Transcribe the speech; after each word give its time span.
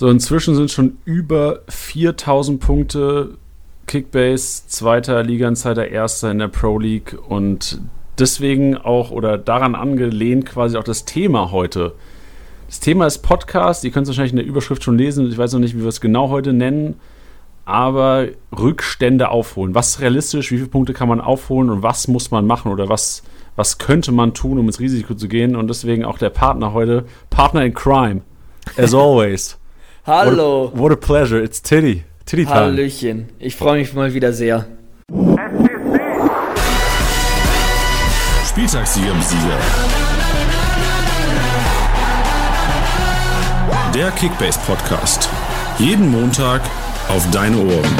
So, 0.00 0.08
inzwischen 0.08 0.54
sind 0.54 0.70
schon 0.70 0.96
über 1.04 1.60
4000 1.68 2.58
Punkte. 2.58 3.36
Kickbase, 3.86 4.66
zweiter 4.66 5.22
Liga-Insider, 5.22 5.90
erster 5.90 6.30
in 6.30 6.38
der 6.38 6.48
Pro 6.48 6.78
League 6.78 7.18
und 7.28 7.82
deswegen 8.18 8.78
auch 8.78 9.10
oder 9.10 9.36
daran 9.36 9.74
angelehnt 9.74 10.46
quasi 10.46 10.78
auch 10.78 10.84
das 10.84 11.04
Thema 11.04 11.50
heute. 11.50 11.92
Das 12.66 12.80
Thema 12.80 13.06
ist 13.06 13.18
Podcast. 13.18 13.84
Ihr 13.84 13.90
könnt 13.90 14.04
es 14.04 14.08
wahrscheinlich 14.08 14.32
in 14.32 14.38
der 14.38 14.46
Überschrift 14.46 14.82
schon 14.82 14.96
lesen. 14.96 15.30
Ich 15.30 15.36
weiß 15.36 15.52
noch 15.52 15.60
nicht, 15.60 15.76
wie 15.76 15.82
wir 15.82 15.88
es 15.88 16.00
genau 16.00 16.30
heute 16.30 16.54
nennen. 16.54 16.94
Aber 17.66 18.26
Rückstände 18.58 19.28
aufholen. 19.28 19.74
Was 19.74 19.90
ist 19.90 20.00
realistisch? 20.00 20.50
Wie 20.50 20.56
viele 20.56 20.70
Punkte 20.70 20.94
kann 20.94 21.08
man 21.08 21.20
aufholen 21.20 21.68
und 21.68 21.82
was 21.82 22.08
muss 22.08 22.30
man 22.30 22.46
machen 22.46 22.72
oder 22.72 22.88
was, 22.88 23.22
was 23.54 23.76
könnte 23.76 24.12
man 24.12 24.32
tun, 24.32 24.58
um 24.58 24.64
ins 24.64 24.80
Risiko 24.80 25.12
zu 25.12 25.28
gehen? 25.28 25.56
Und 25.56 25.68
deswegen 25.68 26.06
auch 26.06 26.16
der 26.16 26.30
Partner 26.30 26.72
heute. 26.72 27.04
Partner 27.28 27.66
in 27.66 27.74
Crime. 27.74 28.22
As 28.78 28.94
always. 28.94 29.59
Hallo. 30.06 30.70
What 30.72 30.78
a, 30.78 30.80
what 30.80 30.92
a 30.92 30.96
pleasure. 30.96 31.42
It's 31.42 31.60
Titty. 31.60 32.04
Titty 32.24 32.46
Time. 32.46 32.54
Hallöchen. 32.54 33.28
Ich 33.38 33.54
freue 33.54 33.80
mich 33.80 33.92
mal 33.92 34.14
wieder 34.14 34.32
sehr. 34.32 34.64
Spieltagssieger 38.48 39.10
im 39.10 39.20
Sieger. 39.20 39.58
Der 43.94 44.10
Kickbase 44.12 44.58
Podcast. 44.66 45.28
Jeden 45.78 46.10
Montag 46.10 46.62
auf 47.08 47.30
deine 47.30 47.58
Ohren. 47.58 47.96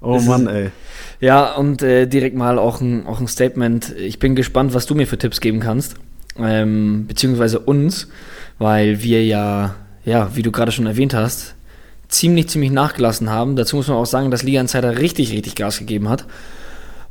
Oh 0.00 0.20
Mann, 0.20 0.46
ey. 0.46 0.70
Ja, 1.18 1.54
und 1.54 1.82
äh, 1.82 2.06
direkt 2.06 2.36
mal 2.36 2.60
auch 2.60 2.80
ein, 2.80 3.06
auch 3.06 3.18
ein 3.18 3.26
Statement. 3.26 3.92
Ich 3.98 4.20
bin 4.20 4.36
gespannt, 4.36 4.74
was 4.74 4.86
du 4.86 4.94
mir 4.94 5.08
für 5.08 5.18
Tipps 5.18 5.40
geben 5.40 5.58
kannst. 5.58 5.96
Ähm, 6.38 7.06
beziehungsweise 7.08 7.58
uns, 7.58 8.08
weil 8.58 9.02
wir 9.02 9.24
ja, 9.24 9.74
ja, 10.04 10.30
wie 10.34 10.42
du 10.42 10.52
gerade 10.52 10.72
schon 10.72 10.86
erwähnt 10.86 11.14
hast, 11.14 11.54
ziemlich, 12.08 12.48
ziemlich 12.48 12.70
nachgelassen 12.70 13.30
haben. 13.30 13.56
Dazu 13.56 13.76
muss 13.76 13.88
man 13.88 13.96
auch 13.96 14.06
sagen, 14.06 14.30
dass 14.30 14.42
Liga 14.42 14.60
Insider 14.60 14.98
richtig, 14.98 15.32
richtig 15.32 15.54
Gas 15.54 15.78
gegeben 15.78 16.08
hat. 16.08 16.26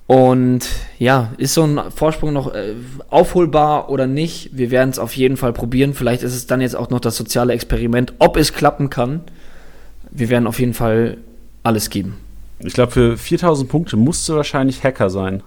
Und 0.06 0.68
ja, 1.00 1.32
ist 1.38 1.54
so 1.54 1.64
ein 1.64 1.80
Vorsprung 1.96 2.34
noch 2.34 2.54
äh, 2.54 2.74
aufholbar 3.10 3.90
oder 3.90 4.06
nicht? 4.06 4.50
Wir 4.54 4.70
werden 4.70 4.90
es 4.90 5.00
auf 5.00 5.16
jeden 5.16 5.38
Fall 5.38 5.54
probieren. 5.54 5.94
Vielleicht 5.94 6.24
ist 6.24 6.36
es 6.36 6.46
dann 6.46 6.62
jetzt 6.62 6.76
auch 6.76 6.90
noch 6.90 7.00
das 7.00 7.16
soziale 7.16 7.54
Experiment, 7.54 8.14
ob 8.20 8.38
es 8.38 8.54
klappen 8.54 8.90
kann. 8.90 9.22
Wir 10.12 10.30
werden 10.30 10.46
auf 10.46 10.60
jeden 10.60 10.74
Fall 10.74 11.18
alles 11.64 11.90
geben. 11.90 12.18
Ich 12.60 12.74
glaube, 12.74 12.92
für 12.92 13.18
4000 13.18 13.70
Punkte 13.70 13.98
musst 13.98 14.28
du 14.28 14.36
wahrscheinlich 14.36 14.84
Hacker 14.84 15.10
sein. 15.10 15.42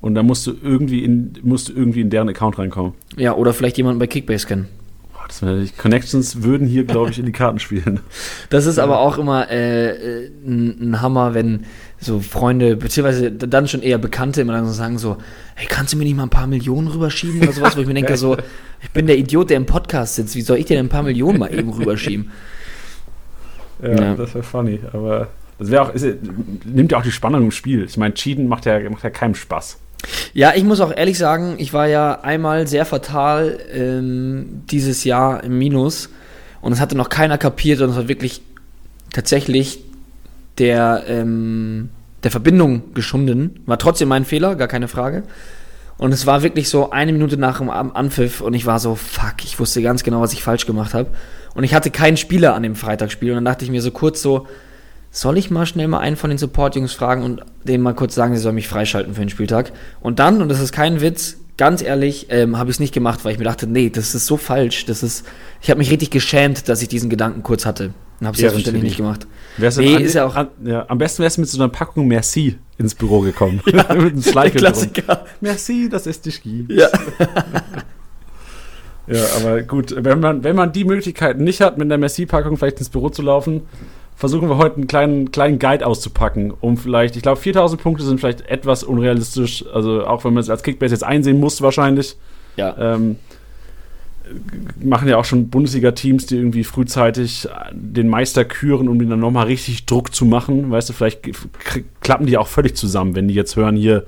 Und 0.00 0.16
da 0.16 0.22
musst 0.22 0.46
du 0.46 0.54
irgendwie 0.60 1.04
in, 1.04 1.34
musst 1.42 1.68
du 1.68 1.72
irgendwie 1.72 2.00
in 2.00 2.10
deren 2.10 2.28
Account 2.28 2.58
reinkommen. 2.58 2.94
Ja, 3.16 3.34
oder 3.34 3.54
vielleicht 3.54 3.76
jemanden 3.76 4.00
bei 4.00 4.08
Kickbase 4.08 4.46
kennen. 4.46 4.68
Das 5.28 5.42
wär, 5.42 5.60
die 5.60 5.70
Connections 5.70 6.42
würden 6.42 6.66
hier, 6.66 6.84
glaube 6.84 7.10
ich, 7.10 7.18
in 7.18 7.26
die 7.26 7.32
Karten 7.32 7.58
spielen. 7.58 8.00
Das 8.50 8.66
ist 8.66 8.78
aber 8.78 8.98
auch 9.00 9.18
immer 9.18 9.50
äh, 9.50 10.26
ein, 10.46 10.90
ein 10.90 11.00
Hammer, 11.00 11.34
wenn 11.34 11.64
so 11.98 12.20
Freunde, 12.20 12.76
beziehungsweise 12.76 13.30
dann 13.30 13.68
schon 13.68 13.82
eher 13.82 13.98
Bekannte 13.98 14.40
immer 14.40 14.52
dann 14.54 14.66
so 14.66 14.72
sagen 14.72 14.98
so, 14.98 15.18
hey, 15.54 15.66
kannst 15.68 15.92
du 15.92 15.96
mir 15.96 16.04
nicht 16.04 16.16
mal 16.16 16.24
ein 16.24 16.30
paar 16.30 16.46
Millionen 16.46 16.88
rüberschieben 16.88 17.42
oder 17.42 17.52
sowas, 17.52 17.76
wo 17.76 17.80
ich 17.80 17.86
mir 17.86 17.94
denke 17.94 18.16
so, 18.16 18.36
ich 18.82 18.90
bin 18.90 19.06
der 19.06 19.16
Idiot, 19.16 19.50
der 19.50 19.56
im 19.56 19.66
Podcast 19.66 20.16
sitzt, 20.16 20.34
wie 20.34 20.42
soll 20.42 20.58
ich 20.58 20.66
dir 20.66 20.76
denn 20.76 20.86
ein 20.86 20.90
paar 20.90 21.04
Millionen 21.04 21.38
mal 21.38 21.54
eben 21.54 21.70
rüberschieben? 21.70 22.30
Ja, 23.82 23.90
Ja. 23.90 24.14
das 24.14 24.34
wäre 24.34 24.44
funny. 24.44 24.80
Aber 24.92 25.28
das 25.58 25.70
wäre 25.70 25.82
auch, 25.82 25.94
ist, 25.94 26.04
nimmt 26.64 26.92
ja 26.92 26.98
auch 26.98 27.02
die 27.02 27.12
Spannung 27.12 27.42
im 27.44 27.50
Spiel. 27.50 27.84
Ich 27.84 27.96
meine, 27.96 28.14
Cheaten 28.14 28.48
macht 28.48 28.66
ja, 28.66 28.78
macht 28.90 29.04
ja 29.04 29.10
keinem 29.10 29.34
Spaß. 29.34 29.78
Ja, 30.34 30.52
ich 30.54 30.64
muss 30.64 30.80
auch 30.80 30.94
ehrlich 30.96 31.18
sagen, 31.18 31.54
ich 31.58 31.72
war 31.72 31.86
ja 31.86 32.20
einmal 32.20 32.66
sehr 32.66 32.84
fatal 32.84 33.58
ähm, 33.72 34.62
dieses 34.70 35.04
Jahr 35.04 35.44
im 35.44 35.58
Minus 35.58 36.08
und 36.60 36.72
es 36.72 36.80
hatte 36.80 36.96
noch 36.96 37.08
keiner 37.08 37.38
kapiert 37.38 37.80
und 37.80 37.90
es 37.90 37.96
war 37.96 38.08
wirklich 38.08 38.42
tatsächlich 39.12 39.80
der, 40.58 41.04
ähm, 41.08 41.90
der 42.22 42.30
Verbindung 42.30 42.94
geschunden. 42.94 43.60
War 43.66 43.78
trotzdem 43.78 44.08
mein 44.08 44.24
Fehler, 44.24 44.54
gar 44.56 44.68
keine 44.68 44.88
Frage. 44.88 45.24
Und 45.98 46.12
es 46.12 46.26
war 46.26 46.42
wirklich 46.42 46.68
so 46.68 46.90
eine 46.90 47.12
Minute 47.12 47.36
nach 47.36 47.58
dem 47.58 47.70
Anpfiff 47.70 48.40
und 48.40 48.54
ich 48.54 48.66
war 48.66 48.80
so, 48.80 48.96
fuck, 48.96 49.44
ich 49.44 49.60
wusste 49.60 49.82
ganz 49.82 50.02
genau, 50.02 50.20
was 50.20 50.32
ich 50.32 50.42
falsch 50.42 50.66
gemacht 50.66 50.94
habe. 50.94 51.10
Und 51.54 51.64
ich 51.64 51.74
hatte 51.74 51.90
keinen 51.90 52.16
Spieler 52.16 52.54
an 52.54 52.62
dem 52.62 52.74
Freitagsspiel 52.74 53.30
und 53.30 53.36
dann 53.36 53.44
dachte 53.44 53.64
ich 53.64 53.70
mir 53.70 53.82
so 53.82 53.90
kurz 53.90 54.22
so, 54.22 54.46
soll 55.14 55.36
ich 55.36 55.50
mal 55.50 55.66
schnell 55.66 55.86
mal 55.88 55.98
einen 56.00 56.16
von 56.16 56.30
den 56.30 56.38
Support-Jungs 56.38 56.94
fragen 56.94 57.22
und 57.22 57.42
denen 57.64 57.84
mal 57.84 57.94
kurz 57.94 58.14
sagen, 58.14 58.34
sie 58.34 58.40
sollen 58.40 58.54
mich 58.54 58.66
freischalten 58.66 59.14
für 59.14 59.20
den 59.20 59.28
Spieltag? 59.28 59.70
Und 60.00 60.18
dann, 60.18 60.40
und 60.40 60.48
das 60.48 60.58
ist 60.58 60.72
kein 60.72 61.02
Witz, 61.02 61.36
ganz 61.58 61.82
ehrlich, 61.82 62.28
ähm, 62.30 62.56
habe 62.56 62.70
ich 62.70 62.76
es 62.76 62.80
nicht 62.80 62.94
gemacht, 62.94 63.22
weil 63.24 63.32
ich 63.34 63.38
mir 63.38 63.44
dachte, 63.44 63.66
nee, 63.66 63.90
das 63.90 64.14
ist 64.14 64.24
so 64.26 64.38
falsch. 64.38 64.86
Das 64.86 65.02
ist, 65.02 65.24
ich 65.60 65.68
habe 65.68 65.78
mich 65.78 65.90
richtig 65.90 66.10
geschämt, 66.10 66.66
dass 66.68 66.80
ich 66.80 66.88
diesen 66.88 67.10
Gedanken 67.10 67.42
kurz 67.42 67.66
hatte. 67.66 67.92
Und 68.20 68.26
habe 68.26 68.36
es 68.36 68.40
Ja, 68.40 68.48
selbstverständlich 68.48 68.84
nicht 68.84 68.96
gemacht. 68.96 69.26
Wär's 69.58 69.76
Nee, 69.76 69.96
an, 69.96 70.02
ist 70.02 70.14
ja 70.14 70.24
auch- 70.24 70.34
An, 70.34 70.48
ja, 70.64 70.86
am 70.88 70.96
besten 70.96 71.22
wärst 71.22 71.36
du 71.36 71.42
mit 71.42 71.50
so 71.50 71.60
einer 71.62 71.68
Packung 71.68 72.08
Merci 72.08 72.56
ins 72.78 72.94
Büro 72.94 73.20
gekommen. 73.20 73.60
mit 73.66 73.90
einem 73.90 74.22
drum. 74.22 74.50
Klassiker. 74.50 75.26
Merci, 75.42 75.90
dass 75.90 76.06
es 76.06 76.22
dich 76.22 76.42
gibt. 76.42 76.72
Ja. 76.72 76.88
Ja, 79.08 79.24
aber 79.40 79.62
gut, 79.62 79.92
wenn 79.98 80.20
man, 80.20 80.44
wenn 80.44 80.54
man 80.54 80.72
die 80.72 80.84
Möglichkeit 80.84 81.38
nicht 81.38 81.60
hat, 81.60 81.76
mit 81.76 81.86
einer 81.86 81.98
Merci-Packung 81.98 82.56
vielleicht 82.56 82.78
ins 82.78 82.88
Büro 82.88 83.08
zu 83.10 83.22
laufen, 83.22 83.62
versuchen 84.16 84.48
wir 84.48 84.56
heute 84.56 84.76
einen 84.76 84.86
kleinen, 84.86 85.32
kleinen 85.32 85.58
Guide 85.58 85.86
auszupacken, 85.86 86.52
um 86.60 86.76
vielleicht, 86.76 87.16
ich 87.16 87.22
glaube, 87.22 87.40
4000 87.40 87.80
Punkte 87.82 88.04
sind 88.04 88.20
vielleicht 88.20 88.42
etwas 88.42 88.84
unrealistisch, 88.84 89.64
also 89.72 90.06
auch 90.06 90.24
wenn 90.24 90.34
man 90.34 90.42
es 90.42 90.50
als 90.50 90.62
Kickbase 90.62 90.94
jetzt 90.94 91.04
einsehen 91.04 91.40
muss, 91.40 91.62
wahrscheinlich. 91.62 92.16
ja. 92.56 92.76
Ähm, 92.78 93.16
machen 94.80 95.08
ja 95.08 95.18
auch 95.18 95.24
schon 95.24 95.48
Bundesliga-Teams, 95.48 96.26
die 96.26 96.36
irgendwie 96.36 96.64
frühzeitig 96.64 97.48
den 97.72 98.08
Meister 98.08 98.44
küren, 98.44 98.88
um 98.88 99.00
ihnen 99.00 99.10
dann 99.10 99.20
nochmal 99.20 99.46
richtig 99.46 99.86
Druck 99.86 100.14
zu 100.14 100.24
machen. 100.24 100.70
Weißt 100.70 100.88
du, 100.88 100.92
vielleicht 100.92 101.20
klappen 102.00 102.26
die 102.26 102.38
auch 102.38 102.46
völlig 102.46 102.76
zusammen, 102.76 103.14
wenn 103.14 103.28
die 103.28 103.34
jetzt 103.34 103.56
hören, 103.56 103.76
hier, 103.76 104.04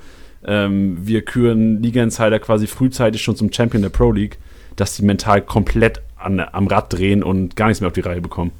ähm, 0.47 0.99
wir 1.03 1.23
küren 1.23 1.83
Liga-Insider 1.83 2.39
quasi 2.39 2.67
frühzeitig 2.67 3.23
schon 3.23 3.37
zum 3.37 3.53
Champion 3.53 3.83
der 3.83 3.91
Pro 3.91 4.13
League, 4.13 4.39
dass 4.77 4.97
die 4.97 5.03
mental 5.03 5.43
komplett 5.43 6.01
an, 6.17 6.41
am 6.41 6.67
Rad 6.67 6.93
drehen 6.93 7.23
und 7.23 7.57
gar 7.57 7.69
nichts 7.69 7.81
mehr 7.81 7.89
auf 7.89 7.95
die 7.95 8.01
Reihe 8.01 8.21
bekommen. 8.21 8.53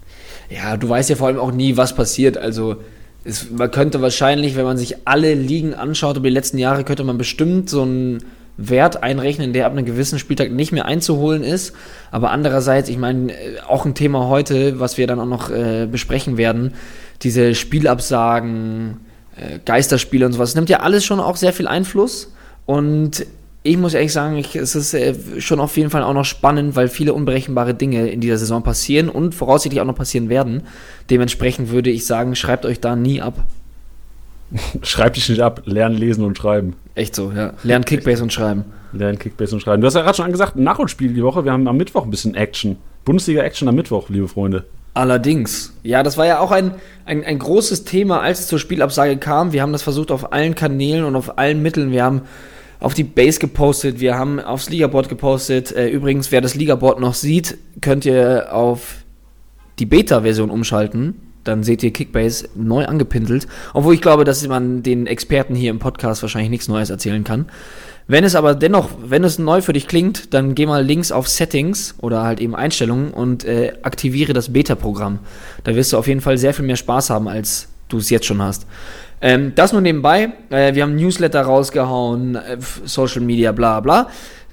Ja, 0.51 0.77
du 0.77 0.89
weißt 0.89 1.11
ja 1.11 1.17
vor 1.17 1.29
allem 1.29 1.39
auch 1.39 1.53
nie, 1.53 1.77
was 1.77 1.95
passiert. 1.95 2.37
Also 2.37 2.77
es, 3.25 3.51
man 3.51 3.71
könnte 3.71 4.03
wahrscheinlich, 4.03 4.57
wenn 4.57 4.65
man 4.65 4.77
sich 4.77 5.07
alle 5.07 5.35
Ligen 5.35 5.75
anschaut 5.75 6.17
über 6.17 6.29
die 6.29 6.35
letzten 6.35 6.59
Jahre, 6.59 6.85
könnte 6.85 7.05
man 7.05 7.19
bestimmt 7.19 7.71
so 7.71 7.83
einen 7.83 8.23
Wert 8.57 9.03
einrechnen, 9.03 9.53
der 9.53 9.67
ab 9.67 9.73
einem 9.73 9.85
gewissen 9.85 10.19
Spieltag 10.19 10.53
nicht 10.53 10.73
mehr 10.73 10.85
einzuholen 10.85 11.43
ist. 11.43 11.75
Aber 12.11 12.31
andererseits, 12.31 12.89
ich 12.89 12.99
meine, 12.99 13.33
äh, 13.33 13.61
auch 13.67 13.85
ein 13.85 13.95
Thema 13.95 14.29
heute, 14.29 14.79
was 14.79 14.97
wir 14.97 15.07
dann 15.07 15.19
auch 15.19 15.27
noch 15.27 15.51
äh, 15.51 15.89
besprechen 15.91 16.37
werden, 16.37 16.75
diese 17.23 17.55
Spielabsagen, 17.55 19.01
äh, 19.37 19.59
Geisterspiele 19.65 20.27
und 20.27 20.33
sowas, 20.33 20.55
nimmt 20.55 20.69
ja 20.69 20.81
alles 20.81 21.05
schon 21.05 21.21
auch 21.21 21.37
sehr 21.37 21.53
viel 21.53 21.67
Einfluss. 21.67 22.33
Und 22.67 23.27
ich 23.67 23.79
muss 23.79 23.95
ehrlich 23.95 24.13
sagen, 24.13 24.37
ich, 24.37 24.55
es 24.55 24.75
ist 24.75 24.93
äh, 24.93 25.15
schon 25.41 25.59
auf 25.59 25.75
jeden 25.79 25.89
Fall 25.89 26.03
auch 26.03 26.13
noch 26.13 26.27
spannend, 26.27 26.77
weil 26.77 26.89
viele 26.89 27.15
unberechenbare 27.15 27.73
Dinge 27.73 28.09
in 28.09 28.21
dieser 28.21 28.37
Saison 28.37 28.63
passieren 28.63 29.09
und 29.09 29.35
voraussichtlich 29.35 29.81
auch 29.81 29.87
noch 29.87 29.97
passieren 29.97 30.29
werden. 30.29 30.65
Dementsprechend 31.09 31.71
würde 31.71 31.89
ich 31.89 32.05
sagen, 32.05 32.37
schreibt 32.37 32.67
euch 32.67 32.81
da 32.81 32.95
nie 32.95 33.23
ab. 33.23 33.43
Schreib 34.83 35.15
dich 35.15 35.31
nicht 35.31 35.41
ab, 35.41 35.63
lernen, 35.65 35.97
lesen 35.97 36.25
und 36.25 36.37
schreiben. 36.37 36.75
Echt 36.95 37.15
so, 37.15 37.33
ja. 37.33 37.55
Lernt 37.63 37.87
Kickbase 37.87 38.23
und 38.23 38.35
schreiben. 38.35 38.67
Lernen, 38.93 39.19
Kickbase 39.19 39.55
und 39.55 39.63
schreiben. 39.63 39.81
Du 39.81 39.87
hast 39.87 39.95
ja 39.95 40.03
gerade 40.03 40.15
schon 40.15 40.27
angesagt, 40.27 40.57
Nachholspiel 40.57 41.15
die 41.15 41.23
Woche. 41.23 41.47
Wir 41.47 41.53
haben 41.53 41.67
am 41.67 41.79
Mittwoch 41.79 42.05
ein 42.05 42.11
bisschen 42.11 42.35
Action. 42.35 42.77
Bundesliga-Action 43.07 43.67
am 43.67 43.75
Mittwoch, 43.77 44.11
liebe 44.11 44.29
Freunde. 44.29 44.65
Allerdings. 44.93 45.73
Ja, 45.83 46.03
das 46.03 46.19
war 46.19 46.27
ja 46.27 46.39
auch 46.39 46.51
ein, 46.51 46.75
ein, 47.07 47.25
ein 47.25 47.39
großes 47.39 47.85
Thema, 47.85 48.21
als 48.21 48.41
es 48.41 48.47
zur 48.47 48.59
Spielabsage 48.59 49.17
kam. 49.17 49.53
Wir 49.53 49.63
haben 49.63 49.73
das 49.73 49.83
versucht 49.83 50.13
auf 50.13 50.35
allen 50.35 50.55
Kanälen 50.55 51.05
und 51.05 51.17
auf 51.17 51.39
allen 51.39 51.63
Mitteln. 51.63 51.91
Wir 51.91 52.05
haben 52.05 52.23
auf 52.85 52.93
die 52.93 53.03
Base 53.03 53.39
gepostet, 53.39 53.99
wir 53.99 54.19
haben 54.19 54.39
aufs 54.39 54.69
Ligaboard 54.69 55.09
gepostet. 55.09 55.73
Äh, 55.73 55.89
übrigens, 55.89 56.31
wer 56.31 56.43
das 56.43 56.55
Ligaboard 56.55 57.01
noch 57.01 57.15
sieht, 57.15 57.57
könnt 57.81 58.05
ihr 58.05 58.49
auf 58.53 58.97
die 59.79 59.87
Beta-Version 59.87 60.51
umschalten. 60.51 61.15
Dann 61.45 61.63
seht 61.63 61.83
ihr 61.83 61.93
Kickbase 61.93 62.49
neu 62.55 62.85
angepindelt. 62.85 63.47
Obwohl 63.73 63.95
ich 63.95 64.03
glaube, 64.03 64.25
dass 64.25 64.47
man 64.47 64.83
den 64.83 65.07
Experten 65.07 65.55
hier 65.55 65.71
im 65.71 65.79
Podcast 65.79 66.21
wahrscheinlich 66.21 66.51
nichts 66.51 66.69
Neues 66.69 66.91
erzählen 66.91 67.25
kann. 67.25 67.47
Wenn 68.07 68.23
es 68.23 68.35
aber 68.35 68.55
dennoch, 68.55 68.91
wenn 69.03 69.25
es 69.25 69.39
neu 69.39 69.63
für 69.63 69.73
dich 69.73 69.89
klingt, 69.89 70.35
dann 70.35 70.55
geh 70.55 70.67
mal 70.67 70.85
links 70.85 71.11
auf 71.11 71.27
Settings 71.27 71.95
oder 72.03 72.23
halt 72.23 72.39
eben 72.39 72.55
Einstellungen 72.55 73.13
und 73.13 73.47
äh, 73.47 73.73
aktiviere 73.83 74.35
das 74.35 74.53
Beta-Programm. 74.53 75.21
Da 75.65 75.75
wirst 75.75 75.95
du 75.95 75.97
auf 75.97 76.07
jeden 76.07 76.21
Fall 76.21 76.37
sehr 76.37 76.53
viel 76.53 76.67
mehr 76.67 76.77
Spaß 76.77 77.09
haben, 77.09 77.29
als 77.29 77.69
du 77.89 77.97
es 77.97 78.11
jetzt 78.11 78.27
schon 78.27 78.43
hast. 78.43 78.67
Ähm, 79.25 79.53
das 79.55 79.73
nur 79.73 79.81
nebenbei. 79.81 80.35
Äh, 80.51 80.75
wir 80.75 80.83
haben 80.83 80.97
Newsletter 80.97 81.41
rausgehauen, 81.41 82.35
äh, 82.35 82.59
Social 82.85 83.23
Media, 83.23 83.53
bla 83.53 83.81
bla. 83.81 84.09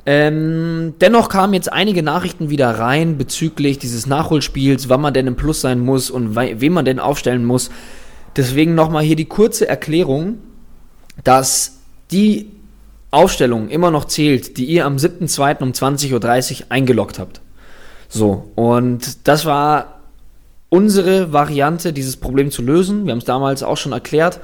Ähm, 0.06 0.94
dennoch 1.01 1.27
kamen 1.27 1.53
jetzt 1.53 1.71
einige 1.71 2.01
Nachrichten 2.01 2.50
wieder 2.50 2.79
rein 2.79 3.18
bezüglich 3.18 3.79
dieses 3.79 4.07
Nachholspiels, 4.07 4.88
wann 4.88 5.01
man 5.01 5.13
denn 5.13 5.27
im 5.27 5.35
Plus 5.35 5.59
sein 5.59 5.81
muss 5.81 6.09
und 6.09 6.35
wei- 6.35 6.56
wen 6.59 6.71
man 6.71 6.85
denn 6.85 7.00
aufstellen 7.00 7.44
muss. 7.44 7.69
Deswegen 8.38 8.73
nochmal 8.73 9.03
hier 9.03 9.18
die 9.18 9.25
kurze 9.25 9.68
Erklärung, 9.68 10.38
dass 11.25 11.79
die 12.12 12.50
Aufstellung 13.12 13.68
immer 13.68 13.91
noch 13.91 14.06
zählt, 14.06 14.57
die 14.57 14.63
ihr 14.65 14.85
am 14.85 14.95
7.2. 14.95 15.62
um 15.62 15.71
20.30 15.73 16.62
Uhr 16.62 16.65
eingeloggt 16.69 17.19
habt. 17.19 17.41
So, 18.07 18.51
und 18.56 19.27
das 19.27 19.45
war 19.45 20.00
unsere 20.71 21.33
Variante, 21.33 21.91
dieses 21.91 22.15
Problem 22.15 22.50
zu 22.50 22.62
lösen. 22.62 23.06
Wir 23.06 23.12
haben 23.12 23.19
es 23.19 23.25
damals 23.25 23.62
auch 23.62 23.75
schon 23.75 23.91
erklärt. 23.91 24.39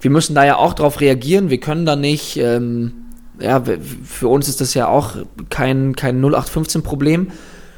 Wir 0.00 0.10
müssen 0.10 0.34
da 0.34 0.44
ja 0.44 0.56
auch 0.56 0.74
drauf 0.74 1.00
reagieren. 1.00 1.50
Wir 1.50 1.60
können 1.60 1.86
da 1.86 1.94
nicht, 1.94 2.36
ähm, 2.36 2.92
ja, 3.38 3.62
für 4.04 4.26
uns 4.26 4.48
ist 4.48 4.60
das 4.60 4.74
ja 4.74 4.88
auch 4.88 5.16
kein, 5.48 5.94
kein 5.94 6.20
0815-Problem. 6.20 7.30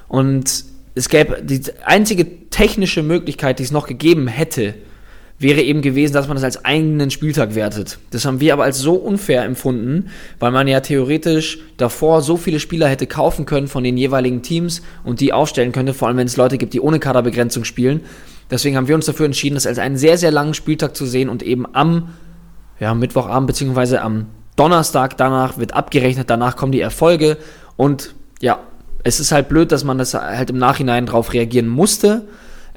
Und 0.08 0.64
es 0.94 1.10
gäbe 1.10 1.42
die 1.42 1.60
einzige 1.84 2.48
technische 2.48 3.02
Möglichkeit, 3.02 3.58
die 3.58 3.64
es 3.64 3.70
noch 3.70 3.86
gegeben 3.86 4.28
hätte, 4.28 4.74
wäre 5.38 5.62
eben 5.62 5.82
gewesen, 5.82 6.14
dass 6.14 6.26
man 6.26 6.36
das 6.36 6.44
als 6.44 6.64
eigenen 6.64 7.10
Spieltag 7.10 7.54
wertet. 7.54 7.98
Das 8.10 8.24
haben 8.24 8.40
wir 8.40 8.52
aber 8.52 8.64
als 8.64 8.78
so 8.78 8.94
unfair 8.94 9.44
empfunden, 9.44 10.10
weil 10.40 10.50
man 10.50 10.66
ja 10.66 10.80
theoretisch 10.80 11.60
davor 11.76 12.22
so 12.22 12.36
viele 12.36 12.58
Spieler 12.58 12.88
hätte 12.88 13.06
kaufen 13.06 13.46
können 13.46 13.68
von 13.68 13.84
den 13.84 13.96
jeweiligen 13.96 14.42
Teams 14.42 14.82
und 15.04 15.20
die 15.20 15.32
aufstellen 15.32 15.72
könnte, 15.72 15.94
vor 15.94 16.08
allem 16.08 16.16
wenn 16.16 16.26
es 16.26 16.36
Leute 16.36 16.58
gibt, 16.58 16.74
die 16.74 16.80
ohne 16.80 16.98
Kaderbegrenzung 16.98 17.64
spielen. 17.64 18.00
Deswegen 18.50 18.76
haben 18.76 18.88
wir 18.88 18.94
uns 18.94 19.06
dafür 19.06 19.26
entschieden, 19.26 19.54
das 19.54 19.66
als 19.66 19.78
einen 19.78 19.96
sehr, 19.96 20.18
sehr 20.18 20.32
langen 20.32 20.54
Spieltag 20.54 20.96
zu 20.96 21.06
sehen 21.06 21.28
und 21.28 21.42
eben 21.42 21.66
am 21.72 22.14
ja, 22.80 22.94
Mittwochabend 22.94 23.46
beziehungsweise 23.46 24.00
am 24.00 24.26
Donnerstag 24.56 25.16
danach 25.16 25.58
wird 25.58 25.74
abgerechnet, 25.74 26.30
danach 26.30 26.56
kommen 26.56 26.72
die 26.72 26.80
Erfolge 26.80 27.36
und 27.76 28.14
ja, 28.40 28.58
es 29.04 29.20
ist 29.20 29.30
halt 29.30 29.48
blöd, 29.48 29.70
dass 29.70 29.84
man 29.84 29.98
das 29.98 30.14
halt 30.14 30.50
im 30.50 30.58
Nachhinein 30.58 31.06
drauf 31.06 31.32
reagieren 31.32 31.68
musste. 31.68 32.26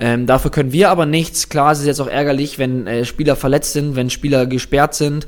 Ähm, 0.02 0.26
dafür 0.26 0.50
können 0.50 0.74
wir 0.74 0.90
aber 0.90 1.06
nichts. 1.06 1.48
Klar, 1.48 1.72
es 1.72 1.80
ist 1.80 1.86
jetzt 1.86 2.02
auch 2.02 2.08
ärgerlich, 2.08 2.58
wenn 2.58 2.88
äh, 2.88 3.06
Spieler 3.06 3.36
verletzt 3.36 3.74
sind, 3.74 3.96
wenn 3.96 4.10
Spieler 4.10 4.48
gesperrt 4.48 4.96
sind. 4.96 5.28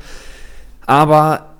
Aber 0.88 1.54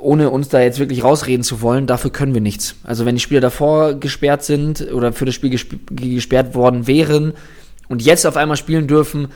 ohne 0.00 0.30
uns 0.30 0.48
da 0.48 0.60
jetzt 0.60 0.78
wirklich 0.78 1.04
rausreden 1.04 1.44
zu 1.44 1.60
wollen, 1.60 1.86
dafür 1.86 2.10
können 2.10 2.32
wir 2.32 2.40
nichts. 2.40 2.76
Also 2.82 3.04
wenn 3.04 3.14
die 3.14 3.20
Spieler 3.20 3.42
davor 3.42 3.92
gesperrt 3.94 4.42
sind 4.42 4.90
oder 4.90 5.12
für 5.12 5.26
das 5.26 5.34
Spiel 5.34 5.50
gesp 5.50 5.74
gesperrt 5.90 6.54
worden 6.54 6.86
wären 6.86 7.34
und 7.88 8.00
jetzt 8.00 8.26
auf 8.26 8.38
einmal 8.38 8.56
spielen 8.56 8.86
dürfen, 8.86 9.28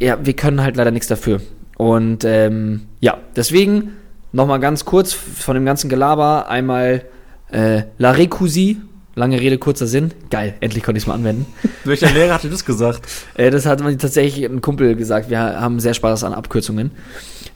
ja, 0.00 0.18
wir 0.20 0.34
können 0.34 0.60
halt 0.60 0.76
leider 0.76 0.90
nichts 0.90 1.06
dafür. 1.06 1.40
Und 1.78 2.24
ähm, 2.24 2.82
ja, 3.00 3.16
deswegen 3.36 3.92
nochmal 4.32 4.58
ganz 4.58 4.84
kurz 4.84 5.12
von 5.12 5.54
dem 5.54 5.64
ganzen 5.64 5.88
Gelaber 5.88 6.48
einmal 6.48 7.04
äh, 7.52 7.84
La 7.96 8.10
Recousie 8.10 8.78
Lange 9.16 9.40
Rede, 9.40 9.58
kurzer 9.58 9.86
Sinn. 9.86 10.12
Geil, 10.30 10.54
endlich 10.60 10.82
konnte 10.82 10.98
ich 10.98 11.04
es 11.04 11.06
mal 11.06 11.14
anwenden. 11.14 11.46
Welcher 11.84 12.10
Lehrer 12.10 12.34
hatte 12.34 12.48
das 12.48 12.64
gesagt? 12.64 13.02
Äh, 13.36 13.50
das 13.50 13.66
hat 13.66 13.82
mir 13.82 13.96
tatsächlich 13.98 14.44
ein 14.44 14.60
Kumpel 14.60 14.94
gesagt. 14.94 15.28
Wir 15.28 15.38
haben 15.38 15.80
sehr 15.80 15.94
Spaß 15.94 16.22
an 16.22 16.34
Abkürzungen. 16.34 16.92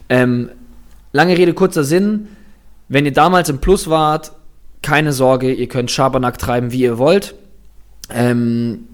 Ähm, 0.09 0.49
lange 1.13 1.37
Rede, 1.37 1.53
kurzer 1.53 1.85
Sinn. 1.85 2.27
Wenn 2.89 3.05
ihr 3.05 3.13
damals 3.13 3.47
im 3.49 3.59
Plus 3.59 3.89
wart, 3.89 4.33
keine 4.81 5.13
Sorge, 5.13 5.53
ihr 5.53 5.67
könnt 5.67 5.89
Schabernack 5.89 6.37
treiben, 6.37 6.71
wie 6.71 6.81
ihr 6.81 6.97
wollt. 6.97 7.35
Ähm, 8.09 8.87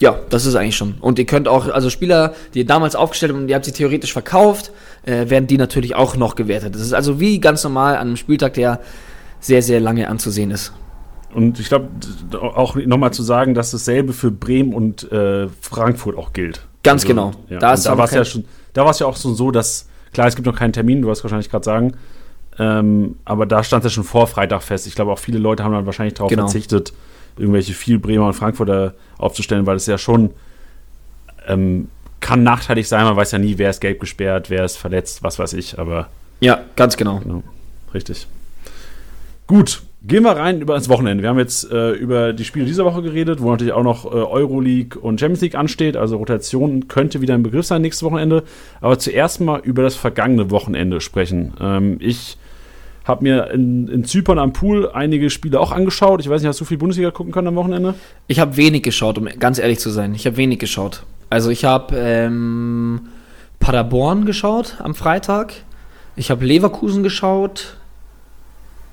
ja, 0.00 0.18
das 0.30 0.46
ist 0.46 0.54
eigentlich 0.54 0.76
schon. 0.76 0.94
Und 1.00 1.18
ihr 1.18 1.26
könnt 1.26 1.46
auch, 1.46 1.68
also 1.68 1.90
Spieler, 1.90 2.34
die 2.54 2.60
ihr 2.60 2.66
damals 2.66 2.96
aufgestellt 2.96 3.32
habt 3.32 3.42
und 3.42 3.48
ihr 3.48 3.54
habt 3.54 3.64
sie 3.64 3.72
theoretisch 3.72 4.12
verkauft, 4.12 4.72
äh, 5.04 5.28
werden 5.28 5.46
die 5.46 5.58
natürlich 5.58 5.94
auch 5.94 6.16
noch 6.16 6.34
gewertet. 6.34 6.74
Das 6.74 6.82
ist 6.82 6.92
also 6.92 7.20
wie 7.20 7.40
ganz 7.40 7.62
normal 7.64 7.94
an 7.94 8.08
einem 8.08 8.16
Spieltag, 8.16 8.54
der 8.54 8.80
sehr, 9.40 9.62
sehr 9.62 9.80
lange 9.80 10.08
anzusehen 10.08 10.50
ist. 10.50 10.72
Und 11.34 11.60
ich 11.60 11.68
glaube, 11.68 11.88
auch 12.40 12.74
nochmal 12.76 13.12
zu 13.12 13.22
sagen, 13.22 13.54
dass 13.54 13.70
dasselbe 13.70 14.12
für 14.12 14.30
Bremen 14.30 14.72
und 14.72 15.10
äh, 15.12 15.48
Frankfurt 15.60 16.16
auch 16.16 16.32
gilt. 16.32 16.66
Ganz 16.82 17.02
also, 17.02 17.14
genau. 17.14 17.32
Ja. 17.50 17.58
Da, 17.58 17.76
da 17.76 17.98
war 17.98 18.06
es 18.06 18.12
ja 18.12 18.24
schon, 18.24 18.44
da 18.72 18.84
war 18.84 18.92
es 18.92 18.98
ja 18.98 19.06
auch 19.06 19.16
so, 19.16 19.34
so, 19.34 19.50
dass, 19.50 19.88
klar, 20.12 20.26
es 20.26 20.36
gibt 20.36 20.46
noch 20.46 20.56
keinen 20.56 20.72
Termin, 20.72 21.02
du 21.02 21.08
wirst 21.08 21.22
wahrscheinlich 21.24 21.50
gerade 21.50 21.64
sagen, 21.64 21.92
ähm, 22.58 23.16
aber 23.24 23.46
da 23.46 23.62
stand 23.62 23.84
es 23.84 23.92
ja 23.92 23.94
schon 23.94 24.04
vor 24.04 24.26
Freitag 24.26 24.62
fest. 24.62 24.86
Ich 24.86 24.94
glaube, 24.94 25.12
auch 25.12 25.18
viele 25.18 25.38
Leute 25.38 25.64
haben 25.64 25.72
dann 25.72 25.86
wahrscheinlich 25.86 26.14
darauf 26.14 26.30
genau. 26.30 26.44
verzichtet, 26.44 26.92
irgendwelche 27.36 27.72
viel 27.72 27.98
Bremer 27.98 28.26
und 28.26 28.32
Frankfurter 28.32 28.94
aufzustellen, 29.18 29.66
weil 29.66 29.76
es 29.76 29.86
ja 29.86 29.98
schon 29.98 30.30
ähm, 31.46 31.88
kann 32.20 32.42
nachteilig 32.42 32.88
sein. 32.88 33.04
Man 33.04 33.16
weiß 33.16 33.32
ja 33.32 33.38
nie, 33.38 33.58
wer 33.58 33.70
ist 33.70 33.80
gelb 33.80 34.00
gesperrt, 34.00 34.50
wer 34.50 34.64
ist 34.64 34.76
verletzt, 34.76 35.22
was 35.22 35.38
weiß 35.38 35.52
ich, 35.52 35.78
aber. 35.78 36.08
Ja, 36.40 36.60
ganz 36.76 36.96
genau. 36.96 37.18
genau. 37.18 37.42
Richtig. 37.94 38.26
Gut, 39.46 39.82
Gehen 40.00 40.22
wir 40.22 40.30
rein 40.30 40.60
über 40.60 40.74
das 40.74 40.88
Wochenende. 40.88 41.22
Wir 41.22 41.30
haben 41.30 41.40
jetzt 41.40 41.70
äh, 41.72 41.90
über 41.90 42.32
die 42.32 42.44
Spiele 42.44 42.66
dieser 42.66 42.84
Woche 42.84 43.02
geredet, 43.02 43.42
wo 43.42 43.50
natürlich 43.50 43.72
auch 43.72 43.82
noch 43.82 44.04
äh, 44.04 44.08
Euroleague 44.08 45.00
und 45.00 45.18
Champions 45.18 45.40
League 45.40 45.56
ansteht. 45.56 45.96
Also 45.96 46.18
Rotation 46.18 46.86
könnte 46.86 47.20
wieder 47.20 47.34
ein 47.34 47.42
Begriff 47.42 47.66
sein 47.66 47.82
nächstes 47.82 48.04
Wochenende. 48.04 48.44
Aber 48.80 49.00
zuerst 49.00 49.40
mal 49.40 49.60
über 49.60 49.82
das 49.82 49.96
vergangene 49.96 50.52
Wochenende 50.52 51.00
sprechen. 51.00 51.54
Ähm, 51.60 51.96
ich 51.98 52.38
habe 53.04 53.24
mir 53.24 53.50
in, 53.50 53.88
in, 53.88 54.04
Zypern 54.04 54.38
am 54.38 54.52
Pool 54.52 54.88
einige 54.88 55.30
Spiele 55.30 55.58
auch 55.58 55.72
angeschaut. 55.72 56.20
Ich 56.20 56.28
weiß 56.28 56.42
nicht, 56.42 56.48
hast 56.48 56.60
du 56.60 56.64
viel 56.64 56.78
Bundesliga 56.78 57.10
gucken 57.10 57.32
können 57.32 57.48
am 57.48 57.56
Wochenende? 57.56 57.94
Ich 58.28 58.38
habe 58.38 58.56
wenig 58.56 58.84
geschaut, 58.84 59.18
um 59.18 59.24
ganz 59.24 59.58
ehrlich 59.58 59.80
zu 59.80 59.90
sein. 59.90 60.14
Ich 60.14 60.26
habe 60.26 60.36
wenig 60.36 60.60
geschaut. 60.60 61.02
Also 61.28 61.50
ich 61.50 61.64
habe 61.64 61.96
ähm, 61.96 63.08
Paderborn 63.58 64.26
geschaut 64.26 64.76
am 64.78 64.94
Freitag. 64.94 65.54
Ich 66.14 66.30
habe 66.30 66.44
Leverkusen 66.44 67.02
geschaut. 67.02 67.77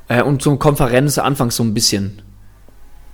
Äh, 0.07 0.21
und 0.21 0.41
so 0.41 0.55
Konferenz 0.57 1.17
anfangs 1.17 1.55
so 1.55 1.63
ein 1.63 1.73
bisschen. 1.73 2.21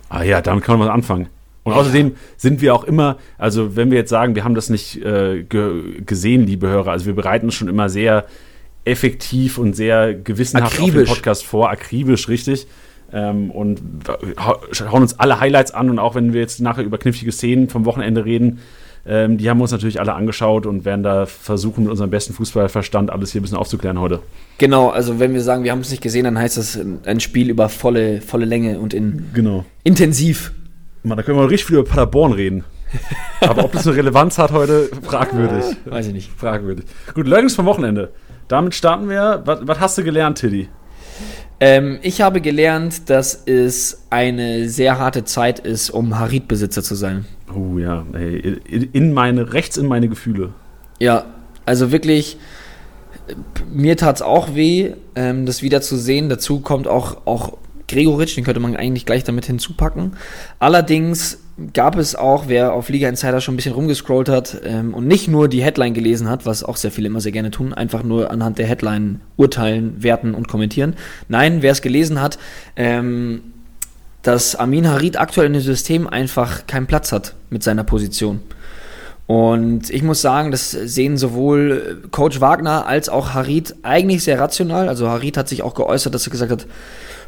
Ah 0.08 0.22
ja, 0.22 0.40
damit 0.40 0.64
kann 0.64 0.78
man 0.78 0.88
was 0.88 0.94
anfangen. 0.94 1.28
Und 1.64 1.74
außerdem 1.74 2.16
sind 2.36 2.60
wir 2.60 2.74
auch 2.74 2.84
immer, 2.84 3.18
also 3.38 3.76
wenn 3.76 3.90
wir 3.90 3.98
jetzt 3.98 4.10
sagen, 4.10 4.34
wir 4.34 4.44
haben 4.44 4.54
das 4.54 4.68
nicht 4.68 4.96
äh, 4.96 5.44
ge 5.44 6.02
gesehen, 6.04 6.44
liebe 6.44 6.68
Hörer, 6.68 6.90
also 6.90 7.06
wir 7.06 7.14
bereiten 7.14 7.46
uns 7.46 7.54
schon 7.54 7.68
immer 7.68 7.88
sehr 7.88 8.26
effektiv 8.84 9.58
und 9.58 9.74
sehr 9.74 10.12
gewissenhaft 10.12 10.74
akribisch. 10.74 11.02
auf 11.02 11.08
den 11.08 11.14
Podcast 11.14 11.44
vor, 11.44 11.70
akribisch, 11.70 12.28
richtig. 12.28 12.66
Ähm, 13.12 13.50
und 13.50 13.80
hauen 14.38 15.02
uns 15.02 15.18
alle 15.20 15.38
Highlights 15.38 15.70
an 15.72 15.90
und 15.90 15.98
auch 15.98 16.14
wenn 16.14 16.32
wir 16.32 16.40
jetzt 16.40 16.60
nachher 16.60 16.82
über 16.82 16.98
knifflige 16.98 17.30
Szenen 17.30 17.68
vom 17.68 17.84
Wochenende 17.84 18.24
reden, 18.24 18.58
ähm, 19.04 19.36
die 19.36 19.50
haben 19.50 19.58
wir 19.58 19.62
uns 19.62 19.72
natürlich 19.72 19.98
alle 19.98 20.14
angeschaut 20.14 20.64
und 20.64 20.84
werden 20.84 21.02
da 21.02 21.26
versuchen, 21.26 21.84
mit 21.84 21.90
unserem 21.90 22.10
besten 22.10 22.32
Fußballverstand 22.34 23.10
alles 23.10 23.32
hier 23.32 23.40
ein 23.40 23.42
bisschen 23.42 23.58
aufzuklären 23.58 23.98
heute. 23.98 24.20
Genau, 24.58 24.90
also 24.90 25.18
wenn 25.18 25.34
wir 25.34 25.42
sagen, 25.42 25.64
wir 25.64 25.72
haben 25.72 25.80
es 25.80 25.90
nicht 25.90 26.02
gesehen, 26.02 26.24
dann 26.24 26.38
heißt 26.38 26.56
das 26.56 26.78
ein 27.04 27.20
Spiel 27.20 27.50
über 27.50 27.68
volle, 27.68 28.20
volle 28.20 28.44
Länge 28.44 28.78
und 28.78 28.94
in 28.94 29.30
genau. 29.34 29.64
intensiv. 29.82 30.52
Man, 31.02 31.16
da 31.16 31.24
können 31.24 31.36
wir 31.36 31.50
richtig 31.50 31.66
viel 31.66 31.78
über 31.78 31.88
Paderborn 31.88 32.32
reden. 32.32 32.64
Aber 33.40 33.64
ob 33.64 33.72
das 33.72 33.86
eine 33.86 33.96
Relevanz 33.96 34.38
hat 34.38 34.52
heute, 34.52 34.88
fragwürdig. 35.02 35.76
Weiß 35.86 36.06
ich 36.06 36.12
nicht. 36.12 36.30
Fragwürdig. 36.36 36.84
Gut, 37.14 37.26
Learnings 37.26 37.54
vom 37.54 37.66
Wochenende. 37.66 38.12
Damit 38.48 38.74
starten 38.74 39.08
wir. 39.08 39.42
Was, 39.44 39.60
was 39.62 39.80
hast 39.80 39.98
du 39.98 40.04
gelernt, 40.04 40.38
Tiddy? 40.38 40.68
Ähm, 41.64 42.00
ich 42.02 42.20
habe 42.20 42.40
gelernt, 42.40 43.08
dass 43.08 43.40
es 43.46 44.02
eine 44.10 44.68
sehr 44.68 44.98
harte 44.98 45.22
Zeit 45.22 45.60
ist, 45.60 45.90
um 45.90 46.18
Harit-Besitzer 46.18 46.82
zu 46.82 46.96
sein. 46.96 47.24
Oh 47.54 47.78
ja, 47.78 48.04
ey, 48.14 48.58
in 48.92 49.12
meine, 49.12 49.52
rechts 49.52 49.76
in 49.76 49.86
meine 49.86 50.08
Gefühle. 50.08 50.54
Ja, 50.98 51.24
also 51.64 51.92
wirklich, 51.92 52.36
mir 53.72 53.96
tat 53.96 54.16
es 54.16 54.22
auch 54.22 54.56
weh, 54.56 54.94
ähm, 55.14 55.46
das 55.46 55.62
wieder 55.62 55.80
zu 55.82 55.96
sehen. 55.96 56.28
Dazu 56.28 56.58
kommt 56.58 56.88
auch, 56.88 57.26
auch 57.26 57.58
Gregoritsch, 57.92 58.36
den 58.36 58.44
könnte 58.44 58.60
man 58.60 58.76
eigentlich 58.76 59.06
gleich 59.06 59.24
damit 59.24 59.46
hinzupacken. 59.46 60.12
Allerdings 60.58 61.38
gab 61.72 61.96
es 61.96 62.14
auch, 62.14 62.44
wer 62.48 62.72
auf 62.72 62.88
Liga 62.88 63.08
Insider 63.08 63.40
schon 63.40 63.54
ein 63.54 63.56
bisschen 63.56 63.74
rumgescrollt 63.74 64.28
hat 64.28 64.60
ähm, 64.64 64.94
und 64.94 65.06
nicht 65.06 65.28
nur 65.28 65.48
die 65.48 65.62
Headline 65.62 65.94
gelesen 65.94 66.28
hat, 66.28 66.46
was 66.46 66.64
auch 66.64 66.76
sehr 66.76 66.90
viele 66.90 67.06
immer 67.06 67.20
sehr 67.20 67.32
gerne 67.32 67.50
tun, 67.50 67.72
einfach 67.72 68.02
nur 68.02 68.30
anhand 68.30 68.58
der 68.58 68.66
Headline 68.66 69.20
urteilen, 69.36 70.02
werten 70.02 70.34
und 70.34 70.48
kommentieren. 70.48 70.96
Nein, 71.28 71.62
wer 71.62 71.72
es 71.72 71.82
gelesen 71.82 72.20
hat, 72.20 72.38
ähm, 72.76 73.42
dass 74.22 74.56
Amin 74.56 74.88
Harid 74.88 75.18
aktuell 75.18 75.46
in 75.48 75.52
dem 75.52 75.62
System 75.62 76.06
einfach 76.06 76.66
keinen 76.66 76.86
Platz 76.86 77.12
hat 77.12 77.34
mit 77.50 77.62
seiner 77.62 77.84
Position. 77.84 78.40
Und 79.26 79.88
ich 79.90 80.02
muss 80.02 80.20
sagen, 80.20 80.50
das 80.50 80.70
sehen 80.70 81.16
sowohl 81.16 82.02
Coach 82.10 82.40
Wagner 82.40 82.86
als 82.86 83.08
auch 83.08 83.34
Harid 83.34 83.76
eigentlich 83.82 84.24
sehr 84.24 84.38
rational. 84.38 84.88
Also 84.88 85.08
Harid 85.08 85.36
hat 85.36 85.48
sich 85.48 85.62
auch 85.62 85.74
geäußert, 85.74 86.12
dass 86.12 86.26
er 86.26 86.30
gesagt 86.30 86.52
hat, 86.52 86.66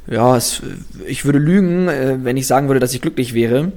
ja, 0.07 0.37
es, 0.37 0.63
ich 1.07 1.25
würde 1.25 1.39
lügen, 1.39 1.89
äh, 1.89 2.19
wenn 2.23 2.37
ich 2.37 2.47
sagen 2.47 2.69
würde, 2.69 2.81
dass 2.81 2.95
ich 2.95 3.01
glücklich 3.01 3.35
wäre. 3.35 3.73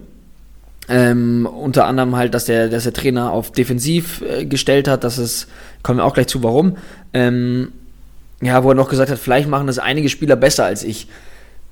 Ähm, 0.89 1.46
unter 1.46 1.86
anderem 1.86 2.15
halt, 2.15 2.34
dass 2.34 2.46
der, 2.46 2.69
dass 2.69 2.84
der 2.84 2.93
Trainer 2.93 3.31
auf 3.31 3.51
defensiv 3.51 4.22
äh, 4.22 4.46
gestellt 4.46 4.88
hat, 4.88 5.03
dass 5.03 5.17
es, 5.17 5.48
kommen 5.84 6.00
wir 6.00 6.05
auch 6.05 6.13
gleich 6.13 6.27
zu, 6.27 6.43
warum. 6.43 6.77
Ähm, 7.13 7.72
ja, 8.41 8.63
wo 8.63 8.69
er 8.69 8.75
noch 8.75 8.89
gesagt 8.89 9.10
hat, 9.10 9.19
vielleicht 9.19 9.50
machen 9.50 9.67
das 9.67 9.79
einige 9.79 10.10
Spieler 10.10 10.36
besser 10.36 10.65
als 10.65 10.84
ich 10.84 11.07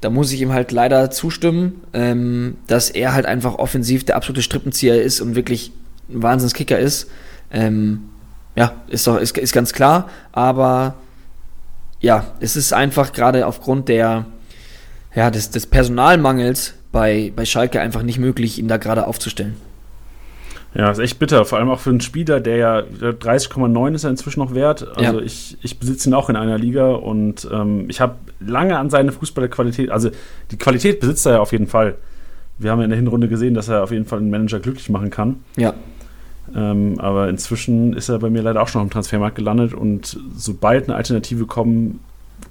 da 0.06 0.12
muss 0.12 0.32
ich 0.32 0.42
ihm 0.42 0.54
halt 0.54 0.72
leider 0.72 1.10
zustimmen, 1.10 1.82
ähm, 1.94 2.58
dass 2.68 2.92
er 2.92 3.14
halt 3.14 3.26
einfach 3.26 3.56
offensiv 3.56 4.06
der 4.06 4.16
absolute 4.16 4.44
Strippenzieher 4.44 5.02
ist 5.02 5.22
und 5.22 5.36
wirklich 5.36 5.72
ein 6.10 6.22
Wahnsinnskicker 6.22 6.78
ist. 6.78 7.10
Ähm, 7.52 8.10
ja, 8.56 8.74
ist 8.88 9.08
doch, 9.08 9.18
ist, 9.18 9.38
ist 9.38 9.54
ganz 9.54 9.74
klar, 9.74 10.10
aber 10.32 10.96
ja, 12.00 12.28
es 12.40 12.56
ist 12.56 12.72
einfach 12.72 13.14
gerade 13.14 13.48
aufgrund 13.48 13.90
der, 13.90 14.26
ja, 15.16 15.32
des, 15.32 15.50
des 15.50 15.66
Personalmangels 15.66 16.76
bei, 16.92 17.32
bei 17.36 17.46
Schalke 17.46 17.80
einfach 17.80 18.04
nicht 18.04 18.20
möglich, 18.20 18.60
ihn 18.60 18.68
da 18.68 18.78
gerade 18.78 19.08
aufzustellen. 19.08 19.56
Ja, 20.74 20.92
ist 20.92 21.00
echt 21.00 21.20
bitter. 21.20 21.46
Vor 21.46 21.58
allem 21.58 21.70
auch 21.70 21.80
für 21.80 21.90
einen 21.90 22.02
Spieler, 22.02 22.42
der 22.42 22.58
ja 22.58 22.80
30,9 22.80 23.96
ist 23.96 24.04
er 24.04 24.10
inzwischen 24.10 24.42
noch 24.42 24.54
wert. 24.54 24.86
Also 24.98 25.20
ja. 25.20 25.26
ich, 25.26 25.58
ich 25.62 25.80
besitze 25.80 26.10
ihn 26.10 26.14
auch 26.14 26.30
in 26.30 26.36
einer 26.36 26.58
Liga 26.58 26.92
und 26.92 27.48
ähm, 27.50 27.86
ich 27.88 28.02
habe 28.02 28.16
lange 28.42 28.78
an 28.78 28.90
seine 28.90 29.14
Fußballerqualität, 29.14 29.90
also 29.90 30.10
die 30.52 30.58
Qualität 30.58 31.00
besitzt 31.00 31.26
er 31.26 31.34
ja 31.34 31.40
auf 31.40 31.54
jeden 31.54 31.68
Fall. 31.68 31.96
Wir 32.58 32.72
haben 32.72 32.80
ja 32.80 32.84
in 32.84 32.90
der 32.90 33.00
Hinrunde 33.00 33.30
gesehen, 33.30 33.54
dass 33.54 33.70
er 33.70 33.84
auf 33.84 33.92
jeden 33.92 34.06
Fall 34.06 34.20
einen 34.20 34.30
Manager 34.30 34.60
glücklich 34.60 34.90
machen 34.90 35.12
kann. 35.12 35.38
Ja. 35.56 35.74
Ähm, 36.54 37.00
aber 37.00 37.30
inzwischen 37.30 37.94
ist 37.94 38.10
er 38.10 38.20
bei 38.20 38.30
mir 38.30 38.42
leider 38.42 38.62
auch 38.62 38.68
schon 38.68 38.82
auf 38.82 38.88
dem 38.88 38.92
Transfermarkt 38.92 39.38
gelandet 39.38 39.74
und 39.74 40.20
sobald 40.36 40.88
eine 40.88 40.96
Alternative 40.96 41.46
kommen, 41.46 42.02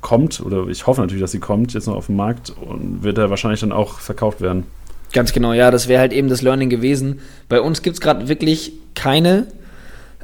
kommt, 0.01 0.41
oder 0.41 0.67
ich 0.69 0.87
hoffe 0.87 1.01
natürlich, 1.01 1.23
dass 1.23 1.33
sie 1.33 1.41
kommt, 1.41 1.73
jetzt 1.75 1.87
noch 1.87 1.97
auf 1.97 2.07
den 2.07 2.17
Markt, 2.17 2.51
und 2.51 3.03
wird 3.03 3.19
er 3.19 3.31
wahrscheinlich 3.31 3.61
dann 3.61 3.73
auch 3.73 3.99
verkauft 3.99 4.41
werden. 4.41 4.65
Ganz 5.13 5.33
genau, 5.33 5.53
ja, 5.53 5.71
das 5.71 5.89
wäre 5.89 6.01
halt 6.01 6.13
eben 6.13 6.29
das 6.29 6.43
Learning 6.43 6.69
gewesen. 6.71 7.21
Bei 7.49 7.61
uns 7.61 7.83
gibt 7.83 7.95
es 7.95 8.01
gerade 8.01 8.29
wirklich 8.29 8.73
keine, 8.95 9.47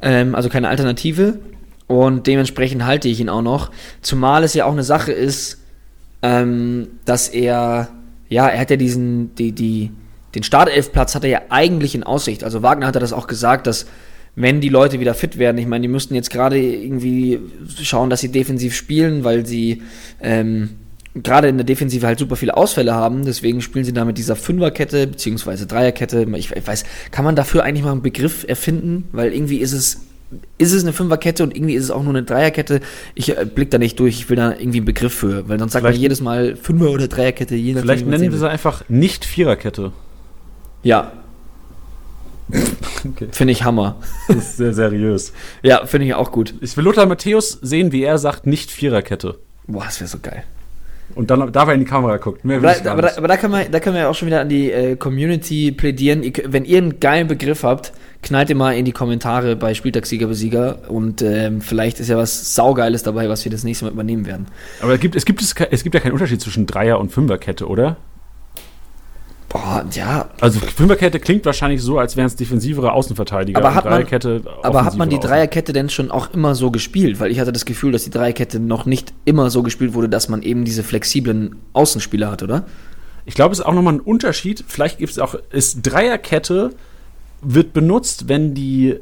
ähm, 0.01 0.35
also 0.35 0.49
keine 0.49 0.69
Alternative 0.69 1.39
und 1.87 2.27
dementsprechend 2.27 2.85
halte 2.85 3.07
ich 3.07 3.19
ihn 3.19 3.29
auch 3.29 3.41
noch. 3.41 3.71
Zumal 4.01 4.43
es 4.43 4.53
ja 4.53 4.65
auch 4.65 4.71
eine 4.71 4.83
Sache 4.83 5.11
ist, 5.11 5.59
ähm, 6.21 6.87
dass 7.05 7.29
er, 7.29 7.89
ja, 8.29 8.47
er 8.47 8.59
hat 8.59 8.69
ja 8.69 8.77
diesen, 8.77 9.33
die, 9.35 9.51
die, 9.51 9.91
den 10.35 10.43
Startelfplatz 10.43 11.15
hat 11.15 11.23
er 11.23 11.29
ja 11.29 11.41
eigentlich 11.49 11.95
in 11.95 12.03
Aussicht. 12.03 12.43
Also 12.43 12.61
Wagner 12.61 12.87
hat 12.87 12.95
er 12.95 13.01
das 13.01 13.13
auch 13.13 13.27
gesagt, 13.27 13.67
dass 13.67 13.87
wenn 14.35 14.61
die 14.61 14.69
Leute 14.69 14.99
wieder 14.99 15.13
fit 15.13 15.37
werden, 15.37 15.57
ich 15.57 15.67
meine, 15.67 15.81
die 15.81 15.87
müssten 15.87 16.15
jetzt 16.15 16.29
gerade 16.29 16.57
irgendwie 16.57 17.39
schauen, 17.81 18.09
dass 18.09 18.21
sie 18.21 18.29
defensiv 18.31 18.73
spielen, 18.75 19.23
weil 19.23 19.45
sie 19.45 19.81
ähm, 20.21 20.69
gerade 21.15 21.49
in 21.49 21.57
der 21.57 21.65
Defensive 21.65 22.05
halt 22.07 22.19
super 22.19 22.37
viele 22.37 22.55
Ausfälle 22.55 22.93
haben. 22.93 23.25
Deswegen 23.25 23.61
spielen 23.61 23.83
sie 23.83 23.93
da 23.93 24.05
mit 24.05 24.17
dieser 24.17 24.35
Fünferkette 24.37 25.07
beziehungsweise 25.07 25.67
Dreierkette. 25.67 26.25
Ich, 26.35 26.51
ich 26.51 26.67
weiß, 26.67 26.85
kann 27.11 27.25
man 27.25 27.35
dafür 27.35 27.63
eigentlich 27.63 27.83
mal 27.83 27.91
einen 27.91 28.01
Begriff 28.01 28.45
erfinden? 28.47 29.09
Weil 29.11 29.33
irgendwie 29.33 29.57
ist 29.57 29.73
es 29.73 30.05
ist 30.57 30.71
es 30.71 30.83
eine 30.83 30.93
Fünferkette 30.93 31.43
und 31.43 31.53
irgendwie 31.53 31.73
ist 31.73 31.83
es 31.83 31.91
auch 31.91 32.03
nur 32.03 32.13
eine 32.13 32.23
Dreierkette. 32.23 32.79
Ich 33.15 33.37
äh, 33.37 33.45
blick 33.45 33.69
da 33.69 33.77
nicht 33.77 33.99
durch, 33.99 34.17
ich 34.17 34.29
will 34.29 34.37
da 34.37 34.51
irgendwie 34.51 34.77
einen 34.77 34.85
Begriff 34.85 35.13
für, 35.13 35.49
weil 35.49 35.59
sonst 35.59 35.73
sagt 35.73 35.83
Vielleicht- 35.83 35.97
man 35.97 36.01
jedes 36.01 36.21
Mal 36.21 36.55
Fünfer- 36.55 36.91
oder 36.91 37.09
Dreierkette, 37.09 37.55
je. 37.55 37.75
Vielleicht 37.75 38.07
nennen 38.07 38.31
wir 38.31 38.37
sie 38.39 38.49
einfach 38.49 38.85
nicht 38.87 39.25
Viererkette. 39.25 39.91
Ja, 40.83 41.11
Okay. 43.07 43.27
finde 43.31 43.51
ich 43.51 43.63
Hammer. 43.63 43.97
Das 44.27 44.37
ist 44.37 44.57
sehr 44.57 44.73
seriös. 44.73 45.33
Ja, 45.63 45.85
finde 45.85 46.07
ich 46.07 46.13
auch 46.13 46.31
gut. 46.31 46.53
Ich 46.61 46.75
will 46.77 46.83
Lothar 46.83 47.05
Matthäus 47.05 47.59
sehen, 47.61 47.91
wie 47.91 48.03
er 48.03 48.17
sagt, 48.17 48.45
nicht 48.47 48.71
Viererkette. 48.71 49.37
Boah, 49.67 49.83
das 49.85 49.99
wäre 49.99 50.07
so 50.09 50.19
geil. 50.21 50.43
Und 51.13 51.29
dann 51.29 51.51
darf 51.51 51.67
er 51.67 51.73
in 51.73 51.81
die 51.81 51.85
Kamera 51.85 52.17
guckt. 52.17 52.45
Mehr 52.45 52.61
will 52.61 52.69
Aber, 52.69 52.77
ich 52.77 52.83
da, 52.83 52.85
gar 52.85 52.93
aber, 52.93 53.01
da, 53.01 53.07
nicht. 53.09 53.17
aber 53.17 53.27
da, 53.27 53.37
kann 53.37 53.51
man, 53.51 53.71
da 53.71 53.79
können 53.79 53.95
wir 53.95 54.03
ja 54.03 54.09
auch 54.09 54.15
schon 54.15 54.27
wieder 54.27 54.39
an 54.41 54.49
die 54.49 54.71
äh, 54.71 54.95
Community 54.95 55.71
plädieren. 55.71 56.23
Ihr, 56.23 56.31
wenn 56.45 56.63
ihr 56.63 56.77
einen 56.77 56.99
geilen 56.99 57.27
Begriff 57.27 57.63
habt, 57.63 57.91
knallt 58.23 58.49
ihr 58.49 58.55
mal 58.55 58.71
in 58.77 58.85
die 58.85 58.91
Kommentare 58.93 59.55
bei 59.55 59.73
Spieltagssieger 59.73 60.27
Besieger 60.27 60.89
und 60.89 61.21
ähm, 61.21 61.59
vielleicht 61.61 61.99
ist 61.99 62.07
ja 62.07 62.17
was 62.17 62.55
Saugeiles 62.55 63.03
dabei, 63.03 63.27
was 63.29 63.43
wir 63.43 63.51
das 63.51 63.63
nächste 63.63 63.85
Mal 63.85 63.91
übernehmen 63.91 64.25
werden. 64.25 64.47
Aber 64.81 64.93
es 64.93 64.99
gibt, 64.99 65.15
es, 65.15 65.25
gibt, 65.25 65.41
es, 65.41 65.53
es 65.71 65.83
gibt 65.83 65.95
ja 65.95 66.01
keinen 66.01 66.13
Unterschied 66.13 66.39
zwischen 66.39 66.65
Dreier- 66.65 66.99
und 66.99 67.11
Fünferkette, 67.11 67.67
oder? 67.67 67.97
Boah, 69.51 69.85
ja, 69.93 70.29
Also 70.39 70.59
Fünferkette 70.59 71.19
klingt 71.19 71.45
wahrscheinlich 71.45 71.81
so, 71.81 71.99
als 71.99 72.15
wären 72.15 72.27
es 72.27 72.35
defensivere 72.37 72.93
Außenverteidiger. 72.93 73.57
Aber 73.59 73.75
hat 73.75 73.83
man- 73.85 73.93
aber 74.63 74.85
hat 74.85 74.95
man 74.97 75.09
die 75.09 75.19
Dreierkette 75.19 75.73
denn 75.73 75.89
schon 75.89 76.09
auch 76.09 76.33
immer 76.33 76.55
so 76.55 76.71
gespielt? 76.71 77.19
Weil 77.19 77.31
ich 77.31 77.39
hatte 77.39 77.51
das 77.51 77.65
Gefühl, 77.65 77.91
dass 77.91 78.03
die 78.05 78.09
Dreierkette 78.11 78.59
noch 78.59 78.85
nicht 78.85 79.13
immer 79.25 79.49
so 79.49 79.61
gespielt 79.61 79.93
wurde, 79.93 80.07
dass 80.07 80.29
man 80.29 80.41
eben 80.41 80.63
diese 80.63 80.83
flexiblen 80.83 81.57
Außenspieler 81.73 82.31
hat, 82.31 82.43
oder? 82.43 82.65
Ich 83.25 83.35
glaube, 83.35 83.51
es 83.53 83.59
ist 83.59 83.65
auch 83.65 83.73
nochmal 83.73 83.95
ein 83.95 83.99
Unterschied. 83.99 84.63
Vielleicht 84.67 84.99
gibt 84.99 85.11
es 85.11 85.19
auch, 85.19 85.35
ist 85.51 85.81
Dreierkette 85.83 86.71
wird 87.41 87.73
benutzt, 87.73 88.29
wenn 88.29 88.53
die 88.53 88.95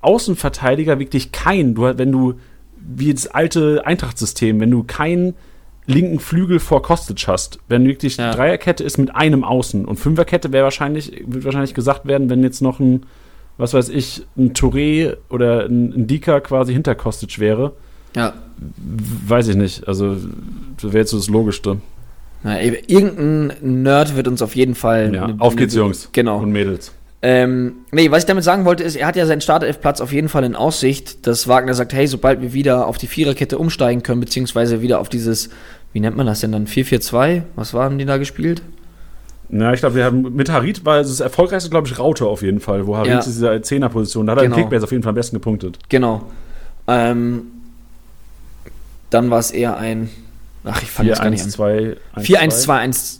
Außenverteidiger 0.00 0.98
wirklich 0.98 1.30
kein, 1.32 1.74
du, 1.74 1.82
wenn 1.96 2.10
du, 2.10 2.34
wie 2.76 3.14
das 3.14 3.28
alte 3.28 3.82
Eintracht-System, 3.86 4.58
wenn 4.60 4.70
du 4.70 4.82
keinen 4.82 5.34
linken 5.86 6.20
Flügel 6.20 6.60
vor 6.60 6.82
Kostic 6.82 7.24
hast, 7.26 7.58
wenn 7.68 7.84
wirklich 7.86 8.16
Ja. 8.16 8.32
Dreierkette 8.32 8.84
ist 8.84 8.98
mit 8.98 9.14
einem 9.14 9.42
Außen 9.44 9.84
und 9.84 9.96
Fünferkette 9.98 10.52
wäre 10.52 10.64
wahrscheinlich, 10.64 11.22
wird 11.26 11.44
wahrscheinlich 11.44 11.74
gesagt 11.74 12.06
werden, 12.06 12.30
wenn 12.30 12.42
jetzt 12.42 12.62
noch 12.62 12.78
ein, 12.80 13.04
was 13.58 13.74
weiß 13.74 13.88
ich, 13.88 14.24
ein 14.36 14.52
Touré 14.54 15.16
oder 15.28 15.66
ein, 15.66 15.92
ein 15.92 16.06
Dika 16.06 16.40
quasi 16.40 16.72
hinter 16.72 16.94
Kostic 16.94 17.38
wäre, 17.38 17.72
Ja. 18.14 18.32
weiß 19.26 19.48
ich 19.48 19.56
nicht. 19.56 19.88
Also, 19.88 20.16
wäre 20.80 20.98
jetzt 20.98 21.10
so 21.10 21.16
das 21.16 21.28
Logischste. 21.28 21.78
Na, 22.44 22.60
eben, 22.60 22.76
irgendein 22.86 23.82
Nerd 23.82 24.16
wird 24.16 24.26
uns 24.28 24.42
auf 24.42 24.56
jeden 24.56 24.74
Fall. 24.74 25.14
Ja, 25.14 25.24
eine- 25.26 25.40
auf 25.40 25.54
geht's, 25.56 25.74
eine- 25.74 25.84
Jungs 25.84 26.08
Genau. 26.12 26.38
und 26.38 26.50
Mädels. 26.52 26.92
Ähm, 27.24 27.76
nee, 27.92 28.10
was 28.10 28.24
ich 28.24 28.26
damit 28.26 28.42
sagen 28.42 28.64
wollte, 28.64 28.82
ist, 28.82 28.96
er 28.96 29.06
hat 29.06 29.14
ja 29.14 29.26
seinen 29.26 29.40
Startelfplatz 29.40 30.00
auf 30.00 30.12
jeden 30.12 30.28
Fall 30.28 30.42
in 30.42 30.56
Aussicht, 30.56 31.24
dass 31.26 31.46
Wagner 31.46 31.72
sagt, 31.74 31.92
hey, 31.92 32.08
sobald 32.08 32.42
wir 32.42 32.52
wieder 32.52 32.88
auf 32.88 32.98
die 32.98 33.06
Viererkette 33.06 33.58
umsteigen 33.58 34.02
können, 34.02 34.20
beziehungsweise 34.20 34.82
wieder 34.82 34.98
auf 34.98 35.08
dieses, 35.08 35.48
wie 35.92 36.00
nennt 36.00 36.16
man 36.16 36.26
das 36.26 36.40
denn 36.40 36.50
dann, 36.50 36.66
4-4-2? 36.66 37.42
Was 37.54 37.74
waren 37.74 37.98
die 37.98 38.06
da 38.06 38.16
gespielt? 38.16 38.62
Ja, 39.50 39.72
ich 39.72 39.80
glaube, 39.80 39.94
wir 39.96 40.04
haben 40.04 40.34
mit 40.34 40.50
Harit 40.50 40.84
war 40.84 40.98
es 40.98 41.08
das 41.08 41.20
erfolgreichste, 41.20 41.70
glaube 41.70 41.86
ich, 41.86 41.96
Raute 41.98 42.26
auf 42.26 42.42
jeden 42.42 42.58
Fall, 42.58 42.86
wo 42.88 42.96
Harit 42.96 43.10
Ja. 43.12 43.18
ist 43.20 43.26
dieser 43.26 43.62
Zehnerposition, 43.62 44.26
da 44.26 44.32
hat 44.32 44.38
er 44.38 44.44
Genau. 44.44 44.56
im 44.56 44.62
Kickbase 44.62 44.82
auf 44.84 44.90
jeden 44.90 45.04
Fall 45.04 45.10
am 45.10 45.14
besten 45.14 45.36
gepunktet. 45.36 45.78
Genau. 45.90 46.22
Ähm, 46.88 47.42
dann 49.10 49.30
war 49.30 49.38
es 49.38 49.50
eher 49.52 49.76
ein, 49.76 50.08
ach, 50.64 50.82
ich 50.82 50.90
fange 50.90 51.10
jetzt 51.10 51.20
gar 51.22 51.30
nicht 51.30 51.44
an. 51.44 51.50
2 51.50 51.96
4-1-2-1. 52.16 53.18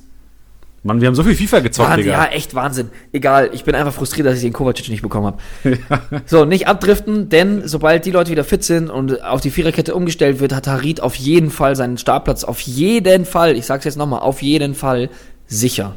Mann, 0.84 1.00
wir 1.00 1.06
haben 1.06 1.14
so 1.14 1.22
viel 1.22 1.36
FIFA 1.36 1.60
gezockt, 1.60 1.90
Wahnsinn, 1.90 2.04
Digga. 2.04 2.24
ja, 2.24 2.30
echt 2.32 2.54
Wahnsinn. 2.56 2.90
Egal, 3.12 3.50
ich 3.52 3.62
bin 3.62 3.74
einfach 3.76 3.92
frustriert, 3.92 4.26
dass 4.26 4.36
ich 4.36 4.42
den 4.42 4.52
Kovacic 4.52 4.88
nicht 4.88 5.02
bekommen 5.02 5.26
habe. 5.26 5.38
So, 6.26 6.44
nicht 6.44 6.66
abdriften, 6.66 7.28
denn 7.28 7.68
sobald 7.68 8.04
die 8.04 8.10
Leute 8.10 8.32
wieder 8.32 8.42
fit 8.42 8.64
sind 8.64 8.90
und 8.90 9.22
auf 9.22 9.40
die 9.40 9.50
Viererkette 9.50 9.94
umgestellt 9.94 10.40
wird, 10.40 10.52
hat 10.52 10.66
Harit 10.66 11.00
auf 11.00 11.14
jeden 11.14 11.50
Fall 11.50 11.76
seinen 11.76 11.98
Startplatz, 11.98 12.42
auf 12.42 12.60
jeden 12.60 13.24
Fall, 13.26 13.56
ich 13.56 13.66
sag's 13.66 13.84
jetzt 13.84 13.96
nochmal, 13.96 14.20
auf 14.20 14.42
jeden 14.42 14.74
Fall 14.74 15.08
sicher. 15.46 15.94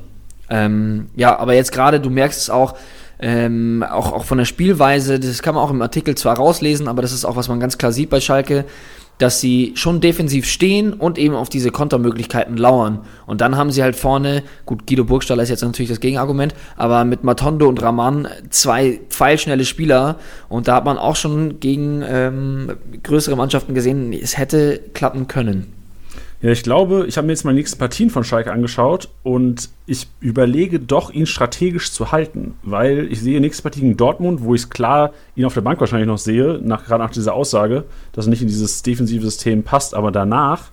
Ähm, 0.50 1.08
ja, 1.15 1.38
aber 1.39 1.56
jetzt 1.56 1.72
gerade, 1.72 2.00
du 2.00 2.12
merkst 2.12 2.39
es 2.39 2.50
auch, 2.51 2.75
ähm, 3.20 3.84
auch, 3.89 4.12
auch 4.12 4.25
von 4.25 4.38
der 4.38 4.46
Spielweise, 4.46 5.20
das 5.20 5.42
kann 5.42 5.56
man 5.56 5.63
auch 5.63 5.72
im 5.72 5.82
Artikel 5.82 6.15
zwar 6.15 6.38
rauslesen, 6.38 6.88
aber 6.88 7.01
das 7.01 7.12
ist 7.12 7.25
auch, 7.25 7.36
was 7.36 7.48
man 7.48 7.60
ganz 7.60 7.77
klar 7.77 7.92
sieht 7.92 8.12
bei 8.12 8.20
Schalke, 8.20 8.65
dass 9.17 9.39
sie 9.39 9.74
schon 9.75 10.01
defensiv 10.01 10.45
stehen 10.45 10.93
und 10.93 11.17
eben 11.17 11.36
auf 11.36 11.50
diese 11.50 11.72
Kontermöglichkeiten 11.72 12.57
lauern. 12.57 13.00
Und 13.25 13.41
dann 13.41 13.57
haben 13.57 13.72
sie 13.72 13.84
halt 13.84 13.95
vorne, 13.95 14.43
gut, 14.65 14.88
Guido 14.88 15.05
Burgstaller 15.05 15.43
ist 15.43 15.50
jetzt 15.50 15.63
natürlich 15.63 15.89
das 15.89 16.00
Gegenargument, 16.00 16.53
aber 16.75 17.05
mit 17.05 17.24
Matondo 17.24 17.67
und 17.67 17.81
Raman 17.81 18.27
zwei 18.50 19.00
pfeilschnelle 19.10 19.65
Spieler 19.65 20.19
und 20.50 20.67
da 20.67 20.75
hat 20.75 20.86
man 20.86 20.98
auch 20.98 21.15
schon 21.15 21.60
gegen 21.60 22.03
ähm, 22.07 22.74
größere 23.03 23.36
Mannschaften 23.36 23.74
gesehen, 23.74 24.13
es 24.13 24.38
hätte 24.38 24.81
klappen 24.93 25.27
können. 25.27 25.85
Ja, 26.46 26.52
ich 26.52 26.62
glaube, 26.62 27.06
ich 27.08 27.18
habe 27.18 27.25
mir 27.25 27.34
jetzt 27.34 27.44
mal 27.44 27.54
die 27.54 27.58
nächsten 27.58 27.80
Partien 27.80 28.12
von 28.12 28.24
Schalke 28.24 28.52
angeschaut 28.52 29.10
und 29.24 29.72
ich 29.88 30.06
überlege 30.20 30.80
doch, 30.80 31.10
ihn 31.10 31.25
strategisch 31.25 31.92
zu 31.92 32.12
halten, 32.12 32.54
weil 32.62 33.12
ich 33.12 33.20
sehe 33.20 33.42
nächste 33.42 33.64
Partie 33.64 33.82
gegen 33.82 33.98
Dortmund, 33.98 34.44
wo 34.44 34.54
ich 34.54 34.70
klar 34.70 35.12
ihn 35.36 35.46
auf 35.46 35.56
der 35.56 35.62
Bank 35.62 35.80
wahrscheinlich 35.80 36.06
noch 36.06 36.20
sehe, 36.20 36.60
nach, 36.62 36.86
gerade 36.86 37.04
nach 37.04 37.10
dieser 37.10 37.34
Aussage, 37.34 37.86
dass 38.12 38.28
er 38.28 38.30
nicht 38.30 38.44
in 38.44 38.48
dieses 38.48 38.84
defensive 38.84 39.24
System 39.25 39.64
passt, 39.64 39.96
aber 39.96 40.12
danach 40.12 40.70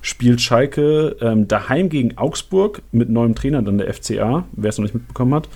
spielt 0.00 0.40
Schalke 0.40 1.14
ähm, 1.20 1.46
daheim 1.46 1.90
gegen 1.90 2.18
Augsburg 2.18 2.82
mit 2.90 3.08
neuem 3.08 3.36
Trainer, 3.36 3.62
dann 3.62 3.78
der 3.78 3.94
FCA, 3.94 4.46
wer 4.50 4.68
es 4.68 4.78
noch 4.78 4.82
nicht 4.82 4.96
mitbekommen 4.96 5.34
hat. 5.34 5.48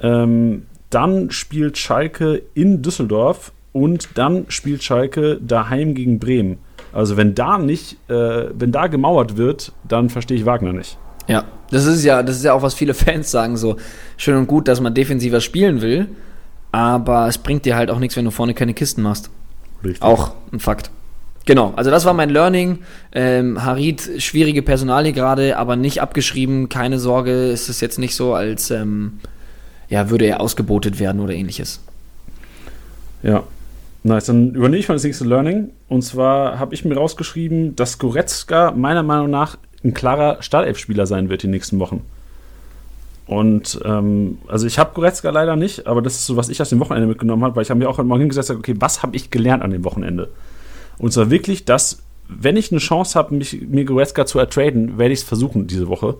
Ähm, 0.00 0.66
dann 0.90 1.30
spielt 1.30 1.78
Schalke 1.78 2.42
in 2.52 2.82
Düsseldorf 2.82 3.52
und 3.72 4.10
dann 4.18 4.44
spielt 4.48 4.84
Schalke 4.84 5.40
daheim 5.40 5.94
gegen 5.94 6.18
Bremen. 6.18 6.58
Also 6.92 7.16
wenn 7.16 7.34
da 7.34 7.58
nicht, 7.58 7.96
äh, 8.08 8.50
wenn 8.52 8.72
da 8.72 8.86
gemauert 8.86 9.36
wird, 9.36 9.72
dann 9.88 10.10
verstehe 10.10 10.36
ich 10.36 10.46
Wagner 10.46 10.72
nicht. 10.72 10.98
Ja, 11.28 11.44
das 11.70 11.86
ist 11.86 12.04
ja, 12.04 12.22
das 12.22 12.36
ist 12.36 12.44
ja 12.44 12.52
auch, 12.52 12.62
was 12.62 12.74
viele 12.74 12.94
Fans 12.94 13.30
sagen, 13.30 13.56
so 13.56 13.76
schön 14.16 14.36
und 14.36 14.46
gut, 14.46 14.68
dass 14.68 14.80
man 14.80 14.94
defensiver 14.94 15.40
spielen 15.40 15.80
will, 15.80 16.08
aber 16.70 17.28
es 17.28 17.38
bringt 17.38 17.64
dir 17.64 17.76
halt 17.76 17.90
auch 17.90 17.98
nichts, 17.98 18.16
wenn 18.16 18.24
du 18.24 18.30
vorne 18.30 18.54
keine 18.54 18.74
Kisten 18.74 19.02
machst. 19.02 19.30
Richtig. 19.82 20.02
Auch 20.02 20.32
ein 20.52 20.60
Fakt. 20.60 20.90
Genau, 21.44 21.72
also 21.74 21.90
das 21.90 22.04
war 22.04 22.14
mein 22.14 22.30
Learning. 22.30 22.78
Ähm, 23.12 23.64
Harid, 23.64 24.22
schwierige 24.22 24.62
Personalie 24.62 25.12
gerade, 25.12 25.56
aber 25.56 25.74
nicht 25.74 26.00
abgeschrieben, 26.00 26.68
keine 26.68 27.00
Sorge, 27.00 27.50
ist 27.50 27.68
es 27.68 27.80
jetzt 27.80 27.98
nicht 27.98 28.14
so, 28.14 28.34
als 28.34 28.70
ähm, 28.70 29.18
ja, 29.88 30.08
würde 30.08 30.26
er 30.26 30.40
ausgebotet 30.40 31.00
werden 31.00 31.20
oder 31.20 31.34
ähnliches. 31.34 31.80
Ja. 33.22 33.42
Nice, 34.04 34.26
dann 34.26 34.54
übernehme 34.54 34.78
ich 34.78 34.88
mal 34.88 34.94
das 34.94 35.04
nächste 35.04 35.24
Learning. 35.24 35.70
Und 35.88 36.02
zwar 36.02 36.58
habe 36.58 36.74
ich 36.74 36.84
mir 36.84 36.96
rausgeschrieben, 36.96 37.76
dass 37.76 37.98
Goretzka 37.98 38.72
meiner 38.72 39.02
Meinung 39.02 39.30
nach 39.30 39.58
ein 39.84 39.94
klarer 39.94 40.42
Startelf-Spieler 40.42 41.06
sein 41.06 41.28
wird 41.28 41.42
die 41.42 41.48
nächsten 41.48 41.78
Wochen. 41.78 42.02
Und 43.26 43.80
ähm, 43.84 44.38
also 44.48 44.66
ich 44.66 44.78
habe 44.78 44.94
Goretzka 44.94 45.30
leider 45.30 45.54
nicht, 45.54 45.86
aber 45.86 46.02
das 46.02 46.14
ist 46.14 46.26
so, 46.26 46.36
was 46.36 46.48
ich 46.48 46.60
aus 46.60 46.70
dem 46.70 46.80
Wochenende 46.80 47.06
mitgenommen 47.06 47.44
habe, 47.44 47.54
weil 47.56 47.62
ich 47.62 47.70
habe 47.70 47.78
mir 47.78 47.88
auch 47.88 47.98
heute 47.98 48.08
Morgen 48.08 48.20
hingesetzt 48.20 48.50
und 48.50 48.58
okay, 48.58 48.74
was 48.78 49.02
habe 49.02 49.16
ich 49.16 49.30
gelernt 49.30 49.62
an 49.62 49.70
dem 49.70 49.84
Wochenende? 49.84 50.28
Und 50.98 51.12
zwar 51.12 51.30
wirklich, 51.30 51.64
dass, 51.64 52.02
wenn 52.28 52.56
ich 52.56 52.72
eine 52.72 52.80
Chance 52.80 53.16
habe, 53.18 53.40
mir 53.68 53.84
Goretzka 53.84 54.26
zu 54.26 54.38
ertraden, 54.38 54.98
werde 54.98 55.14
ich 55.14 55.20
es 55.20 55.24
versuchen 55.24 55.68
diese 55.68 55.88
Woche. 55.88 56.16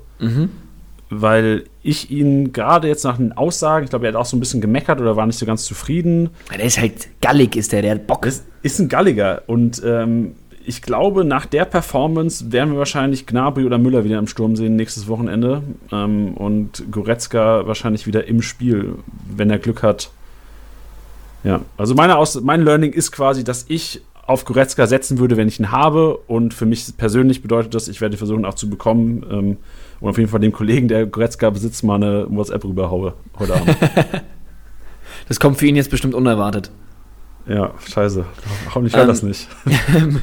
Weil 1.14 1.64
ich 1.83 2.11
ihn 2.11 2.54
gerade 2.54 2.88
jetzt 2.88 3.04
nach 3.04 3.19
den 3.19 3.33
Aussagen, 3.33 3.85
ich 3.85 3.90
glaube, 3.90 4.07
er 4.07 4.14
hat 4.14 4.16
auch 4.16 4.25
so 4.25 4.35
ein 4.35 4.40
bisschen 4.40 4.62
gemeckert 4.62 4.99
oder 4.99 5.14
war 5.14 5.26
nicht 5.26 5.38
so 5.38 5.45
ganz 5.45 5.64
zufrieden. 5.64 6.31
Der 6.50 6.64
ist 6.64 6.81
halt 6.81 7.09
gallig, 7.21 7.54
ist 7.54 7.73
der, 7.73 7.83
der 7.83 7.90
hat 7.97 8.07
Bock. 8.07 8.23
Das 8.23 8.45
ist 8.62 8.78
ein 8.78 8.88
Galliger 8.88 9.42
und 9.47 9.83
ähm, 9.85 10.33
ich 10.64 10.81
glaube, 10.81 11.25
nach 11.25 11.45
der 11.45 11.66
Performance 11.66 12.50
werden 12.50 12.73
wir 12.73 12.78
wahrscheinlich 12.78 13.26
Gnabry 13.26 13.66
oder 13.66 13.76
Müller 13.76 14.04
wieder 14.04 14.19
im 14.19 14.26
Sturm 14.26 14.57
sehen 14.57 14.76
nächstes 14.76 15.07
Wochenende. 15.09 15.62
Ähm, 15.90 16.35
und 16.35 16.90
Goretzka 16.90 17.66
wahrscheinlich 17.66 18.07
wieder 18.07 18.26
im 18.26 18.40
Spiel, 18.40 18.95
wenn 19.28 19.50
er 19.50 19.59
Glück 19.59 19.83
hat. 19.83 20.11
Ja, 21.45 21.61
also 21.76 21.95
meine 21.95 22.16
Aus 22.16 22.40
mein 22.40 22.64
Learning 22.64 22.92
ist 22.92 23.12
quasi, 23.12 23.45
dass 23.45 23.66
ich 23.69 24.00
auf 24.25 24.45
Goretzka 24.45 24.87
setzen 24.87 25.19
würde, 25.19 25.37
wenn 25.37 25.49
ich 25.49 25.59
ihn 25.59 25.73
habe. 25.73 26.16
Und 26.26 26.54
für 26.54 26.66
mich 26.66 26.97
persönlich 26.97 27.42
bedeutet 27.42 27.75
das, 27.75 27.88
ich 27.88 28.00
werde 28.00 28.16
versuchen 28.16 28.45
auch 28.45 28.54
zu 28.54 28.71
bekommen. 28.71 29.26
Ähm, 29.31 29.57
und 30.02 30.11
auf 30.11 30.18
jeden 30.18 30.28
Fall 30.28 30.40
dem 30.40 30.52
Kollegen, 30.52 30.88
der 30.88 31.06
Goretzka 31.06 31.49
besitzt, 31.49 31.85
mal 31.85 31.94
eine 31.94 32.26
WhatsApp 32.28 32.64
rüberhaue 32.64 33.14
heute 33.38 33.54
Abend. 33.54 33.76
das 35.28 35.38
kommt 35.38 35.59
für 35.59 35.66
ihn 35.66 35.76
jetzt 35.76 35.90
bestimmt 35.90 36.14
unerwartet. 36.14 36.73
Ja, 37.47 37.73
scheiße. 37.88 38.25
Hoffentlich 38.66 38.94
hört 38.97 39.04
ähm, 39.04 39.09
das 39.09 39.23
nicht. 39.23 39.49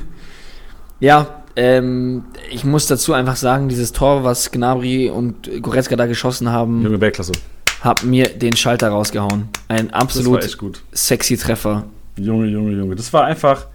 ja, 0.99 1.43
ähm, 1.55 2.25
ich 2.51 2.65
muss 2.65 2.87
dazu 2.87 3.13
einfach 3.13 3.37
sagen, 3.37 3.69
dieses 3.69 3.93
Tor, 3.93 4.25
was 4.25 4.51
Gnabry 4.51 5.09
und 5.09 5.49
Goretzka 5.61 5.95
da 5.95 6.07
geschossen 6.07 6.49
haben, 6.49 6.83
Junge 6.83 6.99
Weltklasse. 6.99 7.31
hat 7.79 8.03
mir 8.03 8.27
den 8.27 8.57
Schalter 8.57 8.89
rausgehauen. 8.89 9.47
Ein 9.69 9.93
absolut 9.93 10.45
sexy 10.91 11.37
Treffer. 11.37 11.85
Junge, 12.17 12.47
Junge, 12.47 12.71
Junge. 12.71 12.95
Das 12.97 13.13
war 13.13 13.23
einfach 13.23 13.67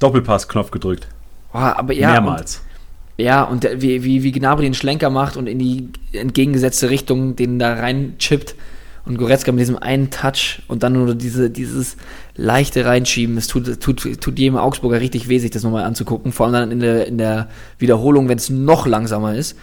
Doppelpass-Knopf 0.00 0.72
gedrückt. 0.72 1.06
Oh, 1.52 1.58
aber 1.58 1.92
ja, 1.92 2.10
Mehrmals. 2.10 2.56
Und, 2.56 2.73
ja, 3.16 3.42
und 3.44 3.64
der, 3.64 3.80
wie, 3.80 4.02
wie, 4.02 4.22
wie 4.22 4.32
Gnabry 4.32 4.64
den 4.64 4.74
Schlenker 4.74 5.10
macht 5.10 5.36
und 5.36 5.46
in 5.46 5.58
die 5.58 5.88
entgegengesetzte 6.12 6.90
Richtung 6.90 7.36
den 7.36 7.58
da 7.58 7.74
rein 7.74 8.14
chippt 8.18 8.56
und 9.04 9.18
Goretzka 9.18 9.52
mit 9.52 9.60
diesem 9.60 9.78
einen 9.78 10.10
Touch 10.10 10.62
und 10.66 10.82
dann 10.82 10.94
nur 10.94 11.14
diese, 11.14 11.50
dieses 11.50 11.96
leichte 12.36 12.84
Reinschieben, 12.86 13.36
es 13.36 13.46
tut, 13.46 13.80
tut, 13.80 14.20
tut 14.20 14.38
jedem 14.38 14.56
Augsburger 14.56 15.00
richtig 15.00 15.28
weh, 15.28 15.38
sich 15.38 15.50
das 15.50 15.62
nochmal 15.62 15.84
anzugucken. 15.84 16.32
Vor 16.32 16.46
allem 16.46 16.54
dann 16.54 16.70
in 16.72 16.80
der, 16.80 17.06
in 17.06 17.18
der 17.18 17.48
Wiederholung, 17.78 18.28
wenn 18.28 18.38
es 18.38 18.48
noch 18.48 18.86
langsamer 18.86 19.34
ist. 19.34 19.58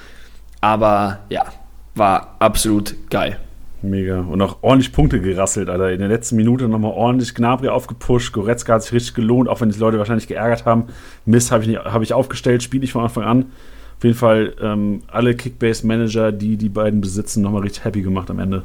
Aber 0.62 1.20
ja, 1.29 1.46
war 1.96 2.36
absolut 2.39 2.96
geil. 3.10 3.39
Mega. 3.83 4.19
Und 4.21 4.41
auch 4.41 4.57
ordentlich 4.61 4.91
Punkte 4.91 5.19
gerasselt, 5.19 5.69
Alter. 5.69 5.91
In 5.91 6.00
der 6.00 6.07
letzten 6.07 6.35
Minute 6.35 6.67
nochmal 6.67 6.91
ordentlich 6.91 7.33
Gnabry 7.33 7.69
aufgepusht. 7.69 8.31
Goretzka 8.33 8.75
hat 8.75 8.83
sich 8.83 8.93
richtig 8.93 9.15
gelohnt, 9.15 9.50
auch 9.50 9.61
wenn 9.61 9.69
die 9.69 9.79
Leute 9.79 9.97
wahrscheinlich 9.97 10.27
geärgert 10.27 10.65
haben. 10.65 10.85
Mist, 11.25 11.51
habe 11.51 11.63
ich, 11.63 11.77
hab 11.77 12.01
ich 12.01 12.13
aufgestellt, 12.13 12.61
spiele 12.61 12.83
ich 12.83 12.91
von 12.91 13.03
Anfang 13.03 13.23
an. 13.23 13.45
Auf 13.97 14.03
jeden 14.03 14.17
Fall 14.17 14.55
ähm, 14.61 15.01
alle 15.07 15.35
Kickbase-Manager, 15.35 16.31
die 16.31 16.57
die 16.57 16.69
beiden 16.69 17.01
besitzen, 17.01 17.41
nochmal 17.41 17.61
richtig 17.61 17.83
happy 17.83 18.01
gemacht 18.01 18.29
am 18.29 18.39
Ende. 18.39 18.63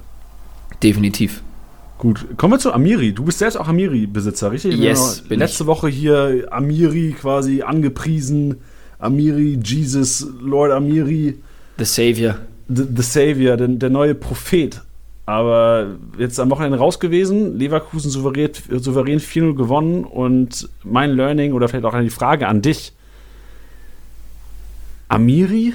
Definitiv. 0.82 1.42
Gut, 1.98 2.26
kommen 2.36 2.54
wir 2.54 2.58
zu 2.58 2.72
Amiri. 2.72 3.12
Du 3.12 3.24
bist 3.24 3.38
selbst 3.38 3.56
auch 3.56 3.68
Amiri-Besitzer, 3.68 4.52
richtig? 4.52 4.76
Yes, 4.76 5.22
bin 5.22 5.38
Letzte 5.38 5.64
ich. 5.64 5.66
Woche 5.66 5.88
hier 5.88 6.46
Amiri 6.50 7.14
quasi 7.18 7.62
angepriesen. 7.62 8.56
Amiri, 8.98 9.58
Jesus, 9.62 10.26
Lord 10.40 10.72
Amiri. 10.72 11.38
The 11.78 11.84
Savior. 11.84 12.36
The, 12.68 12.84
the 12.94 13.02
Savior, 13.02 13.56
der, 13.56 13.68
der 13.68 13.90
neue 13.90 14.14
Prophet. 14.14 14.82
Aber 15.26 15.96
jetzt 16.18 16.38
am 16.38 16.50
Wochenende 16.50 16.78
raus 16.78 17.00
gewesen, 17.00 17.58
Leverkusen 17.58 18.10
souverän, 18.10 18.50
souverän 18.70 19.18
4-0 19.18 19.56
gewonnen 19.56 20.04
und 20.04 20.68
mein 20.84 21.10
Learning 21.10 21.52
oder 21.52 21.68
vielleicht 21.68 21.84
auch 21.84 21.94
eine 21.94 22.10
Frage 22.10 22.46
an 22.46 22.62
dich. 22.62 22.92
Amiri 25.08 25.74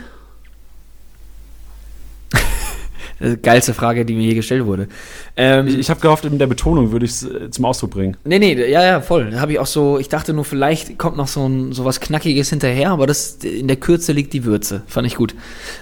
geilste 3.42 3.74
Frage, 3.74 4.06
die 4.06 4.14
mir 4.16 4.28
je 4.28 4.34
gestellt 4.36 4.66
wurde. 4.66 4.88
Ähm, 5.36 5.68
ich 5.68 5.80
ich 5.80 5.90
habe 5.90 6.00
gehofft, 6.00 6.26
in 6.26 6.40
der 6.40 6.48
Betonung 6.48 6.92
würde 6.92 7.06
ich 7.06 7.12
es 7.12 7.24
äh, 7.24 7.50
zum 7.52 7.66
Ausdruck 7.66 7.92
bringen. 7.92 8.18
Nee, 8.24 8.40
nee, 8.40 8.54
ja, 8.54 8.84
ja, 8.84 9.02
voll. 9.02 9.36
Habe 9.40 9.54
ich 9.54 9.60
auch 9.60 9.68
so, 9.68 10.00
ich 10.00 10.10
dachte 10.10 10.34
nur, 10.34 10.46
vielleicht 10.46 10.98
kommt 10.98 11.18
noch 11.18 11.28
so, 11.28 11.48
ein, 11.48 11.74
so 11.74 11.86
was 11.86 12.00
Knackiges 12.00 12.50
hinterher, 12.50 12.92
aber 12.92 13.08
das 13.08 13.36
in 13.44 13.68
der 13.68 13.78
Kürze 13.78 14.14
liegt 14.14 14.34
die 14.34 14.46
Würze. 14.46 14.84
Fand 14.88 15.08
ich 15.08 15.16
gut. 15.16 15.36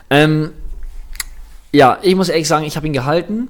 Ähm, 0.10 0.52
ja, 1.72 2.00
ich 2.02 2.16
muss 2.16 2.30
ehrlich 2.30 2.48
sagen, 2.48 2.66
ich 2.66 2.76
habe 2.76 2.88
ihn 2.88 2.94
gehalten, 2.94 3.48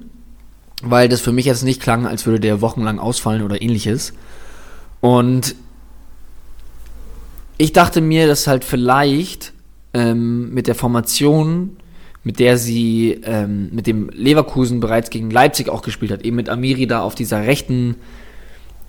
weil 0.81 1.09
das 1.09 1.21
für 1.21 1.31
mich 1.31 1.45
jetzt 1.45 1.63
nicht 1.63 1.81
klang, 1.81 2.05
als 2.05 2.25
würde 2.25 2.39
der 2.39 2.61
wochenlang 2.61 2.99
ausfallen 2.99 3.43
oder 3.43 3.61
ähnliches. 3.61 4.13
Und 5.01 5.55
ich 7.57 7.73
dachte 7.73 8.01
mir, 8.01 8.27
dass 8.27 8.47
halt 8.47 8.63
vielleicht 8.63 9.53
ähm, 9.93 10.53
mit 10.53 10.67
der 10.67 10.75
Formation 10.75 11.77
mit 12.23 12.39
der 12.39 12.57
sie 12.57 13.21
ähm, 13.23 13.69
mit 13.71 13.87
dem 13.87 14.09
Leverkusen 14.09 14.79
bereits 14.79 15.09
gegen 15.09 15.31
Leipzig 15.31 15.69
auch 15.69 15.81
gespielt 15.81 16.11
hat, 16.11 16.23
eben 16.23 16.35
mit 16.35 16.49
Amiri 16.49 16.85
da 16.85 17.01
auf 17.01 17.15
dieser 17.15 17.43
rechten, 17.43 17.95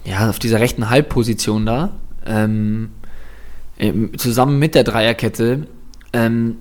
ja, 0.04 0.28
auf 0.28 0.38
dieser 0.38 0.60
rechten 0.60 0.90
Halbposition 0.90 1.64
da, 1.64 1.96
ähm, 2.26 2.90
zusammen 4.18 4.58
mit 4.58 4.74
der 4.74 4.84
Dreierkette, 4.84 5.66
ähm, 6.12 6.56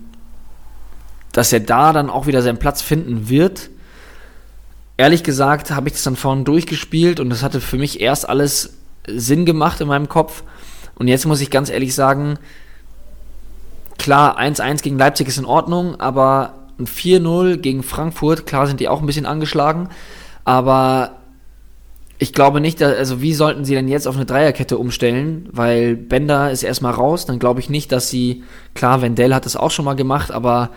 dass 1.32 1.52
er 1.52 1.60
da 1.60 1.92
dann 1.92 2.10
auch 2.10 2.26
wieder 2.26 2.42
seinen 2.42 2.58
Platz 2.58 2.82
finden 2.82 3.28
wird. 3.28 3.70
Ehrlich 4.96 5.22
gesagt 5.22 5.70
habe 5.70 5.88
ich 5.88 5.94
das 5.94 6.02
dann 6.02 6.16
vorne 6.16 6.44
durchgespielt 6.44 7.20
und 7.20 7.30
das 7.30 7.42
hatte 7.42 7.60
für 7.60 7.78
mich 7.78 8.00
erst 8.00 8.28
alles 8.28 8.74
Sinn 9.06 9.46
gemacht 9.46 9.80
in 9.80 9.88
meinem 9.88 10.08
Kopf. 10.08 10.42
Und 10.96 11.08
jetzt 11.08 11.26
muss 11.26 11.40
ich 11.40 11.50
ganz 11.50 11.70
ehrlich 11.70 11.94
sagen, 11.94 12.38
klar, 13.96 14.38
1-1 14.38 14.82
gegen 14.82 14.98
Leipzig 14.98 15.28
ist 15.28 15.38
in 15.38 15.46
Ordnung, 15.46 15.98
aber 16.00 16.54
ein 16.78 16.86
4-0 16.86 17.58
gegen 17.58 17.82
Frankfurt, 17.82 18.46
klar 18.46 18.66
sind 18.66 18.80
die 18.80 18.88
auch 18.88 19.00
ein 19.00 19.06
bisschen 19.06 19.26
angeschlagen, 19.26 19.88
aber 20.44 21.16
ich 22.18 22.34
glaube 22.34 22.60
nicht, 22.60 22.82
dass, 22.82 22.96
also 22.96 23.22
wie 23.22 23.32
sollten 23.32 23.64
sie 23.64 23.74
denn 23.74 23.88
jetzt 23.88 24.06
auf 24.06 24.16
eine 24.16 24.26
Dreierkette 24.26 24.76
umstellen? 24.76 25.48
Weil 25.52 25.96
Bender 25.96 26.50
ist 26.50 26.62
erstmal 26.62 26.92
raus, 26.92 27.24
dann 27.24 27.38
glaube 27.38 27.60
ich 27.60 27.70
nicht, 27.70 27.92
dass 27.92 28.10
sie, 28.10 28.44
klar, 28.74 29.00
Wendell 29.00 29.34
hat 29.34 29.46
das 29.46 29.56
auch 29.56 29.70
schon 29.70 29.86
mal 29.86 29.96
gemacht, 29.96 30.30
aber 30.30 30.70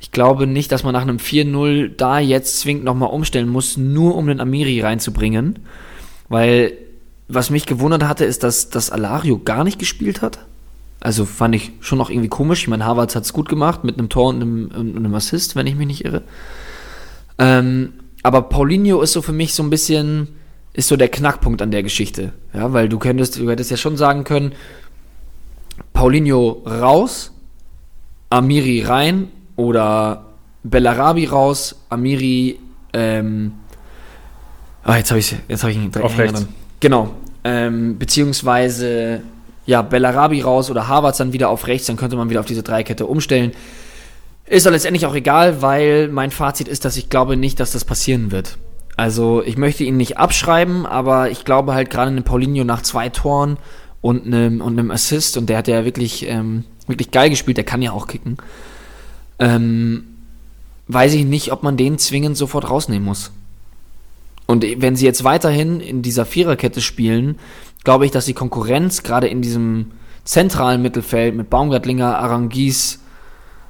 ich 0.00 0.12
glaube 0.12 0.46
nicht, 0.46 0.70
dass 0.70 0.84
man 0.84 0.92
nach 0.92 1.02
einem 1.02 1.16
4-0 1.16 1.90
da 1.96 2.18
jetzt 2.18 2.60
zwingend 2.60 2.84
nochmal 2.84 3.10
umstellen 3.10 3.48
muss, 3.48 3.76
nur 3.76 4.16
um 4.16 4.26
den 4.26 4.40
Amiri 4.40 4.80
reinzubringen. 4.80 5.58
Weil 6.28 6.72
was 7.26 7.50
mich 7.50 7.66
gewundert 7.66 8.04
hatte, 8.04 8.24
ist, 8.24 8.42
dass, 8.42 8.70
dass 8.70 8.90
Alario 8.90 9.38
gar 9.38 9.64
nicht 9.64 9.78
gespielt 9.78 10.22
hat. 10.22 10.38
Also 11.00 11.24
fand 11.24 11.54
ich 11.54 11.72
schon 11.80 11.98
noch 11.98 12.10
irgendwie 12.10 12.28
komisch. 12.28 12.62
Ich 12.62 12.68
meine, 12.68 12.84
Harvards 12.84 13.14
hat 13.14 13.24
es 13.24 13.32
gut 13.32 13.48
gemacht 13.48 13.84
mit 13.84 13.98
einem 13.98 14.08
Tor 14.08 14.28
und 14.28 14.42
einem, 14.42 14.70
und 14.74 14.96
einem, 14.96 15.14
Assist, 15.14 15.54
wenn 15.54 15.66
ich 15.66 15.76
mich 15.76 15.86
nicht 15.86 16.04
irre. 16.04 16.22
Ähm, 17.38 17.92
aber 18.22 18.42
Paulinho 18.42 19.00
ist 19.00 19.12
so 19.12 19.22
für 19.22 19.32
mich 19.32 19.54
so 19.54 19.62
ein 19.62 19.70
bisschen, 19.70 20.28
ist 20.72 20.88
so 20.88 20.96
der 20.96 21.08
Knackpunkt 21.08 21.62
an 21.62 21.70
der 21.70 21.82
Geschichte. 21.82 22.32
Ja, 22.52 22.72
weil 22.72 22.88
du 22.88 22.98
könntest, 22.98 23.38
du 23.38 23.48
hättest 23.50 23.70
ja 23.70 23.76
schon 23.76 23.96
sagen 23.96 24.24
können, 24.24 24.52
Paulinho 25.92 26.64
raus, 26.66 27.32
Amiri 28.30 28.82
rein 28.82 29.28
oder 29.58 30.24
Bellarabi 30.62 31.26
raus, 31.26 31.74
Amiri, 31.88 32.60
ähm, 32.92 33.52
ah, 34.84 34.96
jetzt 34.96 35.10
habe 35.10 35.18
ich 35.18 35.34
jetzt 35.48 35.62
habe 35.62 35.72
ich 35.72 35.78
ihn 35.78 35.90
direkt 35.90 36.16
rechts. 36.16 36.46
Genau. 36.80 37.10
Ähm, 37.42 37.98
beziehungsweise 37.98 39.20
ja, 39.66 39.82
Bellarabi 39.82 40.40
raus 40.42 40.70
oder 40.70 40.86
Harvards 40.86 41.18
dann 41.18 41.32
wieder 41.32 41.50
auf 41.50 41.66
rechts, 41.66 41.88
dann 41.88 41.96
könnte 41.96 42.16
man 42.16 42.30
wieder 42.30 42.40
auf 42.40 42.46
diese 42.46 42.62
Dreikette 42.62 43.04
umstellen. 43.04 43.52
Ist 44.46 44.64
doch 44.64 44.70
letztendlich 44.70 45.06
auch 45.06 45.14
egal, 45.14 45.60
weil 45.60 46.08
mein 46.08 46.30
Fazit 46.30 46.68
ist, 46.68 46.84
dass 46.84 46.96
ich 46.96 47.10
glaube 47.10 47.36
nicht, 47.36 47.58
dass 47.58 47.72
das 47.72 47.84
passieren 47.84 48.30
wird. 48.30 48.58
Also 48.96 49.42
ich 49.42 49.58
möchte 49.58 49.82
ihn 49.82 49.96
nicht 49.96 50.18
abschreiben, 50.18 50.86
aber 50.86 51.30
ich 51.30 51.44
glaube 51.44 51.74
halt 51.74 51.90
gerade 51.90 52.16
in 52.16 52.22
Paulinho 52.22 52.64
nach 52.64 52.82
zwei 52.82 53.08
Toren 53.08 53.58
und 54.00 54.24
einem, 54.24 54.60
und 54.60 54.78
einem 54.78 54.92
Assist, 54.92 55.36
und 55.36 55.50
der 55.50 55.58
hat 55.58 55.68
ja 55.68 55.84
wirklich, 55.84 56.26
ähm, 56.28 56.64
wirklich 56.86 57.10
geil 57.10 57.28
gespielt, 57.28 57.56
der 57.56 57.64
kann 57.64 57.82
ja 57.82 57.90
auch 57.90 58.06
kicken, 58.06 58.38
ähm, 59.38 60.04
weiß 60.88 61.14
ich 61.14 61.24
nicht, 61.24 61.52
ob 61.52 61.62
man 61.62 61.76
den 61.76 61.98
zwingend 61.98 62.36
sofort 62.36 62.68
rausnehmen 62.68 63.04
muss. 63.04 63.30
Und 64.46 64.64
wenn 64.78 64.96
sie 64.96 65.04
jetzt 65.04 65.24
weiterhin 65.24 65.80
in 65.80 66.00
dieser 66.00 66.24
Viererkette 66.24 66.80
spielen, 66.80 67.38
glaube 67.84 68.06
ich, 68.06 68.10
dass 68.10 68.24
die 68.24 68.34
Konkurrenz 68.34 69.02
gerade 69.02 69.28
in 69.28 69.42
diesem 69.42 69.92
zentralen 70.24 70.80
Mittelfeld 70.80 71.34
mit 71.34 71.50
Baumgartlinger, 71.50 72.18
Arangis, 72.18 73.00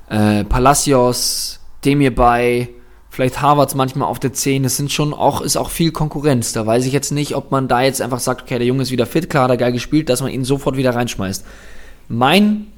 äh, 0.09 0.45
Palacios, 0.45 1.61
Demir 1.85 2.15
bei, 2.15 2.69
vielleicht 3.11 3.41
Harvards 3.43 3.75
manchmal 3.75 4.09
auf 4.09 4.21
der 4.21 4.33
10, 4.33 4.63
das 4.63 4.77
sind 4.77 4.93
schon 4.93 5.13
auch, 5.13 5.41
ist 5.41 5.57
auch 5.57 5.71
viel 5.71 5.91
Konkurrenz. 5.91 6.53
Da 6.53 6.67
weiß 6.67 6.87
ich 6.87 6.93
jetzt 6.93 7.11
nicht, 7.11 7.35
ob 7.35 7.51
man 7.51 7.67
da 7.67 7.83
jetzt 7.83 8.01
einfach 8.01 8.21
sagt, 8.21 8.43
okay, 8.43 8.59
der 8.59 8.67
Junge 8.67 8.83
ist 8.83 8.93
wieder 8.93 9.07
fit, 9.07 9.29
klar, 9.29 9.45
hat 9.45 9.51
er 9.51 9.57
geil 9.57 9.73
gespielt, 9.73 10.09
dass 10.09 10.23
man 10.23 10.31
ihn 10.31 10.45
sofort 10.45 10.77
wieder 10.77 10.95
reinschmeißt. 10.95 11.45
Mein 12.09 12.69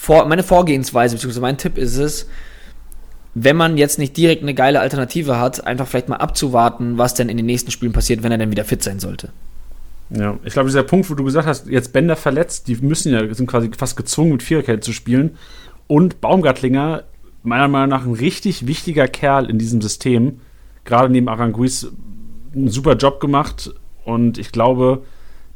Vor 0.00 0.26
meine 0.26 0.44
Vorgehensweise, 0.44 1.16
beziehungsweise 1.16 1.40
mein 1.40 1.58
Tipp 1.58 1.76
ist 1.76 1.96
es, 1.96 2.28
wenn 3.34 3.56
man 3.56 3.76
jetzt 3.76 3.98
nicht 3.98 4.16
direkt 4.16 4.42
eine 4.42 4.54
geile 4.54 4.78
Alternative 4.78 5.40
hat, 5.40 5.66
einfach 5.66 5.88
vielleicht 5.88 6.08
mal 6.08 6.16
abzuwarten, 6.16 6.98
was 6.98 7.14
denn 7.14 7.28
in 7.28 7.36
den 7.36 7.46
nächsten 7.46 7.72
Spielen 7.72 7.92
passiert, 7.92 8.22
wenn 8.22 8.30
er 8.30 8.38
dann 8.38 8.52
wieder 8.52 8.64
fit 8.64 8.80
sein 8.80 9.00
sollte. 9.00 9.30
Ja, 10.10 10.38
ich 10.44 10.52
glaube, 10.52 10.68
dieser 10.68 10.84
Punkt, 10.84 11.10
wo 11.10 11.14
du 11.14 11.24
gesagt 11.24 11.48
hast, 11.48 11.66
jetzt 11.66 11.92
Bender 11.92 12.14
verletzt, 12.14 12.68
die 12.68 12.76
müssen 12.76 13.12
ja, 13.12 13.34
sind 13.34 13.48
quasi 13.48 13.70
fast 13.76 13.96
gezwungen, 13.96 14.32
mit 14.32 14.42
Viererkette 14.44 14.80
zu 14.80 14.92
spielen. 14.92 15.36
Und 15.88 16.20
Baumgartlinger, 16.20 17.02
meiner 17.42 17.68
Meinung 17.68 17.88
nach, 17.88 18.06
ein 18.06 18.14
richtig 18.14 18.68
wichtiger 18.68 19.08
Kerl 19.08 19.50
in 19.50 19.58
diesem 19.58 19.82
System. 19.82 20.40
Gerade 20.84 21.10
neben 21.10 21.28
Aranguiz 21.28 21.88
einen 22.54 22.68
super 22.68 22.94
Job 22.94 23.20
gemacht. 23.20 23.74
Und 24.04 24.38
ich 24.38 24.52
glaube, 24.52 25.02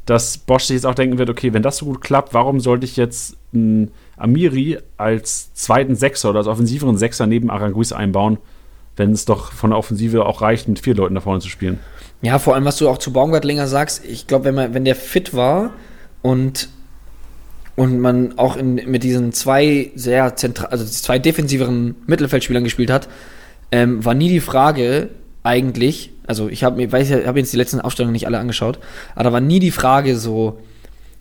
dass 0.05 0.37
Bosch 0.37 0.65
sich 0.65 0.75
jetzt 0.75 0.85
auch 0.85 0.95
denken 0.95 1.17
wird, 1.17 1.29
okay, 1.29 1.53
wenn 1.53 1.63
das 1.63 1.77
so 1.77 1.85
gut 1.85 2.01
klappt, 2.01 2.33
warum 2.33 2.59
sollte 2.59 2.85
ich 2.85 2.97
jetzt 2.97 3.37
einen 3.53 3.91
Amiri 4.17 4.77
als 4.97 5.53
zweiten 5.53 5.95
Sechser 5.95 6.29
oder 6.29 6.39
als 6.39 6.47
offensiveren 6.47 6.97
Sechser 6.97 7.27
neben 7.27 7.49
Aranguiz 7.49 7.91
einbauen, 7.91 8.37
wenn 8.95 9.11
es 9.11 9.25
doch 9.25 9.51
von 9.51 9.71
der 9.71 9.79
Offensive 9.79 10.25
auch 10.25 10.41
reicht, 10.41 10.67
mit 10.67 10.79
vier 10.79 10.95
Leuten 10.95 11.15
da 11.15 11.21
vorne 11.21 11.39
zu 11.39 11.49
spielen? 11.49 11.79
Ja, 12.21 12.39
vor 12.39 12.55
allem, 12.55 12.65
was 12.65 12.77
du 12.77 12.87
auch 12.87 12.99
zu 12.99 13.11
Baumgartlinger 13.11 13.67
sagst, 13.67 14.05
ich 14.05 14.27
glaube, 14.27 14.45
wenn, 14.45 14.73
wenn 14.73 14.85
der 14.85 14.95
fit 14.95 15.33
war 15.33 15.73
und, 16.21 16.69
und 17.75 17.99
man 17.99 18.37
auch 18.37 18.55
in, 18.55 18.75
mit 18.75 19.03
diesen 19.03 19.33
zwei 19.33 19.91
sehr 19.95 20.35
zentral, 20.35 20.69
also 20.69 20.85
zwei 20.85 21.19
defensiveren 21.19 21.95
Mittelfeldspielern 22.07 22.63
gespielt 22.63 22.91
hat, 22.91 23.09
ähm, 23.71 24.05
war 24.05 24.13
nie 24.13 24.29
die 24.29 24.39
Frage 24.39 25.09
eigentlich, 25.41 26.11
also 26.25 26.47
ich 26.47 26.63
habe 26.63 26.77
mir, 26.77 26.91
weiß 26.91 27.09
ich 27.09 27.27
habe 27.27 27.39
jetzt 27.39 27.51
die 27.51 27.57
letzten 27.57 27.81
Aufstellungen 27.81 28.13
nicht 28.13 28.27
alle 28.27 28.39
angeschaut, 28.39 28.79
aber 29.15 29.25
da 29.25 29.33
war 29.33 29.41
nie 29.41 29.59
die 29.59 29.71
Frage 29.71 30.17
so, 30.17 30.59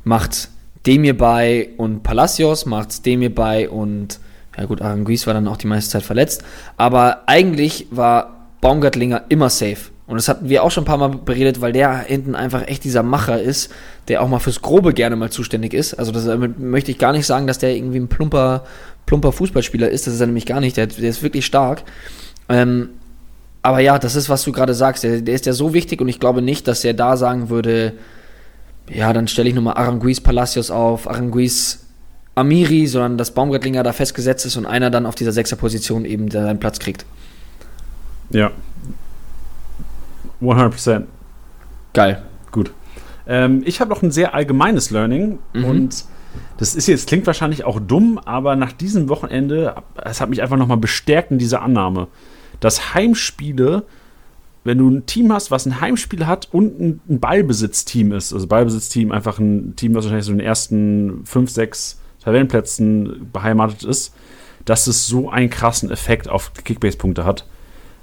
macht 0.05 0.51
Demir 0.87 1.17
bei 1.17 1.71
und 1.77 2.03
Palacios, 2.03 2.67
macht 2.67 3.05
Demir 3.07 3.35
bei 3.35 3.69
und 3.69 4.19
ja 4.57 4.65
gut, 4.67 4.83
Aranguiz 4.83 5.27
war 5.27 5.35
dann 5.35 5.49
auch 5.49 5.57
die 5.57 5.67
meiste 5.67 5.91
Zeit 5.93 6.03
verletzt, 6.03 6.45
aber 6.77 7.23
eigentlich 7.27 7.87
war 7.91 8.49
Baumgartlinger 8.61 9.25
immer 9.29 9.51
safe. 9.51 9.93
Und 10.07 10.17
das 10.17 10.29
hatten 10.29 10.49
wir 10.49 10.63
auch 10.63 10.71
schon 10.71 10.83
ein 10.83 10.87
paar 10.87 10.99
Mal 10.99 11.09
beredet, 11.09 11.61
weil 11.61 11.73
der 11.73 11.97
hinten 12.01 12.35
einfach 12.35 12.67
echt 12.69 12.85
dieser 12.85 13.03
Macher 13.03 13.41
ist, 13.41 13.73
der 14.09 14.21
auch 14.21 14.29
mal 14.29 14.41
fürs 14.41 14.61
Grobe 14.61 14.93
gerne 14.93 15.17
mal 15.17 15.31
zuständig 15.31 15.73
ist. 15.73 15.95
Also 15.95 16.13
damit 16.13 16.59
möchte 16.59 16.91
ich 16.91 16.99
gar 16.99 17.13
nicht 17.13 17.25
sagen, 17.25 17.47
dass 17.47 17.59
der 17.59 17.75
irgendwie 17.75 17.99
ein 17.99 18.09
plumper, 18.09 18.65
plumper 19.07 19.33
Fußballspieler 19.33 19.89
ist. 19.89 20.07
Das 20.07 20.15
ist 20.15 20.21
er 20.21 20.27
nämlich 20.27 20.45
gar 20.45 20.61
nicht. 20.61 20.77
Der, 20.77 20.87
der 20.87 21.09
ist 21.09 21.23
wirklich 21.23 21.47
stark. 21.47 21.85
Ähm, 22.49 22.91
aber 23.63 23.79
ja, 23.79 23.99
das 23.99 24.17
ist, 24.17 24.29
was 24.29 24.43
du 24.43 24.53
gerade 24.53 24.75
sagst. 24.75 25.05
Der, 25.05 25.23
der, 25.23 25.35
ist 25.35 25.47
ja 25.47 25.53
so 25.53 25.73
wichtig 25.73 26.01
und 26.01 26.09
ich 26.09 26.21
glaube 26.21 26.43
nicht, 26.43 26.69
dass 26.69 26.85
er 26.85 26.95
da 26.95 27.17
sagen 27.17 27.49
würde, 27.49 27.95
ja, 28.91 29.13
dann 29.13 29.29
stelle 29.29 29.49
ich 29.49 29.55
nochmal 29.55 29.75
Aranguiz 29.75 30.21
Palacios 30.21 30.71
auf, 30.71 31.09
Aranguiz 31.09 31.87
Amiri, 32.35 32.87
sondern 32.87 33.19
dass 33.19 33.33
Baumgartlinger 33.33 33.83
da 33.83 33.93
festgesetzt 33.93 34.47
ist 34.47 34.57
und 34.57 34.67
einer 34.67 34.91
dann 34.91 35.07
auf 35.07 35.15
dieser 35.15 35.33
Sechserposition 35.33 36.05
eben 36.05 36.31
seinen 36.31 36.61
Platz 36.61 36.79
kriegt. 36.79 37.05
Ja, 38.31 38.51
100%. 40.43 41.05
Geil. 41.93 42.23
Gut. 42.51 42.73
Ähm, 43.27 43.63
ich 43.65 43.81
habe 43.81 43.91
noch 43.91 44.03
ein 44.03 44.11
sehr 44.11 44.35
allgemeines 44.35 44.91
Learning 44.91 45.39
mhm. 45.53 45.65
und 45.65 46.05
das 46.57 46.75
ist 46.75 46.87
jetzt, 46.87 47.09
klingt 47.09 47.27
wahrscheinlich 47.27 47.65
auch 47.65 47.79
dumm, 47.81 48.19
aber 48.19 48.57
nach 48.57 48.73
diesem 48.73 49.09
Wochenende, 49.09 49.75
es 50.03 50.21
hat 50.21 50.31
mich 50.31 50.43
einfach 50.43 50.57
nochmal 50.57 50.79
bestärkt 50.79 51.31
in 51.31 51.39
dieser 51.39 51.63
Annahme, 51.63 52.09
dass 52.61 52.95
Heimspiele, 52.95 53.85
wenn 54.65 54.79
du 54.79 54.89
ein 54.89 55.07
Team 55.07 55.33
hast, 55.33 55.51
was 55.51 55.67
ein 55.67 55.81
Heimspiel 55.81 56.27
hat 56.27 56.49
und 56.53 56.81
ein, 56.81 57.01
ein 57.09 57.21
Ballbesitzteam 57.21 58.13
ist, 58.13 58.33
also 58.33 58.47
Ballbesitzteam 58.47 59.11
einfach 59.13 59.39
ein 59.39 59.75
Team, 59.77 59.95
was 59.95 60.05
wahrscheinlich 60.05 60.27
so 60.27 60.33
in 60.33 60.39
den 60.39 60.47
ersten 60.47 61.23
fünf, 61.25 61.51
sechs 61.51 62.01
Tabellenplätzen 62.23 63.31
beheimatet 63.33 63.83
ist, 63.83 64.15
dass 64.65 64.87
es 64.87 65.07
so 65.07 65.29
einen 65.29 65.51
krassen 65.51 65.91
Effekt 65.91 66.29
auf 66.29 66.53
Kickbase-Punkte 66.55 67.25
hat. 67.25 67.47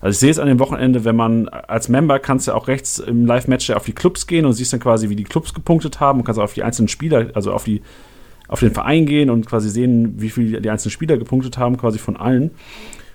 Also 0.01 0.15
ich 0.15 0.19
sehe 0.19 0.31
es 0.31 0.39
an 0.39 0.47
dem 0.47 0.59
Wochenende, 0.59 1.03
wenn 1.05 1.15
man 1.15 1.47
als 1.49 1.89
Member 1.89 2.19
kannst 2.19 2.47
ja 2.47 2.53
auch 2.53 2.67
rechts 2.67 2.99
im 2.99 3.25
Live-Match 3.25 3.69
auf 3.71 3.85
die 3.85 3.93
Clubs 3.93 4.27
gehen 4.27 4.45
und 4.45 4.53
siehst 4.53 4.71
dann 4.71 4.79
quasi, 4.79 5.09
wie 5.09 5.15
die 5.15 5.25
Clubs 5.25 5.53
gepunktet 5.53 5.99
haben 5.99 6.19
und 6.19 6.25
kannst 6.25 6.39
auf 6.39 6.53
die 6.53 6.63
einzelnen 6.63 6.87
Spieler, 6.87 7.27
also 7.33 7.53
auf 7.53 7.63
die 7.63 7.81
auf 8.49 8.61
den 8.61 8.73
Verein 8.73 9.05
gehen 9.05 9.29
und 9.29 9.45
quasi 9.45 9.69
sehen, 9.69 10.15
wie 10.17 10.31
viel 10.31 10.59
die 10.59 10.69
einzelnen 10.69 10.91
Spieler 10.91 11.17
gepunktet 11.17 11.57
haben, 11.59 11.77
quasi 11.77 11.99
von 11.99 12.17
allen. 12.17 12.49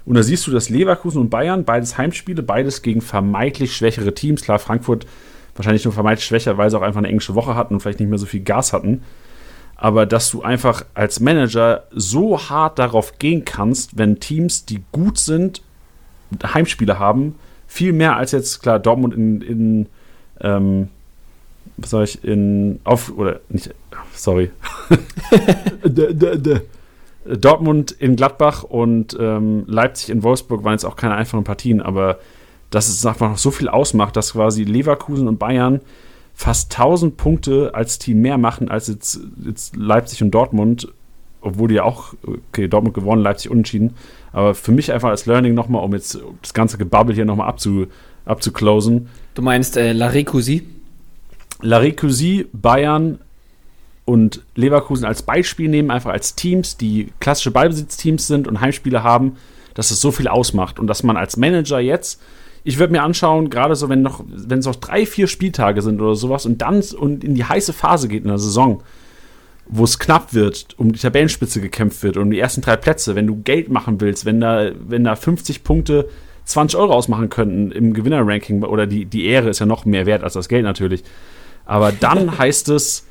Und 0.07 0.15
da 0.15 0.23
siehst 0.23 0.47
du, 0.47 0.51
dass 0.51 0.69
Leverkusen 0.69 1.21
und 1.21 1.31
Bayern, 1.31 1.65
beides 1.65 1.97
Heimspiele, 1.97 2.43
beides 2.43 2.83
gegen 2.83 3.01
vermeintlich 3.01 3.75
schwächere 3.75 4.15
Teams. 4.15 4.43
Klar, 4.43 4.59
Frankfurt 4.59 5.07
wahrscheinlich 5.55 5.85
nur 5.85 5.95
vermeintlich 5.95 6.27
schwächer, 6.27 6.59
weil 6.59 6.69
sie 6.69 6.77
auch 6.77 6.83
einfach 6.83 6.99
eine 6.99 7.09
englische 7.09 7.35
Woche 7.35 7.55
hatten 7.55 7.75
und 7.75 7.81
vielleicht 7.81 8.01
nicht 8.01 8.09
mehr 8.11 8.19
so 8.19 8.27
viel 8.27 8.43
Gas 8.43 8.73
hatten. 8.73 9.03
Aber 9.77 10.07
dass 10.07 10.31
du 10.31 10.43
einfach 10.43 10.85
als 10.95 11.21
Manager 11.21 11.85
so 11.91 12.39
hart 12.39 12.79
darauf 12.79 13.19
gehen 13.19 13.45
kannst, 13.45 13.97
wenn 13.99 14.21
Teams, 14.21 14.67
die 14.67 14.83
gut 14.93 15.19
sind 15.19 15.63
Heimspiele 16.43 16.99
haben. 16.99 17.37
Viel 17.67 17.93
mehr 17.93 18.17
als 18.17 18.33
jetzt, 18.33 18.63
klar, 18.63 18.79
Dortmund 18.79 19.15
in, 19.15 19.41
in 19.41 19.87
ähm, 20.41 20.89
was 21.77 21.91
soll 21.91 22.05
ich, 22.05 22.23
in, 22.25 22.81
auf, 22.85 23.13
oder 23.17 23.41
nicht, 23.49 23.75
sorry. 24.13 24.51
Dortmund 27.27 27.91
in 27.93 28.17
Gladbach 28.17 28.63
und 28.63 29.17
ähm, 29.19 29.65
Leipzig 29.67 30.11
in 30.11 30.23
Wolfsburg 30.23 30.65
waren 30.65 30.73
jetzt 30.73 30.85
auch 30.85 30.97
keine 30.97 31.15
einfachen 31.15 31.45
Partien, 31.45 31.81
aber 31.81 32.19
dass 32.71 32.89
es 32.89 33.07
einfach 33.07 33.31
noch 33.31 33.39
so 33.39 33.51
viel 33.51 33.69
ausmacht, 33.69 34.17
dass 34.17 34.33
quasi 34.33 34.65
Leverkusen 34.65 35.29
und 35.29 35.39
Bayern 35.39 35.81
fast 36.35 36.73
1000 36.79 37.17
Punkte 37.17 37.71
als 37.75 37.99
Team 37.99 38.21
mehr 38.21 38.39
machen 38.39 38.69
als 38.69 38.89
jetzt, 38.89 39.21
jetzt 39.45 39.77
Leipzig 39.77 40.23
und 40.23 40.33
Dortmund, 40.33 40.89
obwohl 41.41 41.69
die 41.69 41.77
ja 41.77 41.85
auch, 41.85 42.15
okay, 42.51 42.69
Dortmund 42.69 42.95
gewonnen, 42.95 43.23
Leipzig 43.23 43.51
unentschieden, 43.51 43.95
aber 44.33 44.55
für 44.55 44.73
mich 44.73 44.93
einfach 44.93 45.11
als 45.11 45.27
Learning 45.27 45.55
nochmal, 45.55 45.85
um 45.85 45.93
jetzt 45.93 46.19
das 46.43 46.53
ganze 46.53 46.77
Gebabbel 46.77 47.15
hier 47.15 47.25
nochmal 47.25 47.49
abzu, 47.49 47.87
abzuclosen. 48.25 49.09
Du 49.35 49.43
meinst 49.43 49.77
äh, 49.77 49.93
La 49.93 50.09
Récousie? 50.09 50.63
La 51.63 51.79
Récousie, 51.79 52.47
Bayern 52.53 53.21
und 54.05 54.43
Leverkusen 54.55 55.05
als 55.05 55.23
Beispiel 55.23 55.69
nehmen, 55.69 55.91
einfach 55.91 56.11
als 56.11 56.35
Teams, 56.35 56.77
die 56.77 57.13
klassische 57.21 57.51
Ballbesitzteams 57.51 58.27
sind 58.27 58.47
und 58.47 58.61
Heimspiele 58.61 59.03
haben, 59.03 59.37
dass 59.75 59.91
es 59.91 60.01
so 60.01 60.11
viel 60.11 60.29
ausmacht 60.29 60.79
und 60.79 60.87
dass 60.87 61.03
man 61.03 61.17
als 61.17 61.37
Manager 61.37 61.81
jetzt 61.81 62.21
ich 62.67 62.79
würde 62.79 62.93
mir 62.93 63.03
anschauen, 63.03 63.51
gerade 63.51 63.77
so, 63.77 63.91
wenn 63.91 64.03
noch, 64.03 64.25
wenn 64.27 64.59
es 64.59 64.67
noch 64.67 64.77
drei, 64.77 65.05
vier 65.05 65.27
Spieltage 65.27 65.83
sind 65.83 66.01
oder 66.01 66.15
sowas 66.15 66.47
und 66.47 66.63
dann 66.63 66.83
und 66.99 67.23
in 67.23 67.35
die 67.35 67.45
heiße 67.45 67.75
Phase 67.75 68.09
geht 68.09 68.23
in 68.23 68.31
der 68.31 68.39
Saison, 68.39 68.83
wo 69.67 69.85
es 69.85 69.99
knapp 69.99 70.33
wird, 70.33 70.69
um 70.79 70.93
die 70.93 70.99
Tabellenspitze 70.99 71.61
gekämpft 71.61 72.03
wird, 72.03 72.17
um 72.17 72.31
die 72.31 72.41
ersten 72.41 72.63
drei 72.63 72.77
Plätze, 72.77 73.15
wenn 73.15 73.27
du 73.27 73.37
Geld 73.43 73.69
machen 73.69 74.01
willst, 74.01 74.25
wenn 74.25 74.41
da, 74.41 74.73
wenn 74.89 75.05
da 75.05 75.15
50 75.15 75.63
Punkte 75.63 76.09
20 76.47 76.79
Euro 76.79 76.95
ausmachen 76.95 77.29
könnten 77.29 77.71
im 77.71 77.93
Gewinnerranking 77.93 78.63
oder 78.63 78.87
die, 78.87 79.05
die 79.05 79.27
Ehre 79.27 79.51
ist 79.51 79.59
ja 79.59 79.67
noch 79.67 79.85
mehr 79.85 80.07
wert 80.07 80.25
als 80.25 80.33
das 80.33 80.49
Geld 80.49 80.65
natürlich. 80.65 81.05
Aber 81.67 81.93
dann 81.93 82.39
heißt 82.39 82.71
es, 82.71 83.07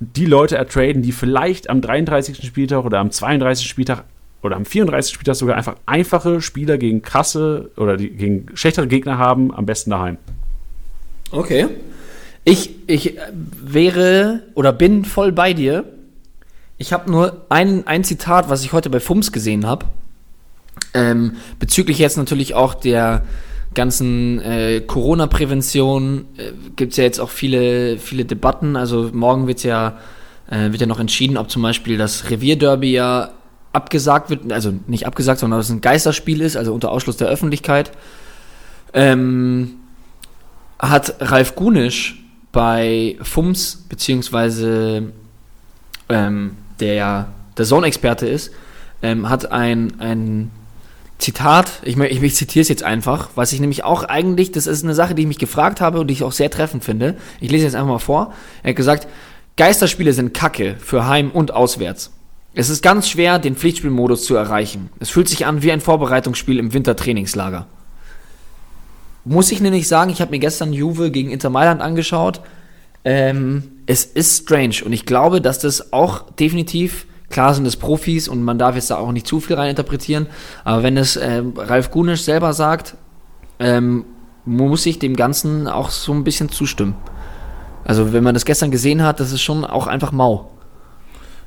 die 0.00 0.26
Leute 0.26 0.56
ertraden, 0.56 1.02
die 1.02 1.12
vielleicht 1.12 1.70
am 1.70 1.80
33. 1.80 2.46
Spieltag 2.46 2.84
oder 2.84 2.98
am 2.98 3.10
32. 3.10 3.66
Spieltag 3.66 4.04
oder 4.42 4.56
am 4.56 4.64
34. 4.64 5.14
Spieltag 5.14 5.36
sogar 5.36 5.56
einfach 5.56 5.76
einfache 5.86 6.40
Spieler 6.40 6.78
gegen 6.78 7.02
krasse 7.02 7.70
oder 7.76 7.96
die, 7.96 8.10
gegen 8.10 8.46
schlechtere 8.54 8.86
Gegner 8.86 9.18
haben, 9.18 9.54
am 9.54 9.66
besten 9.66 9.90
daheim. 9.90 10.18
Okay. 11.30 11.66
Ich, 12.44 12.70
ich 12.86 13.18
wäre 13.32 14.42
oder 14.54 14.72
bin 14.72 15.04
voll 15.04 15.32
bei 15.32 15.52
dir. 15.52 15.84
Ich 16.78 16.92
habe 16.92 17.10
nur 17.10 17.46
ein, 17.48 17.86
ein 17.86 18.04
Zitat, 18.04 18.48
was 18.48 18.62
ich 18.62 18.72
heute 18.72 18.90
bei 18.90 19.00
FUMS 19.00 19.32
gesehen 19.32 19.66
habe. 19.66 19.86
Ähm, 20.94 21.36
bezüglich 21.58 21.98
jetzt 21.98 22.16
natürlich 22.16 22.54
auch 22.54 22.74
der 22.74 23.24
ganzen 23.76 24.40
äh, 24.40 24.80
Corona-Prävention 24.80 26.24
äh, 26.36 26.50
gibt 26.74 26.92
es 26.92 26.98
ja 26.98 27.04
jetzt 27.04 27.20
auch 27.20 27.30
viele, 27.30 27.98
viele 27.98 28.24
Debatten. 28.24 28.74
Also 28.74 29.10
morgen 29.12 29.46
wird's 29.46 29.62
ja, 29.62 29.98
äh, 30.50 30.72
wird 30.72 30.80
ja 30.80 30.88
noch 30.88 30.98
entschieden, 30.98 31.36
ob 31.36 31.48
zum 31.48 31.62
Beispiel 31.62 31.96
das 31.96 32.28
Revierderby 32.28 32.90
ja 32.92 33.30
abgesagt 33.72 34.30
wird, 34.30 34.50
also 34.50 34.72
nicht 34.88 35.06
abgesagt, 35.06 35.38
sondern 35.38 35.60
dass 35.60 35.66
es 35.66 35.72
ein 35.72 35.80
Geisterspiel 35.80 36.40
ist, 36.40 36.56
also 36.56 36.74
unter 36.74 36.90
Ausschluss 36.90 37.16
der 37.16 37.28
Öffentlichkeit. 37.28 37.92
Ähm, 38.92 39.74
hat 40.78 41.14
Ralf 41.20 41.54
Gunisch 41.54 42.24
bei 42.50 43.16
FUMS, 43.22 43.84
beziehungsweise 43.88 45.12
ähm, 46.08 46.56
der 46.80 47.28
der 47.56 47.64
Zone-Experte 47.64 48.26
ist, 48.26 48.52
ähm, 49.02 49.28
hat 49.28 49.50
ein, 49.50 50.00
ein 50.00 50.50
Zitat, 51.18 51.80
ich, 51.82 51.96
ich, 51.96 52.22
ich 52.22 52.34
zitiere 52.34 52.62
es 52.62 52.68
jetzt 52.68 52.82
einfach, 52.82 53.30
was 53.34 53.52
ich 53.52 53.60
nämlich 53.60 53.84
auch 53.84 54.04
eigentlich, 54.04 54.52
das 54.52 54.66
ist 54.66 54.84
eine 54.84 54.94
Sache, 54.94 55.14
die 55.14 55.22
ich 55.22 55.28
mich 55.28 55.38
gefragt 55.38 55.80
habe 55.80 56.00
und 56.00 56.08
die 56.08 56.14
ich 56.14 56.22
auch 56.22 56.32
sehr 56.32 56.50
treffend 56.50 56.84
finde. 56.84 57.16
Ich 57.40 57.50
lese 57.50 57.64
jetzt 57.64 57.74
einfach 57.74 57.88
mal 57.88 57.98
vor. 57.98 58.34
Er 58.62 58.70
hat 58.70 58.76
gesagt, 58.76 59.08
Geisterspiele 59.56 60.12
sind 60.12 60.34
Kacke 60.34 60.76
für 60.78 61.06
Heim 61.06 61.30
und 61.30 61.52
Auswärts. 61.52 62.12
Es 62.54 62.68
ist 62.68 62.82
ganz 62.82 63.08
schwer, 63.08 63.38
den 63.38 63.56
Pflichtspielmodus 63.56 64.24
zu 64.24 64.34
erreichen. 64.34 64.90
Es 64.98 65.10
fühlt 65.10 65.28
sich 65.28 65.46
an 65.46 65.62
wie 65.62 65.72
ein 65.72 65.80
Vorbereitungsspiel 65.80 66.58
im 66.58 66.72
Wintertrainingslager 66.72 67.66
muss 69.26 69.50
ich 69.50 69.60
nämlich 69.60 69.88
sagen, 69.88 70.10
ich 70.10 70.20
habe 70.20 70.30
mir 70.30 70.38
gestern 70.38 70.72
Juve 70.72 71.10
gegen 71.10 71.30
Inter 71.30 71.50
Mailand 71.50 71.82
angeschaut. 71.82 72.40
Ähm, 73.04 73.64
es 73.86 74.04
ist 74.04 74.44
strange 74.44 74.76
und 74.84 74.92
ich 74.92 75.04
glaube, 75.04 75.40
dass 75.40 75.58
das 75.58 75.92
auch 75.92 76.30
definitiv, 76.30 77.06
klar 77.30 77.54
sind 77.54 77.66
es 77.66 77.76
Profis 77.76 78.28
und 78.28 78.42
man 78.42 78.58
darf 78.58 78.74
jetzt 78.74 78.90
da 78.90 78.96
auch 78.96 79.12
nicht 79.12 79.26
zu 79.26 79.40
viel 79.40 79.56
reininterpretieren, 79.56 80.26
aber 80.64 80.82
wenn 80.82 80.96
es 80.96 81.16
äh, 81.16 81.42
Ralf 81.56 81.90
Gunisch 81.90 82.22
selber 82.22 82.52
sagt, 82.52 82.96
ähm, 83.58 84.04
muss 84.44 84.86
ich 84.86 84.98
dem 84.98 85.16
Ganzen 85.16 85.66
auch 85.66 85.90
so 85.90 86.12
ein 86.12 86.24
bisschen 86.24 86.48
zustimmen. 86.48 86.94
Also 87.84 88.12
wenn 88.12 88.24
man 88.24 88.34
das 88.34 88.44
gestern 88.44 88.70
gesehen 88.70 89.02
hat, 89.02 89.20
das 89.20 89.32
ist 89.32 89.42
schon 89.42 89.64
auch 89.64 89.86
einfach 89.86 90.12
mau. 90.12 90.50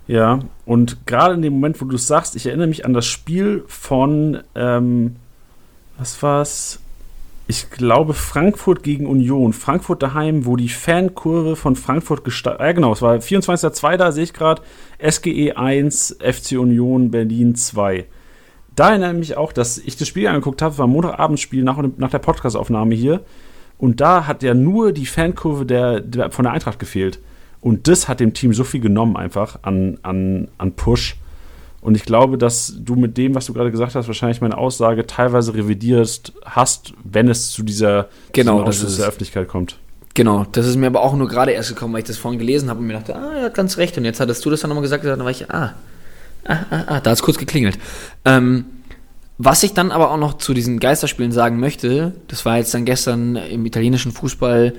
Ja, 0.08 0.40
und 0.66 1.06
gerade 1.06 1.36
in 1.36 1.42
dem 1.42 1.54
Moment, 1.54 1.80
wo 1.82 1.86
du 1.86 1.96
es 1.96 2.08
sagst, 2.08 2.36
ich 2.36 2.48
erinnere 2.48 2.68
mich 2.68 2.84
an 2.86 2.94
das 2.94 3.06
Spiel 3.06 3.64
von, 3.68 4.40
ähm, 4.56 5.18
was 5.98 6.22
war's? 6.24 6.80
Ich 7.50 7.72
glaube, 7.72 8.14
Frankfurt 8.14 8.84
gegen 8.84 9.08
Union. 9.08 9.54
Frankfurt 9.54 10.04
daheim, 10.04 10.46
wo 10.46 10.56
die 10.56 10.70
Fankurve 10.70 11.56
von 11.56 11.76
Frankfurt 11.76 12.24
gestartet. 12.24 12.62
Ja, 12.62 12.72
genau, 12.74 12.94
es 12.94 13.02
war 13.02 13.16
24.02. 13.16 14.12
sehe 14.12 14.24
ich 14.26 14.34
gerade. 14.34 14.62
SGE 15.04 15.58
1, 15.58 16.20
FC 16.20 16.60
Union 16.60 17.10
Berlin 17.10 17.56
2. 17.56 18.06
Da 18.76 18.90
erinnere 18.90 19.14
ich 19.14 19.18
mich 19.18 19.38
auch, 19.38 19.52
dass 19.52 19.80
ich 19.80 19.98
das 19.98 20.08
Spiel 20.08 20.28
angeguckt 20.28 20.62
habe, 20.62 20.78
war 20.78 20.86
Montagabendspiel 20.86 21.64
nach, 21.64 21.84
nach 21.98 22.12
der 22.12 22.20
Podcastaufnahme 22.20 22.94
hier. 22.94 23.22
Und 23.80 24.00
da 24.00 24.28
hat 24.28 24.44
ja 24.44 24.54
nur 24.54 24.92
die 24.92 25.08
Fankurve 25.08 25.66
der, 25.66 26.02
der, 26.02 26.30
von 26.30 26.44
der 26.44 26.54
Eintracht 26.54 26.78
gefehlt. 26.78 27.20
Und 27.62 27.88
das 27.88 28.08
hat 28.08 28.20
dem 28.20 28.36
Team 28.36 28.54
so 28.54 28.64
viel 28.64 28.80
genommen, 28.80 29.18
einfach 29.18 29.58
an, 29.64 29.98
an, 30.04 30.50
an 30.60 30.74
Push. 30.74 31.16
Und 31.82 31.96
ich 31.96 32.04
glaube, 32.04 32.38
dass 32.38 32.74
du 32.78 32.96
mit 32.96 33.18
dem, 33.18 33.36
was 33.36 33.46
du 33.46 33.54
gerade 33.54 33.72
gesagt 33.72 33.96
hast, 33.96 34.08
wahrscheinlich 34.08 34.42
meine 34.42 34.58
Aussage 34.58 35.08
teilweise 35.08 35.54
revidierst 35.54 36.34
hast, 36.44 36.94
wenn 37.04 37.30
es 37.30 37.52
zu 37.52 37.64
dieser 37.64 38.10
genau, 38.34 38.68
ist 38.68 39.00
der 39.00 39.08
Öffentlichkeit 39.08 39.48
kommt. 39.48 39.78
Genau, 40.14 40.46
das 40.52 40.66
ist 40.66 40.76
mir 40.76 40.88
aber 40.88 41.02
auch 41.02 41.16
nur 41.16 41.30
gerade 41.30 41.52
erst 41.52 41.70
gekommen, 41.70 41.94
weil 41.94 42.02
ich 42.02 42.08
das 42.08 42.18
vorhin 42.18 42.40
gelesen 42.40 42.70
habe 42.70 42.80
und 42.80 42.88
mir 42.88 42.94
dachte, 42.94 43.16
ah, 43.16 43.38
er 43.38 43.44
hat 43.46 43.54
ganz 43.54 43.78
recht. 43.78 43.98
Und 43.98 44.04
jetzt 44.04 44.20
hattest 44.20 44.44
du 44.44 44.50
das 44.50 44.60
dann 44.62 44.70
nochmal 44.70 44.82
gesagt, 44.82 45.06
dann 45.06 45.20
war 45.24 45.32
ich, 45.32 45.50
ah, 45.50 45.76
ah, 46.46 46.58
ah, 46.70 46.84
ah 46.88 47.00
da 47.00 47.12
hat 47.12 47.18
es 47.18 47.22
kurz 47.22 47.38
geklingelt. 47.38 47.78
Ähm, 48.26 48.66
was 49.38 49.64
ich 49.64 49.74
dann 49.74 49.92
aber 49.92 50.12
auch 50.12 50.18
noch 50.18 50.34
zu 50.38 50.54
diesen 50.54 50.80
Geisterspielen 50.80 51.32
sagen 51.32 51.62
möchte, 51.62 52.14
das 52.28 52.44
war 52.44 52.58
jetzt 52.58 52.74
dann 52.74 52.84
gestern 52.84 53.38
im 53.38 53.66
italienischen 53.66 54.12
Fußball 54.12 54.74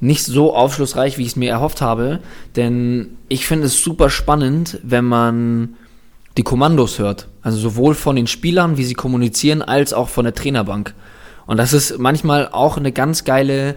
nicht 0.00 0.24
so 0.24 0.54
aufschlussreich, 0.54 1.16
wie 1.16 1.22
ich 1.22 1.28
es 1.28 1.36
mir 1.36 1.50
erhofft 1.50 1.80
habe, 1.80 2.18
denn 2.56 3.16
ich 3.28 3.46
finde 3.46 3.68
es 3.68 3.82
super 3.82 4.10
spannend, 4.10 4.78
wenn 4.82 5.06
man 5.06 5.76
die 6.36 6.42
Kommandos 6.42 6.98
hört. 6.98 7.28
Also 7.42 7.58
sowohl 7.58 7.94
von 7.94 8.16
den 8.16 8.26
Spielern, 8.26 8.76
wie 8.76 8.84
sie 8.84 8.94
kommunizieren, 8.94 9.62
als 9.62 9.92
auch 9.92 10.08
von 10.08 10.24
der 10.24 10.34
Trainerbank. 10.34 10.94
Und 11.46 11.58
das 11.58 11.72
ist 11.72 11.98
manchmal 11.98 12.48
auch 12.50 12.76
eine 12.76 12.92
ganz 12.92 13.24
geile 13.24 13.76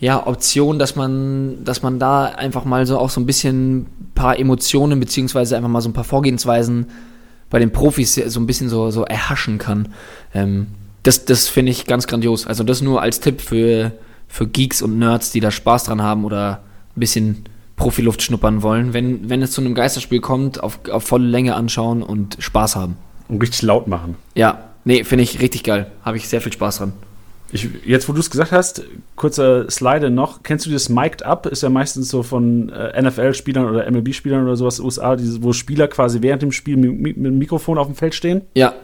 ja, 0.00 0.26
Option, 0.26 0.78
dass 0.78 0.94
man, 0.94 1.64
dass 1.64 1.82
man 1.82 1.98
da 1.98 2.26
einfach 2.26 2.64
mal 2.64 2.86
so 2.86 2.98
auch 2.98 3.10
so 3.10 3.20
ein 3.20 3.26
bisschen 3.26 3.78
ein 3.78 4.12
paar 4.14 4.38
Emotionen 4.38 5.00
beziehungsweise 5.00 5.56
einfach 5.56 5.68
mal 5.68 5.80
so 5.80 5.88
ein 5.88 5.94
paar 5.94 6.04
Vorgehensweisen 6.04 6.86
bei 7.50 7.58
den 7.58 7.72
Profis 7.72 8.14
so 8.14 8.38
ein 8.38 8.46
bisschen 8.46 8.68
so, 8.68 8.90
so 8.90 9.04
erhaschen 9.04 9.58
kann. 9.58 9.88
Ähm, 10.34 10.68
das 11.02 11.24
das 11.24 11.48
finde 11.48 11.72
ich 11.72 11.86
ganz 11.86 12.06
grandios. 12.06 12.46
Also 12.46 12.62
das 12.62 12.80
nur 12.80 13.02
als 13.02 13.20
Tipp 13.20 13.40
für, 13.40 13.92
für 14.28 14.46
Geeks 14.46 14.82
und 14.82 14.98
Nerds, 14.98 15.32
die 15.32 15.40
da 15.40 15.50
Spaß 15.50 15.84
dran 15.84 16.02
haben 16.02 16.24
oder 16.24 16.62
ein 16.96 17.00
bisschen 17.00 17.44
Profiluft 17.78 18.20
schnuppern 18.22 18.62
wollen, 18.62 18.92
wenn, 18.92 19.30
wenn 19.30 19.40
es 19.40 19.52
zu 19.52 19.62
einem 19.62 19.74
Geisterspiel 19.74 20.20
kommt, 20.20 20.62
auf, 20.62 20.80
auf 20.90 21.04
volle 21.04 21.26
Länge 21.26 21.54
anschauen 21.54 22.02
und 22.02 22.36
Spaß 22.38 22.76
haben. 22.76 22.96
Und 23.28 23.40
richtig 23.40 23.62
laut 23.62 23.86
machen. 23.86 24.16
Ja, 24.34 24.64
nee, 24.84 25.04
finde 25.04 25.24
ich 25.24 25.40
richtig 25.40 25.62
geil. 25.62 25.90
Habe 26.04 26.16
ich 26.16 26.28
sehr 26.28 26.40
viel 26.40 26.52
Spaß 26.52 26.78
dran. 26.78 26.92
Ich, 27.50 27.66
jetzt, 27.86 28.08
wo 28.08 28.12
du 28.12 28.20
es 28.20 28.30
gesagt 28.30 28.52
hast, 28.52 28.82
kurzer 29.16 29.70
Slide 29.70 30.10
noch. 30.10 30.42
Kennst 30.42 30.66
du 30.66 30.70
das 30.70 30.90
Mic'd 30.90 31.22
Up? 31.22 31.46
Ist 31.46 31.62
ja 31.62 31.70
meistens 31.70 32.10
so 32.10 32.22
von 32.22 32.68
äh, 32.68 33.00
NFL-Spielern 33.00 33.64
oder 33.64 33.90
MLB-Spielern 33.90 34.42
oder 34.42 34.56
sowas, 34.56 34.80
USA, 34.80 35.16
dieses, 35.16 35.42
wo 35.42 35.54
Spieler 35.54 35.88
quasi 35.88 36.20
während 36.20 36.42
dem 36.42 36.52
Spiel 36.52 36.76
mit, 36.76 37.16
mit 37.16 37.16
dem 37.16 37.38
Mikrofon 37.38 37.78
auf 37.78 37.86
dem 37.86 37.94
Feld 37.94 38.14
stehen. 38.14 38.42
Ja. 38.54 38.74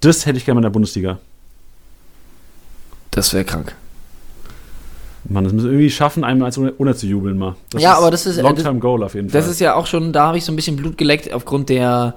Das 0.00 0.26
hätte 0.26 0.38
ich 0.38 0.44
gerne 0.44 0.58
in 0.58 0.62
der 0.62 0.70
Bundesliga. 0.70 1.18
Das 3.10 3.32
wäre 3.32 3.44
krank. 3.44 3.74
Man, 5.26 5.44
das 5.44 5.52
müssen 5.52 5.66
wir 5.66 5.72
irgendwie 5.72 5.90
schaffen, 5.90 6.24
einmal 6.24 6.46
als 6.46 6.58
ohne, 6.58 6.74
ohne 6.78 6.94
zu 6.94 7.06
jubeln 7.06 7.38
mal. 7.38 7.56
Das 7.70 7.82
ja, 7.82 7.96
aber 7.96 8.10
das 8.10 8.26
ist 8.26 8.40
Long-Term 8.40 8.78
Goal 8.80 9.02
auf 9.02 9.14
jeden 9.14 9.30
Fall. 9.30 9.40
Das 9.40 9.50
ist 9.50 9.60
ja 9.60 9.74
auch 9.74 9.86
schon, 9.86 10.12
da 10.12 10.26
habe 10.26 10.38
ich 10.38 10.44
so 10.44 10.52
ein 10.52 10.56
bisschen 10.56 10.76
Blut 10.76 10.98
geleckt 10.98 11.32
aufgrund 11.32 11.68
der 11.68 12.14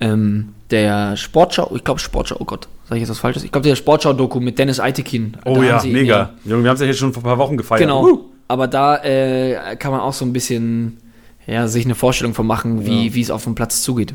ähm, 0.00 0.50
der 0.70 1.16
Sportschau, 1.16 1.72
ich 1.74 1.84
glaube 1.84 2.00
Sportschau, 2.00 2.36
oh 2.38 2.44
Gott, 2.44 2.68
sage 2.84 2.96
ich 2.96 3.02
jetzt 3.02 3.10
was 3.10 3.18
Falsches? 3.18 3.44
Ich 3.44 3.52
glaube 3.52 3.68
der 3.68 3.76
Sportschau-Doku 3.76 4.40
mit 4.40 4.58
Dennis 4.58 4.80
Eitekin. 4.80 5.36
Oh 5.44 5.62
ja, 5.62 5.82
mega. 5.84 6.16
Ja, 6.44 6.62
wir 6.62 6.68
haben 6.68 6.74
es 6.74 6.80
ja 6.80 6.86
jetzt 6.86 6.98
schon 6.98 7.12
vor 7.12 7.22
ein 7.22 7.24
paar 7.24 7.38
Wochen 7.38 7.56
gefeiert. 7.56 7.80
Genau. 7.80 8.04
Uh. 8.06 8.20
Aber 8.48 8.66
da 8.66 8.96
äh, 9.02 9.76
kann 9.76 9.90
man 9.92 10.00
auch 10.00 10.12
so 10.12 10.24
ein 10.24 10.32
bisschen 10.32 10.98
ja, 11.46 11.66
sich 11.68 11.84
eine 11.84 11.94
Vorstellung 11.94 12.34
von 12.34 12.46
machen, 12.46 12.86
wie 12.86 13.08
ja. 13.08 13.22
es 13.22 13.30
auf 13.30 13.44
dem 13.44 13.54
Platz 13.54 13.82
zugeht. 13.82 14.14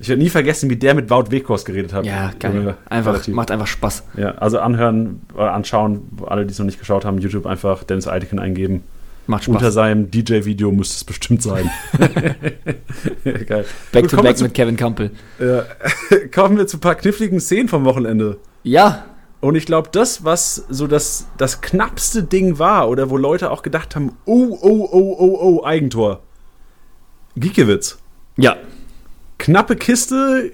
Ich 0.00 0.08
werde 0.08 0.22
nie 0.22 0.28
vergessen, 0.28 0.70
wie 0.70 0.76
der 0.76 0.94
mit 0.94 1.10
Wout 1.10 1.30
Weghorst 1.30 1.66
geredet 1.66 1.92
hat. 1.92 2.06
Ja, 2.06 2.30
geil. 2.38 2.76
Einfach, 2.88 3.26
macht 3.28 3.50
einfach 3.50 3.66
Spaß. 3.66 4.04
Ja, 4.16 4.32
also 4.32 4.60
anhören 4.60 5.22
oder 5.34 5.52
anschauen, 5.52 6.02
alle, 6.26 6.46
die 6.46 6.52
es 6.52 6.58
noch 6.58 6.66
nicht 6.66 6.78
geschaut 6.78 7.04
haben, 7.04 7.18
YouTube 7.18 7.46
einfach 7.46 7.82
Dennis 7.82 8.06
Eitekin 8.06 8.38
eingeben. 8.38 8.84
Macht 9.26 9.44
Spaß. 9.44 9.56
Unter 9.56 9.72
seinem 9.72 10.10
DJ-Video 10.10 10.70
müsste 10.72 10.94
es 10.94 11.04
bestimmt 11.04 11.42
sein. 11.42 11.68
Geil. 13.24 13.64
Back 13.92 14.02
Gut, 14.02 14.10
to 14.10 14.22
back 14.22 14.38
zu, 14.38 14.44
mit 14.44 14.54
Kevin 14.54 14.76
Campbell. 14.76 15.10
Ja. 15.38 15.64
kommen 16.34 16.56
wir 16.56 16.66
zu 16.66 16.78
ein 16.78 16.80
paar 16.80 16.94
kniffligen 16.94 17.40
Szenen 17.40 17.68
vom 17.68 17.84
Wochenende. 17.84 18.38
Ja. 18.62 19.04
Und 19.40 19.54
ich 19.54 19.66
glaube, 19.66 19.90
das, 19.92 20.24
was 20.24 20.64
so 20.68 20.86
das, 20.86 21.26
das 21.36 21.60
knappste 21.60 22.22
Ding 22.22 22.58
war, 22.58 22.88
oder 22.88 23.10
wo 23.10 23.16
Leute 23.16 23.50
auch 23.50 23.62
gedacht 23.62 23.96
haben, 23.96 24.12
oh, 24.24 24.58
oh, 24.62 24.88
oh, 24.90 25.16
oh, 25.18 25.38
oh, 25.40 25.64
Eigentor. 25.64 26.22
Giekewitz. 27.36 27.98
Ja. 28.36 28.56
Knappe 29.38 29.76
Kiste, 29.76 30.52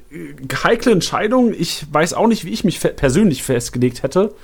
heikle 0.62 0.92
Entscheidung. 0.92 1.54
Ich 1.58 1.86
weiß 1.90 2.14
auch 2.14 2.26
nicht, 2.26 2.44
wie 2.44 2.50
ich 2.50 2.64
mich 2.64 2.80
persönlich 2.80 3.42
festgelegt 3.42 4.02
hätte 4.02 4.34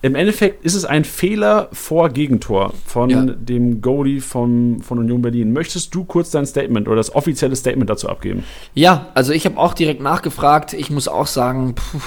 im 0.00 0.14
Endeffekt 0.14 0.64
ist 0.64 0.74
es 0.74 0.84
ein 0.84 1.04
Fehler 1.04 1.68
vor 1.72 2.10
Gegentor 2.10 2.72
von 2.86 3.10
ja. 3.10 3.22
dem 3.22 3.80
Goalie 3.80 4.20
von, 4.20 4.80
von 4.80 4.98
Union 4.98 5.22
Berlin. 5.22 5.52
Möchtest 5.52 5.92
du 5.92 6.04
kurz 6.04 6.30
dein 6.30 6.46
Statement 6.46 6.86
oder 6.86 6.96
das 6.96 7.14
offizielle 7.14 7.56
Statement 7.56 7.90
dazu 7.90 8.08
abgeben? 8.08 8.44
Ja, 8.74 9.08
also 9.14 9.32
ich 9.32 9.44
habe 9.44 9.58
auch 9.58 9.74
direkt 9.74 10.00
nachgefragt. 10.00 10.72
Ich 10.72 10.90
muss 10.90 11.08
auch 11.08 11.26
sagen, 11.26 11.74
puh, 11.74 11.98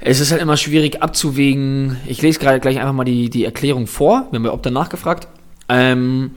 es 0.00 0.20
ist 0.20 0.32
halt 0.32 0.40
immer 0.40 0.56
schwierig 0.56 1.02
abzuwägen. 1.02 1.98
Ich 2.06 2.22
lese 2.22 2.38
gerade 2.38 2.60
gleich 2.60 2.78
einfach 2.78 2.94
mal 2.94 3.04
die, 3.04 3.28
die 3.28 3.44
Erklärung 3.44 3.86
vor. 3.86 4.28
Wir 4.30 4.38
haben 4.38 4.46
ja 4.46 4.52
ob 4.54 4.62
danach 4.62 4.88
gefragt. 4.88 5.28
Ähm, 5.68 6.30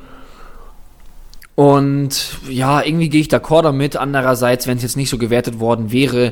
und 1.59 2.37
ja, 2.47 2.81
irgendwie 2.81 3.09
gehe 3.09 3.19
ich 3.19 3.27
d'accord 3.27 3.63
damit. 3.63 3.97
Andererseits, 3.97 4.65
wenn 4.65 4.77
es 4.77 4.83
jetzt 4.83 4.95
nicht 4.95 5.09
so 5.09 5.17
gewertet 5.17 5.59
worden 5.59 5.91
wäre, 5.91 6.31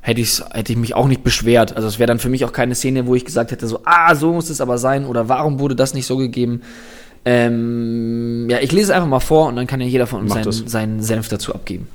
hätte, 0.00 0.22
hätte 0.52 0.72
ich 0.72 0.78
mich 0.78 0.94
auch 0.94 1.08
nicht 1.08 1.24
beschwert. 1.24 1.74
Also 1.74 1.88
es 1.88 1.98
wäre 1.98 2.06
dann 2.06 2.20
für 2.20 2.28
mich 2.28 2.44
auch 2.44 2.52
keine 2.52 2.76
Szene, 2.76 3.08
wo 3.08 3.16
ich 3.16 3.24
gesagt 3.24 3.50
hätte, 3.50 3.66
so, 3.66 3.80
ah, 3.82 4.14
so 4.14 4.32
muss 4.32 4.50
es 4.50 4.60
aber 4.60 4.78
sein 4.78 5.04
oder 5.04 5.28
warum 5.28 5.58
wurde 5.58 5.74
das 5.74 5.94
nicht 5.94 6.06
so 6.06 6.16
gegeben. 6.16 6.62
Ähm, 7.24 8.46
ja, 8.48 8.58
ich 8.60 8.70
lese 8.70 8.84
es 8.84 8.90
einfach 8.90 9.08
mal 9.08 9.18
vor 9.18 9.48
und 9.48 9.56
dann 9.56 9.66
kann 9.66 9.80
ja 9.80 9.86
jeder 9.88 10.06
von 10.06 10.20
uns 10.20 10.32
seinen, 10.32 10.68
seinen 10.68 11.02
Senf 11.02 11.28
dazu 11.28 11.56
abgeben. 11.56 11.88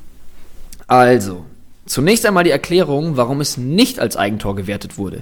Also, 0.86 1.46
zunächst 1.86 2.26
einmal 2.26 2.44
die 2.44 2.52
Erklärung, 2.52 3.16
warum 3.16 3.40
es 3.40 3.56
nicht 3.56 4.02
als 4.02 4.18
Eigentor 4.18 4.58
gewertet 4.58 4.98
wurde. 4.98 5.22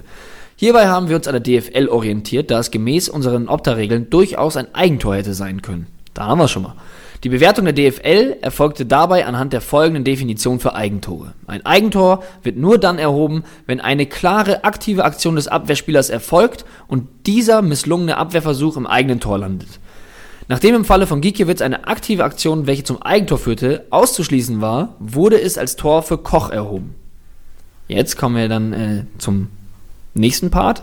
Hierbei 0.56 0.88
haben 0.88 1.08
wir 1.08 1.14
uns 1.14 1.28
an 1.28 1.40
der 1.40 1.60
DFL 1.60 1.86
orientiert, 1.86 2.50
da 2.50 2.58
es 2.58 2.72
gemäß 2.72 3.08
unseren 3.08 3.46
Opta-Regeln 3.46 4.10
durchaus 4.10 4.56
ein 4.56 4.74
Eigentor 4.74 5.14
hätte 5.14 5.34
sein 5.34 5.62
können. 5.62 5.86
Da 6.12 6.26
haben 6.26 6.38
wir 6.38 6.46
es 6.46 6.50
schon 6.50 6.64
mal. 6.64 6.74
Die 7.24 7.28
Bewertung 7.28 7.66
der 7.66 7.74
DFL 7.74 8.38
erfolgte 8.42 8.84
dabei 8.84 9.26
anhand 9.26 9.52
der 9.52 9.60
folgenden 9.60 10.02
Definition 10.02 10.58
für 10.58 10.74
Eigentore. 10.74 11.34
Ein 11.46 11.64
Eigentor 11.64 12.24
wird 12.42 12.56
nur 12.56 12.78
dann 12.78 12.98
erhoben, 12.98 13.44
wenn 13.66 13.80
eine 13.80 14.06
klare 14.06 14.64
aktive 14.64 15.04
Aktion 15.04 15.36
des 15.36 15.46
Abwehrspielers 15.46 16.10
erfolgt 16.10 16.64
und 16.88 17.06
dieser 17.26 17.62
misslungene 17.62 18.16
Abwehrversuch 18.16 18.76
im 18.76 18.88
eigenen 18.88 19.20
Tor 19.20 19.38
landet. 19.38 19.68
Nachdem 20.48 20.74
im 20.74 20.84
Falle 20.84 21.06
von 21.06 21.20
Gikiewicz 21.20 21.62
eine 21.62 21.86
aktive 21.86 22.24
Aktion, 22.24 22.66
welche 22.66 22.82
zum 22.82 23.00
Eigentor 23.00 23.38
führte, 23.38 23.86
auszuschließen 23.90 24.60
war, 24.60 24.96
wurde 24.98 25.40
es 25.40 25.56
als 25.58 25.76
Tor 25.76 26.02
für 26.02 26.18
Koch 26.18 26.50
erhoben. 26.50 26.96
Jetzt 27.86 28.16
kommen 28.16 28.34
wir 28.34 28.48
dann 28.48 28.72
äh, 28.72 29.04
zum 29.18 29.46
nächsten 30.14 30.50
Part. 30.50 30.82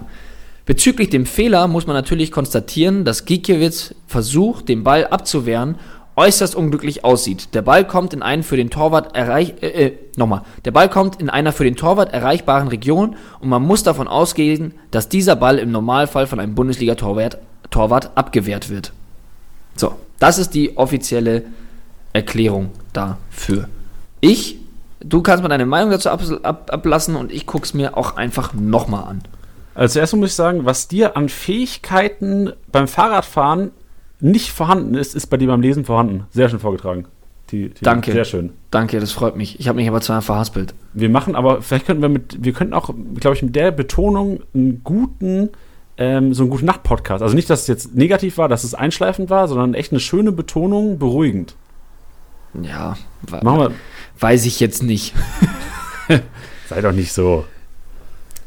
Bezüglich 0.65 1.09
dem 1.09 1.25
Fehler 1.25 1.67
muss 1.67 1.87
man 1.87 1.95
natürlich 1.95 2.31
konstatieren, 2.31 3.03
dass 3.03 3.25
Gikiewicz 3.25 3.95
versucht, 4.07 4.69
den 4.69 4.83
Ball 4.83 5.07
abzuwehren 5.07 5.75
äußerst 6.19 6.53
unglücklich 6.53 7.05
aussieht. 7.05 7.55
Der 7.55 7.61
Ball 7.61 7.87
kommt 7.87 8.13
in 8.13 8.21
einen 8.21 8.43
für 8.43 8.57
den 8.57 8.69
Torwart 8.69 9.15
erreich 9.15 9.55
äh, 9.61 9.67
äh, 9.67 9.97
nochmal. 10.17 10.41
Der 10.65 10.71
Ball 10.71 10.89
kommt 10.89 11.21
in 11.21 11.29
einer 11.29 11.53
für 11.53 11.63
den 11.63 11.77
Torwart 11.77 12.13
erreichbaren 12.13 12.67
Region 12.67 13.15
und 13.39 13.47
man 13.47 13.63
muss 13.63 13.83
davon 13.83 14.09
ausgehen, 14.09 14.73
dass 14.91 15.07
dieser 15.07 15.37
Ball 15.37 15.57
im 15.57 15.71
Normalfall 15.71 16.27
von 16.27 16.39
einem 16.39 16.55
Bundesliga-Torwart 16.55 17.37
Torwart 17.71 18.11
abgewehrt 18.15 18.69
wird. 18.69 18.91
So, 19.75 19.95
das 20.19 20.39
ist 20.39 20.55
die 20.55 20.75
offizielle 20.75 21.43
Erklärung 22.11 22.71
dafür. 22.91 23.69
Ich, 24.19 24.57
du 24.99 25.21
kannst 25.21 25.41
mal 25.41 25.49
deine 25.49 25.65
Meinung 25.65 25.91
dazu 25.91 26.09
ab, 26.09 26.21
ab, 26.43 26.69
ablassen 26.73 27.15
und 27.15 27.31
ich 27.31 27.45
gucke 27.45 27.65
es 27.65 27.73
mir 27.73 27.95
auch 27.95 28.17
einfach 28.17 28.53
nochmal 28.53 29.05
an. 29.05 29.21
Als 29.75 29.95
erstes 29.95 30.19
muss 30.19 30.29
ich 30.31 30.35
sagen, 30.35 30.65
was 30.65 30.89
dir 30.89 31.15
an 31.15 31.29
Fähigkeiten 31.29 32.51
beim 32.71 32.87
Fahrradfahren 32.87 33.71
nicht 34.19 34.51
vorhanden 34.51 34.95
ist, 34.95 35.15
ist 35.15 35.27
bei 35.27 35.37
dir 35.37 35.47
beim 35.47 35.61
Lesen 35.61 35.85
vorhanden. 35.85 36.25
Sehr 36.31 36.49
schön 36.49 36.59
vorgetragen. 36.59 37.05
Die, 37.51 37.69
die 37.69 37.83
Danke. 37.83 38.11
Sehr 38.11 38.25
schön. 38.25 38.51
Danke, 38.69 38.99
das 38.99 39.11
freut 39.11 39.35
mich. 39.35 39.59
Ich 39.59 39.67
habe 39.67 39.77
mich 39.77 39.87
aber 39.87 40.01
zweimal 40.01 40.21
verhaspelt. 40.21 40.75
Wir 40.93 41.09
machen 41.09 41.35
aber, 41.35 41.61
vielleicht 41.61 41.87
könnten 41.87 42.01
wir 42.01 42.09
mit, 42.09 42.43
wir 42.43 42.53
könnten 42.53 42.73
auch, 42.73 42.93
glaube 43.19 43.35
ich, 43.35 43.41
mit 43.41 43.55
der 43.55 43.71
Betonung 43.71 44.41
einen 44.53 44.83
guten, 44.83 45.49
ähm, 45.97 46.33
so 46.33 46.43
einen 46.43 46.51
guten 46.51 46.65
Nacht-Podcast. 46.65 47.23
Also 47.23 47.35
nicht, 47.35 47.49
dass 47.49 47.61
es 47.61 47.67
jetzt 47.67 47.95
negativ 47.95 48.37
war, 48.37 48.49
dass 48.49 48.63
es 48.63 48.75
einschleifend 48.75 49.29
war, 49.29 49.47
sondern 49.47 49.73
echt 49.73 49.91
eine 49.91 49.99
schöne 49.99 50.31
Betonung, 50.31 50.99
beruhigend. 50.99 51.55
Ja, 52.61 52.97
machen 53.29 53.59
wir. 53.59 53.71
weiß 54.19 54.45
ich 54.45 54.59
jetzt 54.59 54.83
nicht. 54.83 55.13
Sei 56.67 56.81
doch 56.81 56.91
nicht 56.91 57.13
so. 57.13 57.45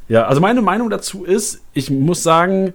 Ja, 0.09 0.27
also 0.27 0.41
meine 0.41 0.63
Meinung 0.63 0.91
dazu 0.91 1.25
ist, 1.25 1.63
ich 1.73 1.91
muss 1.91 2.23
sagen, 2.23 2.75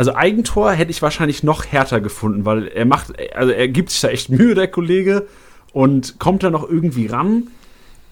also 0.00 0.14
Eigentor 0.14 0.72
hätte 0.72 0.90
ich 0.90 1.02
wahrscheinlich 1.02 1.42
noch 1.42 1.66
härter 1.66 2.00
gefunden, 2.00 2.46
weil 2.46 2.68
er 2.68 2.86
macht, 2.86 3.12
also 3.34 3.52
er 3.52 3.68
gibt 3.68 3.90
sich 3.90 4.00
da 4.00 4.08
echt 4.08 4.30
Mühe, 4.30 4.54
der 4.54 4.66
Kollege, 4.66 5.26
und 5.74 6.18
kommt 6.18 6.42
da 6.42 6.48
noch 6.48 6.66
irgendwie 6.66 7.06
ran. 7.06 7.48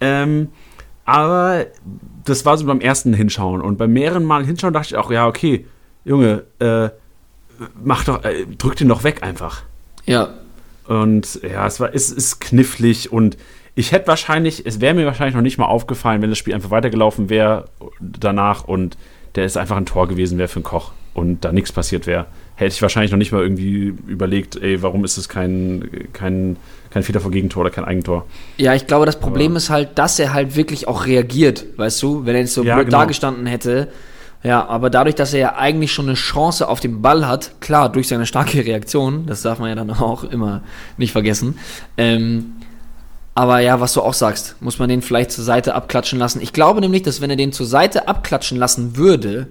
Ähm, 0.03 0.49
aber 1.07 1.65
das 2.27 2.45
war 2.45 2.59
so 2.59 2.67
beim 2.67 2.83
ersten 2.83 3.15
Hinschauen. 3.15 3.63
Und 3.63 3.79
beim 3.79 3.91
mehreren 3.91 4.27
Mal 4.27 4.45
Hinschauen 4.45 4.75
dachte 4.75 4.89
ich 4.89 4.97
auch, 4.99 5.11
ja, 5.11 5.27
okay, 5.27 5.65
Junge, 6.05 6.43
äh, 6.59 6.91
mach 7.83 8.05
doch, 8.05 8.23
äh, 8.23 8.45
drück 8.45 8.77
den 8.77 8.89
doch 8.89 9.03
weg 9.03 9.23
einfach. 9.23 9.63
Ja. 10.05 10.35
Und 10.89 11.41
ja, 11.43 11.67
es 11.67 11.81
war, 11.81 11.95
es 11.95 12.11
ist 12.11 12.39
knifflig 12.39 13.11
und 13.11 13.39
ich 13.75 13.93
hätte 13.93 14.09
wahrscheinlich, 14.09 14.67
es 14.67 14.83
wäre 14.83 14.93
mir 14.93 15.07
wahrscheinlich 15.07 15.37
noch 15.37 15.41
nicht 15.41 15.57
mal 15.57 15.65
aufgefallen, 15.65 16.21
wenn 16.21 16.29
das 16.29 16.39
Spiel 16.39 16.53
einfach 16.53 16.71
weitergelaufen 16.71 17.31
wäre 17.31 17.71
danach 17.99 18.65
und 18.65 18.99
der 19.37 19.47
ist 19.47 19.57
einfach 19.57 19.79
ein 19.79 19.87
Tor 19.87 20.07
gewesen 20.07 20.37
wäre 20.37 20.49
für 20.49 20.57
einen 20.57 20.65
Koch 20.65 20.93
und 21.19 21.45
da 21.45 21.53
nichts 21.53 21.73
passiert 21.73 22.07
wäre. 22.07 22.27
Hätte 22.57 22.75
ich 22.75 22.83
wahrscheinlich 22.83 23.13
noch 23.13 23.19
nicht 23.19 23.31
mal 23.33 23.43
irgendwie 23.43 23.95
überlegt, 24.07 24.57
ey, 24.57 24.83
warum 24.83 25.05
ist 25.05 25.17
es 25.17 25.29
kein, 25.29 26.09
kein, 26.13 26.57
kein 26.91 27.03
Fehler 27.03 27.21
vor 27.21 27.31
Gegentor 27.31 27.61
oder 27.61 27.71
kein 27.71 27.85
Eigentor. 27.85 28.27
Ja, 28.57 28.75
ich 28.75 28.87
glaube, 28.87 29.07
das 29.07 29.21
Problem 29.21 29.53
Aber 29.53 29.59
ist 29.59 29.71
halt, 29.71 29.97
dass 29.99 30.19
er 30.19 30.35
halt 30.35 30.57
wirklich 30.57 30.89
auch 30.89 31.07
reagiert, 31.07 31.65
weißt 31.77 32.03
du? 32.03 32.27
Wenn 32.27 32.35
er 32.35 32.41
jetzt 32.41 32.55
so 32.55 32.65
Ja, 32.65 32.75
blöd 32.75 32.87
genau. 32.87 32.99
dagestanden 32.99 33.47
hätte. 33.47 33.89
Ja, 34.43 34.67
aber 34.67 34.89
dadurch, 34.91 35.15
dass 35.17 35.35
er 35.35 35.41
ja 35.41 35.57
eigentlich 35.57 35.93
schon 35.93 36.07
eine 36.07 36.15
Chance 36.15 36.69
auf 36.69 36.81
den 36.81 37.03
Ball 37.03 37.27
hat, 37.27 37.61
klar, 37.61 37.91
durch 37.91 38.09
seine 38.09 38.27
starke 38.27 38.65
Reaktion, 38.65 39.27
das 39.27 39.43
darf 39.43 39.59
man 39.59 39.69
ja 39.69 39.75
dann 39.75 39.91
auch 39.93 40.25
immer 40.25 40.63
nicht 40.97 41.13
vergessen. 41.13 41.59
Ähm, 41.97 42.55
aber 43.35 43.61
ja, 43.61 43.81
was 43.81 43.93
du 43.93 44.03
auch 44.03 44.15
sagst, 44.15 44.57
muss 44.61 44.81
man 44.81 44.89
den 44.89 45.01
vielleicht 45.01 45.31
zur 45.31 45.45
Seite 45.45 45.77
abklatschen 45.77 46.19
lassen. 46.19 46.41
Ich 46.41 46.53
glaube 46.53 46.81
nämlich, 46.81 47.03
dass 47.03 47.21
wenn 47.21 47.31
er 47.31 47.37
den 47.37 47.53
zur 47.53 47.67
Seite 47.67 48.09
abklatschen 48.09 48.59
lassen 48.59 48.97
würde 48.97 49.47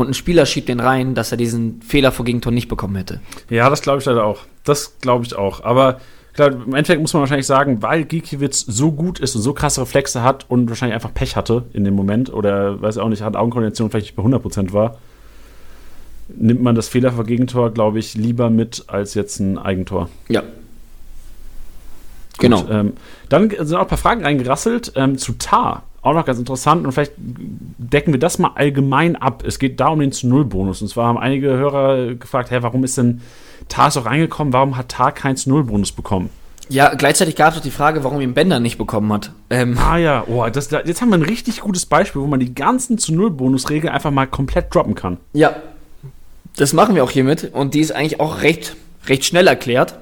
und 0.00 0.08
ein 0.08 0.14
Spieler 0.14 0.46
schiebt 0.46 0.68
den 0.68 0.80
rein, 0.80 1.14
dass 1.14 1.30
er 1.30 1.36
diesen 1.36 1.82
Fehler 1.82 2.12
vor 2.12 2.24
Gegentor 2.24 2.52
nicht 2.52 2.68
bekommen 2.68 2.96
hätte. 2.96 3.20
Ja, 3.48 3.68
das 3.70 3.82
glaube 3.82 3.98
ich 3.98 4.04
leider 4.04 4.24
auch. 4.24 4.40
Das 4.64 4.98
glaube 5.00 5.24
ich 5.24 5.34
auch. 5.36 5.62
Aber 5.64 6.00
klar, 6.34 6.52
im 6.52 6.74
Endeffekt 6.74 7.00
muss 7.00 7.12
man 7.12 7.20
wahrscheinlich 7.20 7.46
sagen, 7.46 7.82
weil 7.82 8.04
Gikiewicz 8.04 8.64
so 8.66 8.92
gut 8.92 9.20
ist 9.20 9.34
und 9.36 9.42
so 9.42 9.52
krasse 9.52 9.80
Reflexe 9.82 10.22
hat 10.22 10.46
und 10.48 10.68
wahrscheinlich 10.68 10.94
einfach 10.94 11.14
Pech 11.14 11.36
hatte 11.36 11.64
in 11.72 11.84
dem 11.84 11.94
Moment 11.94 12.32
oder 12.32 12.80
weiß 12.80 12.96
ich 12.96 13.02
auch 13.02 13.08
nicht, 13.08 13.22
hat 13.22 13.36
Augenkoordination 13.36 13.90
vielleicht 13.90 14.06
nicht 14.06 14.16
bei 14.16 14.22
100% 14.22 14.72
war, 14.72 14.98
nimmt 16.28 16.62
man 16.62 16.74
das 16.74 16.88
Fehler 16.88 17.12
vor 17.12 17.24
Gegentor, 17.24 17.70
glaube 17.70 17.98
ich, 17.98 18.14
lieber 18.14 18.50
mit 18.50 18.84
als 18.86 19.14
jetzt 19.14 19.40
ein 19.40 19.58
Eigentor. 19.58 20.08
Ja. 20.28 20.42
Genau. 22.38 22.62
Gut, 22.62 22.70
ähm, 22.70 22.92
dann 23.28 23.50
sind 23.50 23.74
auch 23.74 23.82
ein 23.82 23.88
paar 23.88 23.98
Fragen 23.98 24.22
reingerasselt 24.22 24.92
ähm, 24.96 25.18
zu 25.18 25.32
Tar. 25.34 25.84
Auch 26.02 26.14
noch 26.14 26.24
ganz 26.24 26.38
interessant 26.38 26.86
und 26.86 26.92
vielleicht 26.92 27.12
decken 27.18 28.12
wir 28.12 28.20
das 28.20 28.38
mal 28.38 28.52
allgemein 28.54 29.16
ab. 29.16 29.42
Es 29.46 29.58
geht 29.58 29.80
da 29.80 29.88
um 29.88 30.00
den 30.00 30.12
zu 30.12 30.28
Null 30.28 30.46
Bonus. 30.46 30.80
Und 30.80 30.88
zwar 30.88 31.08
haben 31.08 31.18
einige 31.18 31.48
Hörer 31.48 32.14
gefragt, 32.14 32.50
hä, 32.50 32.58
warum 32.62 32.84
ist 32.84 32.96
denn 32.96 33.20
Tar 33.68 33.90
so 33.90 34.00
reingekommen? 34.00 34.52
Warum 34.52 34.78
hat 34.78 34.88
Tar 34.88 35.12
keinen 35.12 35.36
zu 35.36 35.50
Null 35.50 35.64
Bonus 35.64 35.92
bekommen? 35.92 36.30
Ja, 36.70 36.94
gleichzeitig 36.94 37.34
gab 37.34 37.52
es 37.52 37.58
auch 37.58 37.62
die 37.62 37.72
Frage, 37.72 38.04
warum 38.04 38.20
ihn 38.20 38.32
Bender 38.32 38.60
nicht 38.60 38.78
bekommen 38.78 39.12
hat. 39.12 39.32
Ähm, 39.50 39.76
Ah 39.76 39.98
ja, 39.98 40.24
oh, 40.28 40.46
das, 40.48 40.68
da, 40.68 40.80
jetzt 40.82 41.02
haben 41.02 41.10
wir 41.10 41.18
ein 41.18 41.22
richtig 41.22 41.60
gutes 41.60 41.84
Beispiel, 41.84 42.22
wo 42.22 42.28
man 42.28 42.40
die 42.40 42.54
ganzen 42.54 42.96
zu 42.96 43.12
Null 43.12 43.30
Bonus-Regeln 43.30 43.92
einfach 43.92 44.12
mal 44.12 44.26
komplett 44.26 44.72
droppen 44.72 44.94
kann. 44.94 45.18
Ja, 45.32 45.56
das 46.56 46.72
machen 46.72 46.94
wir 46.94 47.02
auch 47.02 47.10
hiermit 47.10 47.50
und 47.52 47.74
die 47.74 47.80
ist 47.80 47.92
eigentlich 47.92 48.20
auch 48.20 48.42
recht, 48.42 48.76
recht 49.06 49.24
schnell 49.24 49.48
erklärt. 49.48 49.98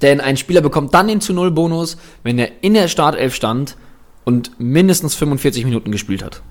Denn 0.00 0.20
ein 0.20 0.36
Spieler 0.36 0.60
bekommt 0.60 0.94
dann 0.94 1.08
den 1.08 1.20
zu 1.20 1.34
Null 1.34 1.50
Bonus, 1.50 1.98
wenn 2.22 2.38
er 2.38 2.48
in 2.62 2.74
der 2.74 2.88
Startelf 2.88 3.34
stand 3.34 3.76
und 4.24 4.58
mindestens 4.58 5.14
45 5.14 5.64
Minuten 5.64 5.90
gespielt 5.90 6.24
hat. 6.24 6.42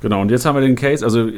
Genau, 0.00 0.20
und 0.20 0.30
jetzt 0.30 0.44
haben 0.44 0.54
wir 0.54 0.60
den 0.60 0.76
Case, 0.76 1.04
also 1.04 1.28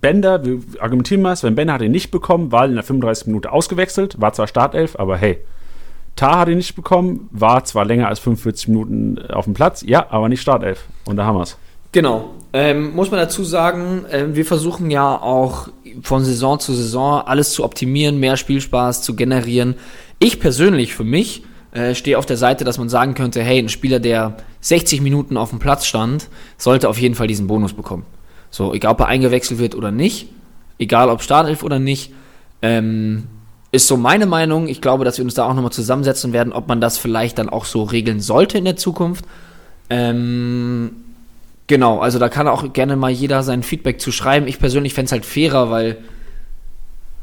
Bender, 0.00 0.44
wir 0.44 0.60
argumentieren 0.78 1.20
mal, 1.20 1.34
Sven 1.34 1.54
Bender 1.54 1.74
hat 1.74 1.82
ihn 1.82 1.90
nicht 1.90 2.10
bekommen, 2.10 2.52
war 2.52 2.64
in 2.64 2.74
der 2.74 2.84
35 2.84 3.26
Minute 3.26 3.52
ausgewechselt, 3.52 4.20
war 4.20 4.32
zwar 4.32 4.46
Startelf, 4.46 4.96
aber 4.98 5.16
hey. 5.16 5.38
Tar 6.16 6.38
hat 6.38 6.48
ihn 6.48 6.58
nicht 6.58 6.76
bekommen, 6.76 7.28
war 7.32 7.64
zwar 7.64 7.84
länger 7.84 8.06
als 8.06 8.20
45 8.20 8.68
Minuten 8.68 9.18
auf 9.30 9.46
dem 9.46 9.54
Platz, 9.54 9.82
ja, 9.84 10.06
aber 10.10 10.28
nicht 10.28 10.42
Startelf. 10.42 10.84
Und 11.06 11.16
da 11.16 11.24
haben 11.24 11.36
wir 11.36 11.42
es. 11.42 11.58
Genau. 11.90 12.30
Ähm, 12.52 12.94
muss 12.94 13.10
man 13.10 13.18
dazu 13.18 13.42
sagen, 13.42 14.04
ähm, 14.10 14.36
wir 14.36 14.44
versuchen 14.44 14.92
ja 14.92 15.20
auch 15.20 15.68
von 16.02 16.24
Saison 16.24 16.60
zu 16.60 16.72
Saison 16.72 17.22
alles 17.26 17.52
zu 17.52 17.64
optimieren, 17.64 18.20
mehr 18.20 18.36
Spielspaß 18.36 19.02
zu 19.02 19.16
generieren. 19.16 19.74
Ich 20.20 20.38
persönlich 20.38 20.94
für 20.94 21.04
mich 21.04 21.42
äh, 21.74 21.94
stehe 21.94 22.18
auf 22.18 22.26
der 22.26 22.36
Seite, 22.36 22.64
dass 22.64 22.78
man 22.78 22.88
sagen 22.88 23.14
könnte, 23.14 23.42
hey, 23.42 23.58
ein 23.58 23.68
Spieler, 23.68 23.98
der 23.98 24.36
60 24.60 25.00
Minuten 25.00 25.36
auf 25.36 25.50
dem 25.50 25.58
Platz 25.58 25.86
stand, 25.86 26.28
sollte 26.56 26.88
auf 26.88 26.98
jeden 26.98 27.16
Fall 27.16 27.26
diesen 27.26 27.48
Bonus 27.48 27.72
bekommen. 27.72 28.06
So, 28.50 28.72
egal 28.72 28.92
ob 28.92 29.00
er 29.00 29.08
eingewechselt 29.08 29.58
wird 29.58 29.74
oder 29.74 29.90
nicht, 29.90 30.28
egal 30.78 31.10
ob 31.10 31.20
Startelf 31.20 31.64
oder 31.64 31.80
nicht, 31.80 32.12
ähm, 32.62 33.24
ist 33.72 33.88
so 33.88 33.96
meine 33.96 34.26
Meinung. 34.26 34.68
Ich 34.68 34.80
glaube, 34.80 35.04
dass 35.04 35.18
wir 35.18 35.24
uns 35.24 35.34
da 35.34 35.46
auch 35.46 35.54
nochmal 35.54 35.72
zusammensetzen 35.72 36.32
werden, 36.32 36.52
ob 36.52 36.68
man 36.68 36.80
das 36.80 36.96
vielleicht 36.96 37.38
dann 37.38 37.48
auch 37.48 37.64
so 37.64 37.82
regeln 37.82 38.20
sollte 38.20 38.56
in 38.56 38.64
der 38.64 38.76
Zukunft. 38.76 39.24
Ähm, 39.90 40.92
genau, 41.66 41.98
also 41.98 42.20
da 42.20 42.28
kann 42.28 42.46
auch 42.46 42.72
gerne 42.72 42.94
mal 42.94 43.10
jeder 43.10 43.42
sein 43.42 43.64
Feedback 43.64 44.00
zu 44.00 44.12
schreiben. 44.12 44.46
Ich 44.46 44.60
persönlich 44.60 44.94
fände 44.94 45.06
es 45.06 45.12
halt 45.12 45.26
fairer, 45.26 45.70
weil 45.70 45.98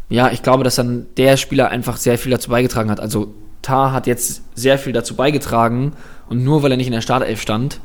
ja, 0.09 0.29
ich 0.29 0.43
glaube, 0.43 0.65
dass 0.65 0.75
dann 0.75 1.05
der 1.15 1.37
Spieler 1.37 1.69
einfach 1.69 1.95
sehr 1.95 2.17
viel 2.17 2.31
dazu 2.31 2.49
beigetragen 2.49 2.91
hat. 2.91 2.99
Also 2.99 3.33
Tar 3.61 3.93
hat 3.93 4.07
jetzt 4.07 4.43
sehr 4.55 4.77
viel 4.77 4.93
dazu 4.93 5.15
beigetragen 5.15 5.93
und 6.29 6.43
nur 6.43 6.63
weil 6.63 6.71
er 6.71 6.77
nicht 6.77 6.87
in 6.87 6.93
der 6.93 7.01
Startelf 7.01 7.41
stand. 7.41 7.79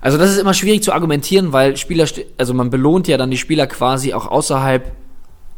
Also 0.00 0.18
das 0.18 0.30
ist 0.30 0.38
immer 0.38 0.52
schwierig 0.52 0.82
zu 0.82 0.92
argumentieren, 0.92 1.52
weil 1.52 1.76
Spieler, 1.76 2.06
also 2.36 2.52
man 2.52 2.68
belohnt 2.68 3.08
ja 3.08 3.16
dann 3.16 3.30
die 3.30 3.38
Spieler 3.38 3.66
quasi 3.66 4.12
auch 4.12 4.26
außerhalb 4.26 4.92